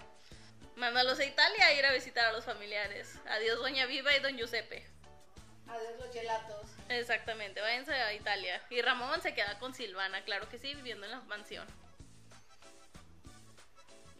Mándalos 0.76 1.18
a 1.18 1.24
Italia 1.24 1.66
a 1.66 1.72
ir 1.74 1.84
a 1.84 1.92
visitar 1.92 2.24
a 2.24 2.32
los 2.32 2.44
familiares. 2.44 3.18
Adiós, 3.28 3.58
Doña 3.58 3.84
Viva 3.84 4.16
y 4.16 4.20
Don 4.20 4.36
Giuseppe. 4.36 4.86
Adiós 5.68 5.92
los 5.98 6.12
gelatos. 6.12 6.70
Exactamente, 6.88 7.60
váyanse 7.60 7.92
a 7.92 8.14
Italia. 8.14 8.62
Y 8.70 8.80
Ramón 8.80 9.20
se 9.20 9.34
queda 9.34 9.58
con 9.58 9.74
Silvana, 9.74 10.24
claro 10.24 10.48
que 10.48 10.58
sí, 10.58 10.74
viviendo 10.74 11.04
en 11.04 11.12
la 11.12 11.20
mansión. 11.20 11.66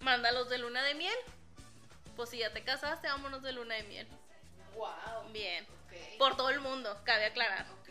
Mándalos 0.05 0.51
de 0.51 0.59
luna 0.59 0.83
de 0.83 0.93
miel. 0.93 1.17
Pues 2.15 2.29
si 2.29 2.37
ya 2.37 2.53
te 2.53 2.63
casaste, 2.63 3.09
vámonos 3.09 3.43
de 3.43 3.53
luna 3.53 3.75
de 3.77 3.85
miel. 3.85 4.07
Wow. 4.75 5.33
Bien. 5.33 5.67
Por 6.19 6.37
todo 6.37 6.51
el 6.51 6.61
mundo, 6.61 7.01
cabe 7.05 7.25
aclarar. 7.25 7.65
Ok. 7.81 7.89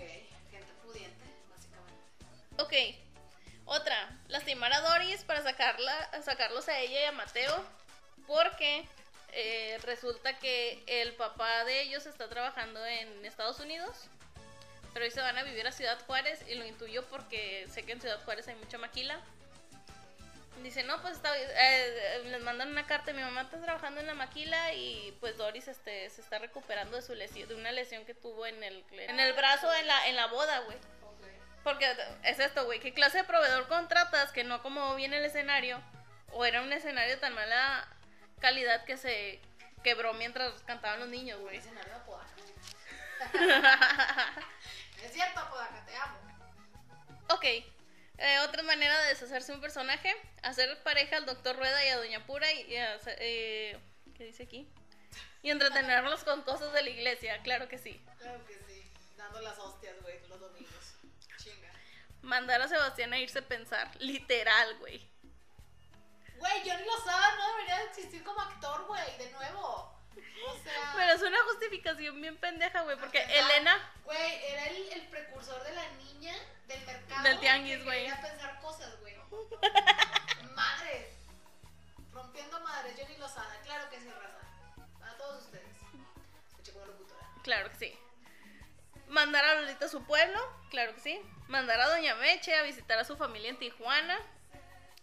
Gente 0.52 0.72
pudiente, 0.84 1.26
básicamente. 1.50 2.62
Ok. 2.62 3.00
Otra, 3.66 4.16
lastimar 4.28 4.72
a 4.74 4.82
Doris 4.82 5.24
para 5.24 5.42
sacarla, 5.42 6.22
sacarlos 6.22 6.70
a 6.70 6.80
ella 6.80 7.02
y 7.02 7.06
a 7.06 7.12
Mateo. 7.14 7.66
Porque 8.28 8.88
eh, 9.32 9.80
resulta 9.82 10.38
que 10.38 10.84
el 10.86 11.14
papá 11.16 11.66
de 11.66 11.82
ellos 11.82 12.06
está 12.06 12.30
trabajando 12.30 12.86
en 12.86 13.26
Estados 13.26 13.60
Unidos. 13.60 14.06
Pero 14.94 15.06
hoy 15.06 15.12
se 15.12 15.22
van 15.22 15.40
a 15.40 15.44
vivir 15.44 15.66
a 15.66 15.72
Ciudad 15.72 16.00
Juárez 16.06 16.48
y 16.48 16.54
lo 16.54 16.64
intuyo 16.64 17.04
porque 17.08 17.68
sé 17.72 17.84
que 17.84 17.94
en 17.94 18.02
Ciudad 18.02 18.24
Juárez 18.24 18.48
hay 18.48 18.56
mucha 18.56 18.78
maquila. 18.78 19.20
Dice, 20.62 20.84
no, 20.84 21.02
pues 21.02 21.16
está, 21.16 21.30
eh, 21.38 22.22
les 22.26 22.42
mandan 22.42 22.70
una 22.70 22.86
carta, 22.86 23.12
mi 23.12 23.22
mamá 23.22 23.42
está 23.42 23.60
trabajando 23.60 24.00
en 24.00 24.08
la 24.08 24.14
maquila 24.14 24.74
y 24.74 25.16
pues 25.20 25.38
Doris 25.38 25.68
este, 25.68 26.10
se 26.10 26.22
está 26.22 26.40
recuperando 26.40 26.96
de 26.96 27.02
su 27.02 27.14
lesión, 27.16 27.50
de 27.50 27.56
una 27.56 27.72
lesión 27.72 28.06
que 28.06 28.14
tuvo 28.14 28.46
en 28.46 28.64
el, 28.64 28.86
en 28.92 29.20
el 29.20 29.34
brazo 29.34 29.74
en 29.74 29.88
la, 29.88 30.08
en 30.08 30.16
la 30.16 30.28
boda, 30.28 30.60
güey. 30.60 30.78
Porque 31.64 31.86
es 32.24 32.40
esto, 32.40 32.66
güey. 32.66 32.80
¿Qué 32.80 32.94
clase 32.94 33.20
de 33.20 33.24
proveedor 33.24 33.68
contratas 33.68 34.32
que 34.32 34.44
no 34.44 34.62
como 34.62 34.96
viene 34.96 35.18
el 35.18 35.26
escenario? 35.26 35.82
O 36.32 36.46
era 36.46 36.62
un 36.62 36.72
escenario 36.74 37.16
de 37.16 37.22
tan 37.22 37.34
mala 37.34 37.88
calidad 38.40 38.84
que 38.86 38.98
se 38.98 39.40
quebró 39.84 40.14
mientras 40.14 40.62
cantaban 40.64 41.00
los 41.00 41.10
niños, 41.10 41.40
güey. 41.40 41.58
Escenario 41.58 41.90
de 41.90 42.00
Apodaca. 42.00 42.32
es 45.04 45.12
cierto, 45.14 45.40
Apodaca, 45.40 45.86
te 45.86 45.96
amo. 45.96 46.18
Ok. 47.30 47.46
Eh, 48.24 48.40
otra 48.40 48.64
manera 48.64 48.98
de 49.02 49.10
deshacerse 49.10 49.52
un 49.52 49.60
personaje. 49.60 50.16
Hacer 50.44 50.82
pareja 50.84 51.18
al 51.18 51.26
doctor 51.26 51.58
Rueda 51.58 51.86
y 51.86 51.90
a 51.90 51.98
Doña 51.98 52.26
Pura 52.26 52.50
y, 52.52 52.62
y 52.62 52.76
eh, 52.76 53.78
¿Qué 54.16 54.24
dice 54.24 54.44
aquí? 54.44 54.68
Y 55.42 55.52
entretenerlos 55.52 56.24
con 56.24 56.42
cosas 56.44 56.72
de 56.72 56.84
la 56.84 56.90
iglesia, 56.90 57.42
claro 57.44 57.68
que 57.68 57.78
sí. 57.78 58.02
Claro 58.20 58.46
que 58.46 58.54
sí. 58.66 58.90
Dando 59.18 59.42
las 59.42 59.60
hostias, 59.60 60.02
güey, 60.02 60.26
los 60.30 60.40
domingos. 60.40 60.96
Chinga. 61.38 61.70
Mandar 62.22 62.62
a 62.62 62.68
Sebastián 62.70 63.12
a 63.12 63.20
irse 63.20 63.40
a 63.40 63.48
pensar. 63.48 63.92
Literal, 64.00 64.78
güey. 64.80 65.06
Güey, 66.38 66.60
Johnny 66.66 66.86
Lozada 66.86 67.36
no 67.36 67.52
debería 67.52 67.80
de 67.80 67.86
existir 67.86 68.24
como 68.24 68.40
actor, 68.40 68.86
güey, 68.86 69.18
de 69.18 69.32
nuevo. 69.32 69.94
O 70.48 70.64
sea. 70.64 70.94
Pero 70.96 71.14
es 71.14 71.22
una 71.22 71.44
justificación 71.44 72.22
bien 72.22 72.38
pendeja, 72.38 72.82
güey. 72.82 72.98
Porque. 72.98 73.22
Elena 73.24 73.92
Güey, 74.04 74.46
era 74.46 74.68
el, 74.68 74.92
el 74.94 75.03
su 89.94 90.04
pueblo, 90.06 90.40
claro 90.70 90.94
que 90.96 91.02
sí. 91.02 91.22
Mandar 91.48 91.80
a 91.80 91.88
Doña 91.88 92.16
Meche 92.16 92.56
a 92.56 92.64
visitar 92.64 92.98
a 92.98 93.04
su 93.04 93.16
familia 93.16 93.50
en 93.50 93.60
Tijuana. 93.60 94.18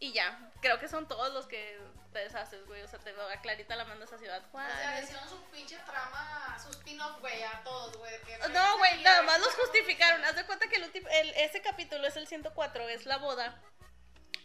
Y 0.00 0.12
ya, 0.12 0.50
creo 0.62 0.78
que 0.80 0.88
son 0.88 1.06
todos 1.06 1.32
los 1.32 1.46
que 1.46 1.78
te 2.12 2.18
deshaces, 2.20 2.66
güey. 2.66 2.82
O 2.82 2.88
sea, 2.88 2.98
te 2.98 3.10
a 3.10 3.40
Clarita 3.40 3.76
la 3.76 3.84
mandas 3.84 4.12
a 4.12 4.18
Ciudad 4.18 4.38
O 4.38 4.40
sea, 4.40 4.50
Juárez. 4.50 5.04
hicieron 5.04 5.28
su 5.28 5.40
pinche 5.50 5.76
trama, 5.86 6.58
su 6.62 6.70
spin-off, 6.70 7.20
güey, 7.20 7.42
a 7.42 7.62
todos, 7.62 7.96
güey. 7.98 8.12
No, 8.52 8.78
güey, 8.78 9.02
nada 9.02 9.22
más 9.22 9.38
los 9.40 9.54
justificaron. 9.54 10.24
Haz 10.24 10.36
de 10.36 10.44
cuenta 10.46 10.68
que 10.68 10.76
el, 10.76 10.84
último- 10.84 11.08
el- 11.08 11.34
ese 11.36 11.60
capítulo 11.62 12.06
es 12.06 12.16
el 12.16 12.26
104, 12.26 12.88
es 12.88 13.06
la 13.06 13.18
boda. 13.18 13.60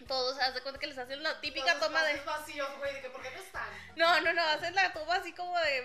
Todos, 0.08 0.38
haz 0.40 0.54
de 0.54 0.62
cuenta 0.62 0.80
que 0.80 0.88
les 0.88 0.98
hacen 0.98 1.24
la 1.24 1.40
típica 1.42 1.80
toma 1.80 2.04
de. 2.04 2.20
vacíos, 2.22 2.78
güey, 2.78 2.94
de 2.94 3.02
que 3.02 3.10
¿por 3.10 3.22
qué 3.24 3.32
no 3.32 3.40
están? 3.42 3.68
No, 3.96 4.22
no, 4.22 4.34
no, 4.34 4.44
hacen 4.50 4.76
la 4.76 4.94
toma 4.94 5.16
así 5.16 5.34
como 5.34 5.58
de. 5.60 5.78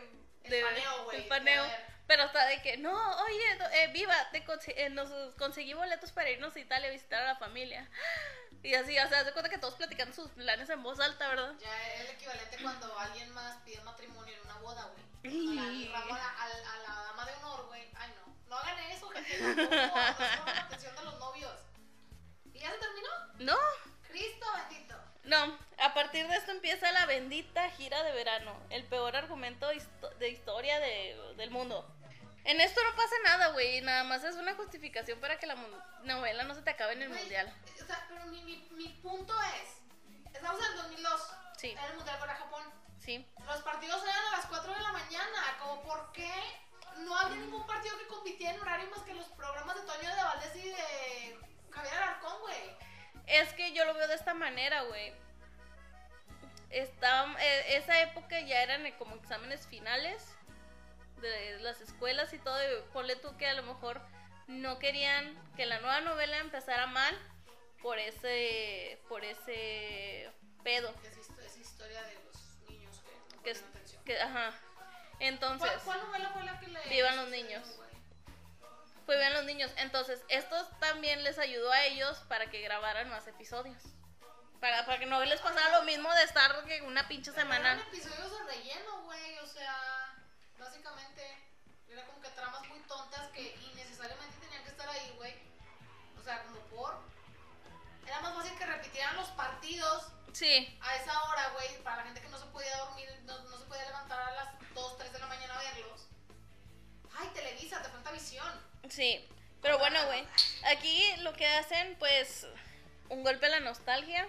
El 0.44 0.50
de- 0.50 0.62
paneo, 0.62 1.04
güey, 1.04 1.22
el 1.22 1.28
paneo. 1.28 1.64
Pero 2.10 2.24
hasta 2.24 2.44
de 2.46 2.60
que, 2.60 2.76
no, 2.76 2.90
oye, 3.22 3.58
eh, 3.84 3.86
viva, 3.92 4.16
te 4.32 4.44
conse- 4.44 4.74
eh, 4.76 4.90
nos 4.90 5.08
conseguí 5.36 5.74
boletos 5.74 6.10
para 6.10 6.28
irnos 6.28 6.56
a 6.56 6.58
Italia 6.58 6.88
a 6.88 6.90
visitar 6.90 7.22
a 7.22 7.26
la 7.26 7.36
familia. 7.36 7.88
Y 8.64 8.74
así, 8.74 8.98
o 8.98 9.08
sea, 9.08 9.22
de 9.24 9.32
cuenta 9.32 9.48
que 9.48 9.56
todos 9.58 9.76
platicando 9.76 10.12
sus 10.14 10.28
planes 10.32 10.68
en 10.68 10.82
voz 10.82 10.98
alta, 11.00 11.28
¿verdad? 11.28 11.54
Ya 11.60 11.82
es 11.94 12.00
el 12.00 12.06
equivalente 12.08 12.58
cuando 12.60 12.98
alguien 12.98 13.32
más 13.32 13.56
pide 13.64 13.80
matrimonio 13.82 14.34
en 14.34 14.40
una 14.42 14.58
boda, 14.58 14.90
güey. 15.22 15.34
Y- 15.34 15.88
A 15.94 16.00
la, 16.00 16.04
a 16.04 16.18
la, 16.18 16.42
a 16.42 16.48
la- 16.48 16.78
la 16.88 17.02
dama 17.04 17.24
de 17.26 17.32
honor, 17.36 17.66
güey. 17.68 17.88
Ay, 17.94 18.12
no. 18.18 18.34
No 18.48 18.56
hagan 18.58 18.78
eso, 18.90 19.08
gente. 19.10 19.38
No, 19.40 19.54
no, 19.54 19.70
pongan 19.70 20.58
atención 20.58 20.94
de 20.96 21.04
los 21.04 21.18
novios. 21.20 21.54
¿Y 22.52 22.58
ya 22.58 22.70
se 22.72 22.78
terminó? 22.78 23.08
No, 23.38 23.56
Cristo 24.08 24.46
bendito. 24.68 24.94
no. 25.24 25.58
A 25.78 25.94
partir 25.94 26.26
de 26.28 26.36
esto 26.36 26.50
empieza 26.50 26.90
la 26.92 27.06
bendita 27.06 27.70
gira 27.70 28.02
de 28.02 28.12
verano. 28.12 28.60
El 28.68 28.84
peor 28.84 29.16
argumento 29.16 29.68
de 30.18 30.28
historia 30.28 30.78
de- 30.80 31.16
del 31.38 31.50
mundo. 31.50 31.86
En 32.44 32.60
esto 32.60 32.80
no 32.82 32.96
pasa 32.96 33.14
nada, 33.24 33.48
güey. 33.48 33.80
Nada 33.82 34.04
más 34.04 34.24
es 34.24 34.36
una 34.36 34.54
justificación 34.54 35.20
para 35.20 35.38
que 35.38 35.46
la 35.46 35.56
novela 36.04 36.44
no 36.44 36.54
se 36.54 36.62
te 36.62 36.70
acabe 36.70 36.94
en 36.94 37.02
el 37.02 37.08
Güey, 37.08 37.20
mundial. 37.20 37.54
O 37.80 37.86
sea, 37.86 38.06
pero 38.08 38.24
mi, 38.26 38.42
mi, 38.42 38.68
mi 38.72 38.88
punto 39.02 39.34
es: 39.62 40.32
estamos 40.34 40.60
en 40.60 40.70
el 40.72 40.76
2002. 40.76 41.30
Sí. 41.58 41.70
En 41.70 41.78
el 41.78 41.96
mundial 41.96 42.18
para 42.18 42.34
Japón. 42.34 42.62
Sí. 42.98 43.26
Los 43.44 43.62
partidos 43.62 44.02
eran 44.02 44.26
a 44.32 44.36
las 44.38 44.46
4 44.46 44.74
de 44.74 44.80
la 44.80 44.92
mañana. 44.92 45.56
Como, 45.60 45.82
¿por 45.82 46.12
qué 46.12 46.32
no 46.98 47.16
había 47.16 47.36
ningún 47.36 47.66
partido 47.66 47.96
que 47.98 48.06
compitiera 48.06 48.54
en 48.54 48.60
horario 48.60 48.90
más 48.90 49.00
que 49.00 49.14
los 49.14 49.26
programas 49.28 49.76
de 49.76 49.82
Toño 49.82 50.14
de 50.14 50.22
Valdés 50.22 50.56
y 50.56 50.68
de 50.68 51.38
Javier 51.70 51.94
Alarcón, 51.94 52.40
güey? 52.40 52.76
Es 53.26 53.52
que 53.52 53.72
yo 53.72 53.84
lo 53.84 53.94
veo 53.94 54.08
de 54.08 54.14
esta 54.14 54.34
manera, 54.34 54.82
güey. 54.82 55.12
Estaba, 56.70 57.34
eh, 57.40 57.76
esa 57.76 58.00
época 58.00 58.40
ya 58.40 58.62
eran 58.62 58.86
eh, 58.86 58.96
como 58.96 59.16
exámenes 59.16 59.66
finales 59.66 60.24
de 61.20 61.58
las 61.60 61.80
escuelas 61.80 62.32
y 62.32 62.38
todo. 62.38 62.58
y 62.62 62.82
ponle 62.92 63.16
tú 63.16 63.36
que 63.36 63.46
a 63.46 63.54
lo 63.54 63.62
mejor 63.62 64.00
no 64.46 64.78
querían 64.78 65.36
que 65.56 65.66
la 65.66 65.78
nueva 65.80 66.00
novela 66.00 66.38
empezara 66.38 66.86
mal 66.86 67.16
por 67.82 67.98
ese, 67.98 69.00
por 69.08 69.24
ese 69.24 70.30
pedo. 70.64 70.92
Es, 71.04 71.16
histo- 71.18 71.40
es 71.40 71.56
historia 71.56 72.02
de 72.02 72.14
los 72.24 72.36
niños 72.68 73.00
que 73.02 73.36
no 73.36 73.42
Que, 73.42 73.50
atención. 73.52 74.02
ajá. 74.22 74.52
Entonces, 75.20 75.70
¿Cuál, 75.84 76.00
cuál 76.00 76.02
novela 76.08 76.30
fue 76.30 76.42
la 76.44 76.58
que 76.60 76.66
le. 76.68 76.80
Vivan 76.88 77.16
los 77.16 77.28
niños. 77.28 77.62
vean 79.06 79.34
los 79.34 79.44
niños. 79.44 79.72
Entonces, 79.76 80.22
esto 80.28 80.66
también 80.78 81.24
les 81.24 81.38
ayudó 81.38 81.70
a 81.72 81.84
ellos 81.84 82.18
para 82.28 82.48
que 82.50 82.60
grabaran 82.60 83.08
más 83.10 83.26
episodios. 83.26 83.82
Para, 84.60 84.84
para 84.86 84.98
que 84.98 85.06
no 85.06 85.24
les 85.24 85.40
pasara 85.40 85.78
lo 85.78 85.84
mismo 85.84 86.12
de 86.14 86.22
estar 86.24 86.64
que 86.64 86.82
una 86.82 87.08
pinche 87.08 87.32
semana. 87.32 87.72
Eran 87.72 87.88
episodios 87.88 88.30
de 88.30 88.44
relleno, 88.52 89.02
güey. 89.02 89.38
O 89.38 89.46
sea, 89.46 90.09
básicamente. 90.60 91.22
Era 91.88 92.06
como 92.06 92.20
que 92.20 92.28
tramas 92.30 92.68
muy 92.68 92.78
tontas 92.80 93.28
que 93.30 93.56
innecesariamente 93.72 94.36
tenían 94.40 94.62
que 94.62 94.70
estar 94.70 94.88
ahí, 94.88 95.12
güey. 95.16 95.34
O 96.18 96.22
sea, 96.22 96.42
como 96.44 96.60
por. 96.66 97.00
Era 98.06 98.20
más 98.20 98.34
fácil 98.34 98.56
que 98.56 98.66
repitieran 98.66 99.16
los 99.16 99.28
partidos 99.30 100.12
Sí, 100.32 100.78
a 100.80 100.96
esa 100.96 101.22
hora, 101.24 101.48
güey, 101.54 101.82
para 101.82 101.96
la 101.96 102.02
gente 102.04 102.20
que 102.20 102.28
no 102.28 102.38
se 102.38 102.46
podía 102.46 102.76
dormir, 102.78 103.08
no, 103.24 103.38
no 103.42 103.58
se 103.58 103.64
podía 103.64 103.84
levantar 103.86 104.20
a 104.20 104.30
las 104.32 104.74
2, 104.74 104.98
3 104.98 105.12
de 105.12 105.18
la 105.18 105.26
mañana 105.26 105.58
a 105.58 105.62
verlos. 105.62 106.06
Ay, 107.18 107.28
Televisa, 107.34 107.82
te 107.82 107.88
falta 107.88 108.12
visión. 108.12 108.48
sí. 108.88 109.26
Pero 109.60 109.78
bueno, 109.78 109.98
güey. 110.06 110.26
Aquí 110.72 111.04
lo 111.18 111.34
que 111.34 111.46
hacen, 111.46 111.94
pues, 111.98 112.46
un 113.10 113.22
golpe 113.22 113.44
a 113.44 113.50
la 113.50 113.60
nostalgia. 113.60 114.26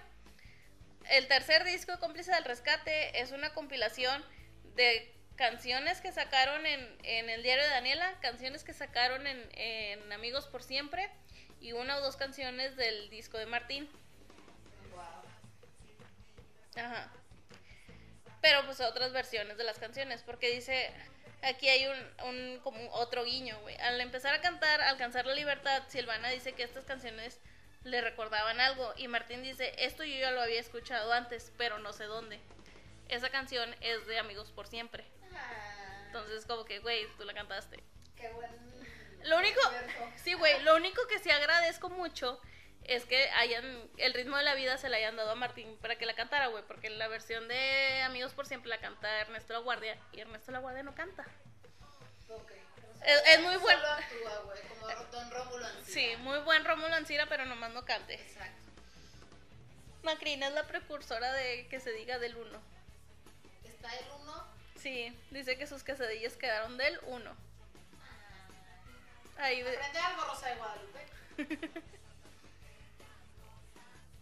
El 1.09 1.29
tercer 1.29 1.63
disco, 1.63 1.97
Cómplice 2.01 2.33
del 2.33 2.43
Rescate, 2.43 3.21
es 3.21 3.31
una 3.31 3.53
compilación 3.53 4.25
de 4.75 5.15
canciones 5.41 6.01
que 6.01 6.11
sacaron 6.11 6.67
en, 6.67 6.97
en 7.01 7.27
el 7.27 7.41
diario 7.41 7.63
de 7.63 7.71
Daniela, 7.71 8.13
canciones 8.21 8.63
que 8.63 8.73
sacaron 8.73 9.25
en, 9.25 9.49
en 9.53 10.13
Amigos 10.13 10.45
por 10.45 10.61
Siempre 10.61 11.09
y 11.59 11.71
una 11.71 11.97
o 11.97 12.01
dos 12.01 12.15
canciones 12.15 12.75
del 12.75 13.09
disco 13.09 13.39
de 13.39 13.47
Martín. 13.47 13.89
Ajá. 16.75 17.11
Pero 18.39 18.63
pues 18.67 18.81
otras 18.81 19.13
versiones 19.13 19.57
de 19.57 19.63
las 19.63 19.79
canciones, 19.79 20.21
porque 20.21 20.53
dice, 20.53 20.93
aquí 21.41 21.67
hay 21.67 21.87
un, 21.87 22.27
un 22.27 22.59
como 22.59 22.91
otro 22.91 23.23
guiño, 23.23 23.59
güey. 23.61 23.75
Al 23.77 23.99
empezar 23.99 24.35
a 24.35 24.41
cantar, 24.41 24.79
Alcanzar 24.81 25.25
la 25.25 25.33
Libertad, 25.33 25.81
Silvana 25.87 26.29
dice 26.29 26.53
que 26.53 26.61
estas 26.61 26.85
canciones 26.85 27.39
le 27.83 27.99
recordaban 28.01 28.59
algo 28.59 28.93
y 28.95 29.07
Martín 29.07 29.41
dice, 29.41 29.73
esto 29.79 30.03
yo 30.03 30.19
ya 30.19 30.29
lo 30.29 30.41
había 30.41 30.59
escuchado 30.59 31.11
antes, 31.11 31.51
pero 31.57 31.79
no 31.79 31.93
sé 31.93 32.03
dónde. 32.03 32.39
esa 33.09 33.31
canción 33.31 33.75
es 33.81 34.05
de 34.05 34.19
Amigos 34.19 34.51
por 34.51 34.67
Siempre. 34.67 35.03
Entonces, 36.07 36.45
como 36.45 36.65
que, 36.65 36.79
güey, 36.79 37.07
tú 37.17 37.23
la 37.25 37.33
cantaste. 37.33 37.83
qué 38.17 38.29
buen. 38.29 38.51
Lo 39.23 39.37
único, 39.37 39.59
sí, 40.23 40.33
güey, 40.33 40.61
lo 40.63 40.75
único 40.75 41.05
que 41.07 41.19
sí 41.19 41.29
agradezco 41.29 41.89
mucho 41.89 42.41
es 42.85 43.05
que 43.05 43.29
hayan, 43.31 43.87
el 43.97 44.13
ritmo 44.15 44.35
de 44.37 44.43
la 44.43 44.55
vida 44.55 44.77
se 44.79 44.89
la 44.89 44.97
hayan 44.97 45.15
dado 45.15 45.29
a 45.31 45.35
Martín 45.35 45.77
para 45.79 45.95
que 45.97 46.07
la 46.07 46.15
cantara, 46.15 46.47
güey, 46.47 46.63
porque 46.67 46.89
la 46.89 47.07
versión 47.07 47.47
de 47.47 48.01
Amigos 48.03 48.33
por 48.33 48.47
Siempre 48.47 48.69
la 48.69 48.79
canta 48.79 49.19
Ernesto 49.19 49.53
La 49.53 49.59
Guardia 49.59 49.95
y 50.11 50.19
Ernesto 50.21 50.51
La 50.51 50.57
Guardia 50.59 50.81
no 50.81 50.95
canta. 50.95 51.25
Es- 53.03 53.23
es 53.27 53.41
muy 53.41 53.55
buen- 53.57 53.77
Solo 53.77 53.91
actúa, 53.91 54.39
güey, 54.45 54.59
como 54.67 54.87
Don 55.11 55.31
Rómulo 55.31 55.65
Ancira. 55.67 55.85
Sí, 55.85 56.15
muy 56.17 56.39
buen 56.39 56.65
Rómulo 56.65 56.93
Ancira, 56.95 57.25
pero 57.27 57.45
nomás 57.45 57.71
no 57.71 57.85
cante. 57.85 58.15
Exacto. 58.15 58.57
Macrina 60.03 60.47
es 60.47 60.53
la 60.53 60.65
precursora 60.67 61.31
de 61.33 61.67
que 61.67 61.79
se 61.79 61.91
diga 61.91 62.17
del 62.19 62.35
1. 62.35 62.59
Está 63.63 63.95
el 63.97 64.05
uno. 64.19 64.47
Sí, 64.81 65.15
dice 65.31 65.57
que 65.57 65.67
sus 65.67 65.83
quesadillas 65.83 66.33
quedaron 66.37 66.77
del 66.77 66.99
1. 67.03 67.35
Ahí, 69.37 69.61
ve- 69.63 69.75
Aprende 69.77 69.99
algo, 69.99 70.23
Rosa 70.25 70.47
de 70.49 70.55
Guadalupe. 70.55 71.05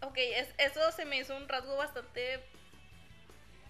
ok, 0.02 0.18
es- 0.18 0.54
eso 0.58 0.92
se 0.92 1.06
me 1.06 1.18
hizo 1.18 1.36
un 1.36 1.48
rasgo 1.50 1.76
bastante 1.78 2.44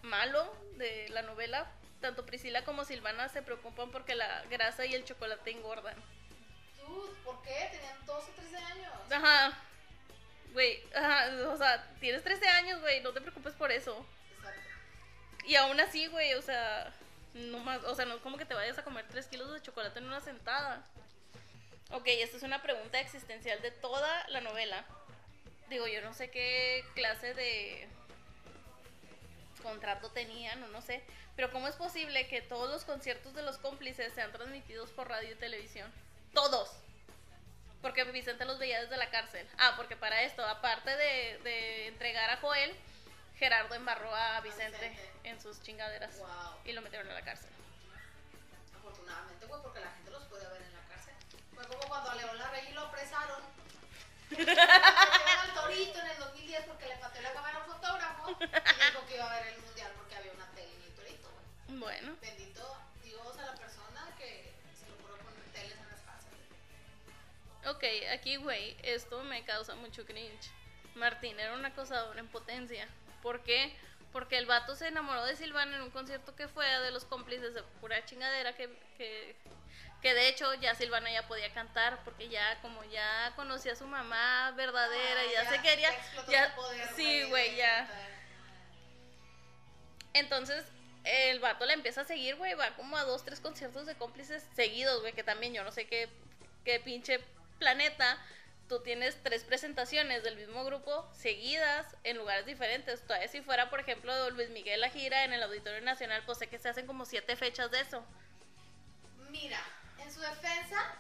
malo 0.04 0.52
de 0.78 1.10
la 1.10 1.22
novela. 1.24 1.72
Tanto 2.02 2.26
Priscila 2.26 2.64
como 2.64 2.86
Silvana 2.86 3.28
se 3.30 3.42
preocupan 3.42 3.92
porque 3.92 4.16
la 4.16 4.44
grasa 4.50 4.86
y 4.86 4.94
el 4.96 5.04
chocolate 5.04 5.52
engordan. 5.52 5.96
Tú, 6.80 7.16
¿por 7.26 7.42
qué? 7.42 7.68
Tenían 7.72 8.06
12, 8.06 8.32
13 8.32 8.56
años. 8.58 8.94
Ajá. 9.12 9.58
Güey, 10.54 10.82
ajá, 10.96 11.26
o 11.50 11.58
sea, 11.58 11.86
tienes 12.00 12.24
13 12.24 12.48
años, 12.48 12.80
güey, 12.82 13.02
no 13.02 13.12
te 13.12 13.22
preocupes 13.22 13.54
por 13.54 13.72
eso. 13.72 14.06
Y 15.46 15.56
aún 15.56 15.80
así, 15.80 16.08
güey, 16.08 16.34
o 16.36 16.42
sea, 16.42 16.94
no 17.34 17.60
más, 17.60 17.84
o 17.84 17.96
sea, 17.96 18.06
no 18.06 18.16
es 18.16 18.22
como 18.22 18.38
que 18.38 18.46
te 18.46 18.54
vayas 18.54 18.78
a 18.78 18.84
comer 18.84 19.06
3 19.10 19.26
kilos 19.28 19.52
de 19.52 19.62
chocolate 19.62 20.00
en 20.00 20.06
una 20.06 20.22
sentada. 20.22 20.86
Ok, 21.92 22.04
esta 22.06 22.38
es 22.38 22.44
una 22.44 22.62
pregunta 22.62 23.00
existencial 23.00 23.62
de 23.62 23.72
toda 23.72 24.28
la 24.30 24.42
novela. 24.42 24.86
Digo, 25.70 25.88
yo 25.88 26.02
no 26.02 26.14
sé 26.14 26.30
qué 26.30 26.84
clase 26.94 27.34
de 27.34 27.88
contrato 29.64 30.10
tenían 30.12 30.64
o 30.64 30.68
no 30.68 30.82
sé, 30.82 31.04
pero 31.36 31.52
¿cómo 31.52 31.68
es 31.68 31.76
posible 31.76 32.28
que 32.28 32.42
todos 32.42 32.70
los 32.70 32.86
conciertos 32.86 33.34
de 33.34 33.42
los 33.42 33.58
cómplices 33.58 34.14
sean 34.14 34.32
transmitidos 34.32 34.92
por 34.92 35.10
radio 35.10 35.32
y 35.32 35.36
televisión? 35.36 35.92
Todos. 36.34 36.72
Porque 37.82 38.04
Vicente 38.04 38.46
los 38.46 38.60
veía 38.60 38.82
desde 38.82 38.98
la 38.98 39.10
cárcel. 39.10 39.48
Ah, 39.58 39.74
porque 39.78 39.96
para 39.96 40.24
esto, 40.24 40.46
aparte 40.46 40.96
de 40.96 41.88
entregar 41.88 42.30
a 42.30 42.38
Joel, 42.38 42.76
Gerardo 43.40 43.74
embarró 43.74 44.14
a 44.14 44.42
Vicente 44.42 44.78
Vicente. 44.90 45.10
en 45.24 45.42
sus 45.42 45.62
chingaderas 45.64 46.18
Wow. 46.18 46.28
y 46.66 46.74
lo 46.74 46.82
metieron 46.82 47.10
a 47.10 47.14
la 47.14 47.22
cárcel. 47.22 47.50
Afortunadamente, 48.78 49.46
güey, 49.46 49.62
porque 49.62 49.80
la 49.80 49.92
gente 49.92 50.12
los 50.12 50.24
puede 50.26 50.48
ver 50.50 50.62
en 50.62 50.74
la 50.74 50.82
cárcel. 50.90 51.14
Fue 51.56 51.66
como 51.68 51.80
cuando 51.88 52.12
a 52.12 52.16
León 52.16 52.38
Larregui 52.38 52.74
lo 52.74 52.82
apresaron. 52.82 53.42
Al 54.32 55.54
torito 55.56 56.00
en 56.00 56.08
el 56.08 56.18
2010 56.20 56.66
porque 56.66 56.86
le 56.88 56.96
pateó 56.98 57.22
la 57.22 57.34
cámara 57.34 57.58
a 57.58 57.64
un 57.66 57.72
fotógrafo 57.74 58.30
y 58.30 58.46
dijo 58.46 59.06
que 59.08 59.16
iba 59.16 59.26
a 59.32 59.40
ver 59.40 59.48
el 59.54 59.62
mundial 59.62 59.92
porque 59.98 60.16
había 60.16 60.32
una 60.34 60.46
tele 60.52 60.72
en 60.76 60.82
el 60.84 60.92
torito, 60.94 61.30
güey. 61.68 61.80
Bueno, 61.80 62.16
Bendito 62.22 62.78
Dios 63.04 63.38
a 63.40 63.46
la 63.46 63.56
persona 63.56 64.14
que 64.20 64.54
se 64.80 64.86
le 64.86 64.94
ocurrió 64.94 65.18
poner 65.18 65.44
teles 65.52 65.78
en 65.80 65.88
las 65.90 66.02
cárceles. 66.02 66.46
ok, 67.66 67.84
aquí, 68.14 68.36
güey, 68.36 68.78
esto 68.84 69.24
me 69.24 69.44
causa 69.46 69.74
mucho 69.76 70.06
cringe. 70.06 70.52
Martín 70.96 71.40
era 71.40 71.54
un 71.54 71.66
acosador 71.66 72.18
en 72.20 72.28
potencia. 72.28 72.88
¿Por 73.22 73.44
qué? 73.44 73.76
Porque 74.12 74.38
el 74.38 74.46
vato 74.46 74.76
se 74.76 74.88
enamoró 74.88 75.26
de 75.26 75.36
Silvana 75.36 75.76
en 75.76 75.84
un 75.84 75.92
concierto 75.92 76.36
que 76.36 76.48
fue 76.48 76.66
de 76.66 76.92
los 76.92 77.06
cómplices 77.06 77.54
de 77.54 77.62
pura 77.80 78.04
chingadera 78.06 78.56
que, 78.56 78.70
que, 78.98 79.36
que 80.02 80.14
de 80.14 80.30
hecho 80.30 80.52
ya 80.56 80.74
Silvana 80.74 81.12
ya 81.12 81.28
podía 81.28 81.54
cantar 81.54 82.04
porque 82.04 82.28
ya 82.28 82.60
como 82.62 82.84
ya 82.86 83.34
conocía 83.36 83.74
a 83.74 83.76
su 83.76 83.86
mamá 83.86 84.52
verdadera 84.56 85.26
y 85.26 85.32
ya, 85.34 85.42
Ah, 85.42 85.50
se 85.52 85.62
quería 85.62 85.92
ya 86.28 86.56
poder, 86.56 86.90
sí 86.96 87.24
güey 87.30 87.56
ya 87.56 87.86
cantar. 87.88 88.10
Entonces, 90.14 90.66
el 91.04 91.40
vato 91.40 91.66
la 91.66 91.74
empieza 91.74 92.02
a 92.02 92.06
seguir, 92.06 92.36
güey. 92.36 92.54
Va 92.56 92.76
como 92.76 92.98
a 92.98 93.04
dos, 93.04 93.24
tres 93.24 93.40
conciertos 93.40 93.86
de 93.86 93.96
cómplices 93.96 94.44
seguidos, 94.56 95.02
güey. 95.02 95.14
Que 95.14 95.24
también 95.24 95.54
yo 95.54 95.64
no 95.64 95.72
sé 95.72 95.88
qué, 95.88 96.10
qué 96.66 96.80
pinche 96.80 97.20
planeta. 97.60 98.18
Tú 98.70 98.82
tienes 98.82 99.18
tres 99.24 99.44
presentaciones 99.44 100.22
del 100.22 100.36
mismo 100.36 100.64
grupo 100.64 101.10
seguidas 101.12 101.88
en 102.04 102.18
lugares 102.18 102.46
diferentes. 102.46 103.02
Todavía 103.02 103.28
si 103.28 103.42
fuera, 103.42 103.72
por 103.72 103.80
ejemplo, 103.80 104.30
Luis 104.30 104.52
Miguel 104.52 104.80
la 104.80 104.92
gira 104.92 105.24
en 105.24 105.34
el 105.34 105.42
Auditorio 105.42 105.82
Nacional, 105.82 106.22
pues 106.28 106.38
sé 106.38 106.48
que 106.48 106.60
se 106.60 106.70
hacen 106.70 106.86
como 106.86 107.06
siete 107.06 107.36
fechas 107.36 107.72
de 107.72 107.80
eso. 107.80 108.06
Mira, 109.32 109.60
en 109.98 110.14
su 110.14 110.20
defensa, 110.20 110.96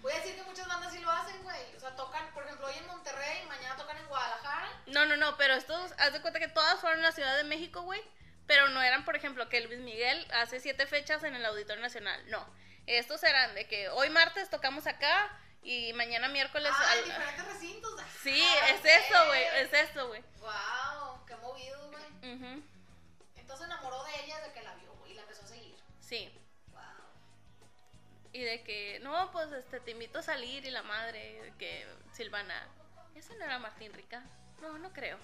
voy 0.00 0.10
a 0.10 0.16
decir 0.16 0.36
que 0.36 0.42
muchas 0.44 0.66
bandas 0.66 0.90
sí 0.90 0.98
lo 1.00 1.10
hacen, 1.10 1.42
güey. 1.42 1.76
O 1.76 1.80
sea, 1.80 1.94
tocan, 1.94 2.32
por 2.32 2.44
ejemplo, 2.44 2.66
hoy 2.66 2.78
en 2.78 2.86
Monterrey, 2.86 3.44
mañana 3.46 3.76
tocan 3.76 3.98
en 3.98 4.06
Guadalajara. 4.06 4.72
No, 4.86 5.04
no, 5.04 5.18
no, 5.18 5.36
pero 5.36 5.52
estos, 5.52 5.92
haz 5.98 6.14
de 6.14 6.22
cuenta 6.22 6.40
que 6.40 6.48
todas 6.48 6.80
fueron 6.80 7.00
en 7.00 7.04
la 7.04 7.12
Ciudad 7.12 7.36
de 7.36 7.44
México, 7.44 7.82
güey. 7.82 8.00
Pero 8.46 8.70
no 8.70 8.80
eran, 8.80 9.04
por 9.04 9.16
ejemplo, 9.16 9.50
que 9.50 9.60
Luis 9.60 9.80
Miguel 9.80 10.26
hace 10.32 10.60
siete 10.60 10.86
fechas 10.86 11.24
en 11.24 11.34
el 11.34 11.44
Auditorio 11.44 11.82
Nacional. 11.82 12.22
No. 12.30 12.48
Estos 12.86 13.22
eran 13.22 13.54
de 13.54 13.68
que 13.68 13.90
hoy 13.90 14.08
martes 14.08 14.48
tocamos 14.48 14.86
acá 14.86 15.30
y 15.66 15.92
mañana 15.94 16.28
miércoles. 16.28 16.72
Ah, 16.74 16.90
al- 16.92 16.98
en 17.00 17.04
diferentes 17.06 17.44
recintos. 17.46 18.00
Sí, 18.22 18.40
Ah, 18.62 18.68
es 18.70 18.84
eso, 18.84 19.20
ok. 19.22 19.26
güey, 19.26 19.44
es 19.56 19.72
eso, 19.72 20.08
güey. 20.08 20.22
Wow, 20.40 21.26
qué 21.26 21.36
movido, 21.36 21.90
güey. 21.90 22.34
Ujú, 22.34 22.62
Entonces 23.36 23.66
enamoró 23.66 24.04
de 24.04 24.24
ella 24.24 24.38
desde 24.40 24.52
que 24.52 24.62
la 24.62 24.74
vio, 24.76 24.92
güey, 24.94 25.12
y 25.12 25.14
la 25.14 25.22
empezó 25.22 25.42
a 25.44 25.46
seguir. 25.48 25.76
Sí. 26.00 26.30
Wow. 26.72 26.80
Y 28.32 28.42
de 28.42 28.62
que, 28.62 29.00
no, 29.02 29.30
pues 29.32 29.50
este, 29.52 29.80
te 29.80 29.90
invito 29.92 30.18
a 30.18 30.22
salir 30.22 30.64
y 30.64 30.70
la 30.70 30.82
madre, 30.82 31.42
de 31.42 31.52
que 31.58 31.86
Silvana, 32.12 32.66
¿ese 33.14 33.34
no 33.36 33.44
era 33.44 33.58
Martín 33.58 33.92
Rica? 33.92 34.22
No, 34.60 34.78
no 34.78 34.92
creo. 34.92 35.18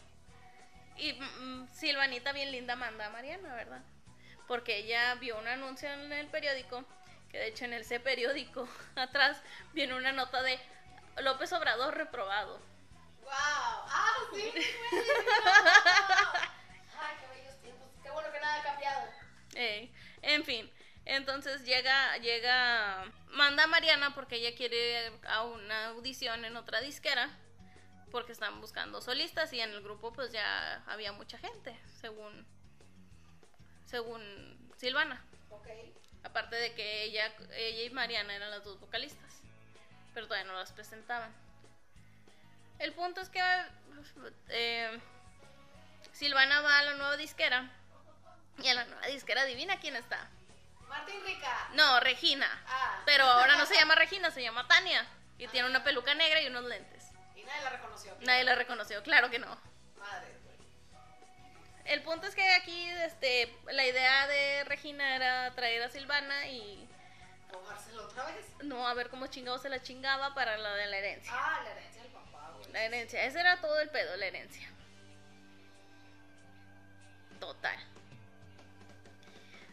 Y 0.96 1.12
mm, 1.14 1.68
Silvanita 1.72 2.32
bien 2.32 2.52
linda 2.52 2.76
manda 2.76 3.06
a 3.06 3.10
Mariana, 3.10 3.54
¿verdad? 3.54 3.82
Porque 4.46 4.76
ella 4.78 5.14
vio 5.16 5.38
un 5.38 5.46
anuncio 5.48 5.90
en 5.92 6.12
el 6.12 6.26
periódico, 6.28 6.84
que 7.32 7.38
de 7.38 7.48
hecho 7.48 7.64
en 7.64 7.72
ese 7.72 7.98
periódico 7.98 8.68
atrás 8.96 9.42
viene 9.72 9.94
una 9.94 10.12
nota 10.12 10.42
de 10.42 10.60
López 11.22 11.52
Obrador 11.52 11.96
reprobado. 11.96 12.58
Wow. 13.22 13.32
Ah, 13.32 14.14
sí. 14.34 14.52
Ay, 17.00 17.16
qué 17.20 17.26
bellos 17.34 17.60
tiempos. 17.62 17.88
Qué 18.02 18.10
bueno 18.10 18.30
que 18.30 18.40
nada 18.40 18.60
ha 18.60 18.62
cambiado. 18.62 19.08
En 20.22 20.44
fin, 20.44 20.70
entonces 21.04 21.64
llega, 21.64 22.16
llega, 22.18 23.04
manda 23.28 23.64
a 23.64 23.66
Mariana 23.66 24.14
porque 24.14 24.36
ella 24.36 24.56
quiere 24.56 25.06
ir 25.06 25.12
a 25.26 25.44
una 25.44 25.88
audición 25.88 26.44
en 26.44 26.56
otra 26.56 26.80
disquera, 26.80 27.28
porque 28.10 28.32
están 28.32 28.60
buscando 28.60 29.00
solistas 29.00 29.52
y 29.52 29.60
en 29.60 29.70
el 29.70 29.82
grupo 29.82 30.12
pues 30.12 30.32
ya 30.32 30.82
había 30.86 31.12
mucha 31.12 31.38
gente, 31.38 31.76
según, 32.00 32.46
según 33.84 34.72
Silvana. 34.76 35.24
Ok. 35.50 35.68
Aparte 36.24 36.56
de 36.56 36.74
que 36.74 37.04
ella, 37.04 37.32
ella 37.54 37.82
y 37.82 37.90
Mariana 37.90 38.34
eran 38.34 38.50
las 38.50 38.64
dos 38.64 38.78
vocalistas, 38.78 39.40
pero 40.14 40.26
todavía 40.26 40.50
no 40.50 40.58
las 40.58 40.72
presentaban. 40.72 41.32
El 42.78 42.92
punto 42.92 43.20
es 43.20 43.28
que 43.28 43.40
eh, 44.48 45.00
Silvana 46.12 46.60
va 46.60 46.78
a 46.78 46.82
la 46.82 46.94
nueva 46.94 47.16
disquera 47.16 47.70
y 48.58 48.68
en 48.68 48.76
la 48.76 48.84
nueva 48.84 49.06
disquera 49.06 49.42
adivina 49.42 49.78
quién 49.80 49.96
está. 49.96 50.28
Martín 50.88 51.24
Rica. 51.24 51.68
No, 51.74 52.00
Regina. 52.00 52.46
Ah. 52.66 53.02
Pero 53.06 53.24
ahora 53.24 53.56
no 53.56 53.66
se 53.66 53.74
llama 53.76 53.94
Regina, 53.94 54.30
se 54.30 54.42
llama 54.42 54.68
Tania. 54.68 55.06
Y 55.38 55.48
tiene 55.48 55.68
una 55.68 55.82
peluca 55.82 56.14
negra 56.14 56.40
y 56.42 56.46
unos 56.48 56.64
lentes. 56.64 57.04
Y 57.34 57.42
nadie 57.44 57.62
la 57.62 57.70
reconoció. 57.70 58.16
Nadie 58.20 58.44
la 58.44 58.54
reconoció, 58.54 59.02
claro 59.02 59.30
que 59.30 59.38
no. 59.38 59.71
El 61.84 62.02
punto 62.02 62.26
es 62.26 62.34
que 62.34 62.48
aquí 62.54 62.88
este, 63.04 63.52
la 63.66 63.84
idea 63.84 64.26
de 64.26 64.64
Regina 64.64 65.16
era 65.16 65.50
traer 65.54 65.82
a 65.82 65.88
Silvana 65.88 66.46
y 66.46 66.88
otra 67.98 68.24
vez. 68.26 68.46
no 68.62 68.86
a 68.86 68.94
ver 68.94 69.08
cómo 69.08 69.26
chingado 69.26 69.58
se 69.58 69.68
la 69.68 69.82
chingaba 69.82 70.34
para 70.34 70.56
la 70.56 70.74
de 70.74 70.86
la 70.86 70.98
herencia. 70.98 71.32
Ah, 71.34 71.60
la 71.64 71.70
herencia 71.70 72.02
del 72.02 72.12
papá, 72.12 72.52
güey. 72.56 72.72
La 72.72 72.84
herencia, 72.84 73.24
ese 73.24 73.40
era 73.40 73.60
todo 73.60 73.80
el 73.80 73.90
pedo, 73.90 74.16
la 74.16 74.26
herencia. 74.26 74.68
Total. 77.40 77.76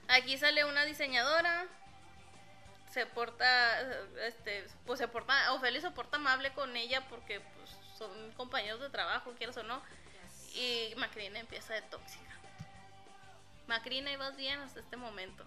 Aquí 0.07 0.38
sale 0.38 0.65
una 0.65 0.86
diseñadora. 0.86 1.68
Se 2.91 3.06
porta, 3.06 3.81
este, 4.26 4.65
pues 4.88 4.98
se 4.98 5.07
porta, 5.07 5.53
Ofelia 5.53 5.80
se 5.80 5.91
porta 5.91 6.18
amable 6.18 6.52
con 6.53 6.76
ella 6.76 7.07
porque 7.07 7.40
pues 7.40 7.69
son 7.95 8.31
compañeros 8.31 8.81
de 8.81 8.90
trabajo, 8.90 9.34
quieras 9.38 9.57
o 9.57 9.64
no. 9.64 9.84
Y 10.55 10.93
Macrina 10.97 11.39
empieza 11.39 11.73
de 11.73 11.81
tóxica. 11.84 12.26
Macrina, 13.67 14.11
ibas 14.11 14.35
bien 14.35 14.59
hasta 14.59 14.80
este 14.80 14.97
momento. 14.97 15.43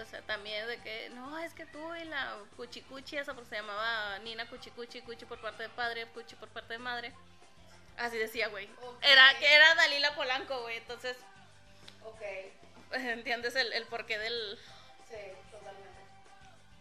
O 0.00 0.04
sea, 0.04 0.20
también 0.22 0.66
de 0.66 0.78
que, 0.82 1.08
no, 1.10 1.38
es 1.38 1.54
que 1.54 1.64
tú 1.66 1.94
y 1.94 2.04
la 2.04 2.36
Cuchicuchi, 2.56 3.16
esa 3.16 3.34
porque 3.34 3.50
se 3.50 3.56
llamaba 3.56 4.18
Nina 4.18 4.46
Cuchicuchi, 4.48 5.00
Cuchi 5.00 5.24
por 5.24 5.40
parte 5.40 5.62
de 5.62 5.68
padre, 5.70 6.06
Cuchi 6.06 6.34
por 6.34 6.48
parte 6.48 6.74
de 6.74 6.78
madre. 6.78 7.12
Así 7.96 8.18
decía, 8.18 8.48
güey. 8.48 8.68
Era 9.00 9.38
que 9.38 9.54
era 9.54 9.74
Dalila 9.74 10.14
Polanco, 10.14 10.60
güey. 10.62 10.76
Entonces, 10.76 11.16
Ok, 12.04 12.20
¿Entiendes 12.92 13.56
el, 13.56 13.72
el 13.72 13.84
porqué 13.86 14.18
del...? 14.18 14.58
sí. 15.08 15.16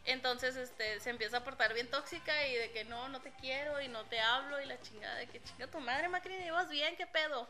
Entonces, 0.05 0.55
este, 0.55 0.99
se 0.99 1.09
empieza 1.09 1.37
a 1.37 1.43
portar 1.43 1.73
bien 1.73 1.89
tóxica 1.89 2.47
y 2.47 2.55
de 2.55 2.71
que 2.71 2.83
no, 2.85 3.09
no 3.09 3.21
te 3.21 3.31
quiero 3.33 3.81
y 3.81 3.87
no 3.87 4.05
te 4.05 4.19
hablo 4.19 4.61
y 4.61 4.65
la 4.65 4.79
chingada 4.81 5.15
de 5.15 5.27
que 5.27 5.41
chinga 5.43 5.67
tu 5.67 5.79
madre, 5.79 6.07
Macri, 6.09 6.37
¿llevas 6.37 6.69
bien? 6.69 6.95
¿Qué 6.95 7.07
pedo? 7.07 7.47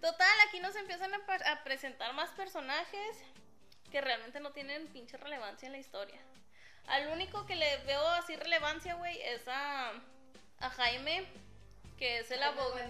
Total, 0.00 0.40
aquí 0.48 0.60
nos 0.60 0.74
empiezan 0.76 1.12
a, 1.12 1.18
a 1.52 1.62
presentar 1.64 2.14
más 2.14 2.30
personajes 2.30 3.18
que 3.90 4.00
realmente 4.00 4.40
no 4.40 4.52
tienen 4.52 4.86
pinche 4.88 5.18
relevancia 5.18 5.66
en 5.66 5.72
la 5.72 5.78
historia. 5.78 6.18
Al 6.86 7.08
único 7.08 7.44
que 7.46 7.56
le 7.56 7.76
veo 7.84 8.06
así 8.08 8.34
relevancia, 8.36 8.94
güey, 8.94 9.20
es 9.20 9.46
a, 9.46 9.92
a 10.60 10.70
Jaime, 10.70 11.26
que 11.98 12.20
es 12.20 12.30
el 12.30 12.42
abogado. 12.42 12.80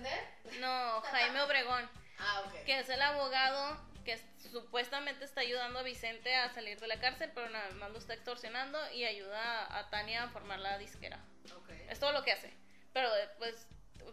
No, 0.61 1.01
Jaime 1.03 1.41
Obregón, 1.43 1.91
Ah, 2.21 2.43
ok. 2.47 2.65
que 2.65 2.79
es 2.79 2.89
el 2.89 3.03
abogado 3.03 3.77
que 4.05 4.19
supuestamente 4.51 5.25
está 5.25 5.41
ayudando 5.41 5.79
a 5.79 5.83
Vicente 5.83 6.35
a 6.35 6.53
salir 6.53 6.81
de 6.81 6.87
la 6.87 6.99
cárcel, 6.99 7.31
pero 7.35 7.49
nada 7.51 7.71
más 7.73 7.91
lo 7.91 7.99
está 7.99 8.15
extorsionando 8.15 8.79
y 8.93 9.05
ayuda 9.05 9.79
a, 9.79 9.91
Tania 9.91 10.25
a 10.25 10.29
formar 10.29 10.59
la 10.59 10.79
disquera. 10.79 11.19
Ok. 11.57 11.71
Es 11.89 12.01
todo 12.01 12.13
lo 12.13 12.23
que 12.23 12.33
hace. 12.33 12.53
Pero 12.93 13.15
eh, 13.17 13.29
pues 13.39 13.67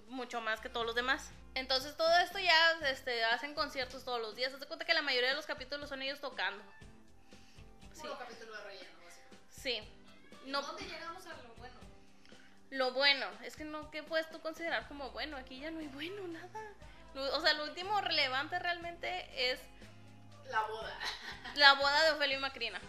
mucho 0.08 0.42
más 0.42 0.60
que 0.60 0.70
todos 0.70 0.86
los 0.86 0.96
demás. 0.96 1.32
Entonces 1.56 1.96
todo 1.98 2.16
esto 2.20 2.40
ya 2.40 2.80
este, 2.90 3.24
hacen 3.26 3.54
conciertos 3.54 4.04
todos 4.04 4.22
los 4.22 4.36
días. 4.36 4.54
Haz 4.54 4.60
de 4.60 4.68
cuenta 4.68 4.86
que 4.86 4.94
la 4.94 5.02
mayoría 5.02 5.30
de 5.30 5.36
los 5.36 5.46
capítulos 5.46 5.90
son 5.90 6.02
ellos 6.02 6.20
tocando. 6.20 6.64
Sí. 7.94 8.08
Capítulo 8.20 8.56
de 8.58 8.64
relleno, 8.64 9.04
básicamente. 9.04 9.48
Sí. 9.50 9.82
No, 10.46 10.62
¿Dónde 10.62 10.84
llegamos 10.84 11.26
a 11.26 11.30
lo 11.30 11.56
bueno? 11.56 11.76
lo 12.70 12.92
bueno, 12.94 13.26
es 13.44 13.56
que 13.56 13.64
no, 13.64 13.90
¿qué 13.92 14.04
puedes 14.04 14.30
tú 14.30 14.40
considerar 14.40 14.88
como 14.88 15.12
bueno? 15.12 15.38
Aquí 15.38 15.60
ya 15.60 15.72
no 15.72 15.80
hay 15.80 15.88
bueno, 15.88 16.28
nada. 16.28 16.74
O 17.18 17.42
sea, 17.42 17.54
lo 17.54 17.64
último 17.64 18.00
relevante 18.02 18.60
realmente 18.60 19.52
es 19.52 19.60
La 20.50 20.62
boda. 20.62 21.00
la 21.56 21.74
boda 21.74 22.04
de 22.06 22.12
Ofelio 22.12 22.38
y 22.38 22.42
Macrina, 22.42 22.80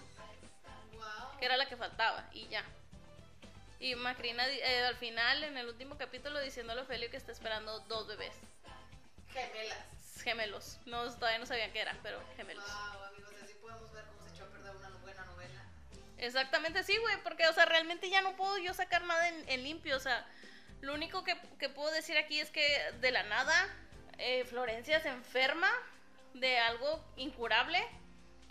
Wow. 0.93 1.39
que 1.39 1.45
era 1.47 1.57
la 1.57 1.67
que 1.69 1.77
faltaba, 1.77 2.25
y 2.33 2.47
ya. 2.49 2.65
Y 3.81 3.95
Macrina 3.95 4.47
eh, 4.49 4.85
al 4.87 4.97
final, 4.97 5.45
en 5.45 5.57
el 5.57 5.69
último 5.69 5.97
capítulo, 5.97 6.41
diciéndole 6.41 6.81
a 6.81 6.85
Ofelio 6.85 7.11
que 7.11 7.17
está 7.17 7.33
esperando 7.33 7.79
dos 7.81 8.07
bebés. 8.09 8.35
Gemelas. 9.33 9.79
gemelos. 10.25 10.79
No, 10.87 11.05
todavía 11.15 11.39
no 11.39 11.47
sabían 11.47 11.71
qué 11.73 11.81
eran, 11.81 11.99
pero 12.03 12.21
gemelos. 12.37 12.65
Wow, 12.65 13.05
amigos, 13.05 13.33
así 13.45 13.55
podemos 13.55 13.93
ver 13.93 14.05
cómo 14.07 14.27
se 14.29 14.35
echó 14.35 14.45
a 14.45 14.49
perder 14.49 14.75
una 14.75 14.89
buena 14.99 15.25
novela. 15.27 15.63
Exactamente, 16.17 16.83
sí, 16.83 16.97
güey, 16.97 17.23
porque, 17.23 17.47
o 17.47 17.53
sea, 17.53 17.67
realmente 17.67 18.11
ya 18.11 18.21
no 18.23 18.35
puedo 18.37 18.59
yo 18.59 18.75
sacar 18.75 19.05
nada 19.05 19.29
en, 19.29 19.49
en 19.49 19.63
limpio, 19.63 19.97
o 19.97 20.01
sea, 20.01 20.27
lo 20.81 20.95
único 20.95 21.23
que, 21.25 21.37
que 21.59 21.69
puedo 21.69 21.91
decir 21.93 22.17
aquí 22.19 22.41
es 22.41 22.51
que 22.51 22.93
de 23.01 23.11
la 23.13 23.23
nada 23.25 23.69
eh, 24.19 24.45
Florencia 24.45 25.01
se 25.01 25.09
enferma 25.09 25.71
de 26.35 26.59
algo 26.59 27.03
incurable, 27.17 27.81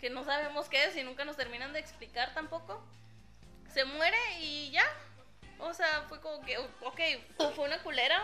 que 0.00 0.10
no 0.10 0.24
sabemos 0.24 0.68
qué 0.68 0.84
es 0.84 0.96
y 0.96 1.02
nunca 1.02 1.24
nos 1.24 1.36
terminan 1.36 1.72
de 1.72 1.80
explicar 1.80 2.32
tampoco. 2.34 2.82
Se 3.72 3.84
muere 3.84 4.16
y 4.40 4.70
ya. 4.70 4.84
O 5.58 5.74
sea, 5.74 6.04
fue 6.08 6.20
como 6.20 6.44
que, 6.44 6.56
ok, 6.58 7.00
fue 7.54 7.64
una 7.66 7.82
culera 7.82 8.22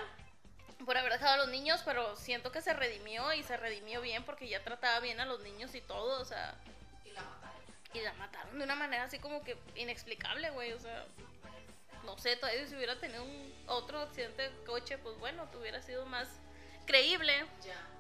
por 0.85 0.97
haber 0.97 1.13
dejado 1.13 1.35
a 1.35 1.37
los 1.39 1.49
niños, 1.49 1.83
pero 1.85 2.15
siento 2.17 2.53
que 2.53 2.61
se 2.61 2.73
redimió 2.75 3.33
y 3.33 3.43
se 3.43 3.57
redimió 3.57 4.01
bien 4.01 4.25
porque 4.25 4.49
ya 4.49 4.63
trataba 4.63 5.01
bien 5.01 5.19
a 5.21 5.25
los 5.25 5.41
niños 5.41 5.75
y 5.75 5.81
todo, 5.81 6.21
o 6.21 6.25
sea, 6.25 6.55
Y 7.05 7.11
la 7.11 7.23
mataron. 7.23 7.61
y 7.95 8.01
la 8.01 8.13
mataron 8.15 8.59
de 8.59 8.65
una 8.65 8.75
manera 8.77 9.05
así 9.05 9.19
como 9.19 9.43
que 9.43 9.57
inexplicable, 9.75 10.51
güey. 10.51 10.73
O 10.73 10.79
sea, 10.79 11.05
no 12.05 12.17
sé, 12.19 12.37
todavía 12.37 12.67
si 12.67 12.77
hubiera 12.77 13.01
tenido 13.01 13.25
un 13.25 13.55
otro 13.67 14.01
accidente 14.01 14.43
de 14.49 14.65
coche, 14.65 14.99
pues 14.99 15.19
bueno, 15.19 15.49
te 15.49 15.57
hubiera 15.57 15.81
sido 15.83 16.05
más 16.07 16.29
creíble, 16.87 17.45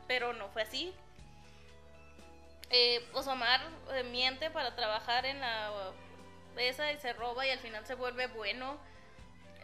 pero 0.06 0.32
no 0.32 0.48
fue 0.48 0.62
así. 0.62 0.94
Eh, 2.70 3.06
pues 3.12 3.26
Omar 3.26 3.60
eh, 3.92 4.04
miente 4.04 4.50
para 4.50 4.74
trabajar 4.74 5.26
en 5.26 5.40
la 5.40 5.92
esa 6.56 6.90
y 6.92 6.98
se 6.98 7.12
roba 7.12 7.46
y 7.46 7.50
al 7.50 7.58
final 7.58 7.84
se 7.86 7.94
vuelve 7.94 8.26
bueno. 8.28 8.78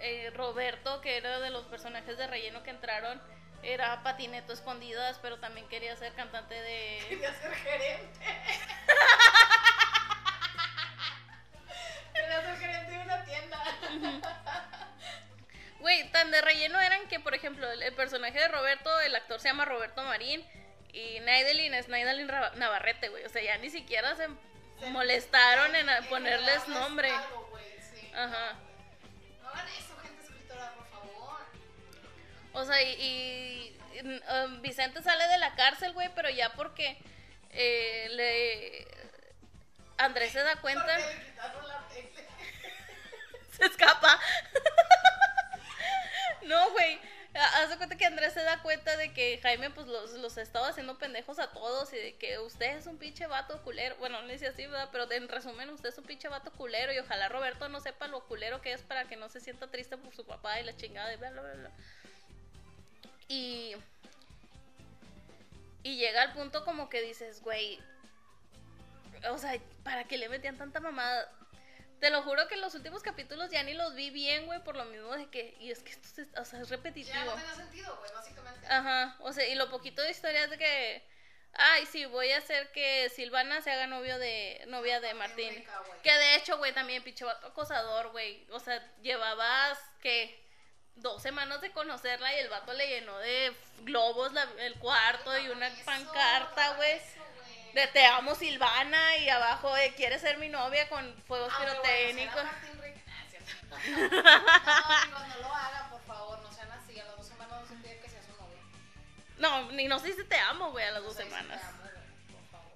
Eh, 0.01 0.31
Roberto, 0.35 1.01
que 1.03 1.19
era 1.19 1.41
de 1.41 1.51
los 1.51 1.67
personajes 1.67 2.17
de 2.17 2.27
relleno 2.27 2.63
que 2.63 2.71
entraron, 2.71 3.21
era 3.63 4.03
patineto 4.03 4.55
escondidas, 4.55 5.19
pero 5.21 5.39
también 5.39 5.69
quería 5.69 5.95
ser 5.97 6.15
cantante 6.15 6.55
de... 6.55 7.05
Quería 7.09 7.35
ser 7.35 7.55
gerente. 7.55 8.21
Quería 12.15 12.41
ser 12.41 12.57
gerente 12.57 12.93
de 12.93 13.03
una 13.03 13.23
tienda. 13.25 13.63
Güey, 15.81 16.11
tan 16.12 16.31
de 16.31 16.40
relleno 16.43 16.78
eran 16.81 17.09
que, 17.09 17.20
por 17.20 17.35
ejemplo, 17.35 17.70
el, 17.70 17.82
el 17.82 17.94
personaje 17.94 18.39
de 18.39 18.48
Roberto, 18.48 19.01
el 19.01 19.15
actor 19.16 19.40
se 19.40 19.48
llama 19.48 19.65
Roberto 19.65 20.02
Marín 20.05 20.47
y 20.93 21.20
Naidelin 21.20 21.73
es 21.74 21.89
Naidelin 21.89 22.27
Navarrete, 22.57 23.09
güey. 23.09 23.24
O 23.24 23.28
sea, 23.28 23.43
ya 23.43 23.57
ni 23.59 23.70
siquiera 23.70 24.15
se, 24.16 24.27
Se- 24.78 24.86
molestaron 24.90 25.74
en 25.74 25.89
a- 25.89 26.02
ponerles 26.02 26.69
nombre. 26.69 27.11
sí. 27.94 28.11
Ajá. 28.15 28.57
No 29.43 29.48
hagan 29.48 29.69
eso, 29.69 29.97
gente 30.02 30.23
escritora, 30.23 30.73
por 30.74 30.86
favor. 30.90 31.40
O 32.52 32.65
sea, 32.65 32.82
y, 32.82 32.93
y- 33.01 33.77
y, 33.94 34.23
um, 34.44 34.61
Vicente 34.62 35.02
sale 35.02 35.27
de 35.28 35.39
la 35.39 35.55
cárcel, 35.55 35.93
güey, 35.93 36.11
pero 36.15 36.28
ya 36.31 36.52
porque 36.55 36.98
eh, 37.51 38.07
le... 38.11 38.86
Andrés 39.98 40.32
se 40.32 40.40
da 40.43 40.57
cuenta, 40.57 40.85
Porque 40.97 41.15
le 41.16 41.24
quitaron 41.24 41.69
la 41.69 41.89
tele. 41.89 42.11
se 43.57 43.65
escapa. 43.66 44.19
No, 46.47 46.71
güey. 46.73 46.99
Ha- 47.35 47.62
Haz 47.62 47.71
de 47.71 47.77
cuenta 47.77 47.97
que 47.97 48.07
Andrés 48.07 48.33
se 48.33 48.43
da 48.43 48.61
cuenta 48.62 48.97
de 48.97 49.12
que 49.12 49.39
Jaime 49.43 49.71
pues 49.71 49.87
los, 49.87 50.12
los 50.15 50.37
estaba 50.37 50.69
haciendo 50.69 50.99
pendejos 50.99 51.39
a 51.39 51.53
todos 51.53 51.93
y 51.93 51.97
de 51.97 52.17
que 52.17 52.39
usted 52.41 52.77
es 52.77 52.87
un 52.87 52.99
pinche 52.99 53.27
vato 53.27 53.62
culero. 53.62 53.95
Bueno, 53.99 54.21
no 54.23 54.29
dice 54.29 54.49
así, 54.49 54.67
¿verdad? 54.67 54.89
Pero 54.91 55.07
de- 55.07 55.17
en 55.17 55.29
resumen, 55.29 55.69
usted 55.71 55.91
es 55.91 55.99
un 55.99 56.05
pinche 56.05 56.29
vato 56.29 56.51
culero 56.53 56.93
y 56.93 56.99
ojalá 56.99 57.29
Roberto 57.29 57.69
no 57.69 57.81
sepa 57.81 58.09
lo 58.09 58.27
culero 58.27 58.61
que 58.61 58.73
es 58.73 58.83
para 58.83 59.05
que 59.07 59.17
no 59.17 59.29
se 59.29 59.41
sienta 59.41 59.71
triste 59.71 59.97
por 59.97 60.15
su 60.15 60.27
papá 60.27 60.59
y 60.61 60.65
la 60.65 60.77
chingada 60.77 61.12
y 61.15 61.17
bla, 61.19 61.31
bla, 61.31 61.43
bla, 61.43 61.55
bla. 61.55 61.71
Y... 63.29 63.77
Y 65.83 65.97
llega 65.97 66.23
al 66.23 66.33
punto 66.35 66.65
como 66.65 66.91
que 66.91 67.01
dices, 67.01 67.41
güey, 67.43 67.81
o 69.31 69.39
sea, 69.39 69.59
¿para 69.83 70.05
qué 70.05 70.19
le 70.19 70.29
metían 70.29 70.59
tanta 70.59 70.79
mamada? 70.81 71.33
Te 72.01 72.11
lo 72.11 72.23
juro 72.23 72.49
que 72.49 72.55
en 72.55 72.63
los 72.63 72.75
últimos 72.75 73.03
capítulos 73.03 73.51
ya 73.51 73.63
ni 73.63 73.75
los 73.75 73.95
vi 73.95 74.11
bien, 74.11 74.47
güey, 74.47 74.63
por 74.65 74.75
lo 74.75 74.85
mismo 74.87 75.15
de 75.17 75.29
que, 75.29 75.55
y 75.61 75.71
es 75.71 75.83
que 75.83 75.91
esto 75.91 76.23
es, 76.23 76.29
o 76.39 76.45
sea, 76.45 76.61
es 76.61 76.71
repetitivo. 76.71 77.15
Ya 77.15 77.25
no 77.27 77.35
tenía 77.35 77.55
sentido, 77.55 77.97
güey, 77.99 78.11
básicamente. 78.13 78.67
Ajá, 78.67 79.17
o 79.21 79.33
sea, 79.33 79.47
y 79.47 79.55
lo 79.55 79.69
poquito 79.71 80.01
de 80.03 80.11
historia 80.11 80.45
es 80.45 80.51
de 80.51 80.57
que, 80.57 81.07
ay, 81.53 81.85
sí, 81.87 82.07
voy 82.07 82.33
a 82.33 82.39
hacer 82.39 82.73
que 82.73 83.11
Silvana 83.11 83.61
se 83.61 83.71
haga 83.71 83.87
novio 83.87 84.19
de, 84.19 84.65
novia 84.69 85.01
de 85.01 85.13
Martín. 85.15 85.55
rica. 85.55 85.83
Que 86.03 86.13
de 86.13 86.37
hecho, 86.37 86.57
güey, 86.57 86.73
también 86.73 87.03
pinche 87.03 87.25
vato 87.27 87.49
acosador, 87.49 88.11
güey. 88.13 88.47
O 88.51 88.61
sea, 88.61 88.83
llevabas, 89.03 89.79
¿qué? 90.01 90.41
Dos 90.95 91.23
semanas 91.23 91.61
de 91.61 91.71
conocerla 91.73 92.35
y 92.35 92.39
el 92.39 92.49
vato 92.49 92.73
le 92.73 92.87
llenó 92.89 93.19
de 93.19 93.55
globos 93.83 94.33
la- 94.33 94.49
el 94.59 94.75
cuarto 94.79 95.37
y 95.39 95.49
una 95.51 95.71
pancarta, 95.85 96.75
güey. 96.77 97.01
De 97.75 97.87
te 97.89 98.05
amo 98.07 98.35
Silvana 98.35 99.17
y 99.19 99.29
abajo 99.29 99.73
de 99.75 99.95
quieres 99.95 100.21
ser 100.21 100.39
mi 100.39 100.49
novia 100.49 100.89
con 100.89 101.15
fuegos 101.27 101.53
bueno, 101.57 101.73
pirotécnicos. 101.73 102.43
Ah, 102.45 102.59
es 103.27 103.31
cierto. 103.31 103.77
No, 104.21 104.95
amigos, 104.97 105.29
no 105.29 105.37
lo 105.39 105.55
hagan, 105.55 105.91
por 105.91 106.03
favor, 106.05 106.41
no 106.43 106.53
sean 106.53 106.71
así. 106.73 106.99
A 106.99 107.05
las 107.05 107.17
dos 107.17 107.27
semanas 107.27 107.61
no 107.61 107.67
se 107.67 107.75
pide 107.77 108.01
que 108.01 108.09
sea 108.09 108.23
su 108.23 108.33
novia. 108.33 108.59
No, 109.39 109.71
ni 109.73 109.87
no 109.89 109.99
sé 109.99 110.13
si 110.15 110.25
te 110.25 110.39
amo, 110.39 110.71
güey, 110.73 110.85
a 110.87 110.91
las 110.93 111.03
dos 111.03 111.13
O 111.13 111.17
sea, 111.17 111.25
semanas. 111.27 111.61
te 111.61 111.67
amo, 111.67 111.79
por 112.33 112.51
favor. 112.51 112.73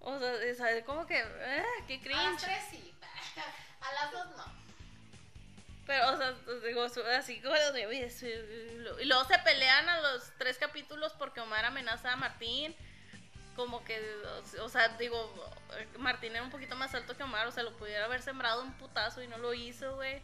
O 0.00 0.54
sea, 0.54 0.70
es 0.70 0.84
como 0.84 1.06
que, 1.06 1.18
eh, 1.20 1.64
qué 1.86 1.94
A 1.94 1.98
las 1.98 2.02
cringe. 2.02 2.42
tres 2.42 2.64
sí. 2.70 2.94
A 3.82 3.92
las 3.92 4.12
dos 4.12 4.36
no. 4.36 4.62
Pero, 5.86 6.10
o 6.12 6.16
sea, 6.16 6.32
digo, 6.64 6.88
su- 6.88 7.04
así 7.04 7.40
como 7.42 7.56
y 7.56 9.04
luego 9.04 9.24
se 9.24 9.38
pelean 9.40 9.88
a 9.88 10.00
los 10.00 10.30
tres 10.38 10.56
capítulos 10.56 11.12
porque 11.18 11.40
Omar 11.40 11.64
amenaza 11.64 12.12
a 12.12 12.16
Martín. 12.16 12.74
Como 13.56 13.84
que, 13.84 14.00
o 14.60 14.68
sea, 14.68 14.88
digo, 14.96 15.32
Martín 15.98 16.32
era 16.32 16.42
un 16.42 16.50
poquito 16.50 16.74
más 16.74 16.94
alto 16.94 17.16
que 17.16 17.22
Omar, 17.22 17.46
o 17.46 17.52
sea, 17.52 17.62
lo 17.62 17.76
pudiera 17.76 18.06
haber 18.06 18.22
sembrado 18.22 18.62
un 18.62 18.72
putazo 18.74 19.22
y 19.22 19.28
no 19.28 19.36
lo 19.38 19.52
hizo, 19.52 19.94
güey. 19.96 20.20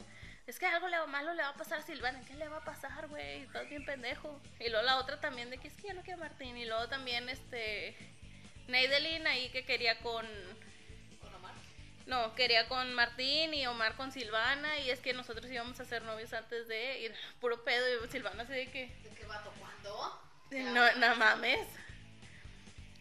Es 0.46 0.58
que 0.58 0.64
algo 0.64 0.88
le- 0.88 1.06
malo 1.08 1.34
le 1.34 1.42
va 1.42 1.50
a 1.50 1.54
pasar 1.54 1.80
a 1.80 1.82
Silvana. 1.82 2.22
¿Qué 2.26 2.34
le 2.34 2.48
va 2.48 2.56
a 2.56 2.64
pasar, 2.64 3.06
güey? 3.08 3.42
Estás 3.42 3.68
bien 3.68 3.84
pendejo. 3.84 4.40
Y 4.58 4.70
luego 4.70 4.82
la 4.86 4.96
otra 4.96 5.20
también 5.20 5.50
de 5.50 5.58
que 5.58 5.68
es 5.68 5.74
que 5.74 5.88
ya 5.88 5.92
no 5.92 6.02
quiero 6.02 6.22
a 6.24 6.28
Martín. 6.28 6.56
Y 6.56 6.64
luego 6.64 6.88
también, 6.88 7.28
este, 7.28 7.94
Neidelin 8.66 9.26
ahí 9.26 9.50
que 9.50 9.66
quería 9.66 9.98
con, 9.98 10.26
Con 11.20 11.34
Omar. 11.34 11.52
no, 12.06 12.34
quería 12.34 12.66
con 12.66 12.94
Martín 12.94 13.52
y 13.52 13.66
Omar 13.66 13.94
con 13.96 14.10
Silvana 14.10 14.78
y 14.78 14.88
es 14.90 15.00
que 15.00 15.12
nosotros 15.12 15.50
íbamos 15.50 15.78
a 15.80 15.84
ser 15.84 16.00
novios 16.02 16.32
antes 16.32 16.66
de 16.66 17.00
ir. 17.00 17.14
Puro 17.42 17.62
pedo 17.62 18.06
y 18.06 18.08
Silvana 18.08 18.44
así 18.44 18.52
de 18.54 18.70
que... 18.70 18.86
¿De 19.02 19.10
qué 19.10 19.26
vato? 19.26 19.52
¿Cuándo? 19.58 20.18
No, 20.50 20.92
no 20.94 21.14
mames. 21.16 21.68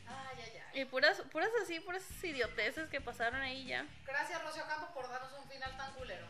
Ay, 0.07 0.37
ay, 0.43 0.61
ay. 0.73 0.81
Y 0.81 0.85
puras, 0.85 1.21
puras 1.31 1.49
así, 1.63 1.79
puras 1.79 2.03
idioteces 2.23 2.89
que 2.89 3.01
pasaron 3.01 3.41
ahí 3.41 3.65
ya. 3.65 3.85
Gracias, 4.05 4.41
Rocío 4.43 4.65
Campo, 4.67 4.93
por 4.93 5.09
darnos 5.09 5.31
un 5.33 5.49
final 5.49 5.75
tan 5.77 5.93
culero. 5.93 6.27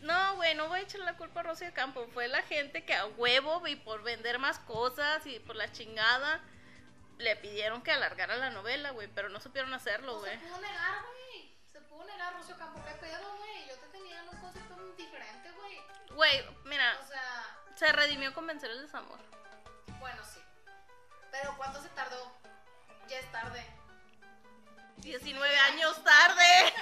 No, 0.00 0.36
güey, 0.36 0.54
no 0.54 0.68
voy 0.68 0.80
a 0.80 0.82
echar 0.82 1.00
la 1.00 1.16
culpa 1.16 1.40
a 1.40 1.42
Rocío 1.44 1.72
Campo. 1.74 2.06
Fue 2.12 2.28
la 2.28 2.42
gente 2.42 2.84
que 2.84 2.94
a 2.94 3.06
huevo 3.06 3.66
y 3.66 3.76
por 3.76 4.02
vender 4.02 4.38
más 4.38 4.58
cosas 4.60 5.26
y 5.26 5.40
por 5.40 5.56
la 5.56 5.70
chingada 5.72 6.40
le 7.18 7.34
pidieron 7.36 7.82
que 7.82 7.90
alargara 7.92 8.36
la 8.36 8.50
novela, 8.50 8.90
güey, 8.90 9.08
pero 9.08 9.28
no 9.30 9.40
supieron 9.40 9.72
hacerlo, 9.74 10.18
güey. 10.20 10.32
se 10.38 10.46
pudo 10.46 10.60
negar, 10.60 11.02
güey. 11.02 11.54
Se 11.72 11.80
pudo 11.80 12.04
negar, 12.04 12.34
Rocío 12.34 12.56
Campo, 12.58 12.80
qué 12.86 12.94
pedo, 12.94 13.36
güey. 13.38 13.68
Yo 13.68 13.74
te 13.78 13.86
tenía 13.88 14.22
un 14.30 14.38
concepto 14.38 14.76
diferente, 14.96 15.50
güey. 15.52 15.80
Güey, 16.10 16.46
mira, 16.64 16.98
O 17.02 17.06
sea, 17.06 17.56
se 17.74 17.90
redimió 17.92 18.32
con 18.34 18.46
vencer 18.46 18.70
el 18.70 18.82
desamor. 18.82 19.18
bueno, 19.98 20.22
sí. 20.24 20.40
Pero 21.32 21.56
¿cuánto 21.56 21.82
se 21.82 21.88
tardó? 21.90 22.32
Ya 23.08 23.18
es 23.18 23.32
tarde. 23.32 23.64
19 24.98 25.58
años 25.58 26.02
tarde. 26.02 26.74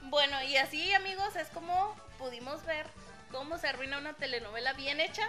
bueno, 0.02 0.42
y 0.44 0.56
así, 0.56 0.94
amigos, 0.94 1.36
es 1.36 1.48
como 1.48 1.94
pudimos 2.18 2.64
ver 2.64 2.86
cómo 3.30 3.58
se 3.58 3.68
arruina 3.68 3.98
una 3.98 4.14
telenovela 4.14 4.72
bien 4.72 5.00
hecha. 5.00 5.28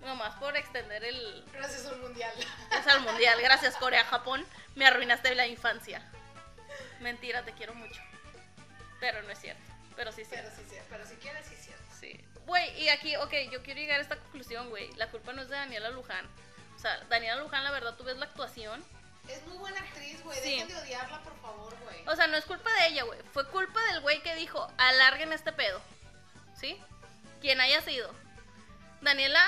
Nomás 0.00 0.34
por 0.36 0.56
extender 0.56 1.04
el, 1.04 1.44
Gracias 1.52 1.86
al 1.86 1.98
mundial. 1.98 2.32
es 2.70 2.86
al 2.86 3.00
mundial. 3.02 3.40
Gracias, 3.42 3.76
Corea, 3.76 4.04
Japón. 4.04 4.46
Me 4.74 4.86
arruinaste 4.86 5.34
la 5.34 5.46
infancia. 5.46 6.02
Mentira, 7.00 7.44
te 7.44 7.52
quiero 7.52 7.74
mucho. 7.74 8.00
Pero 8.98 9.22
no 9.22 9.30
es 9.30 9.38
cierto. 9.40 9.62
Pero 9.96 10.12
sí 10.12 10.22
es 10.22 10.28
cierto. 10.28 10.50
Pero 10.56 10.68
sí, 10.68 10.74
sí, 10.74 10.82
pero 10.88 11.06
si 11.06 11.14
quieres, 11.16 11.46
sí 11.46 11.54
es 11.54 11.64
cierto. 11.64 11.84
Sí. 11.98 12.24
Güey, 12.50 12.82
y 12.82 12.88
aquí, 12.88 13.14
ok, 13.14 13.32
yo 13.52 13.62
quiero 13.62 13.78
llegar 13.78 14.00
a 14.00 14.02
esta 14.02 14.16
conclusión, 14.16 14.70
güey. 14.70 14.92
La 14.96 15.08
culpa 15.08 15.32
no 15.32 15.40
es 15.40 15.48
de 15.48 15.54
Daniela 15.54 15.90
Luján. 15.90 16.26
O 16.74 16.78
sea, 16.80 16.98
Daniela 17.08 17.36
Luján, 17.40 17.62
la 17.62 17.70
verdad, 17.70 17.94
tú 17.96 18.02
ves 18.02 18.16
la 18.16 18.24
actuación. 18.24 18.84
Es 19.28 19.46
muy 19.46 19.56
buena 19.58 19.78
actriz, 19.78 20.20
güey. 20.24 20.36
Sí. 20.40 20.50
Dejen 20.50 20.66
de 20.66 20.76
odiarla, 20.76 21.22
por 21.22 21.40
favor, 21.40 21.72
güey. 21.84 22.02
O 22.08 22.16
sea, 22.16 22.26
no 22.26 22.36
es 22.36 22.44
culpa 22.44 22.68
de 22.80 22.88
ella, 22.88 23.04
güey. 23.04 23.20
Fue 23.32 23.46
culpa 23.50 23.80
del 23.92 24.00
güey 24.00 24.20
que 24.24 24.34
dijo, 24.34 24.66
alarguen 24.78 25.32
este 25.32 25.52
pedo. 25.52 25.80
¿Sí? 26.58 26.76
Quien 27.40 27.60
haya 27.60 27.80
sido. 27.82 28.12
Daniela 29.00 29.40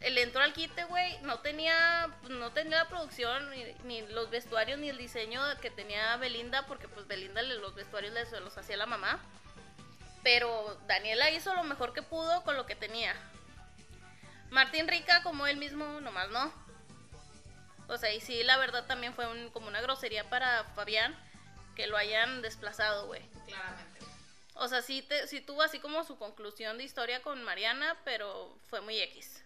le 0.00 0.20
entró 0.22 0.42
al 0.42 0.52
quite, 0.52 0.84
güey. 0.84 1.16
No 1.22 1.38
tenía, 1.38 2.08
no 2.28 2.50
tenía 2.52 2.76
la 2.84 2.88
producción, 2.90 3.48
ni, 3.52 3.64
ni 3.84 4.02
los 4.08 4.28
vestuarios, 4.28 4.78
ni 4.78 4.90
el 4.90 4.98
diseño 4.98 5.40
que 5.62 5.70
tenía 5.70 6.14
Belinda, 6.18 6.66
porque 6.66 6.88
pues 6.88 7.06
Belinda 7.06 7.40
le- 7.40 7.54
los 7.54 7.74
vestuarios 7.74 8.12
les, 8.12 8.30
los 8.32 8.58
hacía 8.58 8.76
la 8.76 8.84
mamá. 8.84 9.18
Pero 10.22 10.78
Daniela 10.86 11.30
hizo 11.30 11.54
lo 11.54 11.62
mejor 11.64 11.92
que 11.94 12.02
pudo 12.02 12.42
con 12.44 12.56
lo 12.56 12.66
que 12.66 12.76
tenía. 12.76 13.14
Martín 14.50 14.88
Rica, 14.88 15.22
como 15.22 15.46
él 15.46 15.56
mismo, 15.56 16.00
nomás 16.00 16.28
no. 16.30 16.52
O 17.88 17.96
sea, 17.96 18.12
y 18.12 18.20
sí, 18.20 18.42
la 18.42 18.56
verdad 18.58 18.86
también 18.86 19.14
fue 19.14 19.26
un- 19.26 19.50
como 19.50 19.68
una 19.68 19.80
grosería 19.80 20.28
para 20.28 20.64
Fabián 20.74 21.16
que 21.74 21.86
lo 21.86 21.96
hayan 21.96 22.42
desplazado, 22.42 23.06
güey. 23.06 23.22
Claramente. 23.46 24.00
O 24.54 24.68
sea, 24.68 24.82
sí, 24.82 25.02
te, 25.02 25.26
sí 25.26 25.40
tuvo 25.40 25.62
así 25.62 25.78
como 25.80 26.04
su 26.04 26.18
conclusión 26.18 26.76
de 26.78 26.84
historia 26.84 27.22
con 27.22 27.42
Mariana, 27.42 27.96
pero 28.04 28.58
fue 28.68 28.80
muy 28.82 29.00
X. 29.00 29.42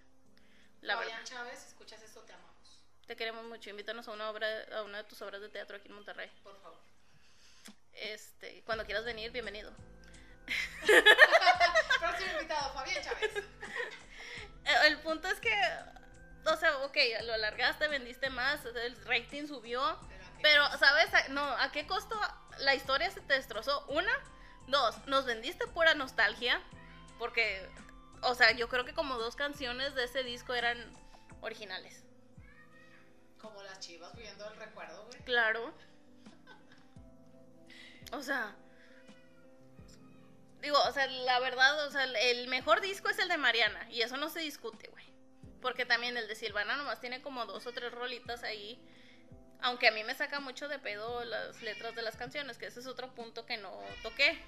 La 0.80 0.96
Fabián 0.96 1.18
verdad. 1.20 1.24
Chávez, 1.36 1.66
escuchas 1.68 2.02
esto, 2.02 2.20
te 2.22 2.32
amamos. 2.32 2.80
Te 3.06 3.14
queremos 3.16 3.44
mucho. 3.44 3.70
Invítanos 3.70 4.08
a 4.08 4.12
una 4.12 4.28
obra, 4.30 4.46
a 4.76 4.82
una 4.82 4.98
de 4.98 5.04
tus 5.04 5.22
obras 5.22 5.40
de 5.40 5.48
teatro 5.50 5.76
aquí 5.76 5.88
en 5.88 5.94
Monterrey. 5.94 6.30
Por 6.42 6.60
favor. 6.60 6.78
Este, 7.92 8.62
cuando 8.66 8.84
quieras 8.84 9.04
venir, 9.04 9.30
bienvenido. 9.30 9.70
Próximo 12.00 12.32
invitado, 12.32 12.72
Fabián 12.74 13.02
Chávez. 13.02 13.36
Eh, 14.64 14.86
El 14.86 14.98
punto 14.98 15.28
es 15.28 15.40
que, 15.40 15.54
o 16.46 16.56
sea, 16.56 16.78
ok, 16.78 16.96
lo 17.24 17.34
alargaste, 17.34 17.88
vendiste 17.88 18.30
más, 18.30 18.64
el 18.64 18.96
rating 19.06 19.46
subió, 19.46 19.98
Pero, 20.42 20.64
¿a 20.64 20.70
qué 20.70 20.76
pero, 20.76 20.78
¿sabes? 20.78 21.28
No, 21.30 21.42
¿a 21.42 21.72
qué 21.72 21.86
costo 21.86 22.18
la 22.58 22.74
historia 22.74 23.10
se 23.10 23.20
te 23.20 23.34
destrozó? 23.34 23.84
Una, 23.86 24.12
dos, 24.68 25.06
nos 25.06 25.24
vendiste 25.24 25.66
pura 25.66 25.94
nostalgia, 25.94 26.60
porque, 27.18 27.66
o 28.22 28.34
sea, 28.34 28.52
yo 28.52 28.68
creo 28.68 28.84
que 28.84 28.94
como 28.94 29.16
dos 29.18 29.36
canciones 29.36 29.94
de 29.94 30.04
ese 30.04 30.22
disco 30.22 30.54
eran 30.54 30.78
originales. 31.40 32.04
Como 33.38 33.62
las 33.62 33.78
chivas 33.80 34.14
viviendo 34.14 34.48
el 34.50 34.56
recuerdo, 34.56 35.06
güey. 35.06 35.18
Claro. 35.24 35.74
O 38.12 38.22
sea. 38.22 38.56
Digo, 40.64 40.78
o 40.82 40.92
sea, 40.92 41.06
la 41.06 41.38
verdad, 41.40 41.86
o 41.86 41.90
sea, 41.90 42.04
el 42.04 42.48
mejor 42.48 42.80
disco 42.80 43.10
es 43.10 43.18
el 43.18 43.28
de 43.28 43.36
Mariana. 43.36 43.86
Y 43.90 44.00
eso 44.00 44.16
no 44.16 44.30
se 44.30 44.40
discute, 44.40 44.88
güey. 44.88 45.04
Porque 45.60 45.84
también 45.84 46.16
el 46.16 46.26
de 46.26 46.34
Silvana 46.34 46.76
nomás 46.78 47.00
tiene 47.00 47.20
como 47.20 47.44
dos 47.44 47.66
o 47.66 47.72
tres 47.72 47.92
rolitas 47.92 48.42
ahí. 48.42 48.80
Aunque 49.60 49.88
a 49.88 49.92
mí 49.92 50.02
me 50.04 50.14
saca 50.14 50.40
mucho 50.40 50.66
de 50.66 50.78
pedo 50.78 51.22
las 51.24 51.60
letras 51.60 51.94
de 51.94 52.00
las 52.00 52.16
canciones, 52.16 52.56
que 52.56 52.64
ese 52.64 52.80
es 52.80 52.86
otro 52.86 53.14
punto 53.14 53.44
que 53.44 53.58
no 53.58 53.78
toqué. 54.02 54.38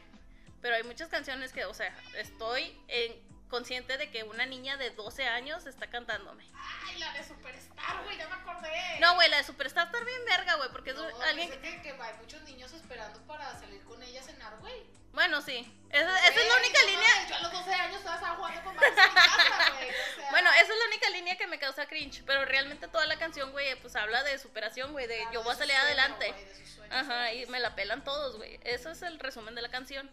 Pero 0.63 0.75
hay 0.75 0.85
muchas 0.85 1.11
canciones 1.11 1.53
que, 1.53 1.67
o 1.67 1.75
sea, 1.75 1.95
estoy 2.17 2.81
en- 2.89 3.23
consciente 3.49 3.97
de 3.99 4.11
que 4.11 4.25
una 4.25 4.47
niña 4.47 4.77
de 4.77 4.91
12 4.91 5.27
años 5.27 5.67
está 5.67 5.89
cantándome. 5.89 6.45
Ay, 6.55 6.99
la 6.99 7.13
de 7.13 7.25
Superstar, 7.25 8.05
güey, 8.05 8.17
ya 8.17 8.29
me 8.29 8.35
acordé. 8.35 9.01
No, 9.01 9.15
güey, 9.15 9.29
la 9.31 9.39
de 9.39 9.45
Superstar 9.45 9.87
está 9.87 10.01
bien 10.05 10.25
verga, 10.27 10.55
güey, 10.57 10.71
porque 10.71 10.91
es 10.91 10.97
No, 10.97 11.05
alguien 11.23 11.49
pensé 11.51 11.77
que, 11.77 11.83
que 11.83 11.91
hay 12.03 12.15
muchos 12.21 12.43
niños 12.43 12.73
esperando 12.73 13.21
para 13.27 13.59
salir 13.59 13.83
con 13.85 14.03
ella 14.03 14.21
a 14.21 14.25
cenar, 14.25 14.57
güey. 14.59 14.85
Bueno, 15.13 15.41
sí. 15.41 15.73
Esa, 15.91 16.19
esa 16.29 16.41
es 16.41 16.49
la 16.49 16.57
única 16.59 16.79
no 16.83 16.89
línea. 16.89 17.29
Yo 17.29 17.37
a 17.37 17.41
los 17.41 17.53
12 17.53 17.73
años 17.73 17.99
estaba 17.99 18.37
jugando 18.37 18.63
con 18.65 18.77
güey. 18.77 18.91
O 18.91 18.95
sea, 18.95 20.31
Bueno, 20.31 20.51
esa 20.53 20.63
es 20.63 20.69
la 20.79 20.85
única 20.89 21.09
línea 21.11 21.37
que 21.39 21.47
me 21.47 21.59
causa 21.59 21.87
cringe. 21.87 22.23
Pero 22.27 22.45
realmente 22.45 22.87
toda 22.89 23.07
la 23.07 23.19
canción, 23.19 23.51
güey, 23.53 23.81
pues 23.81 23.97
habla 23.97 24.23
de 24.25 24.39
superación, 24.39 24.93
güey. 24.93 25.07
De 25.07 25.17
claro, 25.17 25.33
yo 25.33 25.43
voy 25.43 25.53
a 25.55 25.57
salir 25.57 25.75
sueño, 25.75 25.87
adelante. 25.87 26.33
güey, 26.33 26.45
de 26.45 26.55
sus 26.55 26.69
sueños, 26.69 26.95
Ajá, 26.95 27.33
y 27.33 27.47
me 27.47 27.61
la 27.61 27.75
pelan 27.75 28.05
todos, 28.05 28.37
güey. 28.37 28.61
Eso 28.65 28.91
es 28.91 29.01
el 29.01 29.19
resumen 29.19 29.55
de 29.55 29.63
la 29.63 29.71
canción. 29.71 30.11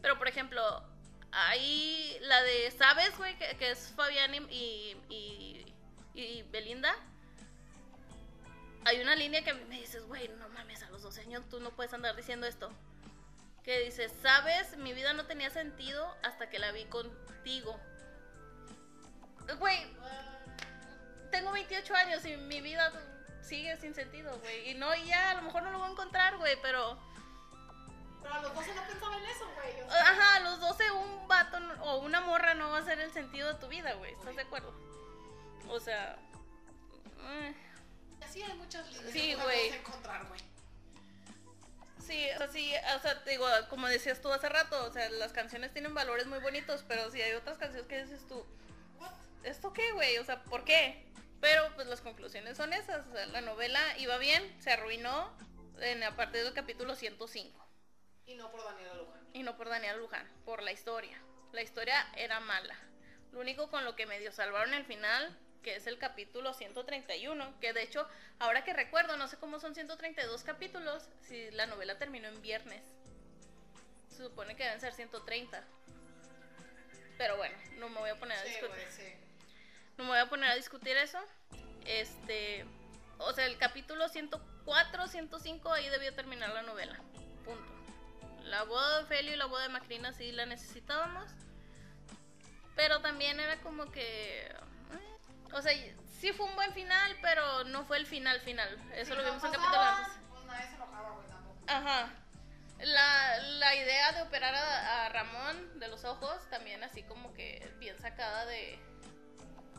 Pero, 0.00 0.16
por 0.16 0.28
ejemplo, 0.28 0.82
hay 1.32 2.18
la 2.20 2.42
de 2.42 2.70
¿Sabes, 2.70 3.16
güey? 3.16 3.36
Que, 3.38 3.70
es 3.70 3.92
Fabián 3.96 4.34
y, 4.50 4.96
y, 5.08 5.66
y- 6.14 6.42
Belinda. 6.50 6.94
Hay 8.84 9.00
una 9.00 9.14
línea 9.14 9.42
que 9.44 9.54
me 9.54 9.76
dices, 9.80 10.04
güey, 10.04 10.28
no 10.28 10.48
mames, 10.50 10.82
a 10.82 10.90
los 10.90 11.02
12 11.02 11.22
años 11.22 11.48
tú 11.48 11.60
no 11.60 11.70
puedes 11.70 11.92
andar 11.94 12.16
diciendo 12.16 12.46
esto. 12.46 12.70
Que 13.62 13.80
dice, 13.80 14.08
¿sabes? 14.22 14.76
Mi 14.76 14.92
vida 14.92 15.12
no 15.12 15.26
tenía 15.26 15.50
sentido 15.50 16.14
hasta 16.22 16.50
que 16.50 16.58
la 16.58 16.72
vi 16.72 16.84
contigo. 16.86 17.78
Güey, 19.58 19.78
tengo 21.30 21.52
28 21.52 21.94
años 21.94 22.24
y 22.26 22.36
mi 22.36 22.60
vida 22.60 22.92
sigue 23.40 23.76
sin 23.78 23.94
sentido, 23.94 24.36
güey. 24.40 24.70
Y 24.70 24.74
no, 24.74 24.94
ya, 25.04 25.30
a 25.30 25.34
lo 25.34 25.42
mejor 25.42 25.62
no 25.62 25.70
lo 25.70 25.78
voy 25.78 25.88
a 25.88 25.92
encontrar, 25.92 26.36
güey, 26.38 26.56
pero... 26.60 26.98
Pero 28.22 28.34
a 28.34 28.40
los 28.42 28.54
12 28.54 28.74
no 28.74 28.82
pensaba 28.86 29.16
en 29.18 29.24
eso, 29.24 29.50
güey. 29.54 29.80
o 29.82 29.90
sea, 29.90 30.00
Ajá, 30.00 30.36
a 30.36 30.40
los 30.40 30.60
12 30.60 30.90
un 30.92 31.28
vato 31.28 31.60
no- 31.60 31.82
o 31.84 31.98
una 32.00 32.20
morra 32.20 32.54
no 32.54 32.70
va 32.70 32.78
a 32.78 32.84
ser 32.84 33.00
el 33.00 33.12
sentido 33.12 33.52
de 33.52 33.58
tu 33.60 33.68
vida, 33.68 33.92
güey. 33.94 34.12
¿Estás 34.12 34.36
de 34.36 34.42
acuerdo? 34.42 34.72
O 35.68 35.80
sea... 35.80 36.16
eh, 37.20 37.54
Así 38.24 38.42
hay 38.42 38.54
muchas 38.54 38.86
líneas 38.92 39.12
Sí, 39.12 39.34
güey. 39.34 39.68
encontrar, 39.70 40.26
güey. 40.28 40.40
Sí, 42.06 42.26
o 42.34 42.38
sea, 42.38 42.48
sí, 42.48 42.72
o 42.96 42.98
sea, 43.00 43.22
te 43.22 43.30
digo, 43.30 43.46
como 43.70 43.86
decías 43.86 44.20
tú 44.20 44.32
hace 44.32 44.48
rato, 44.48 44.84
o 44.86 44.92
sea, 44.92 45.08
las 45.10 45.32
canciones 45.32 45.72
tienen 45.72 45.94
valores 45.94 46.26
muy 46.26 46.40
bonitos, 46.40 46.84
pero 46.88 47.10
si 47.10 47.22
hay 47.22 47.32
otras 47.34 47.58
canciones 47.58 47.86
que 47.88 48.02
dices 48.02 48.26
tú, 48.26 48.44
What? 48.98 49.12
¿esto 49.44 49.72
qué, 49.72 49.92
güey? 49.92 50.18
O 50.18 50.24
sea, 50.24 50.42
¿por 50.44 50.64
qué? 50.64 51.06
Pero 51.40 51.62
pues 51.76 51.86
las 51.86 52.00
conclusiones 52.00 52.56
son 52.56 52.72
esas, 52.72 53.06
o 53.06 53.12
sea, 53.12 53.26
la 53.26 53.40
novela 53.40 53.80
iba 53.98 54.18
bien, 54.18 54.42
se 54.60 54.72
arruinó 54.72 55.30
en, 55.80 56.02
a 56.02 56.16
partir 56.16 56.42
del 56.42 56.52
capítulo 56.54 56.96
105. 56.96 57.64
Y 58.26 58.34
no 58.34 58.50
por 58.50 58.64
Daniela 58.64 58.94
Luján. 58.94 59.20
Y 59.32 59.42
no 59.42 59.56
por 59.56 59.68
Daniel 59.68 59.98
Luján, 59.98 60.28
por 60.44 60.62
la 60.62 60.72
historia. 60.72 61.18
La 61.52 61.62
historia 61.62 62.06
era 62.16 62.40
mala. 62.40 62.76
Lo 63.32 63.40
único 63.40 63.70
con 63.70 63.84
lo 63.84 63.96
que 63.96 64.06
medio 64.06 64.32
salvaron 64.32 64.74
el 64.74 64.84
final, 64.84 65.36
que 65.62 65.76
es 65.76 65.86
el 65.86 65.98
capítulo 65.98 66.52
131, 66.54 67.58
que 67.60 67.72
de 67.72 67.82
hecho, 67.82 68.06
ahora 68.38 68.64
que 68.64 68.72
recuerdo, 68.72 69.16
no 69.16 69.28
sé 69.28 69.36
cómo 69.38 69.58
son 69.60 69.74
132 69.74 70.42
capítulos, 70.44 71.08
si 71.20 71.50
la 71.52 71.66
novela 71.66 71.98
terminó 71.98 72.28
en 72.28 72.40
viernes. 72.42 72.82
Se 74.08 74.22
supone 74.24 74.54
que 74.56 74.64
deben 74.64 74.80
ser 74.80 74.92
130. 74.92 75.64
Pero 77.18 77.36
bueno, 77.36 77.56
no 77.78 77.88
me 77.88 78.00
voy 78.00 78.10
a 78.10 78.18
poner 78.18 78.36
a 78.38 78.42
Sí, 78.42 78.48
discutir. 78.50 78.86
sí. 78.90 79.12
No 79.96 80.04
me 80.04 80.10
voy 80.10 80.18
a 80.18 80.28
poner 80.28 80.50
a 80.50 80.54
discutir 80.54 80.96
eso. 80.96 81.18
Este, 81.84 82.64
o 83.18 83.32
sea, 83.32 83.46
el 83.46 83.56
capítulo 83.58 84.08
104, 84.08 85.06
105 85.08 85.72
ahí 85.72 85.88
debió 85.88 86.14
terminar 86.14 86.50
la 86.50 86.62
novela. 86.62 86.96
Punto. 87.44 87.81
La 88.44 88.64
boda 88.64 88.98
de 88.98 89.04
Ofelio 89.04 89.32
y 89.32 89.36
la 89.36 89.46
boda 89.46 89.62
de 89.62 89.68
Macrina 89.68 90.12
sí 90.12 90.32
la 90.32 90.46
necesitábamos. 90.46 91.30
Pero 92.76 93.00
también 93.00 93.38
era 93.38 93.60
como 93.60 93.90
que 93.90 94.46
eh, 94.46 94.56
o 95.52 95.60
sea, 95.60 95.72
sí 96.18 96.32
fue 96.32 96.46
un 96.46 96.54
buen 96.54 96.72
final, 96.72 97.16
pero 97.20 97.64
no 97.64 97.84
fue 97.84 97.98
el 97.98 98.06
final 98.06 98.40
final. 98.40 98.68
Eso 98.94 99.14
lo 99.14 99.22
no 99.22 99.28
vimos 99.28 99.44
en 99.44 99.52
capítulo 99.52 99.80
antes. 99.80 100.12
Pues 100.30 100.44
nadie 100.44 100.66
se 100.68 100.74
enojaba, 100.74 101.10
güey, 101.10 101.28
tampoco. 101.28 101.58
Ajá. 101.66 102.10
La, 102.78 103.38
la 103.38 103.74
idea 103.76 104.12
de 104.12 104.22
operar 104.22 104.54
a, 104.54 105.06
a 105.06 105.08
Ramón 105.10 105.78
de 105.78 105.88
los 105.88 106.04
ojos 106.04 106.48
también 106.50 106.82
así 106.82 107.04
como 107.04 107.32
que 107.32 107.72
bien 107.78 107.96
sacada 108.00 108.44
de, 108.46 108.80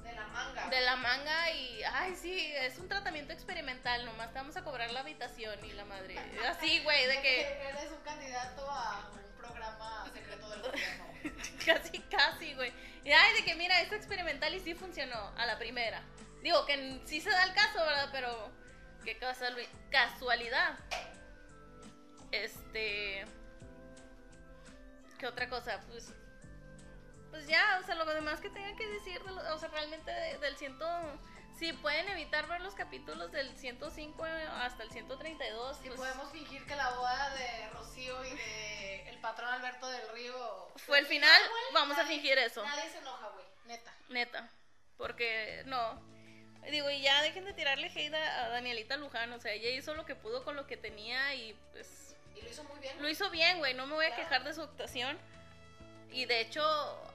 De 0.04 0.14
la 0.14 0.28
manga. 0.28 0.70
de 0.70 0.82
la 0.82 0.96
manga 0.98 1.52
y, 1.52 1.82
ay, 1.84 2.16
sí, 2.16 2.52
es 2.58 2.78
un 2.78 2.88
tratamiento 2.88 3.34
experimental, 3.34 4.06
nomás 4.06 4.32
te 4.34 4.40
vamos 4.40 4.56
a 4.58 4.64
cobrar 4.64 4.92
la 4.92 5.00
habitación 5.02 5.64
y 5.66 5.74
la 5.74 5.86
madre. 5.86 6.18
Así, 6.48 6.82
güey, 6.84 7.08
de 7.08 7.22
que... 7.22 7.42
Eres 7.70 7.92
un 7.92 8.02
candidato 8.04 8.70
a 8.70 9.10
un 9.14 9.38
programa 9.38 10.06
secreto 10.14 10.50
del 10.50 10.62
gobierno. 10.62 11.06
Casi, 11.66 12.00
casi, 12.00 12.54
güey. 12.56 12.74
Y 13.06 13.12
ay, 13.12 13.34
de 13.36 13.46
que 13.46 13.56
mira, 13.56 13.80
es 13.82 13.92
experimental 13.94 14.54
y 14.54 14.60
sí 14.60 14.74
funcionó 14.76 15.34
a 15.38 15.46
la 15.46 15.58
primera. 15.58 16.02
Digo 16.42 16.66
que 16.66 17.00
sí 17.06 17.22
se 17.22 17.30
da 17.30 17.46
el 17.46 17.54
caso, 17.54 17.80
¿verdad? 17.80 18.10
Pero 18.12 18.52
qué 19.06 19.18
casual- 19.18 19.68
casualidad. 19.90 20.78
Este. 22.32 23.26
¿Qué 25.18 25.28
otra 25.28 25.48
cosa? 25.48 25.80
Pues. 25.88 26.12
Pues 27.34 27.48
ya, 27.48 27.80
o 27.82 27.84
sea, 27.86 27.96
lo 27.96 28.06
demás 28.06 28.40
que 28.42 28.50
tenga 28.52 28.76
que 28.76 28.88
decir, 28.88 29.20
de 29.24 29.32
o 29.32 29.58
sea, 29.58 29.68
realmente 29.70 30.12
de- 30.12 30.38
del 30.38 30.56
ciento. 30.56 30.86
Si 31.58 31.74
pueden 31.74 32.08
evitar 32.10 32.48
ver 32.48 32.62
los 32.62 32.76
capítulos 32.76 33.32
del 33.32 33.56
105 33.58 34.24
hasta 34.24 34.84
el 34.84 34.92
132, 34.92 35.78
Si 35.78 35.88
pues, 35.88 35.98
podemos 36.00 36.32
fingir 36.32 36.64
que 36.68 36.76
la 36.76 36.92
boda 36.92 37.30
de 37.32 37.70
Rocío 37.72 38.24
y 38.26 38.30
de 38.36 39.10
el 39.10 39.18
patrón 39.20 39.50
Alberto 39.52 39.88
del 39.90 40.08
Río 40.10 40.68
fue 40.86 41.00
el 41.00 41.08
final, 41.08 41.42
güey, 41.50 41.64
vamos 41.74 41.98
a 41.98 42.06
fingir 42.06 42.38
eso. 42.38 42.64
Nadie 42.64 42.88
se 42.92 43.00
enoja, 43.00 43.30
güey, 43.30 43.46
neta. 43.66 43.92
Neta. 44.10 44.50
Porque 44.98 45.64
no. 45.66 46.00
Digo, 46.70 46.90
y 46.92 47.02
ya 47.02 47.22
dejen 47.24 47.46
de 47.46 47.54
tirarle 47.54 47.88
hate 47.88 48.14
a 48.14 48.46
a 48.46 48.50
Danielita 48.50 48.96
Luján. 48.98 49.34
O 49.34 49.40
sea, 49.40 49.54
ella 49.54 49.70
hizo 49.70 49.96
lo 49.96 50.06
que 50.06 50.16
pudo 50.16 50.44
con 50.44 50.56
lo 50.56 50.68
que 50.68 50.78
tenía 50.78 51.34
y 51.34 51.54
pues 51.72 52.16
Y 52.36 52.42
lo 52.42 52.50
hizo 52.50 52.64
muy 52.66 52.80
bien. 52.80 53.02
lo 53.02 53.10
hizo 53.10 53.30
bien, 53.32 53.58
güey. 53.58 53.74
No 53.74 53.86
me 53.88 53.96
voy 53.96 54.06
a 54.06 54.10
Claro. 54.10 54.24
quejar 54.24 54.44
de 54.44 54.54
su 54.54 54.62
actuación. 54.62 55.18
Y 56.12 56.26
de 56.26 56.42
hecho, 56.42 56.64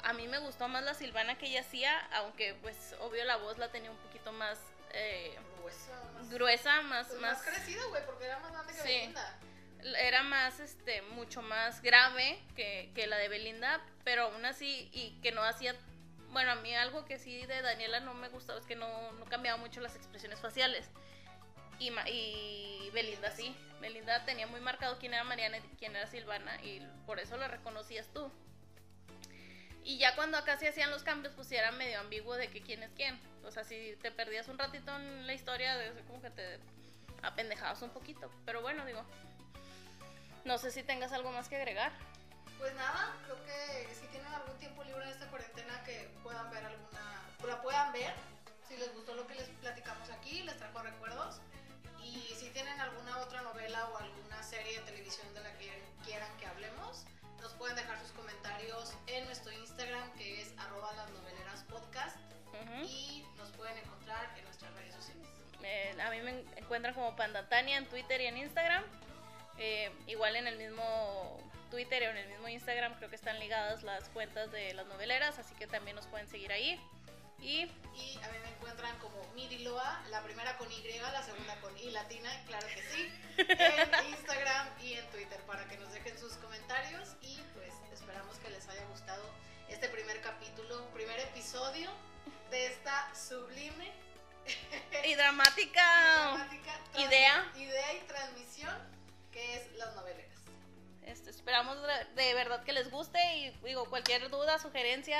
a 0.02 0.12
mí 0.12 0.27
me 0.28 0.39
gustó 0.39 0.69
más 0.69 0.82
la 0.85 0.94
Silvana 0.94 1.39
que 1.39 1.47
ella 1.47 1.60
hacía, 1.60 1.98
aunque 2.12 2.55
pues 2.62 2.94
obvio 3.01 3.24
la 3.24 3.36
voz 3.36 3.59
la 3.59 3.69
tenía 3.70 3.90
un 3.90 3.97
poquito 3.98 4.32
más 4.32 4.59
eh, 4.93 5.36
Gruesa, 5.60 6.02
más, 6.15 6.31
gruesa, 6.31 6.82
más, 6.82 7.06
pues, 7.09 7.20
más, 7.20 7.32
más 7.39 7.43
crecida, 7.47 7.85
güey, 7.86 8.05
porque 8.06 8.24
era 8.24 8.39
más 8.40 8.51
grande 8.52 8.73
que 8.73 8.81
Sí. 8.81 8.89
Belinda. 8.89 9.39
era 10.01 10.23
más, 10.23 10.59
este, 10.60 11.02
mucho 11.02 11.43
más 11.43 11.82
grave 11.82 12.40
que, 12.56 12.90
que 12.94 13.06
la 13.06 13.16
de 13.19 13.28
Belinda, 13.28 13.81
pero 14.02 14.24
aún 14.24 14.44
así, 14.47 14.89
y 14.93 15.20
que 15.20 15.31
no 15.31 15.43
hacía, 15.44 15.74
bueno, 16.31 16.52
a 16.52 16.55
mí 16.56 16.74
algo 16.74 17.05
que 17.05 17.19
sí 17.19 17.47
de 17.47 17.62
Daniela 17.62 18.01
no 18.01 18.15
me 18.15 18.28
gustaba 18.31 18.59
es 18.59 18.66
que 18.66 18.74
no, 18.77 19.12
no 19.12 19.24
cambiaba 19.27 19.59
mucho 19.59 19.81
las 19.81 19.94
expresiones 19.94 20.40
faciales. 20.40 20.89
Y, 21.78 21.90
Ma- 21.93 22.09
y 22.09 22.90
Belinda 22.93 23.31
sí, 23.31 23.55
Belinda 23.81 24.24
tenía 24.24 24.48
muy 24.48 24.60
marcado 24.60 24.98
quién 24.98 25.15
era 25.15 25.23
Mariana 25.23 25.59
y 25.59 25.60
quién 25.78 25.94
era 25.94 26.06
Silvana, 26.09 26.56
y 26.65 26.81
por 27.06 27.20
eso 27.20 27.36
la 27.36 27.47
reconocías 27.47 28.09
tú. 28.09 28.32
Y 29.89 29.97
ya 29.97 30.15
cuando 30.15 30.36
acá 30.36 30.59
se 30.59 30.69
hacían 30.69 30.90
los 30.90 31.02
cambios, 31.02 31.32
pues 31.32 31.48
sí 31.48 31.56
era 31.56 31.73
medio 31.73 31.98
ambiguo 31.98 32.36
de 32.36 32.51
que 32.51 32.60
quién 32.60 32.82
es 32.82 32.90
quién. 32.94 33.19
O 33.43 33.51
sea, 33.51 33.65
si 33.65 33.97
te 34.02 34.10
perdías 34.10 34.47
un 34.48 34.59
ratito 34.59 34.94
en 34.94 35.27
la 35.27 35.32
historia, 35.32 35.94
como 36.06 36.20
que 36.20 36.28
te 36.28 36.59
apendejabas 37.23 37.81
un 37.81 37.89
poquito. 37.89 38.31
Pero 38.44 38.60
bueno, 38.60 38.85
digo, 38.85 39.02
no 40.44 40.59
sé 40.59 40.73
si 40.73 40.82
tengas 40.82 41.12
algo 41.12 41.32
más 41.32 41.48
que 41.48 41.56
agregar. 41.56 41.90
Pues 42.59 42.74
nada, 42.74 43.16
creo 43.24 43.43
que 43.47 43.94
si 43.94 44.06
tienen 44.09 44.31
encuentran 66.79 66.95
como 66.95 67.17
Pandatania 67.17 67.77
en 67.77 67.87
Twitter 67.87 68.21
y 68.21 68.27
en 68.27 68.37
Instagram. 68.37 68.85
Eh, 69.59 69.91
igual 70.07 70.37
en 70.37 70.47
el 70.47 70.57
mismo 70.57 71.41
Twitter 71.71 72.03
y 72.03 72.07
en 72.07 72.17
el 72.17 72.29
mismo 72.29 72.49
Instagram 72.49 72.95
creo 72.95 73.11
que 73.11 73.17
están 73.17 73.41
ligadas 73.41 73.83
las 73.83 74.09
cuentas 74.11 74.53
de 74.53 74.73
las 74.75 74.87
noveleras, 74.87 75.39
así 75.41 75.57
que 75.57 75.67
también 75.67 75.97
nos 75.97 76.07
pueden 76.07 76.29
seguir 76.29 76.53
ahí. 76.53 76.81
Y 77.41 77.63
Y 77.97 78.19
a 78.23 78.29
mí 78.31 78.39
me 78.43 78.51
encuentran 78.51 78.97
como 78.99 79.17
Miriloa, 79.35 80.05
la 80.11 80.23
primera 80.23 80.57
con 80.57 80.71
Y, 80.71 80.83
la 80.99 81.23
segunda 81.23 81.61
con 81.61 81.77
I 81.79 81.91
latina, 81.91 82.31
claro 82.47 82.67
que 82.69 82.83
sí, 82.83 83.13
en 83.39 84.09
Instagram 84.11 84.69
y 84.81 84.95
en 84.95 85.11
Twitter 85.11 85.41
para 85.47 85.65
que 85.69 85.77
nos 85.79 85.93
dejen 85.93 86.17
sus 86.17 86.35
comentarios 86.35 87.17
y 87.23 87.39
pues 87.55 87.75
esperamos 87.93 88.37
que 88.39 88.51
les 88.51 88.69
haya 88.69 88.85
gustado 88.87 89.25
este 89.69 89.89
primer 89.89 90.21
capítulo, 90.21 90.87
primer 90.93 91.19
episodio 91.19 91.91
de 92.51 92.67
esta 92.67 93.13
sublime 93.15 93.93
y 95.05 95.15
dramática 95.15 95.83
dramática 96.35 96.73
trans- 96.93 97.07
idea. 97.07 97.53
idea 97.57 97.93
y 97.95 97.99
transmisión 98.07 98.75
que 99.33 99.57
es 99.57 99.73
las 99.77 99.95
noveleras. 99.95 100.37
este, 101.03 101.31
esperamos 101.31 101.77
de, 102.15 102.35
verdad 102.35 102.62
que 102.65 102.73
les 102.73 102.91
guste 102.91 103.19
y 103.37 103.51
digo 103.65 103.85
cualquier 103.89 104.29
duda, 104.31 104.59
sugerencia, 104.59 105.19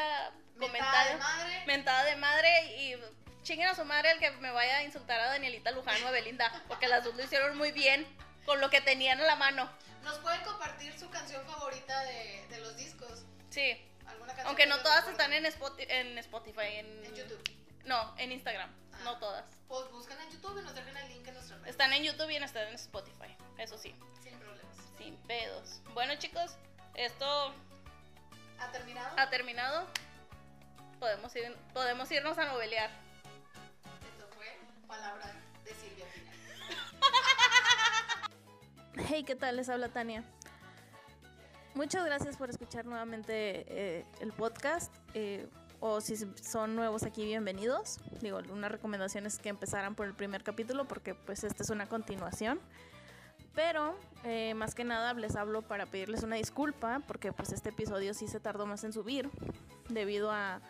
Mentada 0.57 1.05
de 1.05 1.13
comentario, 1.13 1.19
madre, 1.19 1.67
mentada 1.67 2.05
de 2.05 2.17
madre 2.17 2.65
y 2.77 2.97
chinguen 3.45 3.69
a 3.69 3.75
su 3.75 3.85
madre 3.85 4.11
el 4.11 4.19
que 4.19 4.31
me 4.33 4.51
vaya 4.51 4.79
a 4.79 4.83
insultar 4.83 5.21
a 5.21 5.27
Danielita 5.29 5.71
Luján 5.71 6.03
o 6.03 6.09
a 6.09 6.11
Belinda, 6.11 6.65
porque 6.67 6.89
las 6.89 7.05
dos 7.05 7.15
lo 7.15 7.23
hicieron 7.23 7.57
muy 7.57 7.71
bien 7.73 8.07
con 8.45 8.61
lo 8.61 8.69
que 8.71 8.81
tenían 8.81 9.21
a 9.21 9.25
la 9.25 9.37
mano. 9.37 9.71
nos 10.03 10.19
pueden 10.19 10.41
compartir 10.43 10.99
su 10.99 11.09
canción 11.11 11.47
favorita 11.47 12.03
de, 12.05 12.47
de 12.49 12.59
los 12.61 12.77
discos. 12.77 13.25
Sí, 13.51 13.81
aunque 14.45 14.65
que 14.65 14.69
no 14.69 14.79
todas 14.81 15.07
están 15.09 15.33
en 15.33 15.47
Spotify, 15.47 15.87
en, 15.91 16.19
Spotify, 16.19 16.67
en, 16.77 17.05
en 17.05 17.15
YouTube. 17.15 17.43
No, 17.85 18.15
en 18.19 18.33
Instagram. 18.33 18.71
No 19.05 19.19
todas. 19.19 19.45
Pues 19.69 19.91
buscan 19.91 20.21
en 20.21 20.31
YouTube 20.31 20.59
y 20.59 20.63
nos 20.63 20.75
dejan 20.75 20.97
el 20.97 21.09
link 21.09 21.27
en 21.27 21.35
nuestra 21.35 21.57
red. 21.59 21.67
Están 21.69 21.93
en 21.93 22.03
YouTube 22.05 22.31
y 22.31 22.37
están 22.37 22.69
en 22.69 22.75
Spotify, 22.75 23.37
eso 23.59 23.77
sí, 23.79 23.95
Sin 24.23 24.39
problemas. 24.39 24.77
sin 24.97 25.17
pedos. 25.27 25.81
Bueno 25.95 26.15
chicos, 26.17 26.57
esto 26.95 27.55
¿Ha 28.59 28.73
terminado? 28.73 29.15
ha 29.19 29.31
terminado. 29.31 29.87
Podemos, 30.99 31.35
ir, 31.37 31.55
podemos 31.73 32.11
irnos 32.11 32.37
a 32.39 32.45
novelear. 32.47 32.91
Esto 34.13 34.27
fue 34.35 34.47
Palabras 34.89 35.33
de 35.65 35.75
Silvia 35.75 36.07
Pinal. 36.13 36.35
Hey, 39.09 39.23
¿qué 39.25 39.37
tal? 39.37 39.57
Les 39.57 39.69
habla 39.69 39.89
Tania. 39.91 40.25
Muchas 41.75 42.05
gracias 42.05 42.37
por 42.37 42.51
escuchar 42.51 42.85
nuevamente 42.85 43.65
eh, 43.69 44.05
el 44.21 44.33
podcast. 44.33 44.93
eh, 45.15 45.49
o 45.81 46.01
si 46.01 46.17
son 46.17 46.75
nuevos 46.75 47.03
aquí, 47.05 47.25
bienvenidos. 47.25 48.01
Digo, 48.21 48.41
una 48.51 48.69
recomendación 48.69 49.27
es 49.27 49.39
que 49.39 49.49
empezaran 49.49 49.95
por 49.95 50.07
el 50.07 50.15
primer 50.15 50.43
capítulo 50.43 50.87
porque 50.87 51.15
pues 51.15 51.45
esta 51.45 51.63
es 51.63 51.71
una 51.71 51.87
continuación. 51.87 52.61
Pero 53.55 53.97
eh, 54.25 54.55
más 54.55 54.75
que 54.75 54.85
nada 54.85 55.15
les 55.15 55.37
hablo 55.37 55.63
para 55.63 55.87
pedirles 55.87 56.23
una 56.23 56.37
disculpa 56.37 57.01
porque 57.07 57.33
pues 57.33 57.53
este 57.53 57.71
episodio 57.71 58.15
sí 58.15 58.29
se 58.29 58.41
tardó 58.41 58.67
más 58.67 58.85
en 58.85 58.93
subir 58.93 59.31
debido 59.89 60.31
a, 60.31 60.61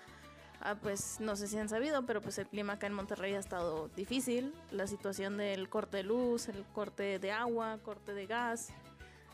a, 0.61 0.75
pues 0.77 1.21
no 1.21 1.37
sé 1.37 1.49
si 1.49 1.59
han 1.59 1.69
sabido, 1.69 2.07
pero 2.07 2.21
pues 2.21 2.39
el 2.39 2.47
clima 2.47 2.75
acá 2.75 2.87
en 2.87 2.95
Monterrey 2.95 3.35
ha 3.35 3.39
estado 3.39 3.89
difícil. 3.89 4.55
La 4.71 4.87
situación 4.87 5.37
del 5.37 5.69
corte 5.69 5.99
de 5.99 6.03
luz, 6.05 6.49
el 6.49 6.65
corte 6.75 7.19
de 7.19 7.33
agua, 7.33 7.79
corte 7.83 8.15
de 8.15 8.27
gas. 8.27 8.73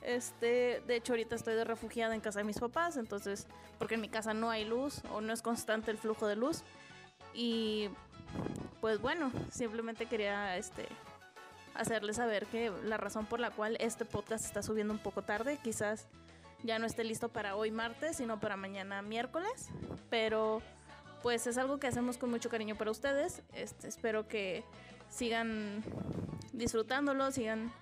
Este, 0.04 0.82
de 0.86 0.96
hecho 0.96 1.14
ahorita 1.14 1.34
estoy 1.34 1.54
de 1.54 1.64
refugiada 1.64 2.14
en 2.14 2.20
casa 2.20 2.40
de 2.40 2.44
mis 2.44 2.58
papás, 2.58 2.98
entonces 2.98 3.46
porque 3.78 3.94
en 3.94 4.02
mi 4.02 4.10
casa 4.10 4.34
no 4.34 4.50
hay 4.50 4.66
luz 4.66 5.02
o 5.10 5.22
no 5.22 5.32
es 5.32 5.40
constante 5.40 5.90
el 5.90 5.96
flujo 5.98 6.26
de 6.26 6.36
luz 6.36 6.62
y 7.32 7.88
pues 8.82 9.00
bueno, 9.00 9.32
simplemente 9.50 10.04
quería 10.06 10.58
este 10.58 10.86
hacerles 11.74 12.16
saber 12.16 12.46
que 12.46 12.70
la 12.84 12.98
razón 12.98 13.24
por 13.24 13.40
la 13.40 13.50
cual 13.50 13.76
este 13.80 14.04
podcast 14.04 14.44
está 14.44 14.62
subiendo 14.62 14.92
un 14.92 15.00
poco 15.00 15.22
tarde, 15.22 15.58
quizás 15.64 16.06
ya 16.62 16.78
no 16.78 16.86
esté 16.86 17.02
listo 17.02 17.30
para 17.30 17.56
hoy 17.56 17.70
martes, 17.70 18.18
sino 18.18 18.38
para 18.38 18.56
mañana 18.56 19.00
miércoles, 19.00 19.68
pero 20.10 20.62
pues 21.22 21.46
es 21.46 21.56
algo 21.56 21.78
que 21.78 21.86
hacemos 21.86 22.18
con 22.18 22.30
mucho 22.30 22.50
cariño 22.50 22.76
para 22.76 22.90
ustedes. 22.90 23.42
Este, 23.54 23.88
espero 23.88 24.28
que 24.28 24.64
sigan 25.08 25.82
disfrutándolo, 26.52 27.30
sigan 27.32 27.72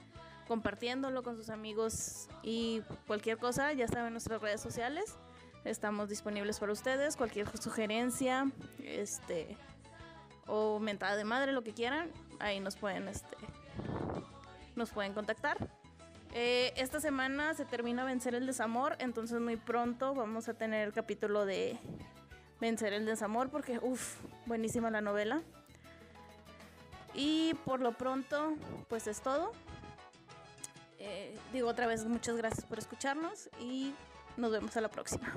compartiéndolo 0.52 1.22
con 1.22 1.34
sus 1.34 1.48
amigos 1.48 2.28
y 2.42 2.82
cualquier 3.06 3.38
cosa, 3.38 3.72
ya 3.72 3.88
saben 3.88 4.12
nuestras 4.12 4.42
redes 4.42 4.60
sociales. 4.60 5.16
Estamos 5.64 6.10
disponibles 6.10 6.60
para 6.60 6.72
ustedes, 6.72 7.16
cualquier 7.16 7.48
sugerencia, 7.56 8.52
este 8.84 9.56
o 10.46 10.78
mentada 10.78 11.16
de 11.16 11.24
madre, 11.24 11.52
lo 11.52 11.62
que 11.62 11.72
quieran, 11.72 12.10
ahí 12.38 12.60
nos 12.60 12.76
pueden 12.76 13.08
este 13.08 13.34
nos 14.76 14.90
pueden 14.90 15.14
contactar. 15.14 15.56
Eh, 16.34 16.74
esta 16.76 17.00
semana 17.00 17.54
se 17.54 17.64
termina 17.64 18.04
Vencer 18.04 18.34
el 18.34 18.46
Desamor, 18.46 18.96
entonces 18.98 19.40
muy 19.40 19.56
pronto 19.56 20.14
vamos 20.14 20.50
a 20.50 20.52
tener 20.52 20.86
el 20.86 20.92
capítulo 20.92 21.46
de 21.46 21.78
Vencer 22.60 22.92
el 22.92 23.06
Desamor 23.06 23.48
porque, 23.48 23.78
uff, 23.80 24.16
buenísima 24.44 24.90
la 24.90 25.00
novela. 25.00 25.40
Y 27.14 27.54
por 27.64 27.80
lo 27.80 27.92
pronto, 27.92 28.52
pues 28.90 29.06
es 29.06 29.22
todo. 29.22 29.52
Eh, 31.04 31.36
digo 31.52 31.68
otra 31.68 31.88
vez 31.88 32.04
muchas 32.04 32.36
gracias 32.36 32.64
por 32.64 32.78
escucharnos 32.78 33.50
y 33.60 33.92
nos 34.36 34.52
vemos 34.52 34.76
a 34.76 34.80
la 34.80 34.88
próxima. 34.88 35.34